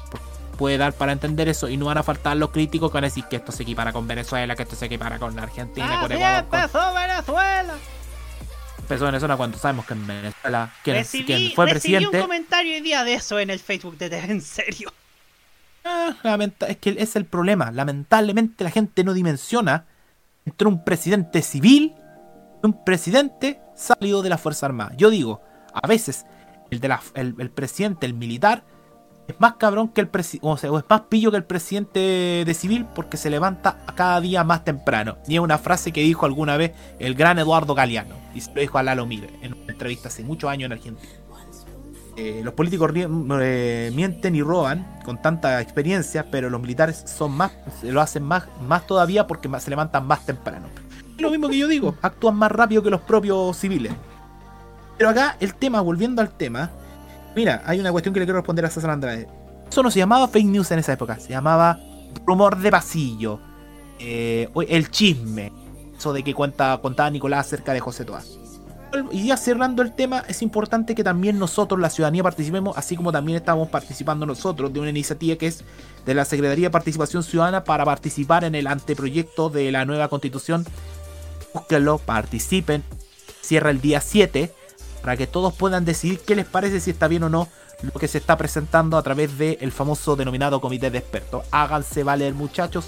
Puede 0.57 0.77
dar 0.77 0.93
para 0.93 1.13
entender 1.13 1.49
eso 1.49 1.69
y 1.69 1.77
no 1.77 1.87
van 1.87 1.99
a 1.99 2.03
faltar 2.03 2.37
los 2.37 2.51
críticos 2.51 2.91
que 2.91 2.95
van 2.95 3.05
a 3.05 3.09
decir 3.09 3.25
que 3.25 3.37
esto 3.37 3.53
se 3.53 3.63
equipara 3.63 3.93
con 3.93 4.07
Venezuela, 4.07 4.55
que 4.55 4.63
esto 4.63 4.77
se 4.77 4.87
equipara 4.87 5.19
con 5.19 5.39
Argentina, 5.39 6.01
con 6.01 6.13
Ecuador. 6.13 6.45
empezó 6.45 6.95
Venezuela! 6.95 7.75
Empezó 8.93 9.07
Venezuela 9.07 9.39
cuando 9.39 9.57
sabemos 9.57 9.87
que 9.87 9.95
en 9.95 10.07
Venezuela 10.07 10.71
quien, 10.85 10.97
recibí, 10.97 11.53
fue 11.55 11.65
recibí 11.65 11.95
presidente. 11.95 12.19
un 12.19 12.23
comentario 12.25 12.75
hoy 12.75 12.83
día 12.83 13.05
de 13.05 13.15
eso 13.15 13.39
en 13.39 13.49
el 13.49 13.59
Facebook 13.59 13.97
de 13.97 14.19
En 14.19 14.43
serio. 14.43 14.93
Ah, 15.83 16.15
es 16.69 16.77
que 16.77 16.97
es 16.99 17.17
el 17.17 17.25
problema. 17.25 17.71
Lamentablemente 17.71 18.65
la 18.65 18.71
gente 18.71 19.03
no 19.03 19.15
dimensiona 19.15 19.87
entre 20.45 20.69
un 20.69 20.85
presidente 20.85 21.41
civil 21.41 21.95
y 22.63 22.67
un 22.67 22.85
presidente 22.85 23.63
salido 23.75 24.21
de 24.21 24.29
la 24.29 24.37
Fuerza 24.37 24.67
Armada. 24.67 24.93
Yo 24.99 25.09
digo, 25.09 25.41
a 25.73 25.87
veces 25.89 26.27
el, 26.71 26.81
de 26.81 26.89
la, 26.89 27.01
el, 27.15 27.35
el 27.39 27.49
presidente, 27.49 28.05
el 28.05 28.13
militar, 28.13 28.63
es 29.29 29.41
más 29.41 29.55
cabrón 29.55 29.89
que 29.89 30.01
el 30.01 30.11
o, 30.41 30.57
sea, 30.57 30.71
es 30.77 30.85
más 30.89 31.01
pillo 31.03 31.31
que 31.31 31.37
el 31.37 31.45
presidente 31.45 32.45
de 32.45 32.55
civil 32.55 32.87
porque 32.95 33.17
se 33.17 33.31
levanta 33.31 33.79
cada 33.95 34.21
día 34.21 34.45
más 34.45 34.65
temprano. 34.65 35.19
Y 35.29 35.35
es 35.35 35.41
una 35.41 35.59
frase 35.59 35.93
que 35.93 36.03
dijo 36.03 36.27
alguna 36.27 36.57
vez 36.57 36.73
el 36.99 37.15
gran 37.15 37.39
Eduardo 37.39 37.75
Galeano, 37.75 38.17
y 38.35 38.41
se 38.41 38.53
lo 38.53 38.61
dijo 38.61 38.79
a 38.79 38.83
Lalo 38.83 39.07
Mire 39.07 39.31
en 39.43 39.55
una 39.55 39.73
entrevista 39.73 40.09
hace 40.09 40.25
muchos 40.25 40.51
años 40.51 40.67
en 40.67 40.73
Argentina. 40.73 41.09
Eh, 42.15 42.43
los 42.45 42.53
políticos 42.53 42.93
eh, 42.95 43.91
mienten 43.95 44.35
y 44.35 44.43
roban 44.43 45.01
con 45.03 45.23
tanta 45.23 45.63
experiencia, 45.63 46.27
pero 46.31 46.51
los 46.51 46.61
militares 46.61 47.03
son 47.07 47.33
más, 47.33 47.53
lo 47.83 48.03
hacen 48.03 48.23
más, 48.23 48.45
más 48.69 48.87
todavía 48.87 49.27
porque 49.27 49.49
se 49.61 49.71
levantan 49.71 50.07
más 50.07 50.27
temprano. 50.27 50.67
Es 51.17 51.23
lo 51.23 51.31
mismo 51.31 51.49
que 51.49 51.57
yo 51.57 51.69
digo, 51.69 51.95
actúan 52.03 52.37
más 52.37 52.53
rápido 52.53 52.83
que 52.83 52.91
los 52.91 53.01
propios 53.01 53.57
civiles. 53.57 53.93
Pero 54.99 55.09
acá 55.09 55.37
el 55.41 55.55
tema, 55.55 55.81
volviendo 55.81 56.21
al 56.21 56.31
tema, 56.31 56.71
Mira, 57.35 57.63
hay 57.65 57.81
una 57.81 57.91
cuestión 57.91 58.13
que 58.13 58.21
le 58.21 58.27
quiero 58.27 58.39
responder 58.39 58.65
a 58.65 58.71
César 58.71 58.91
Andrade. 58.91 59.27
Eso 59.69 59.83
no 59.83 59.91
se 59.91 59.99
llamaba 59.99 60.29
fake 60.29 60.47
news 60.47 60.71
en 60.71 60.81
esa 60.81 60.93
época, 60.93 61.19
se 61.19 61.31
llamaba 61.31 61.81
rumor 62.27 62.59
de 62.59 62.71
pasillo, 62.71 63.41
eh, 63.99 64.51
el 64.69 64.91
chisme, 64.91 65.51
eso 65.97 66.13
de 66.13 66.23
que 66.23 66.35
cuenta, 66.35 66.79
contaba 66.83 67.09
Nicolás 67.11 67.47
acerca 67.47 67.73
de 67.73 67.81
José 67.81 68.05
Toa. 68.05 68.23
Y 69.11 69.29
ya 69.29 69.39
cerrando 69.39 69.81
el 69.81 69.93
tema, 69.95 70.23
es 70.29 70.43
importante 70.43 70.95
que 70.95 71.03
también 71.03 71.39
nosotros, 71.39 71.81
la 71.81 71.89
ciudadanía, 71.89 72.23
participemos, 72.23 72.77
así 72.77 72.97
como 72.97 73.11
también 73.11 73.37
estamos 73.37 73.69
participando 73.69 74.27
nosotros 74.27 74.71
de 74.71 74.81
una 74.81 74.91
iniciativa 74.91 75.37
que 75.37 75.47
es 75.47 75.65
de 76.05 76.15
la 76.15 76.27
Secretaría 76.27 76.67
de 76.67 76.71
Participación 76.71 77.23
Ciudadana 77.23 77.65
para 77.65 77.87
participar 77.87 78.45
en 78.45 78.55
el 78.55 78.67
anteproyecto 78.67 79.49
de 79.49 79.73
la 79.73 79.87
nueva 79.87 80.09
constitución. 80.09 80.67
Búsquenlo, 81.55 81.97
participen. 81.99 82.83
Cierra 83.41 83.71
el 83.71 83.81
día 83.81 84.03
7 84.03 84.53
para 85.03 85.17
que 85.17 85.27
todos 85.27 85.53
puedan 85.53 85.85
decidir 85.85 86.21
qué 86.21 86.35
les 86.35 86.47
parece 86.47 86.81
si 86.81 86.91
está 86.91 87.09
bien 87.09 87.25
o 87.25 87.29
no 87.29 87.49
lo 87.83 87.93
que 87.99 88.09
se 88.09 88.19
está 88.19 88.37
presentando 88.37 88.97
a 88.97 89.03
través 89.03 89.37
del 89.37 89.73
famoso 89.73 90.15
denominado 90.17 90.61
comité 90.61 90.91
de 90.91 90.99
expertos. 90.99 91.45
Háganse 91.51 92.05
valer 92.05 92.33
muchachos 92.33 92.87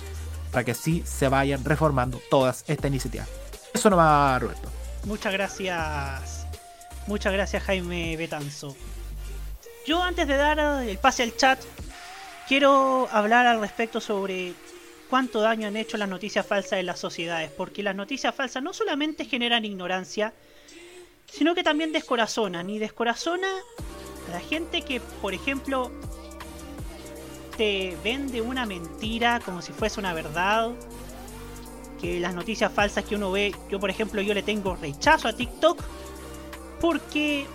para 0.53 0.65
que 0.65 0.70
así 0.70 1.03
se 1.05 1.28
vayan 1.28 1.65
reformando 1.65 2.20
todas 2.31 2.65
estas 2.69 2.89
iniciativas. 2.89 3.28
Eso 3.73 3.91
no 3.91 3.97
va, 3.97 4.39
Roberto. 4.39 4.69
Muchas 5.05 5.32
gracias. 5.32 6.47
Muchas 7.07 7.32
gracias 7.32 7.62
Jaime 7.65 8.16
Betanzo. 8.16 8.74
Yo 9.86 10.03
antes 10.03 10.27
de 10.27 10.36
dar 10.36 10.59
el 10.82 10.97
pase 10.99 11.24
al 11.24 11.36
chat, 11.36 11.61
quiero 12.49 13.09
hablar 13.11 13.47
al 13.47 13.61
respecto 13.61 14.01
sobre 14.01 14.55
cuánto 15.11 15.41
daño 15.41 15.69
han 15.69 15.77
hecho 15.77 15.99
las 15.99 16.09
noticias 16.09 16.47
falsas 16.47 16.78
en 16.78 16.86
las 16.86 16.99
sociedades, 16.99 17.51
porque 17.51 17.82
las 17.82 17.95
noticias 17.95 18.35
falsas 18.35 18.62
no 18.62 18.73
solamente 18.73 19.27
generan 19.27 19.65
ignorancia, 19.65 20.32
sino 21.36 21.55
que 21.55 21.65
también 21.65 21.93
descorazonan. 21.93 22.70
Y 22.70 22.78
descorazona 22.78 23.48
a 24.28 24.32
la 24.32 24.40
gente 24.40 24.82
que, 24.82 25.01
por 25.01 25.35
ejemplo, 25.35 25.90
te 27.56 27.97
vende 28.05 28.40
una 28.40 28.66
mentira 28.66 29.40
como 29.44 29.61
si 29.61 29.73
fuese 29.73 30.01
una 30.01 30.15
verdad. 30.15 30.70
Que 32.01 32.20
las 32.20 32.35
noticias 32.35 32.73
falsas 32.73 33.05
que 33.05 33.16
uno 33.16 33.32
ve, 33.32 33.55
yo 33.70 33.81
por 33.81 33.90
ejemplo, 33.90 34.20
yo 34.23 34.35
le 34.35 34.43
tengo 34.43 34.77
rechazo 34.77 35.28
a 35.28 35.32
TikTok. 35.32 35.82
Porque 36.81 37.47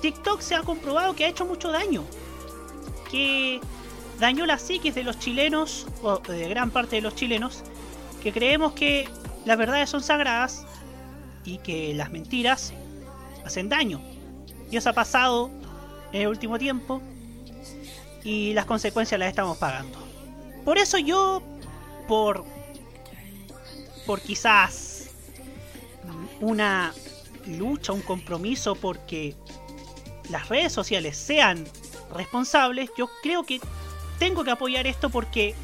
TikTok 0.00 0.40
se 0.40 0.54
ha 0.54 0.62
comprobado 0.62 1.14
que 1.16 1.24
ha 1.24 1.28
hecho 1.28 1.44
mucho 1.44 1.72
daño. 1.72 2.04
Que 3.10 3.60
dañó 4.20 4.46
la 4.46 4.58
psiquis 4.58 4.94
de 4.94 5.02
los 5.02 5.18
chilenos, 5.18 5.86
o 6.02 6.18
de 6.18 6.48
gran 6.48 6.70
parte 6.70 6.96
de 6.96 7.02
los 7.02 7.14
chilenos, 7.14 7.62
que 8.22 8.32
creemos 8.32 8.72
que 8.74 9.08
las 9.44 9.56
verdades 9.56 9.88
son 9.90 10.02
sagradas 10.02 10.66
y 11.44 11.58
que 11.58 11.94
las 11.94 12.10
mentiras 12.10 12.72
hacen 13.48 13.68
daño. 13.68 14.00
Y 14.70 14.76
eso 14.76 14.90
ha 14.90 14.92
pasado 14.92 15.50
en 16.12 16.22
el 16.22 16.28
último 16.28 16.58
tiempo 16.58 17.02
y 18.24 18.52
las 18.52 18.66
consecuencias 18.66 19.18
las 19.18 19.28
estamos 19.28 19.58
pagando. 19.58 19.98
Por 20.64 20.78
eso 20.78 20.98
yo, 20.98 21.42
por, 22.06 22.44
por 24.06 24.20
quizás 24.20 25.10
una 26.40 26.92
lucha, 27.46 27.92
un 27.92 28.02
compromiso 28.02 28.74
porque 28.74 29.34
las 30.30 30.48
redes 30.48 30.72
sociales 30.72 31.16
sean 31.16 31.64
responsables, 32.14 32.90
yo 32.96 33.08
creo 33.22 33.44
que 33.44 33.60
tengo 34.18 34.44
que 34.44 34.50
apoyar 34.50 34.86
esto 34.86 35.10
porque 35.10 35.54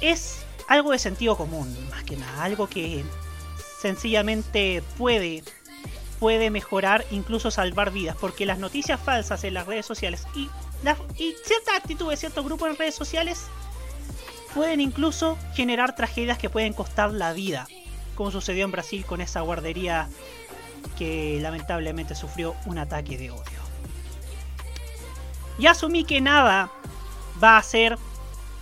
es 0.00 0.44
algo 0.68 0.92
de 0.92 0.98
sentido 0.98 1.36
común, 1.36 1.74
más 1.90 2.04
que 2.04 2.16
nada, 2.16 2.44
algo 2.44 2.68
que 2.68 3.04
sencillamente 3.80 4.82
puede 4.96 5.42
puede 6.20 6.50
mejorar, 6.50 7.06
incluso 7.10 7.50
salvar 7.50 7.90
vidas, 7.90 8.14
porque 8.20 8.44
las 8.44 8.58
noticias 8.58 9.00
falsas 9.00 9.42
en 9.42 9.54
las 9.54 9.66
redes 9.66 9.86
sociales 9.86 10.26
y, 10.34 10.50
las, 10.84 10.98
y 11.16 11.34
ciertas 11.42 11.74
actitudes 11.74 12.10
de 12.10 12.16
ciertos 12.18 12.44
grupos 12.44 12.68
en 12.68 12.76
redes 12.76 12.94
sociales 12.94 13.46
pueden 14.54 14.80
incluso 14.80 15.38
generar 15.54 15.96
tragedias 15.96 16.36
que 16.36 16.50
pueden 16.50 16.74
costar 16.74 17.10
la 17.12 17.32
vida, 17.32 17.66
como 18.16 18.30
sucedió 18.30 18.66
en 18.66 18.70
Brasil 18.70 19.04
con 19.06 19.22
esa 19.22 19.40
guardería 19.40 20.08
que 20.98 21.38
lamentablemente 21.40 22.14
sufrió 22.14 22.54
un 22.66 22.78
ataque 22.78 23.16
de 23.16 23.30
odio. 23.30 23.60
Y 25.58 25.66
asumí 25.66 26.04
que 26.04 26.20
nada 26.20 26.70
va 27.42 27.56
a 27.56 27.58
hacer 27.58 27.96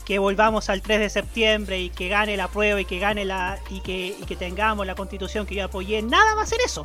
que 0.05 0.21
volvamos 0.21 0.71
al 0.71 0.81
3 0.81 1.01
de 1.01 1.11
septiembre 1.11 1.81
y 1.81 1.91
que 1.91 2.09
gane 2.09 2.37
la 2.37 2.49
prueba 2.49 2.81
y 2.81 2.85
que 2.85 2.99
gane 3.01 3.25
la 3.25 3.59
y 3.69 3.81
que, 3.81 4.17
y 4.19 4.25
que 4.27 4.37
tengamos 4.37 4.87
la 4.87 4.95
constitución 4.95 5.45
que 5.45 5.57
yo 5.57 5.65
apoyé, 5.65 6.03
nada 6.03 6.35
va 6.35 6.43
a 6.43 6.47
ser 6.47 6.61
eso 6.65 6.85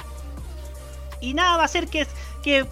y 1.23 1.33
nada 1.33 1.55
va 1.55 1.63
a 1.63 1.65
hacer 1.65 1.87
que, 1.87 2.05
que, 2.43 2.67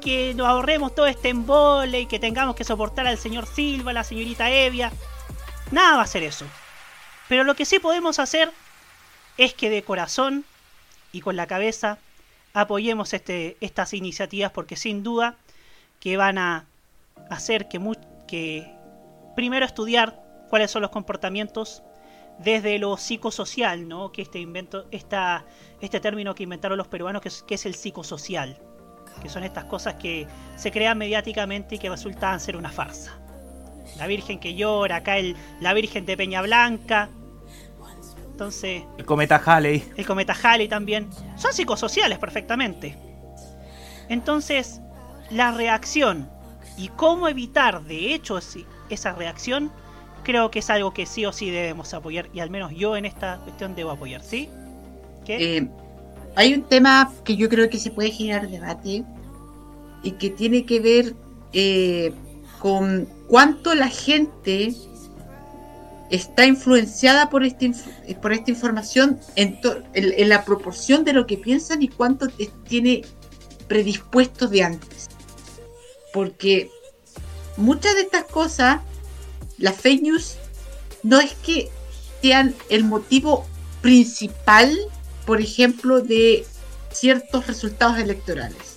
que, 0.00 0.32
nos 0.34 0.46
ahorremos 0.46 0.94
todo 0.94 1.08
este 1.08 1.28
embole 1.28 2.02
y 2.02 2.06
que 2.06 2.20
tengamos 2.20 2.54
que 2.54 2.62
soportar 2.62 3.08
al 3.08 3.18
señor 3.18 3.46
Silva, 3.46 3.92
la 3.92 4.04
señorita 4.04 4.48
Evia. 4.48 4.92
Nada 5.72 5.96
va 5.96 6.02
a 6.02 6.04
hacer 6.04 6.22
eso. 6.22 6.46
Pero 7.28 7.42
lo 7.42 7.56
que 7.56 7.64
sí 7.64 7.80
podemos 7.80 8.20
hacer 8.20 8.52
es 9.38 9.54
que 9.54 9.70
de 9.70 9.82
corazón 9.82 10.44
y 11.10 11.20
con 11.20 11.34
la 11.34 11.48
cabeza 11.48 11.98
apoyemos 12.54 13.12
este, 13.12 13.56
estas 13.60 13.92
iniciativas 13.92 14.52
porque 14.52 14.76
sin 14.76 15.02
duda 15.02 15.34
que 15.98 16.16
van 16.16 16.38
a 16.38 16.66
hacer 17.28 17.68
que, 17.68 17.80
que 18.28 18.72
primero 19.34 19.66
estudiar 19.66 20.16
cuáles 20.48 20.70
son 20.70 20.82
los 20.82 20.92
comportamientos 20.92 21.82
desde 22.42 22.78
lo 22.78 22.96
psicosocial, 22.96 23.86
¿no? 23.86 24.12
Que 24.12 24.22
este 24.22 24.38
invento, 24.38 24.86
esta, 24.90 25.44
este 25.80 26.00
término 26.00 26.34
que 26.34 26.42
inventaron 26.42 26.78
los 26.78 26.88
peruanos, 26.88 27.20
que 27.20 27.28
es, 27.28 27.42
que 27.42 27.54
es 27.54 27.66
el 27.66 27.74
psicosocial, 27.74 28.58
que 29.22 29.28
son 29.28 29.44
estas 29.44 29.64
cosas 29.64 29.94
que 29.94 30.26
se 30.56 30.70
crean 30.70 30.96
mediáticamente 30.96 31.74
y 31.74 31.78
que 31.78 31.90
resultan 31.90 32.40
ser 32.40 32.56
una 32.56 32.70
farsa. 32.70 33.18
La 33.98 34.06
Virgen 34.06 34.40
que 34.40 34.54
llora, 34.54 34.96
acá 34.96 35.18
el, 35.18 35.36
la 35.60 35.74
Virgen 35.74 36.06
de 36.06 36.16
Peña 36.16 36.40
Blanca. 36.40 37.10
Entonces. 38.30 38.84
El 38.96 39.04
cometa 39.04 39.42
Halley. 39.44 39.84
El 39.96 40.06
cometa 40.06 40.34
Halley 40.42 40.68
también. 40.68 41.10
Son 41.36 41.52
psicosociales 41.52 42.18
perfectamente. 42.18 42.96
Entonces, 44.08 44.80
la 45.30 45.52
reacción 45.52 46.30
y 46.78 46.88
cómo 46.88 47.28
evitar 47.28 47.82
de 47.82 48.14
hecho 48.14 48.38
esa 48.88 49.12
reacción 49.12 49.70
creo 50.30 50.50
que 50.50 50.60
es 50.60 50.70
algo 50.70 50.94
que 50.94 51.06
sí 51.06 51.26
o 51.26 51.32
sí 51.32 51.50
debemos 51.50 51.92
apoyar 51.92 52.28
y 52.32 52.38
al 52.38 52.50
menos 52.50 52.72
yo 52.72 52.96
en 52.96 53.04
esta 53.04 53.38
cuestión 53.38 53.74
debo 53.74 53.90
apoyar, 53.90 54.22
¿sí? 54.22 54.48
Eh, 55.26 55.68
hay 56.36 56.54
un 56.54 56.62
tema 56.62 57.12
que 57.24 57.36
yo 57.36 57.48
creo 57.48 57.68
que 57.68 57.78
se 57.78 57.90
puede 57.90 58.12
generar 58.12 58.48
debate 58.48 59.04
y 60.04 60.10
que 60.12 60.30
tiene 60.30 60.64
que 60.64 60.78
ver 60.78 61.14
eh, 61.52 62.12
con 62.60 63.08
cuánto 63.26 63.74
la 63.74 63.88
gente 63.88 64.72
está 66.10 66.46
influenciada 66.46 67.28
por, 67.28 67.44
este, 67.44 67.72
por 68.22 68.32
esta 68.32 68.50
información 68.50 69.18
en, 69.34 69.58
en, 69.94 70.28
la 70.28 70.44
proporción 70.44 71.04
de 71.04 71.12
lo 71.12 71.26
que 71.26 71.38
piensan 71.38 71.82
y 71.82 71.88
cuánto 71.88 72.28
tiene 72.68 73.02
predispuesto 73.66 74.46
de 74.46 74.62
antes. 74.62 75.08
Porque 76.12 76.70
muchas 77.56 77.94
de 77.94 78.02
estas 78.02 78.24
cosas 78.24 78.80
las 79.60 79.76
fake 79.76 80.02
news 80.02 80.36
no 81.02 81.20
es 81.20 81.34
que 81.34 81.68
sean 82.22 82.54
el 82.70 82.82
motivo 82.82 83.46
principal, 83.82 84.76
por 85.26 85.40
ejemplo, 85.40 86.00
de 86.00 86.44
ciertos 86.92 87.46
resultados 87.46 87.98
electorales. 87.98 88.76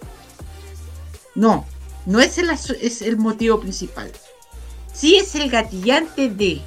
No, 1.36 1.66
no 2.06 2.20
es 2.20 2.38
el, 2.38 2.50
es 2.50 3.02
el 3.02 3.18
motivo 3.18 3.60
principal. 3.60 4.12
Sí 4.94 5.16
es 5.16 5.34
el 5.36 5.50
gatillante 5.50 6.30
de. 6.30 6.62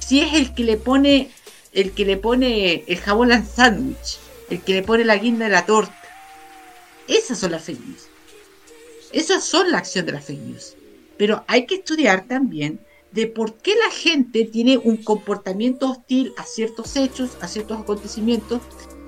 Sí 0.00 0.20
es 0.20 0.34
el 0.34 0.54
que 0.54 0.64
le 0.64 0.76
pone 0.76 1.30
el 1.72 1.92
que 1.92 2.06
le 2.06 2.16
pone 2.16 2.84
el 2.88 2.98
jabón 2.98 3.30
al 3.30 3.46
sándwich, 3.46 4.18
el 4.48 4.62
que 4.62 4.72
le 4.72 4.82
pone 4.82 5.04
la 5.04 5.16
guinda 5.16 5.44
de 5.44 5.52
la 5.52 5.66
torta. 5.66 5.94
Esas 7.06 7.38
son 7.38 7.52
las 7.52 7.62
fake 7.62 7.86
news. 7.86 8.08
Esas 9.12 9.44
son 9.44 9.70
la 9.70 9.78
acción 9.78 10.06
de 10.06 10.12
las 10.12 10.24
fake 10.24 10.40
news. 10.40 10.74
Pero 11.18 11.44
hay 11.46 11.66
que 11.66 11.76
estudiar 11.76 12.26
también 12.26 12.80
de 13.12 13.26
por 13.26 13.54
qué 13.54 13.74
la 13.74 13.90
gente 13.90 14.44
tiene 14.44 14.78
un 14.78 14.98
comportamiento 14.98 15.90
hostil 15.90 16.32
a 16.36 16.44
ciertos 16.44 16.96
hechos, 16.96 17.36
a 17.40 17.48
ciertos 17.48 17.80
acontecimientos, 17.80 18.60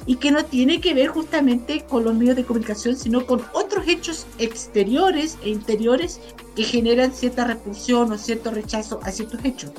y 0.06 0.16
que 0.16 0.30
no 0.30 0.44
tiene 0.44 0.80
que 0.80 0.94
ver 0.94 1.08
justamente 1.08 1.84
con 1.88 2.04
los 2.04 2.14
medios 2.14 2.36
de 2.36 2.44
comunicación, 2.44 2.96
sino 2.96 3.26
con 3.26 3.42
otros 3.52 3.86
hechos 3.86 4.26
exteriores 4.38 5.38
e 5.44 5.50
interiores 5.50 6.20
que 6.56 6.64
generan 6.64 7.12
cierta 7.12 7.44
repulsión 7.44 8.10
o 8.10 8.18
cierto 8.18 8.50
rechazo 8.50 9.00
a 9.02 9.12
ciertos 9.12 9.44
hechos. 9.44 9.70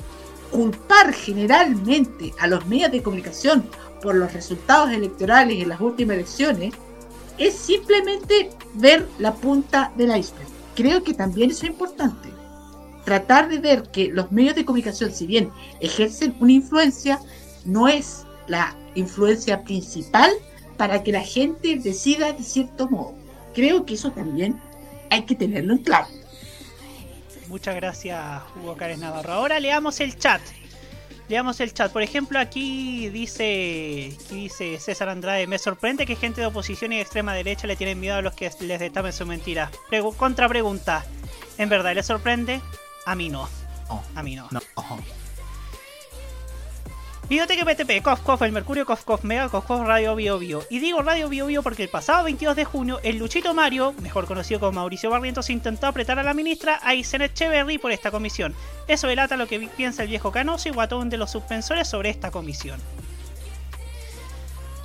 Culpar 0.50 1.12
generalmente 1.12 2.32
a 2.38 2.46
los 2.46 2.64
medios 2.66 2.92
de 2.92 3.02
comunicación 3.02 3.68
por 4.00 4.14
los 4.14 4.32
resultados 4.32 4.90
electorales 4.90 5.60
en 5.60 5.68
las 5.68 5.80
últimas 5.80 6.16
elecciones 6.16 6.72
es 7.38 7.54
simplemente 7.54 8.50
ver 8.74 9.08
la 9.18 9.34
punta 9.34 9.92
del 9.96 10.16
iceberg. 10.16 10.46
Creo 10.76 11.02
que 11.02 11.14
también 11.14 11.50
eso 11.50 11.64
es 11.64 11.72
importante 11.72 12.31
tratar 13.04 13.48
de 13.48 13.58
ver 13.58 13.82
que 13.90 14.08
los 14.08 14.30
medios 14.32 14.54
de 14.54 14.64
comunicación, 14.64 15.12
si 15.12 15.26
bien 15.26 15.50
ejercen 15.80 16.34
una 16.40 16.52
influencia, 16.52 17.20
no 17.64 17.88
es 17.88 18.24
la 18.46 18.76
influencia 18.94 19.62
principal 19.62 20.30
para 20.76 21.02
que 21.02 21.12
la 21.12 21.22
gente 21.22 21.76
decida 21.76 22.32
de 22.32 22.42
cierto 22.42 22.88
modo. 22.88 23.14
Creo 23.54 23.84
que 23.84 23.94
eso 23.94 24.10
también 24.12 24.60
hay 25.10 25.22
que 25.22 25.34
tenerlo 25.34 25.74
en 25.74 25.82
claro. 25.82 26.06
Muchas 27.48 27.74
gracias, 27.76 28.42
Hugo 28.56 28.76
Cárez 28.76 28.98
Navarro. 28.98 29.32
Ahora 29.32 29.60
leamos 29.60 30.00
el 30.00 30.16
chat. 30.16 30.40
Leamos 31.28 31.60
el 31.60 31.72
chat. 31.72 31.92
Por 31.92 32.02
ejemplo, 32.02 32.38
aquí 32.38 33.10
dice, 33.10 34.16
dice 34.30 34.80
César 34.80 35.08
Andrade, 35.08 35.46
me 35.46 35.58
sorprende 35.58 36.06
que 36.06 36.16
gente 36.16 36.40
de 36.40 36.46
oposición 36.46 36.92
y 36.92 37.00
extrema 37.00 37.34
derecha 37.34 37.66
le 37.66 37.76
tienen 37.76 38.00
miedo 38.00 38.16
a 38.16 38.22
los 38.22 38.34
que 38.34 38.50
les 38.60 38.80
detamen 38.80 39.12
su 39.12 39.26
mentira. 39.26 39.70
contra 40.16 40.48
pregunta, 40.48 41.04
¿en 41.58 41.68
verdad 41.68 41.94
les 41.94 42.06
sorprende? 42.06 42.60
A 43.06 43.14
mí 43.14 43.28
no. 43.28 43.48
A 44.14 44.22
mí 44.22 44.36
no. 44.36 44.48
No. 44.50 44.60
PTP, 47.28 48.02
Cof 48.02 48.20
Cof, 48.20 48.42
el 48.42 48.52
Mercurio 48.52 48.84
Cof 48.84 49.04
Cof 49.04 49.24
Mega, 49.24 49.48
Cof 49.48 49.64
Cof 49.64 49.86
Radio 49.86 50.14
Bio 50.14 50.38
Bio. 50.38 50.62
Y 50.68 50.80
digo 50.80 51.02
Radio 51.02 51.28
Bio 51.28 51.46
Bio 51.46 51.62
porque 51.62 51.82
el 51.82 51.88
pasado 51.88 52.24
22 52.24 52.56
de 52.56 52.64
junio, 52.64 53.00
el 53.02 53.18
Luchito 53.18 53.54
Mario, 53.54 53.94
mejor 54.02 54.26
conocido 54.26 54.60
como 54.60 54.72
Mauricio 54.72 55.08
Barrientos, 55.08 55.48
intentó 55.48 55.86
apretar 55.86 56.18
a 56.18 56.22
la 56.22 56.34
ministra 56.34 56.78
Aysén 56.82 57.22
Echeverry 57.22 57.78
por 57.78 57.90
esta 57.90 58.10
comisión. 58.10 58.54
Eso 58.86 59.06
delata 59.06 59.36
lo 59.36 59.46
que 59.46 59.60
piensa 59.60 60.02
el 60.02 60.08
viejo 60.08 60.30
canoso 60.30 60.68
y 60.68 60.72
guatón 60.72 61.08
de 61.08 61.16
los 61.16 61.30
suspensores 61.30 61.88
sobre 61.88 62.10
esta 62.10 62.30
comisión. 62.30 62.80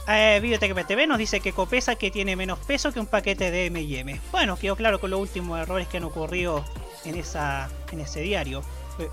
Eh, 0.07 0.39
Videoteca 0.41 0.73
PTV 0.73 1.05
nos 1.05 1.17
dice 1.17 1.41
que 1.41 1.51
Copesa 1.51 1.95
que 1.95 2.11
tiene 2.11 2.37
menos 2.37 2.59
peso 2.59 2.93
que 2.93 3.01
un 3.01 3.07
paquete 3.07 3.51
de 3.51 3.65
M&M. 3.65 4.21
Bueno, 4.31 4.55
quedó 4.55 4.77
claro 4.77 5.01
con 5.01 5.09
los 5.09 5.19
últimos 5.19 5.59
errores 5.59 5.89
que 5.89 5.97
han 5.97 6.05
ocurrido 6.05 6.63
en 7.05 7.15
esa 7.15 7.69
en 7.91 7.99
ese 7.99 8.21
diario. 8.21 8.61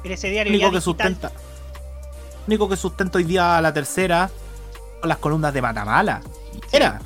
En 0.02 0.12
ese 0.12 0.30
diario 0.30 0.52
único 0.52 0.70
que 0.70 0.80
sustenta. 0.80 1.32
único 2.46 2.68
que 2.68 2.76
sustenta 2.76 3.18
hoy 3.18 3.24
día 3.24 3.60
la 3.60 3.72
tercera 3.72 4.30
son 5.00 5.08
las 5.08 5.18
columnas 5.18 5.52
de 5.52 5.62
Matamala. 5.62 6.22
Era 6.72 7.00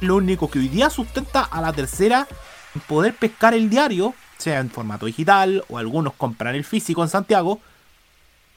lo 0.00 0.16
único 0.16 0.50
que 0.50 0.58
hoy 0.58 0.68
día 0.68 0.90
sustenta 0.90 1.42
a 1.42 1.60
la 1.60 1.72
tercera 1.72 2.26
en 2.74 2.80
poder 2.82 3.14
pescar 3.14 3.54
el 3.54 3.70
diario, 3.70 4.14
sea 4.38 4.60
en 4.60 4.70
formato 4.70 5.06
digital 5.06 5.64
o 5.68 5.78
algunos 5.78 6.14
compran 6.14 6.54
el 6.54 6.64
físico 6.64 7.02
en 7.02 7.08
Santiago. 7.08 7.60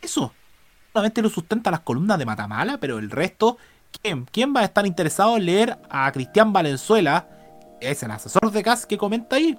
Eso. 0.01 0.33
Solamente 0.93 1.21
lo 1.21 1.29
sustenta 1.29 1.69
las 1.69 1.81
columnas 1.81 2.17
de 2.17 2.25
Matamala, 2.25 2.79
pero 2.79 2.97
el 2.97 3.11
resto, 3.11 3.57
¿quién? 4.01 4.25
¿Quién 4.25 4.53
va 4.55 4.61
a 4.61 4.65
estar 4.65 4.85
interesado 4.85 5.37
en 5.37 5.45
leer 5.45 5.77
a 5.89 6.11
Cristian 6.11 6.51
Valenzuela? 6.53 7.27
Es 7.79 8.01
el 8.01 8.11
asesor 8.11 8.51
de 8.51 8.63
CAS 8.63 8.85
que 8.87 8.97
comenta 8.97 9.35
ahí. 9.35 9.57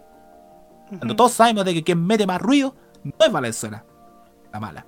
Cuando 0.89 1.16
todos 1.16 1.32
sabemos 1.32 1.65
de 1.65 1.74
que 1.74 1.85
quien 1.85 2.06
mete 2.06 2.27
más 2.27 2.40
ruido 2.40 2.74
no 3.05 3.27
es 3.27 3.32
Valenzuela. 3.32 3.85
La 4.52 4.60
mala. 4.60 4.86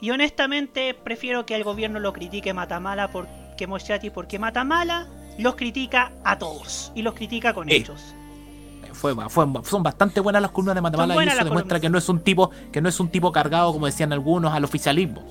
Y 0.00 0.10
honestamente 0.10 0.94
prefiero 0.94 1.46
que 1.46 1.54
el 1.54 1.64
gobierno 1.64 1.98
lo 1.98 2.12
critique 2.12 2.52
Matamala 2.52 3.08
porque 3.08 3.66
Mochati, 3.66 4.10
porque 4.10 4.38
Matamala 4.38 5.08
los 5.38 5.56
critica 5.56 6.12
a 6.24 6.38
todos. 6.38 6.92
Y 6.94 7.02
los 7.02 7.14
critica 7.14 7.54
con 7.54 7.68
hechos. 7.70 8.14
Fue, 8.92 9.14
son 9.64 9.82
bastante 9.82 10.20
buenas 10.20 10.40
las 10.40 10.52
columnas 10.52 10.76
de 10.76 10.80
Matamala 10.80 11.24
y 11.24 11.28
eso 11.28 11.44
demuestra 11.44 11.80
que 11.80 11.90
no 11.90 11.98
es 11.98 12.08
un 12.08 12.20
tipo 12.20 12.50
que 12.72 12.80
no 12.80 12.88
es 12.88 13.00
un 13.00 13.08
tipo 13.08 13.32
cargado 13.32 13.72
como 13.72 13.86
decían 13.86 14.12
algunos 14.12 14.52
al 14.52 14.62
oficialismo 14.62 15.24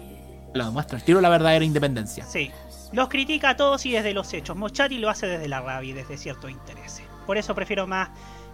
lo 0.53 0.65
demuestra 0.65 0.97
el 0.97 1.03
tiro 1.05 1.21
la 1.21 1.30
verdadera 1.30 1.63
independencia 1.63 2.25
sí 2.25 2.51
los 2.91 3.07
critica 3.07 3.51
a 3.51 3.55
todos 3.55 3.85
y 3.85 3.93
desde 3.93 4.13
los 4.13 4.34
hechos 4.34 4.57
Mochati 4.57 4.97
lo 4.97 5.09
hace 5.09 5.27
desde 5.27 5.47
la 5.47 5.61
rabia 5.61 5.91
y 5.91 5.93
desde 5.93 6.17
cierto 6.17 6.49
interés 6.49 7.01
por 7.25 7.38
eso 7.38 7.55
prefiero 7.55 7.88
más 7.88 8.09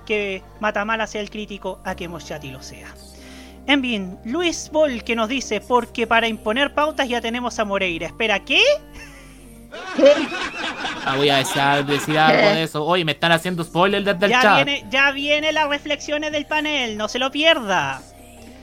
que 0.09 0.41
Matamala 0.59 1.05
sea 1.05 1.21
el 1.21 1.29
crítico 1.29 1.79
a 1.85 1.95
que 1.95 2.07
Moschati 2.07 2.49
lo 2.49 2.63
sea. 2.63 2.87
En 3.67 3.79
fin, 3.81 4.17
Luis 4.25 4.71
Bol 4.73 5.03
que 5.03 5.15
nos 5.15 5.29
dice, 5.29 5.61
porque 5.61 6.07
para 6.07 6.27
imponer 6.27 6.73
pautas 6.73 7.07
ya 7.07 7.21
tenemos 7.21 7.59
a 7.59 7.65
Moreira. 7.65 8.07
Espera, 8.07 8.39
¿qué? 8.39 8.63
Ah, 11.05 11.15
voy 11.15 11.29
a 11.29 11.37
decir, 11.37 12.17
algo 12.17 12.49
de 12.55 12.63
eso. 12.63 12.83
Oye, 12.83 13.05
me 13.05 13.11
están 13.11 13.31
haciendo 13.31 13.63
spoiler 13.63 14.03
desde 14.03 14.25
el 14.25 14.31
ya 14.31 14.41
chat. 14.41 14.65
Viene, 14.65 14.85
ya 14.89 15.11
viene 15.11 15.51
las 15.51 15.69
reflexiones 15.69 16.31
del 16.31 16.47
panel, 16.47 16.97
no 16.97 17.07
se 17.07 17.19
lo 17.19 17.29
pierda. 17.29 18.01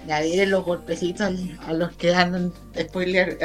Ya 0.06 0.20
los 0.46 0.64
golpecitos 0.64 1.32
a 1.66 1.72
los 1.72 1.92
que 1.96 2.14
andan 2.14 2.52
spoiler. 2.78 3.38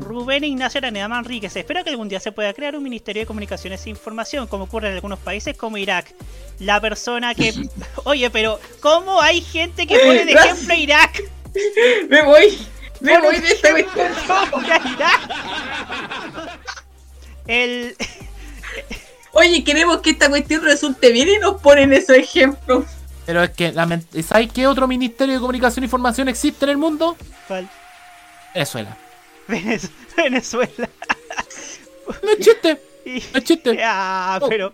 Rubén 0.00 0.42
Ignacio 0.42 0.78
Araneda 0.78 1.06
Manríquez. 1.06 1.54
Espero 1.54 1.84
que 1.84 1.90
algún 1.90 2.08
día 2.08 2.18
se 2.18 2.32
pueda 2.32 2.52
crear 2.52 2.74
un 2.74 2.82
Ministerio 2.82 3.22
de 3.22 3.26
Comunicaciones 3.26 3.86
e 3.86 3.90
Información, 3.90 4.48
como 4.48 4.64
ocurre 4.64 4.88
en 4.88 4.94
algunos 4.94 5.20
países 5.20 5.56
como 5.56 5.76
Irak. 5.76 6.12
La 6.58 6.80
persona 6.80 7.34
que. 7.34 7.54
Oye, 8.04 8.30
pero 8.30 8.58
¿cómo 8.80 9.20
hay 9.20 9.40
gente 9.42 9.86
que 9.86 9.96
pone 9.98 10.24
de 10.24 10.32
ejemplo 10.32 10.74
a 10.74 10.76
Irak? 10.76 11.22
Me 12.08 12.22
voy. 12.22 12.58
Me 13.00 13.18
voy 13.18 13.38
de 13.38 13.48
este 13.48 13.68
El. 17.46 17.96
Oye, 19.32 19.64
queremos 19.64 20.00
que 20.00 20.10
esta 20.10 20.28
cuestión 20.28 20.62
resulte 20.62 21.10
bien 21.10 21.28
y 21.28 21.38
nos 21.38 21.60
ponen 21.60 21.92
esos 21.92 22.16
ejemplos. 22.16 22.86
Pero 23.26 23.42
es 23.42 23.50
que, 23.50 23.72
¿sabes 24.22 24.52
qué 24.52 24.66
otro 24.66 24.88
ministerio 24.88 25.34
de 25.34 25.40
comunicación 25.40 25.84
e 25.84 25.86
información 25.86 26.28
existe 26.28 26.64
en 26.64 26.70
el 26.70 26.76
mundo? 26.76 27.16
¿Cuál? 27.46 27.68
Venezuela. 28.54 28.96
Venezuela. 30.16 30.88
No 32.22 32.30
es 32.30 32.38
chiste. 32.38 32.80
No 33.04 33.38
es 33.38 33.44
chiste. 33.44 33.82
Ah, 33.84 34.38
pero 34.48 34.72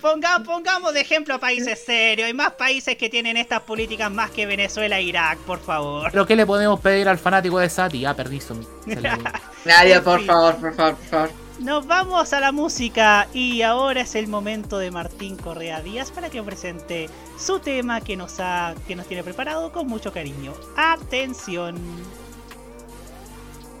ponga, 0.00 0.38
pongamos 0.44 0.94
de 0.94 1.00
ejemplo 1.00 1.34
a 1.34 1.38
países 1.38 1.84
serios. 1.84 2.26
Hay 2.26 2.32
más 2.32 2.52
países 2.52 2.96
que 2.96 3.10
tienen 3.10 3.36
estas 3.36 3.62
políticas 3.62 4.12
más 4.12 4.30
que 4.30 4.46
Venezuela 4.46 4.96
e 5.00 5.02
Irak, 5.02 5.38
por 5.40 5.58
favor. 5.60 6.08
¿Pero 6.12 6.24
qué 6.24 6.36
le 6.36 6.46
podemos 6.46 6.78
pedir 6.78 7.08
al 7.08 7.18
fanático 7.18 7.58
de 7.58 7.68
Sati? 7.68 8.04
Ah, 8.04 8.14
perdí 8.14 8.38
Nadie, 9.64 10.00
por 10.00 10.24
favor, 10.24 10.56
por 10.56 10.74
favor, 10.76 10.94
por 10.94 11.06
favor. 11.06 11.47
Nos 11.58 11.88
vamos 11.88 12.32
a 12.32 12.40
la 12.40 12.52
música 12.52 13.26
y 13.34 13.62
ahora 13.62 14.02
es 14.02 14.14
el 14.14 14.28
momento 14.28 14.78
de 14.78 14.92
Martín 14.92 15.36
Correa 15.36 15.82
Díaz 15.82 16.12
para 16.12 16.30
que 16.30 16.40
presente 16.40 17.08
su 17.36 17.58
tema 17.58 18.00
que 18.00 18.16
nos 18.16 18.38
ha 18.38 18.76
que 18.86 18.94
nos 18.94 19.06
tiene 19.06 19.24
preparado 19.24 19.72
con 19.72 19.88
mucho 19.88 20.12
cariño. 20.12 20.52
Atención. 20.76 21.76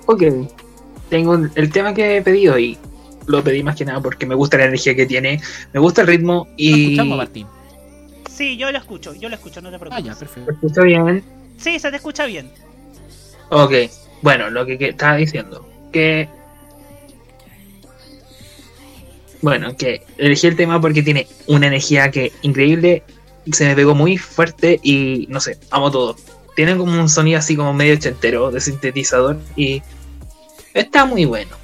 Ok. 0.06 0.22
Tengo 1.08 1.38
el 1.54 1.72
tema 1.72 1.94
que 1.94 2.16
he 2.16 2.22
pedido 2.22 2.58
y 2.58 2.76
lo 3.26 3.44
pedí 3.44 3.62
más 3.62 3.76
que 3.76 3.84
nada 3.84 4.00
porque 4.00 4.26
me 4.26 4.34
gusta 4.34 4.58
la 4.58 4.64
energía 4.64 4.96
que 4.96 5.06
tiene, 5.06 5.40
me 5.72 5.78
gusta 5.78 6.00
el 6.00 6.08
ritmo 6.08 6.48
y. 6.56 6.94
escuchamos, 6.94 7.18
Martín? 7.18 7.46
Sí, 8.28 8.56
yo 8.56 8.72
lo 8.72 8.78
escucho, 8.78 9.14
yo 9.14 9.28
lo 9.28 9.36
escucho, 9.36 9.60
no 9.60 9.70
te 9.70 9.78
preocupes. 9.78 10.04
Ah, 10.04 10.06
ya, 10.06 10.18
perfecto. 10.18 10.50
¿Se 10.50 10.66
escucha 10.66 10.82
bien? 10.82 11.24
Sí, 11.56 11.78
se 11.78 11.90
te 11.90 11.96
escucha 11.96 12.26
bien. 12.26 12.50
Ok, 13.50 13.72
bueno, 14.22 14.50
lo 14.50 14.66
que, 14.66 14.78
que 14.78 14.88
estaba 14.90 15.16
diciendo, 15.16 15.66
que 15.92 16.28
Bueno, 19.40 19.76
que 19.76 20.04
elegí 20.16 20.46
el 20.46 20.56
tema 20.56 20.80
porque 20.80 21.02
tiene 21.02 21.28
una 21.46 21.66
energía 21.68 22.10
que 22.10 22.32
increíble, 22.42 23.04
se 23.52 23.66
me 23.66 23.74
pegó 23.74 23.94
muy 23.94 24.18
fuerte 24.18 24.80
y 24.82 25.26
no 25.28 25.40
sé, 25.40 25.58
amo 25.70 25.90
todo. 25.90 26.16
Tiene 26.56 26.76
como 26.76 26.92
un 27.00 27.08
sonido 27.08 27.38
así 27.38 27.54
como 27.54 27.72
medio 27.72 27.94
ochentero 27.94 28.50
de 28.50 28.60
sintetizador 28.60 29.38
y 29.54 29.82
está 30.74 31.04
muy 31.04 31.24
bueno. 31.24 31.56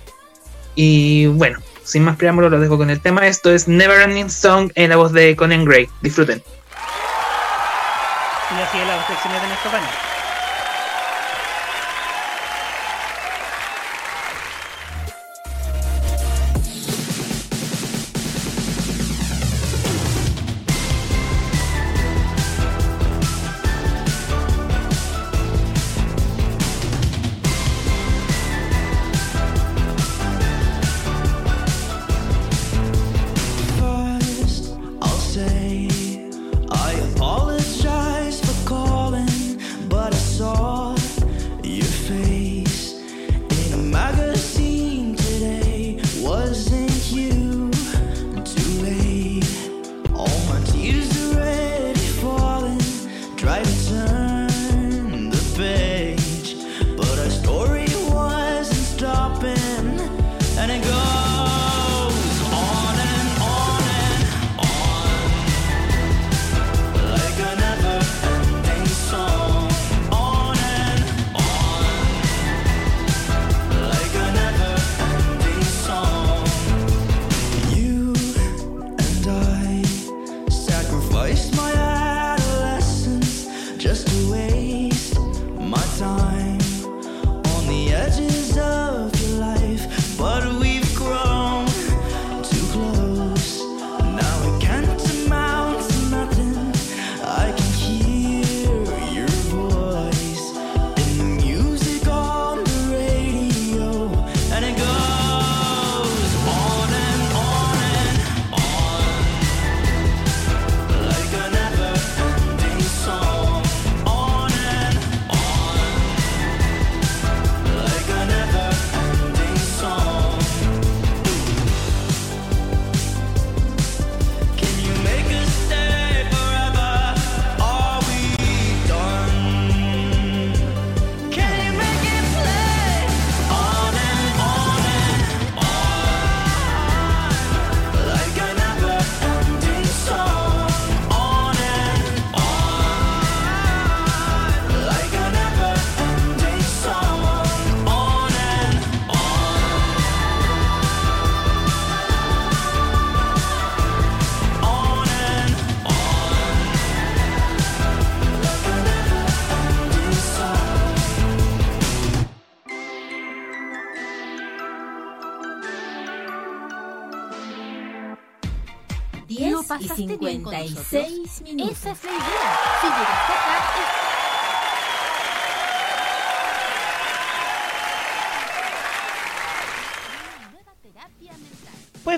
Y 0.76 1.26
bueno, 1.26 1.58
sin 1.82 2.04
más 2.04 2.16
preámbulos 2.16 2.50
lo 2.50 2.60
dejo 2.60 2.78
con 2.78 2.90
el 2.90 3.00
tema. 3.00 3.26
Esto 3.26 3.52
es 3.52 3.66
Never 3.66 4.02
Ending 4.02 4.30
Song 4.30 4.70
en 4.74 4.90
la 4.90 4.96
voz 4.96 5.12
de 5.12 5.34
Conan 5.34 5.64
Gray. 5.64 5.88
Disfruten. 6.00 6.42
Y 8.50 8.62
así 8.62 8.78
es 8.78 8.86
la 8.86 9.40
de 9.40 9.48
nuestro 9.48 9.70
panel. 9.70 10.13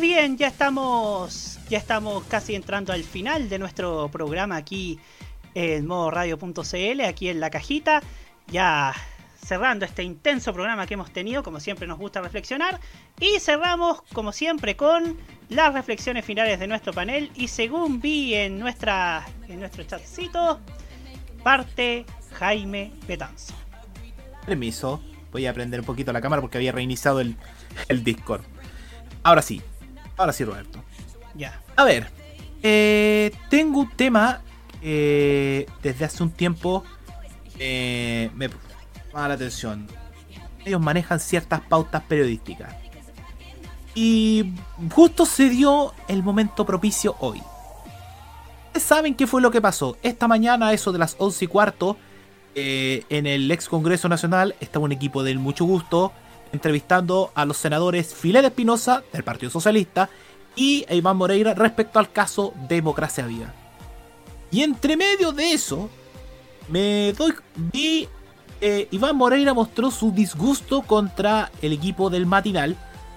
Bien, 0.06 0.36
ya 0.36 0.46
estamos, 0.46 1.58
ya 1.68 1.78
estamos 1.78 2.22
casi 2.24 2.54
entrando 2.54 2.92
al 2.92 3.02
final 3.02 3.48
de 3.48 3.58
nuestro 3.58 4.08
programa 4.08 4.56
aquí 4.56 5.00
en 5.54 5.86
modo 5.86 6.10
radio.cl, 6.10 7.00
aquí 7.00 7.28
en 7.28 7.40
la 7.40 7.50
cajita. 7.50 8.02
Ya 8.46 8.94
cerrando 9.44 9.84
este 9.84 10.04
intenso 10.04 10.52
programa 10.52 10.86
que 10.86 10.94
hemos 10.94 11.12
tenido, 11.12 11.42
como 11.42 11.58
siempre 11.58 11.88
nos 11.88 11.98
gusta 11.98 12.20
reflexionar. 12.20 12.78
Y 13.18 13.40
cerramos, 13.40 14.02
como 14.12 14.32
siempre, 14.32 14.76
con 14.76 15.16
las 15.48 15.74
reflexiones 15.74 16.24
finales 16.24 16.60
de 16.60 16.68
nuestro 16.68 16.92
panel. 16.92 17.32
Y 17.34 17.48
según 17.48 18.00
vi 18.00 18.34
en, 18.34 18.60
nuestra, 18.60 19.26
en 19.48 19.58
nuestro 19.58 19.82
chatcito, 19.82 20.60
parte 21.42 22.06
Jaime 22.34 22.92
Betanzo. 23.08 23.54
Permiso, 24.46 25.02
voy 25.32 25.46
a 25.46 25.52
prender 25.52 25.80
un 25.80 25.86
poquito 25.86 26.12
la 26.12 26.20
cámara 26.20 26.40
porque 26.40 26.58
había 26.58 26.70
reiniciado 26.70 27.20
el, 27.20 27.36
el 27.88 28.04
Discord. 28.04 28.42
Ahora 29.24 29.42
sí, 29.42 29.60
ahora 30.16 30.32
sí, 30.32 30.44
Roberto. 30.44 30.82
Ya. 31.34 31.60
A 31.76 31.84
ver, 31.84 32.10
eh, 32.62 33.32
tengo 33.50 33.80
un 33.80 33.90
tema 33.90 34.40
eh, 34.82 35.66
desde 35.82 36.04
hace 36.04 36.22
un 36.22 36.30
tiempo 36.30 36.84
eh, 37.58 38.30
me 38.34 38.48
llama 38.48 39.28
la 39.28 39.34
atención. 39.34 39.86
Ellos 40.64 40.80
manejan 40.80 41.20
ciertas 41.20 41.60
pautas 41.60 42.02
periodísticas. 42.02 42.74
Y 43.94 44.52
justo 44.92 45.24
se 45.24 45.48
dio 45.48 45.94
el 46.08 46.22
momento 46.22 46.66
propicio 46.66 47.16
hoy. 47.20 47.40
Ustedes 48.66 48.82
saben 48.82 49.14
qué 49.14 49.26
fue 49.26 49.40
lo 49.40 49.50
que 49.50 49.62
pasó. 49.62 49.96
Esta 50.02 50.28
mañana, 50.28 50.72
eso 50.72 50.92
de 50.92 50.98
las 50.98 51.16
11 51.18 51.44
y 51.44 51.48
cuarto, 51.48 51.96
eh, 52.54 53.04
en 53.08 53.26
el 53.26 53.50
ex 53.50 53.68
Congreso 53.68 54.08
Nacional, 54.08 54.54
estaba 54.60 54.84
un 54.84 54.92
equipo 54.92 55.22
del 55.22 55.38
mucho 55.38 55.64
gusto 55.64 56.12
entrevistando 56.52 57.30
a 57.34 57.44
los 57.44 57.56
senadores 57.56 58.14
Filet 58.14 58.44
Espinosa 58.44 59.02
del 59.12 59.24
Partido 59.24 59.50
Socialista 59.50 60.08
y 60.54 60.86
Iván 60.90 61.16
Moreira 61.16 61.54
respecto 61.54 61.98
al 61.98 62.10
caso 62.10 62.54
Democracia 62.68 63.26
Viva. 63.26 63.52
Y 64.50 64.62
entre 64.62 64.96
medio 64.96 65.32
de 65.32 65.52
eso, 65.52 65.90
me 66.68 67.12
doy. 67.12 67.34
Vi. 67.54 68.08
Eh, 68.60 68.88
Iván 68.90 69.16
Moreira 69.16 69.52
mostró 69.52 69.90
su 69.90 70.12
disgusto 70.12 70.80
contra 70.82 71.50
el 71.60 71.74
equipo 71.74 72.08
del 72.08 72.24
matinal 72.24 72.74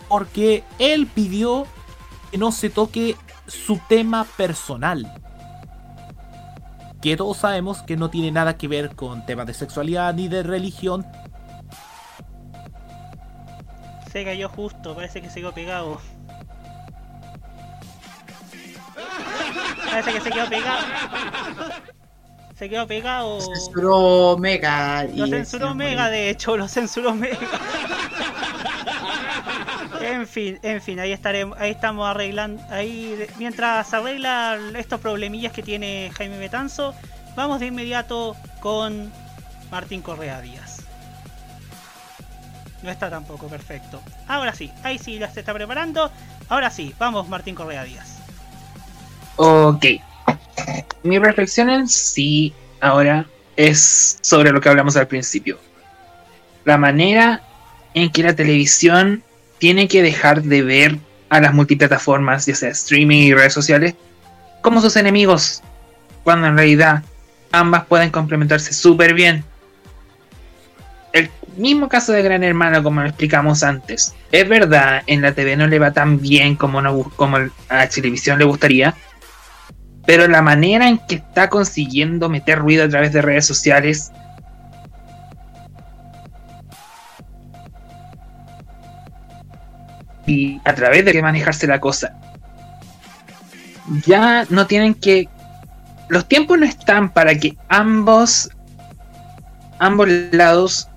porque 0.10 0.66
él 0.80 1.08
pidió 1.08 1.66
que 2.30 2.38
no 2.38 2.52
se 2.52 2.70
toque 2.70 3.16
su 3.48 3.80
tema 3.88 4.26
personal. 4.36 5.14
Que 7.02 7.16
todos 7.16 7.38
sabemos 7.38 7.82
que 7.84 7.96
no 7.96 8.10
tiene 8.10 8.32
nada 8.32 8.58
que 8.58 8.68
ver 8.68 8.96
con 8.96 9.26
temas 9.26 9.48
de 9.48 9.54
sexualidad 9.54 10.14
ni 10.14 10.28
de 10.28 10.44
religión. 10.44 11.06
Se 14.12 14.26
cayó 14.26 14.50
justo, 14.50 14.96
parece 14.96 15.22
que 15.22 15.30
se 15.30 15.40
quedó 15.40 15.54
pegado. 15.54 16.00
Parece 19.86 20.14
que 20.14 20.22
se 20.22 20.30
quedó 20.32 20.50
pegado. 20.50 20.86
Se 22.58 22.70
quedó 22.70 22.88
pegado. 22.88 23.40
Censuró 23.40 24.38
Mega. 24.38 25.04
Lo 25.04 25.28
censuró 25.28 25.76
Mega, 25.76 26.10
de 26.10 26.30
hecho, 26.30 26.58
lo 26.58 26.68
censuró 26.68 27.14
Mega. 27.14 27.38
En 30.02 30.28
fin, 30.28 30.60
en 30.64 30.82
fin, 30.82 31.00
ahí 31.00 31.12
estaremos, 31.12 31.58
ahí 31.60 31.72
estamos 31.72 32.08
arreglando, 32.08 32.62
ahí 32.70 33.28
mientras 33.38 33.94
arregla 33.94 34.58
estos 34.76 35.00
problemillas 35.00 35.54
que 35.54 35.62
tiene 35.62 36.12
Jaime 36.16 36.38
Betanzo, 36.38 36.94
vamos 37.36 37.60
de 37.60 37.68
inmediato 37.68 38.36
con 38.60 39.12
Martín 39.72 40.02
Correa 40.02 40.42
Díaz. 40.42 40.69
No 42.84 42.90
está 42.90 43.10
tampoco 43.10 43.48
perfecto. 43.48 44.02
Ahora 44.28 44.54
sí, 44.54 44.72
ahí 44.84 44.98
sí 44.98 45.18
ya 45.20 45.30
se 45.30 45.42
está 45.42 45.54
preparando. 45.54 46.12
Ahora 46.48 46.70
sí, 46.70 46.94
vamos 46.98 47.28
Martín 47.28 47.56
Correa 47.56 47.84
Díaz. 47.84 48.20
Ok. 49.36 49.86
Mi 51.04 51.20
reflexión 51.20 51.70
en 51.70 51.88
sí 51.88 52.54
ahora 52.82 53.26
es 53.56 54.18
sobre 54.22 54.52
lo 54.52 54.62
que 54.62 54.70
hablamos 54.70 54.96
al 54.96 55.08
principio. 55.08 55.60
La 56.66 56.78
manera 56.78 57.42
en 57.94 58.12
que 58.12 58.24
la 58.24 58.36
televisión 58.36 59.24
tiene 59.58 59.88
que 59.88 60.02
dejar 60.02 60.44
de 60.44 60.62
ver 60.62 61.00
a 61.30 61.40
las 61.40 61.54
multiplataformas, 61.54 62.46
ya 62.46 62.56
sea 62.56 62.70
streaming 62.70 63.18
y 63.18 63.34
redes 63.34 63.54
sociales, 63.54 63.96
como 64.62 64.82
sus 64.82 64.96
enemigos, 64.96 65.62
cuando 66.24 66.48
en 66.48 66.58
realidad 66.58 67.04
ambas 67.52 67.86
pueden 67.86 68.10
complementarse 68.10 68.74
súper 68.74 69.14
bien. 69.14 69.44
Mismo 71.60 71.90
caso 71.90 72.14
de 72.14 72.22
Gran 72.22 72.44
Hermano, 72.44 72.82
como 72.82 73.02
lo 73.02 73.08
explicamos 73.08 73.64
antes, 73.64 74.16
es 74.32 74.48
verdad, 74.48 75.04
en 75.08 75.22
la 75.22 75.34
TV 75.34 75.58
no 75.58 75.68
le 75.68 75.78
va 75.78 75.92
tan 75.92 76.22
bien 76.22 76.56
como 76.56 76.80
a 76.80 77.50
la 77.70 77.90
televisión 77.90 78.40
le 78.40 78.46
gustaría, 78.46 78.96
pero 80.06 80.26
la 80.28 80.42
manera 80.42 80.88
en 80.88 81.00
que 81.00 81.16
está 81.16 81.50
consiguiendo 81.50 82.30
meter 82.30 82.60
ruido 82.60 82.86
a 82.86 82.90
través 82.90 83.12
de 83.12 83.22
redes 83.22 83.46
sociales 83.46 84.12
y 90.26 90.62
a 90.64 90.74
través 90.74 91.04
de 91.04 91.12
que 91.12 91.22
manejarse 91.22 91.68
la 91.68 91.80
cosa. 91.82 92.16
Ya 94.06 94.46
no 94.50 94.66
tienen 94.66 94.94
que. 94.94 95.28
Los 96.08 96.28
tiempos 96.28 96.58
no 96.58 96.66
están 96.66 97.10
para 97.10 97.36
que 97.36 97.58
ambos. 97.68 98.50
Ambos 99.80 100.08
lados. 100.32 100.89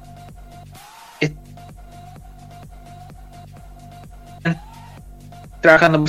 Trabajando 5.62 6.04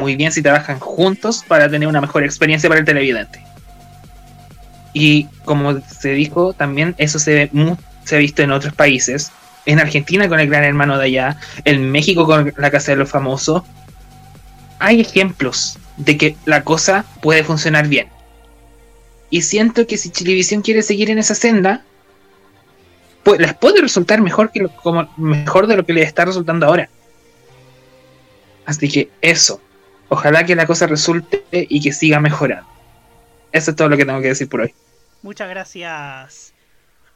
muy 0.00 0.16
bien 0.16 0.30
si 0.32 0.42
trabajan 0.42 0.78
juntos 0.78 1.42
para 1.48 1.70
tener 1.70 1.88
una 1.88 2.02
mejor 2.02 2.24
experiencia 2.24 2.68
para 2.68 2.80
el 2.80 2.86
televidente. 2.86 3.42
Y 4.92 5.24
como 5.46 5.80
se 5.80 6.10
dijo, 6.10 6.52
también 6.52 6.94
eso 6.98 7.18
se, 7.18 7.50
se 8.04 8.16
ha 8.16 8.18
visto 8.18 8.42
en 8.42 8.50
otros 8.50 8.74
países 8.74 9.32
en 9.66 9.80
Argentina 9.80 10.28
con 10.28 10.40
el 10.40 10.48
gran 10.48 10.64
hermano 10.64 10.96
de 10.96 11.06
allá, 11.06 11.36
en 11.64 11.90
México 11.90 12.24
con 12.24 12.54
la 12.56 12.70
Casa 12.70 12.92
de 12.92 12.96
los 12.96 13.10
Famosos, 13.10 13.62
hay 14.78 15.00
ejemplos 15.00 15.78
de 15.96 16.16
que 16.16 16.36
la 16.44 16.62
cosa 16.62 17.04
puede 17.20 17.44
funcionar 17.44 17.88
bien. 17.88 18.08
Y 19.28 19.42
siento 19.42 19.86
que 19.86 19.98
si 19.98 20.10
Televisión 20.10 20.62
quiere 20.62 20.82
seguir 20.82 21.10
en 21.10 21.18
esa 21.18 21.34
senda, 21.34 21.82
pues 23.24 23.40
les 23.40 23.54
puede 23.54 23.80
resultar 23.80 24.20
mejor, 24.22 24.52
que 24.52 24.68
como, 24.82 25.08
mejor 25.16 25.66
de 25.66 25.76
lo 25.76 25.84
que 25.84 25.92
les 25.92 26.06
está 26.06 26.24
resultando 26.24 26.66
ahora. 26.66 26.88
Así 28.66 28.88
que 28.90 29.10
eso. 29.22 29.60
Ojalá 30.08 30.44
que 30.44 30.54
la 30.54 30.66
cosa 30.66 30.86
resulte 30.86 31.44
y 31.50 31.80
que 31.80 31.92
siga 31.92 32.20
mejorando. 32.20 32.68
Eso 33.52 33.70
es 33.70 33.76
todo 33.76 33.88
lo 33.88 33.96
que 33.96 34.04
tengo 34.04 34.20
que 34.20 34.28
decir 34.28 34.48
por 34.48 34.60
hoy. 34.60 34.74
Muchas 35.22 35.48
gracias, 35.48 36.52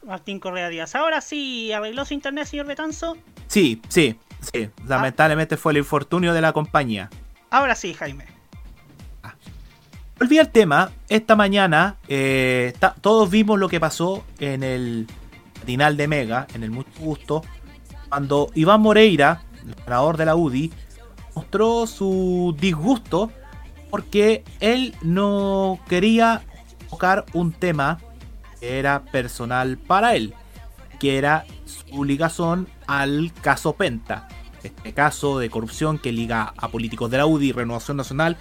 Martín 0.05 0.39
Correa 0.39 0.69
Díaz. 0.69 0.95
Ahora 0.95 1.21
sí, 1.21 1.71
¿arregló 1.71 2.03
su 2.03 2.13
internet, 2.13 2.47
señor 2.47 2.65
Betanzo? 2.65 3.17
Sí, 3.47 3.81
sí, 3.87 4.17
sí. 4.51 4.69
Lamentablemente 4.87 5.55
fue 5.55 5.73
el 5.73 5.77
infortunio 5.77 6.33
de 6.33 6.41
la 6.41 6.51
compañía. 6.51 7.09
Ahora 7.49 7.75
sí, 7.75 7.93
Jaime. 7.93 8.25
Ah. 9.23 9.35
Volví 10.17 10.39
al 10.39 10.51
tema. 10.51 10.91
Esta 11.09 11.35
mañana 11.35 11.97
eh, 12.07 12.73
todos 13.01 13.29
vimos 13.29 13.59
lo 13.59 13.69
que 13.69 13.79
pasó 13.79 14.25
en 14.39 14.63
el 14.63 15.07
final 15.65 15.95
de 15.95 16.07
Mega, 16.07 16.47
en 16.53 16.63
el 16.63 16.71
Mucho 16.71 16.91
Gusto, 16.99 17.43
cuando 18.09 18.49
Iván 18.55 18.81
Moreira, 18.81 19.43
el 19.65 19.75
ganador 19.85 20.17
de 20.17 20.25
la 20.25 20.35
UDI, 20.35 20.71
mostró 21.35 21.87
su 21.87 22.55
disgusto 22.59 23.31
porque 23.89 24.43
él 24.59 24.95
no 25.01 25.79
quería 25.87 26.41
tocar 26.89 27.25
un 27.33 27.51
tema 27.51 27.99
era 28.61 29.03
personal 29.03 29.77
para 29.77 30.15
él, 30.15 30.33
que 30.99 31.17
era 31.17 31.45
su 31.65 32.03
ligazón 32.03 32.67
al 32.87 33.31
caso 33.41 33.73
Penta, 33.73 34.27
este 34.63 34.93
caso 34.93 35.39
de 35.39 35.49
corrupción 35.49 35.97
que 35.97 36.11
liga 36.11 36.53
a 36.55 36.67
políticos 36.69 37.09
de 37.09 37.17
la 37.17 37.25
UDI 37.25 37.49
y 37.49 37.51
Renovación 37.51 37.97
Nacional 37.97 38.37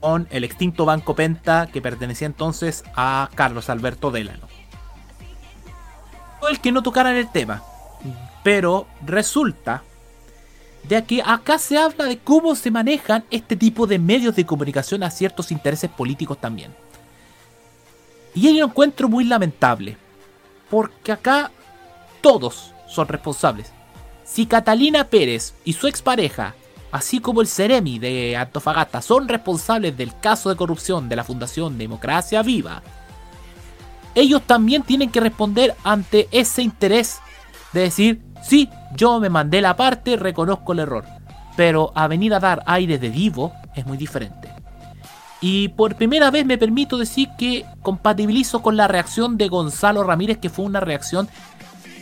con 0.00 0.28
el 0.30 0.44
extinto 0.44 0.84
Banco 0.84 1.14
Penta 1.16 1.66
que 1.66 1.82
pertenecía 1.82 2.26
entonces 2.26 2.84
a 2.94 3.28
Carlos 3.34 3.68
Alberto 3.68 4.10
Delano. 4.10 4.46
El 6.48 6.60
que 6.60 6.70
no 6.70 6.82
tocaran 6.82 7.16
el 7.16 7.30
tema, 7.32 7.62
pero 8.44 8.86
resulta 9.04 9.82
de 10.88 11.04
que 11.04 11.22
acá 11.24 11.58
se 11.58 11.76
habla 11.76 12.04
de 12.04 12.18
cómo 12.18 12.54
se 12.54 12.70
manejan 12.70 13.24
este 13.30 13.56
tipo 13.56 13.86
de 13.86 13.98
medios 13.98 14.36
de 14.36 14.46
comunicación 14.46 15.02
a 15.02 15.10
ciertos 15.10 15.50
intereses 15.50 15.90
políticos 15.90 16.40
también. 16.40 16.74
Y 18.34 18.42
yo 18.42 18.52
lo 18.52 18.66
encuentro 18.66 19.08
muy 19.08 19.24
lamentable. 19.24 19.96
Porque 20.70 21.12
acá 21.12 21.50
todos 22.20 22.72
son 22.88 23.08
responsables. 23.08 23.72
Si 24.24 24.46
Catalina 24.46 25.04
Pérez 25.04 25.54
y 25.64 25.72
su 25.72 25.86
expareja, 25.86 26.54
así 26.90 27.20
como 27.20 27.40
el 27.40 27.46
Ceremi 27.46 27.98
de 27.98 28.36
Antofagasta, 28.36 29.00
son 29.00 29.28
responsables 29.28 29.96
del 29.96 30.18
caso 30.18 30.50
de 30.50 30.56
corrupción 30.56 31.08
de 31.08 31.16
la 31.16 31.24
Fundación 31.24 31.78
Democracia 31.78 32.42
Viva, 32.42 32.82
ellos 34.14 34.42
también 34.42 34.82
tienen 34.82 35.10
que 35.10 35.20
responder 35.20 35.74
ante 35.84 36.28
ese 36.32 36.62
interés 36.62 37.18
de 37.72 37.80
decir, 37.82 38.25
sí, 38.46 38.70
yo 38.94 39.20
me 39.20 39.30
mandé 39.30 39.60
la 39.60 39.76
parte, 39.76 40.16
reconozco 40.16 40.72
el 40.72 40.80
error. 40.80 41.04
Pero 41.56 41.92
a 41.94 42.06
venir 42.06 42.34
a 42.34 42.40
dar 42.40 42.62
aire 42.66 42.98
de 42.98 43.08
vivo 43.08 43.52
es 43.74 43.86
muy 43.86 43.96
diferente. 43.96 44.50
Y 45.40 45.68
por 45.68 45.96
primera 45.96 46.30
vez 46.30 46.46
me 46.46 46.58
permito 46.58 46.96
decir 46.96 47.28
que 47.36 47.66
compatibilizo 47.82 48.62
con 48.62 48.76
la 48.76 48.88
reacción 48.88 49.36
de 49.36 49.48
Gonzalo 49.48 50.02
Ramírez, 50.02 50.38
que 50.38 50.50
fue 50.50 50.64
una 50.64 50.80
reacción 50.80 51.28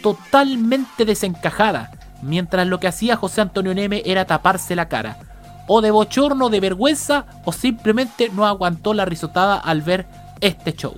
totalmente 0.02 1.04
desencajada, 1.04 1.90
mientras 2.22 2.66
lo 2.66 2.78
que 2.78 2.88
hacía 2.88 3.16
José 3.16 3.40
Antonio 3.40 3.74
Neme 3.74 4.02
era 4.04 4.24
taparse 4.24 4.76
la 4.76 4.88
cara, 4.88 5.18
o 5.66 5.80
de 5.80 5.90
bochorno, 5.90 6.48
de 6.48 6.60
vergüenza, 6.60 7.26
o 7.44 7.52
simplemente 7.52 8.30
no 8.32 8.46
aguantó 8.46 8.94
la 8.94 9.04
risotada 9.04 9.56
al 9.56 9.82
ver 9.82 10.06
este 10.40 10.74
show. 10.74 10.94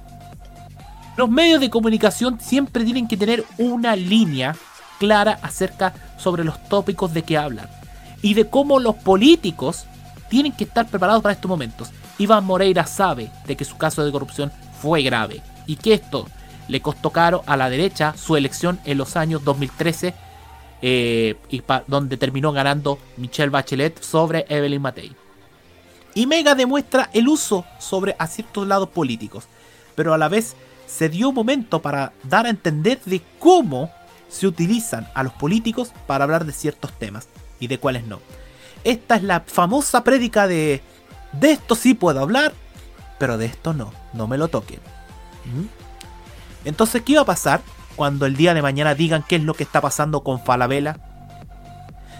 Los 1.16 1.30
medios 1.30 1.60
de 1.60 1.70
comunicación 1.70 2.38
siempre 2.40 2.84
tienen 2.84 3.08
que 3.08 3.16
tener 3.16 3.44
una 3.58 3.96
línea 3.96 4.54
clara 4.98 5.38
acerca 5.42 5.94
sobre 6.16 6.44
los 6.44 6.62
tópicos 6.68 7.12
de 7.12 7.22
que 7.22 7.38
hablan 7.38 7.68
y 8.22 8.34
de 8.34 8.48
cómo 8.48 8.78
los 8.80 8.96
políticos 8.96 9.86
tienen 10.28 10.52
que 10.52 10.64
estar 10.64 10.86
preparados 10.86 11.22
para 11.22 11.34
estos 11.34 11.48
momentos. 11.48 11.90
Iván 12.18 12.44
Moreira 12.44 12.86
sabe 12.86 13.30
de 13.46 13.56
que 13.56 13.64
su 13.64 13.76
caso 13.76 14.04
de 14.04 14.12
corrupción 14.12 14.52
fue 14.80 15.02
grave 15.02 15.42
y 15.66 15.76
que 15.76 15.94
esto 15.94 16.26
le 16.68 16.80
costó 16.80 17.10
caro 17.10 17.42
a 17.46 17.56
la 17.56 17.70
derecha 17.70 18.14
su 18.16 18.36
elección 18.36 18.80
en 18.84 18.98
los 18.98 19.16
años 19.16 19.44
2013, 19.44 20.14
eh, 20.82 21.36
y 21.48 21.62
donde 21.86 22.16
terminó 22.16 22.52
ganando 22.52 22.98
Michelle 23.16 23.50
Bachelet 23.50 24.02
sobre 24.02 24.46
Evelyn 24.48 24.82
Matei. 24.82 25.12
Y 26.14 26.26
Mega 26.26 26.54
demuestra 26.54 27.10
el 27.12 27.28
uso 27.28 27.64
sobre 27.78 28.16
ciertos 28.28 28.66
lados 28.66 28.88
políticos, 28.88 29.44
pero 29.94 30.14
a 30.14 30.18
la 30.18 30.28
vez 30.28 30.56
se 30.86 31.08
dio 31.08 31.28
un 31.28 31.34
momento 31.34 31.82
para 31.82 32.12
dar 32.22 32.46
a 32.46 32.50
entender 32.50 33.00
de 33.04 33.20
cómo 33.38 33.90
se 34.28 34.46
utilizan 34.46 35.08
a 35.14 35.22
los 35.22 35.32
políticos 35.32 35.92
para 36.06 36.24
hablar 36.24 36.44
de 36.44 36.52
ciertos 36.52 36.92
temas 36.92 37.28
y 37.60 37.68
de 37.68 37.78
cuáles 37.78 38.06
no. 38.06 38.20
Esta 38.84 39.16
es 39.16 39.22
la 39.22 39.40
famosa 39.40 40.04
prédica 40.04 40.46
de 40.46 40.82
de 41.40 41.52
esto 41.52 41.74
sí 41.74 41.94
puedo 41.94 42.20
hablar, 42.20 42.52
pero 43.18 43.36
de 43.38 43.46
esto 43.46 43.74
no, 43.74 43.92
no 44.12 44.26
me 44.26 44.38
lo 44.38 44.48
toquen. 44.48 44.80
¿Mm? 45.44 45.66
Entonces, 46.66 47.02
¿qué 47.02 47.16
va 47.16 47.22
a 47.22 47.26
pasar 47.26 47.60
cuando 47.94 48.26
el 48.26 48.36
día 48.36 48.54
de 48.54 48.62
mañana 48.62 48.94
digan 48.94 49.24
qué 49.26 49.36
es 49.36 49.42
lo 49.42 49.54
que 49.54 49.62
está 49.62 49.80
pasando 49.80 50.22
con 50.22 50.40
Falabella? 50.40 50.98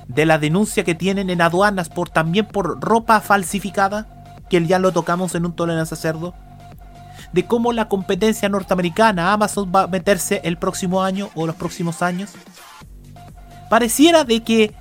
De 0.07 0.27
la 0.27 0.39
denuncia 0.39 0.85
que 0.85 0.95
tienen 0.95 1.31
en 1.31 1.41
aduanas 1.41 1.89
por 1.89 2.11
también 2.11 2.47
por 2.47 2.81
ropa 2.81 3.21
falsificada, 3.21 4.07
que 4.49 4.65
ya 4.65 4.79
lo 4.79 4.93
tocamos 4.93 5.35
en 5.35 5.47
un 5.47 5.57
tolerancia 5.57 5.97
cerdo. 5.97 6.35
De 7.33 7.47
cómo 7.47 7.73
la 7.73 7.89
competencia 7.89 8.49
norteamericana, 8.49 9.33
Amazon, 9.33 9.71
va 9.75 9.83
a 9.83 9.87
meterse 9.87 10.41
el 10.45 10.57
próximo 10.57 11.03
año 11.03 11.31
o 11.35 11.47
los 11.47 11.57
próximos 11.57 12.03
años. 12.03 12.31
Pareciera 13.69 14.25
de 14.25 14.43
que 14.43 14.75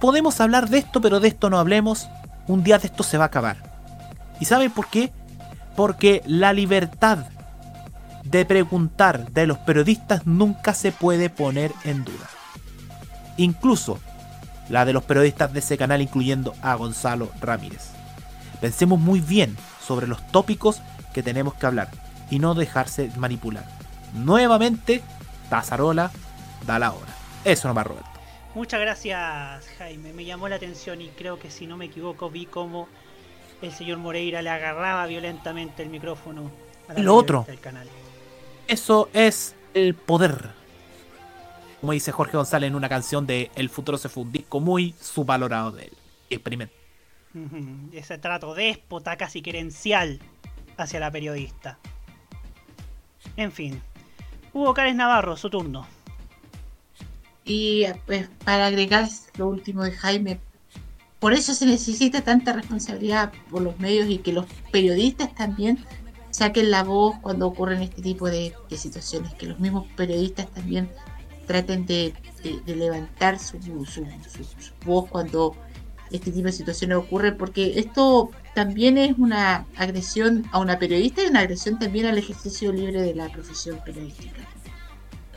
podemos 0.00 0.40
hablar 0.40 0.68
de 0.68 0.78
esto, 0.78 1.00
pero 1.00 1.20
de 1.20 1.28
esto 1.28 1.50
no 1.50 1.58
hablemos. 1.58 2.08
Un 2.46 2.64
día 2.64 2.78
de 2.78 2.86
esto 2.86 3.02
se 3.02 3.18
va 3.18 3.24
a 3.24 3.26
acabar. 3.28 3.56
¿Y 4.40 4.46
saben 4.46 4.70
por 4.70 4.88
qué? 4.88 5.12
Porque 5.76 6.22
la 6.26 6.52
libertad 6.52 7.26
de 8.24 8.44
preguntar 8.44 9.30
de 9.32 9.46
los 9.46 9.58
periodistas 9.58 10.26
nunca 10.26 10.74
se 10.74 10.92
puede 10.92 11.30
poner 11.30 11.72
en 11.84 12.04
duda. 12.04 12.28
Incluso 13.36 13.98
la 14.68 14.84
de 14.84 14.92
los 14.92 15.02
periodistas 15.04 15.52
de 15.52 15.58
ese 15.58 15.76
canal, 15.76 16.00
incluyendo 16.00 16.54
a 16.62 16.74
Gonzalo 16.74 17.30
Ramírez. 17.40 17.90
Pensemos 18.60 19.00
muy 19.00 19.20
bien 19.20 19.56
sobre 19.84 20.06
los 20.06 20.24
tópicos 20.28 20.80
que 21.12 21.22
tenemos 21.22 21.54
que 21.54 21.66
hablar 21.66 21.90
y 22.30 22.38
no 22.38 22.54
dejarse 22.54 23.10
manipular. 23.16 23.64
Nuevamente, 24.14 25.02
Tazarola 25.48 26.10
da 26.66 26.78
la 26.78 26.92
hora. 26.92 27.14
Eso 27.44 27.68
no 27.68 27.74
va 27.74 27.84
Roberto. 27.84 28.08
Muchas 28.54 28.80
gracias, 28.80 29.66
Jaime. 29.78 30.12
Me 30.12 30.24
llamó 30.24 30.48
la 30.48 30.56
atención 30.56 31.00
y 31.00 31.08
creo 31.08 31.38
que 31.38 31.50
si 31.50 31.66
no 31.66 31.76
me 31.76 31.86
equivoco 31.86 32.30
vi 32.30 32.46
cómo 32.46 32.88
el 33.62 33.72
señor 33.72 33.98
Moreira 33.98 34.42
le 34.42 34.50
agarraba 34.50 35.06
violentamente 35.06 35.82
el 35.82 35.90
micrófono 35.90 36.50
a 36.88 36.94
la 36.94 37.00
lo 37.00 37.14
otro 37.14 37.44
del 37.46 37.60
canal. 37.60 37.88
Eso 38.66 39.08
es 39.12 39.54
el 39.74 39.94
poder. 39.94 40.50
Como 41.80 41.92
dice 41.92 42.12
Jorge 42.12 42.36
González 42.36 42.68
en 42.68 42.74
una 42.74 42.88
canción 42.88 43.26
de 43.26 43.50
El 43.54 43.70
futuro 43.70 43.96
se 43.98 44.08
fue 44.08 44.24
un 44.24 44.32
disco 44.32 44.60
muy 44.60 44.94
subvalorado 45.00 45.72
de 45.72 45.84
él. 45.84 45.92
Experimento. 46.28 46.74
Ese 47.92 48.18
trato 48.18 48.54
déspota, 48.54 49.16
casi 49.16 49.42
querencial 49.42 50.20
hacia 50.82 51.00
la 51.00 51.10
periodista. 51.10 51.78
En 53.36 53.52
fin. 53.52 53.80
Hugo 54.52 54.74
Cárez 54.74 54.94
Navarro, 54.94 55.36
su 55.36 55.50
turno. 55.50 55.86
Y 57.44 57.86
pues 58.06 58.28
para 58.44 58.66
agregar 58.66 59.08
lo 59.36 59.48
último 59.48 59.84
de 59.84 59.92
Jaime, 59.92 60.40
por 61.18 61.32
eso 61.34 61.54
se 61.54 61.66
necesita 61.66 62.22
tanta 62.22 62.52
responsabilidad 62.52 63.32
por 63.50 63.62
los 63.62 63.78
medios 63.78 64.08
y 64.08 64.18
que 64.18 64.32
los 64.32 64.46
periodistas 64.72 65.34
también 65.34 65.84
saquen 66.30 66.70
la 66.70 66.82
voz 66.82 67.16
cuando 67.20 67.46
ocurren 67.46 67.82
este 67.82 68.02
tipo 68.02 68.28
de, 68.28 68.54
situaciones, 68.70 69.34
que 69.34 69.46
los 69.46 69.60
mismos 69.60 69.86
periodistas 69.96 70.48
también 70.50 70.88
traten 71.46 71.84
de, 71.84 72.14
levantar 72.64 73.38
su, 73.38 73.58
voz 74.86 75.08
cuando 75.08 75.54
este 76.10 76.30
tipo 76.30 76.46
de 76.46 76.52
situaciones 76.52 76.98
ocurren, 76.98 77.36
porque 77.36 77.78
esto 77.78 78.30
también 78.54 78.98
es 78.98 79.16
una 79.18 79.66
agresión 79.76 80.44
a 80.52 80.58
una 80.58 80.78
periodista 80.78 81.22
y 81.22 81.26
una 81.26 81.40
agresión 81.40 81.78
también 81.78 82.06
al 82.06 82.18
ejercicio 82.18 82.72
libre 82.72 83.02
de 83.02 83.14
la 83.14 83.28
profesión 83.28 83.78
periodística. 83.84 84.40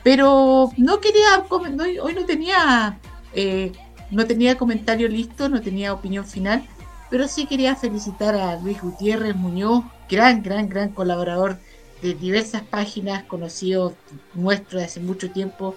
Pero 0.02 0.70
no 0.76 1.00
quería, 1.00 1.44
hoy 1.50 2.14
no 2.14 2.26
tenía, 2.26 2.98
eh, 3.32 3.72
no 4.10 4.26
tenía 4.26 4.56
comentario 4.56 5.08
listo, 5.08 5.48
no 5.48 5.62
tenía 5.62 5.94
opinión 5.94 6.26
final, 6.26 6.66
pero 7.10 7.28
sí 7.28 7.46
quería 7.46 7.76
felicitar 7.76 8.34
a 8.34 8.60
Luis 8.60 8.82
Gutiérrez 8.82 9.36
Muñoz, 9.36 9.84
gran, 10.10 10.42
gran, 10.42 10.68
gran 10.68 10.90
colaborador 10.90 11.58
de 12.02 12.14
diversas 12.14 12.62
páginas, 12.62 13.24
conocido 13.24 13.94
nuestro 14.34 14.78
de 14.78 14.84
hace 14.84 15.00
mucho 15.00 15.30
tiempo 15.30 15.74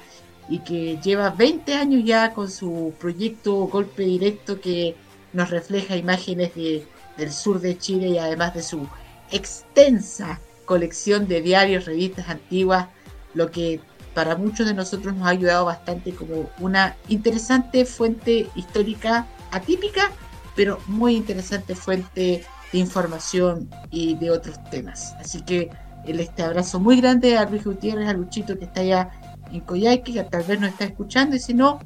y 0.50 0.60
que 0.60 0.98
lleva 1.04 1.30
20 1.30 1.74
años 1.74 2.04
ya 2.06 2.34
con 2.34 2.50
su 2.50 2.94
proyecto 3.00 3.54
Golpe 3.68 4.04
Directo 4.04 4.62
que 4.62 4.96
nos 5.34 5.50
refleja 5.50 5.96
imágenes 5.96 6.54
del 6.56 7.32
sur 7.32 7.60
de 7.60 7.78
Chile 7.78 8.08
y 8.08 8.18
además 8.18 8.54
de 8.54 8.64
su 8.64 8.88
extensa 9.32 10.40
colección 10.66 11.28
de 11.28 11.42
diarios, 11.42 11.86
revistas 11.86 12.30
antiguas, 12.30 12.88
lo 13.34 13.52
que 13.52 13.80
para 14.14 14.36
muchos 14.36 14.66
de 14.66 14.74
nosotros 14.74 15.16
nos 15.16 15.28
ha 15.28 15.32
ayudado 15.32 15.66
bastante 15.66 16.12
como 16.14 16.50
una 16.60 16.96
interesante 17.08 17.86
fuente 17.86 18.50
histórica 18.56 19.28
atípica, 19.52 20.12
pero 20.56 20.80
muy 20.88 21.16
interesante 21.16 21.76
fuente 21.76 22.44
de 22.72 22.80
información 22.80 23.70
y 23.92 24.16
de 24.16 24.32
otros 24.32 24.58
temas. 24.70 25.14
Así 25.20 25.42
que 25.42 25.70
este 26.06 26.44
abrazo 26.44 26.80
muy 26.80 27.00
grande 27.00 27.38
a 27.38 27.46
Luis 27.50 27.64
Gutiérrez, 27.64 28.08
a 28.08 28.14
Luchito 28.14 28.58
que 28.58 28.66
está 28.66 28.82
allá 28.82 29.12
en 29.52 29.62
Coyhaique, 29.62 30.14
que 30.14 30.24
tal 30.24 30.44
vez 30.44 30.60
nos 30.60 30.70
está 30.70 30.86
escuchando, 30.86 31.36
y 31.36 31.40
si 31.40 31.54
no, 31.54 31.80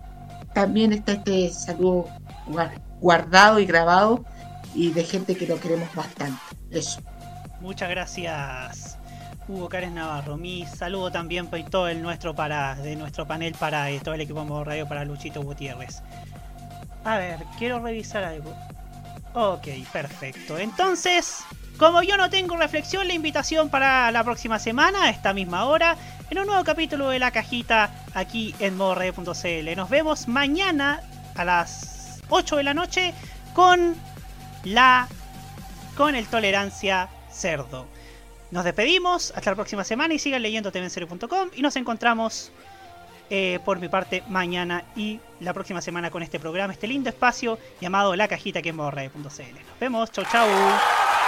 también 0.54 0.94
está 0.94 1.14
este 1.14 1.50
saludo 1.50 2.08
guardado 3.00 3.60
y 3.60 3.66
grabado 3.66 4.26
y 4.74 4.92
de 4.92 5.04
gente 5.04 5.36
que 5.36 5.48
lo 5.48 5.60
queremos 5.60 5.94
bastante. 5.96 6.40
Eso. 6.70 7.02
Muchas 7.60 7.90
gracias, 7.90 8.98
Hugo 9.48 9.70
Cárez 9.70 9.92
Navarro. 9.92 10.38
Mi 10.38 10.66
saludo 10.66 11.12
también 11.12 11.48
para 11.48 11.66
todo 11.66 11.88
el 11.88 12.02
nuestro 12.02 12.34
para 12.36 12.76
de 12.76 12.96
nuestro 12.96 13.28
panel 13.28 13.54
para 13.54 13.92
eh, 13.92 14.00
todo 14.00 14.16
el 14.16 14.22
equipo 14.22 14.44
de 14.44 14.64
radio 14.64 14.88
para 14.88 15.06
Luchito 15.06 15.42
Gutiérrez. 15.42 16.02
A 17.04 17.18
ver, 17.18 17.40
quiero 17.58 17.80
revisar 17.80 18.24
algo. 18.24 18.54
Ok, 19.34 19.68
perfecto. 19.92 20.58
Entonces, 20.58 21.44
como 21.77 22.03
yo 22.03 22.18
no 22.18 22.30
tengo 22.30 22.56
reflexión, 22.57 23.07
la 23.07 23.14
invitación 23.14 23.69
para 23.69 24.11
la 24.11 24.23
próxima 24.23 24.60
semana, 24.60 25.03
a 25.03 25.10
esta 25.10 25.34
misma 25.34 25.65
hora, 25.65 25.98
en 26.30 26.39
un 26.39 26.48
nuevo 26.48 26.64
capítulo 26.64 27.10
de 27.10 27.19
La 27.19 27.31
Cajita 27.31 27.91
aquí 28.14 28.56
en 28.60 28.77
modorred.cl. 28.77 29.76
Nos 29.76 29.89
vemos 29.89 30.27
mañana 30.27 31.02
a 31.35 31.45
las 31.45 32.22
8 32.30 32.57
de 32.57 32.64
la 32.64 32.73
noche 32.73 33.14
con 33.53 33.95
la 34.64 35.07
con 35.98 36.15
el 36.15 36.27
tolerancia 36.27 37.10
cerdo. 37.30 37.88
Nos 38.52 38.65
despedimos, 38.65 39.34
hasta 39.35 39.52
la 39.52 39.56
próxima 39.56 39.84
semana 39.84 40.14
y 40.14 40.19
sigan 40.19 40.41
leyendo 40.41 40.72
tvserio.com 40.72 41.49
y 41.56 41.61
nos 41.61 41.76
encontramos 41.76 42.52
eh, 43.30 43.60
por 43.64 43.80
mi 43.80 43.88
parte 43.88 44.23
mañana 44.27 44.84
y 44.95 45.19
la 45.39 45.53
próxima 45.53 45.81
semana 45.81 46.11
con 46.11 46.22
este 46.22 46.38
programa, 46.38 46.73
este 46.73 46.88
lindo 46.88 47.10
espacio 47.10 47.57
llamado 47.80 48.15
La 48.15 48.27
Cajita 48.27 48.61
que 48.61 48.69
en 48.69 48.77
Nos 48.77 49.80
vemos, 49.80 50.11
chau 50.11 50.26
chau. 50.26 50.48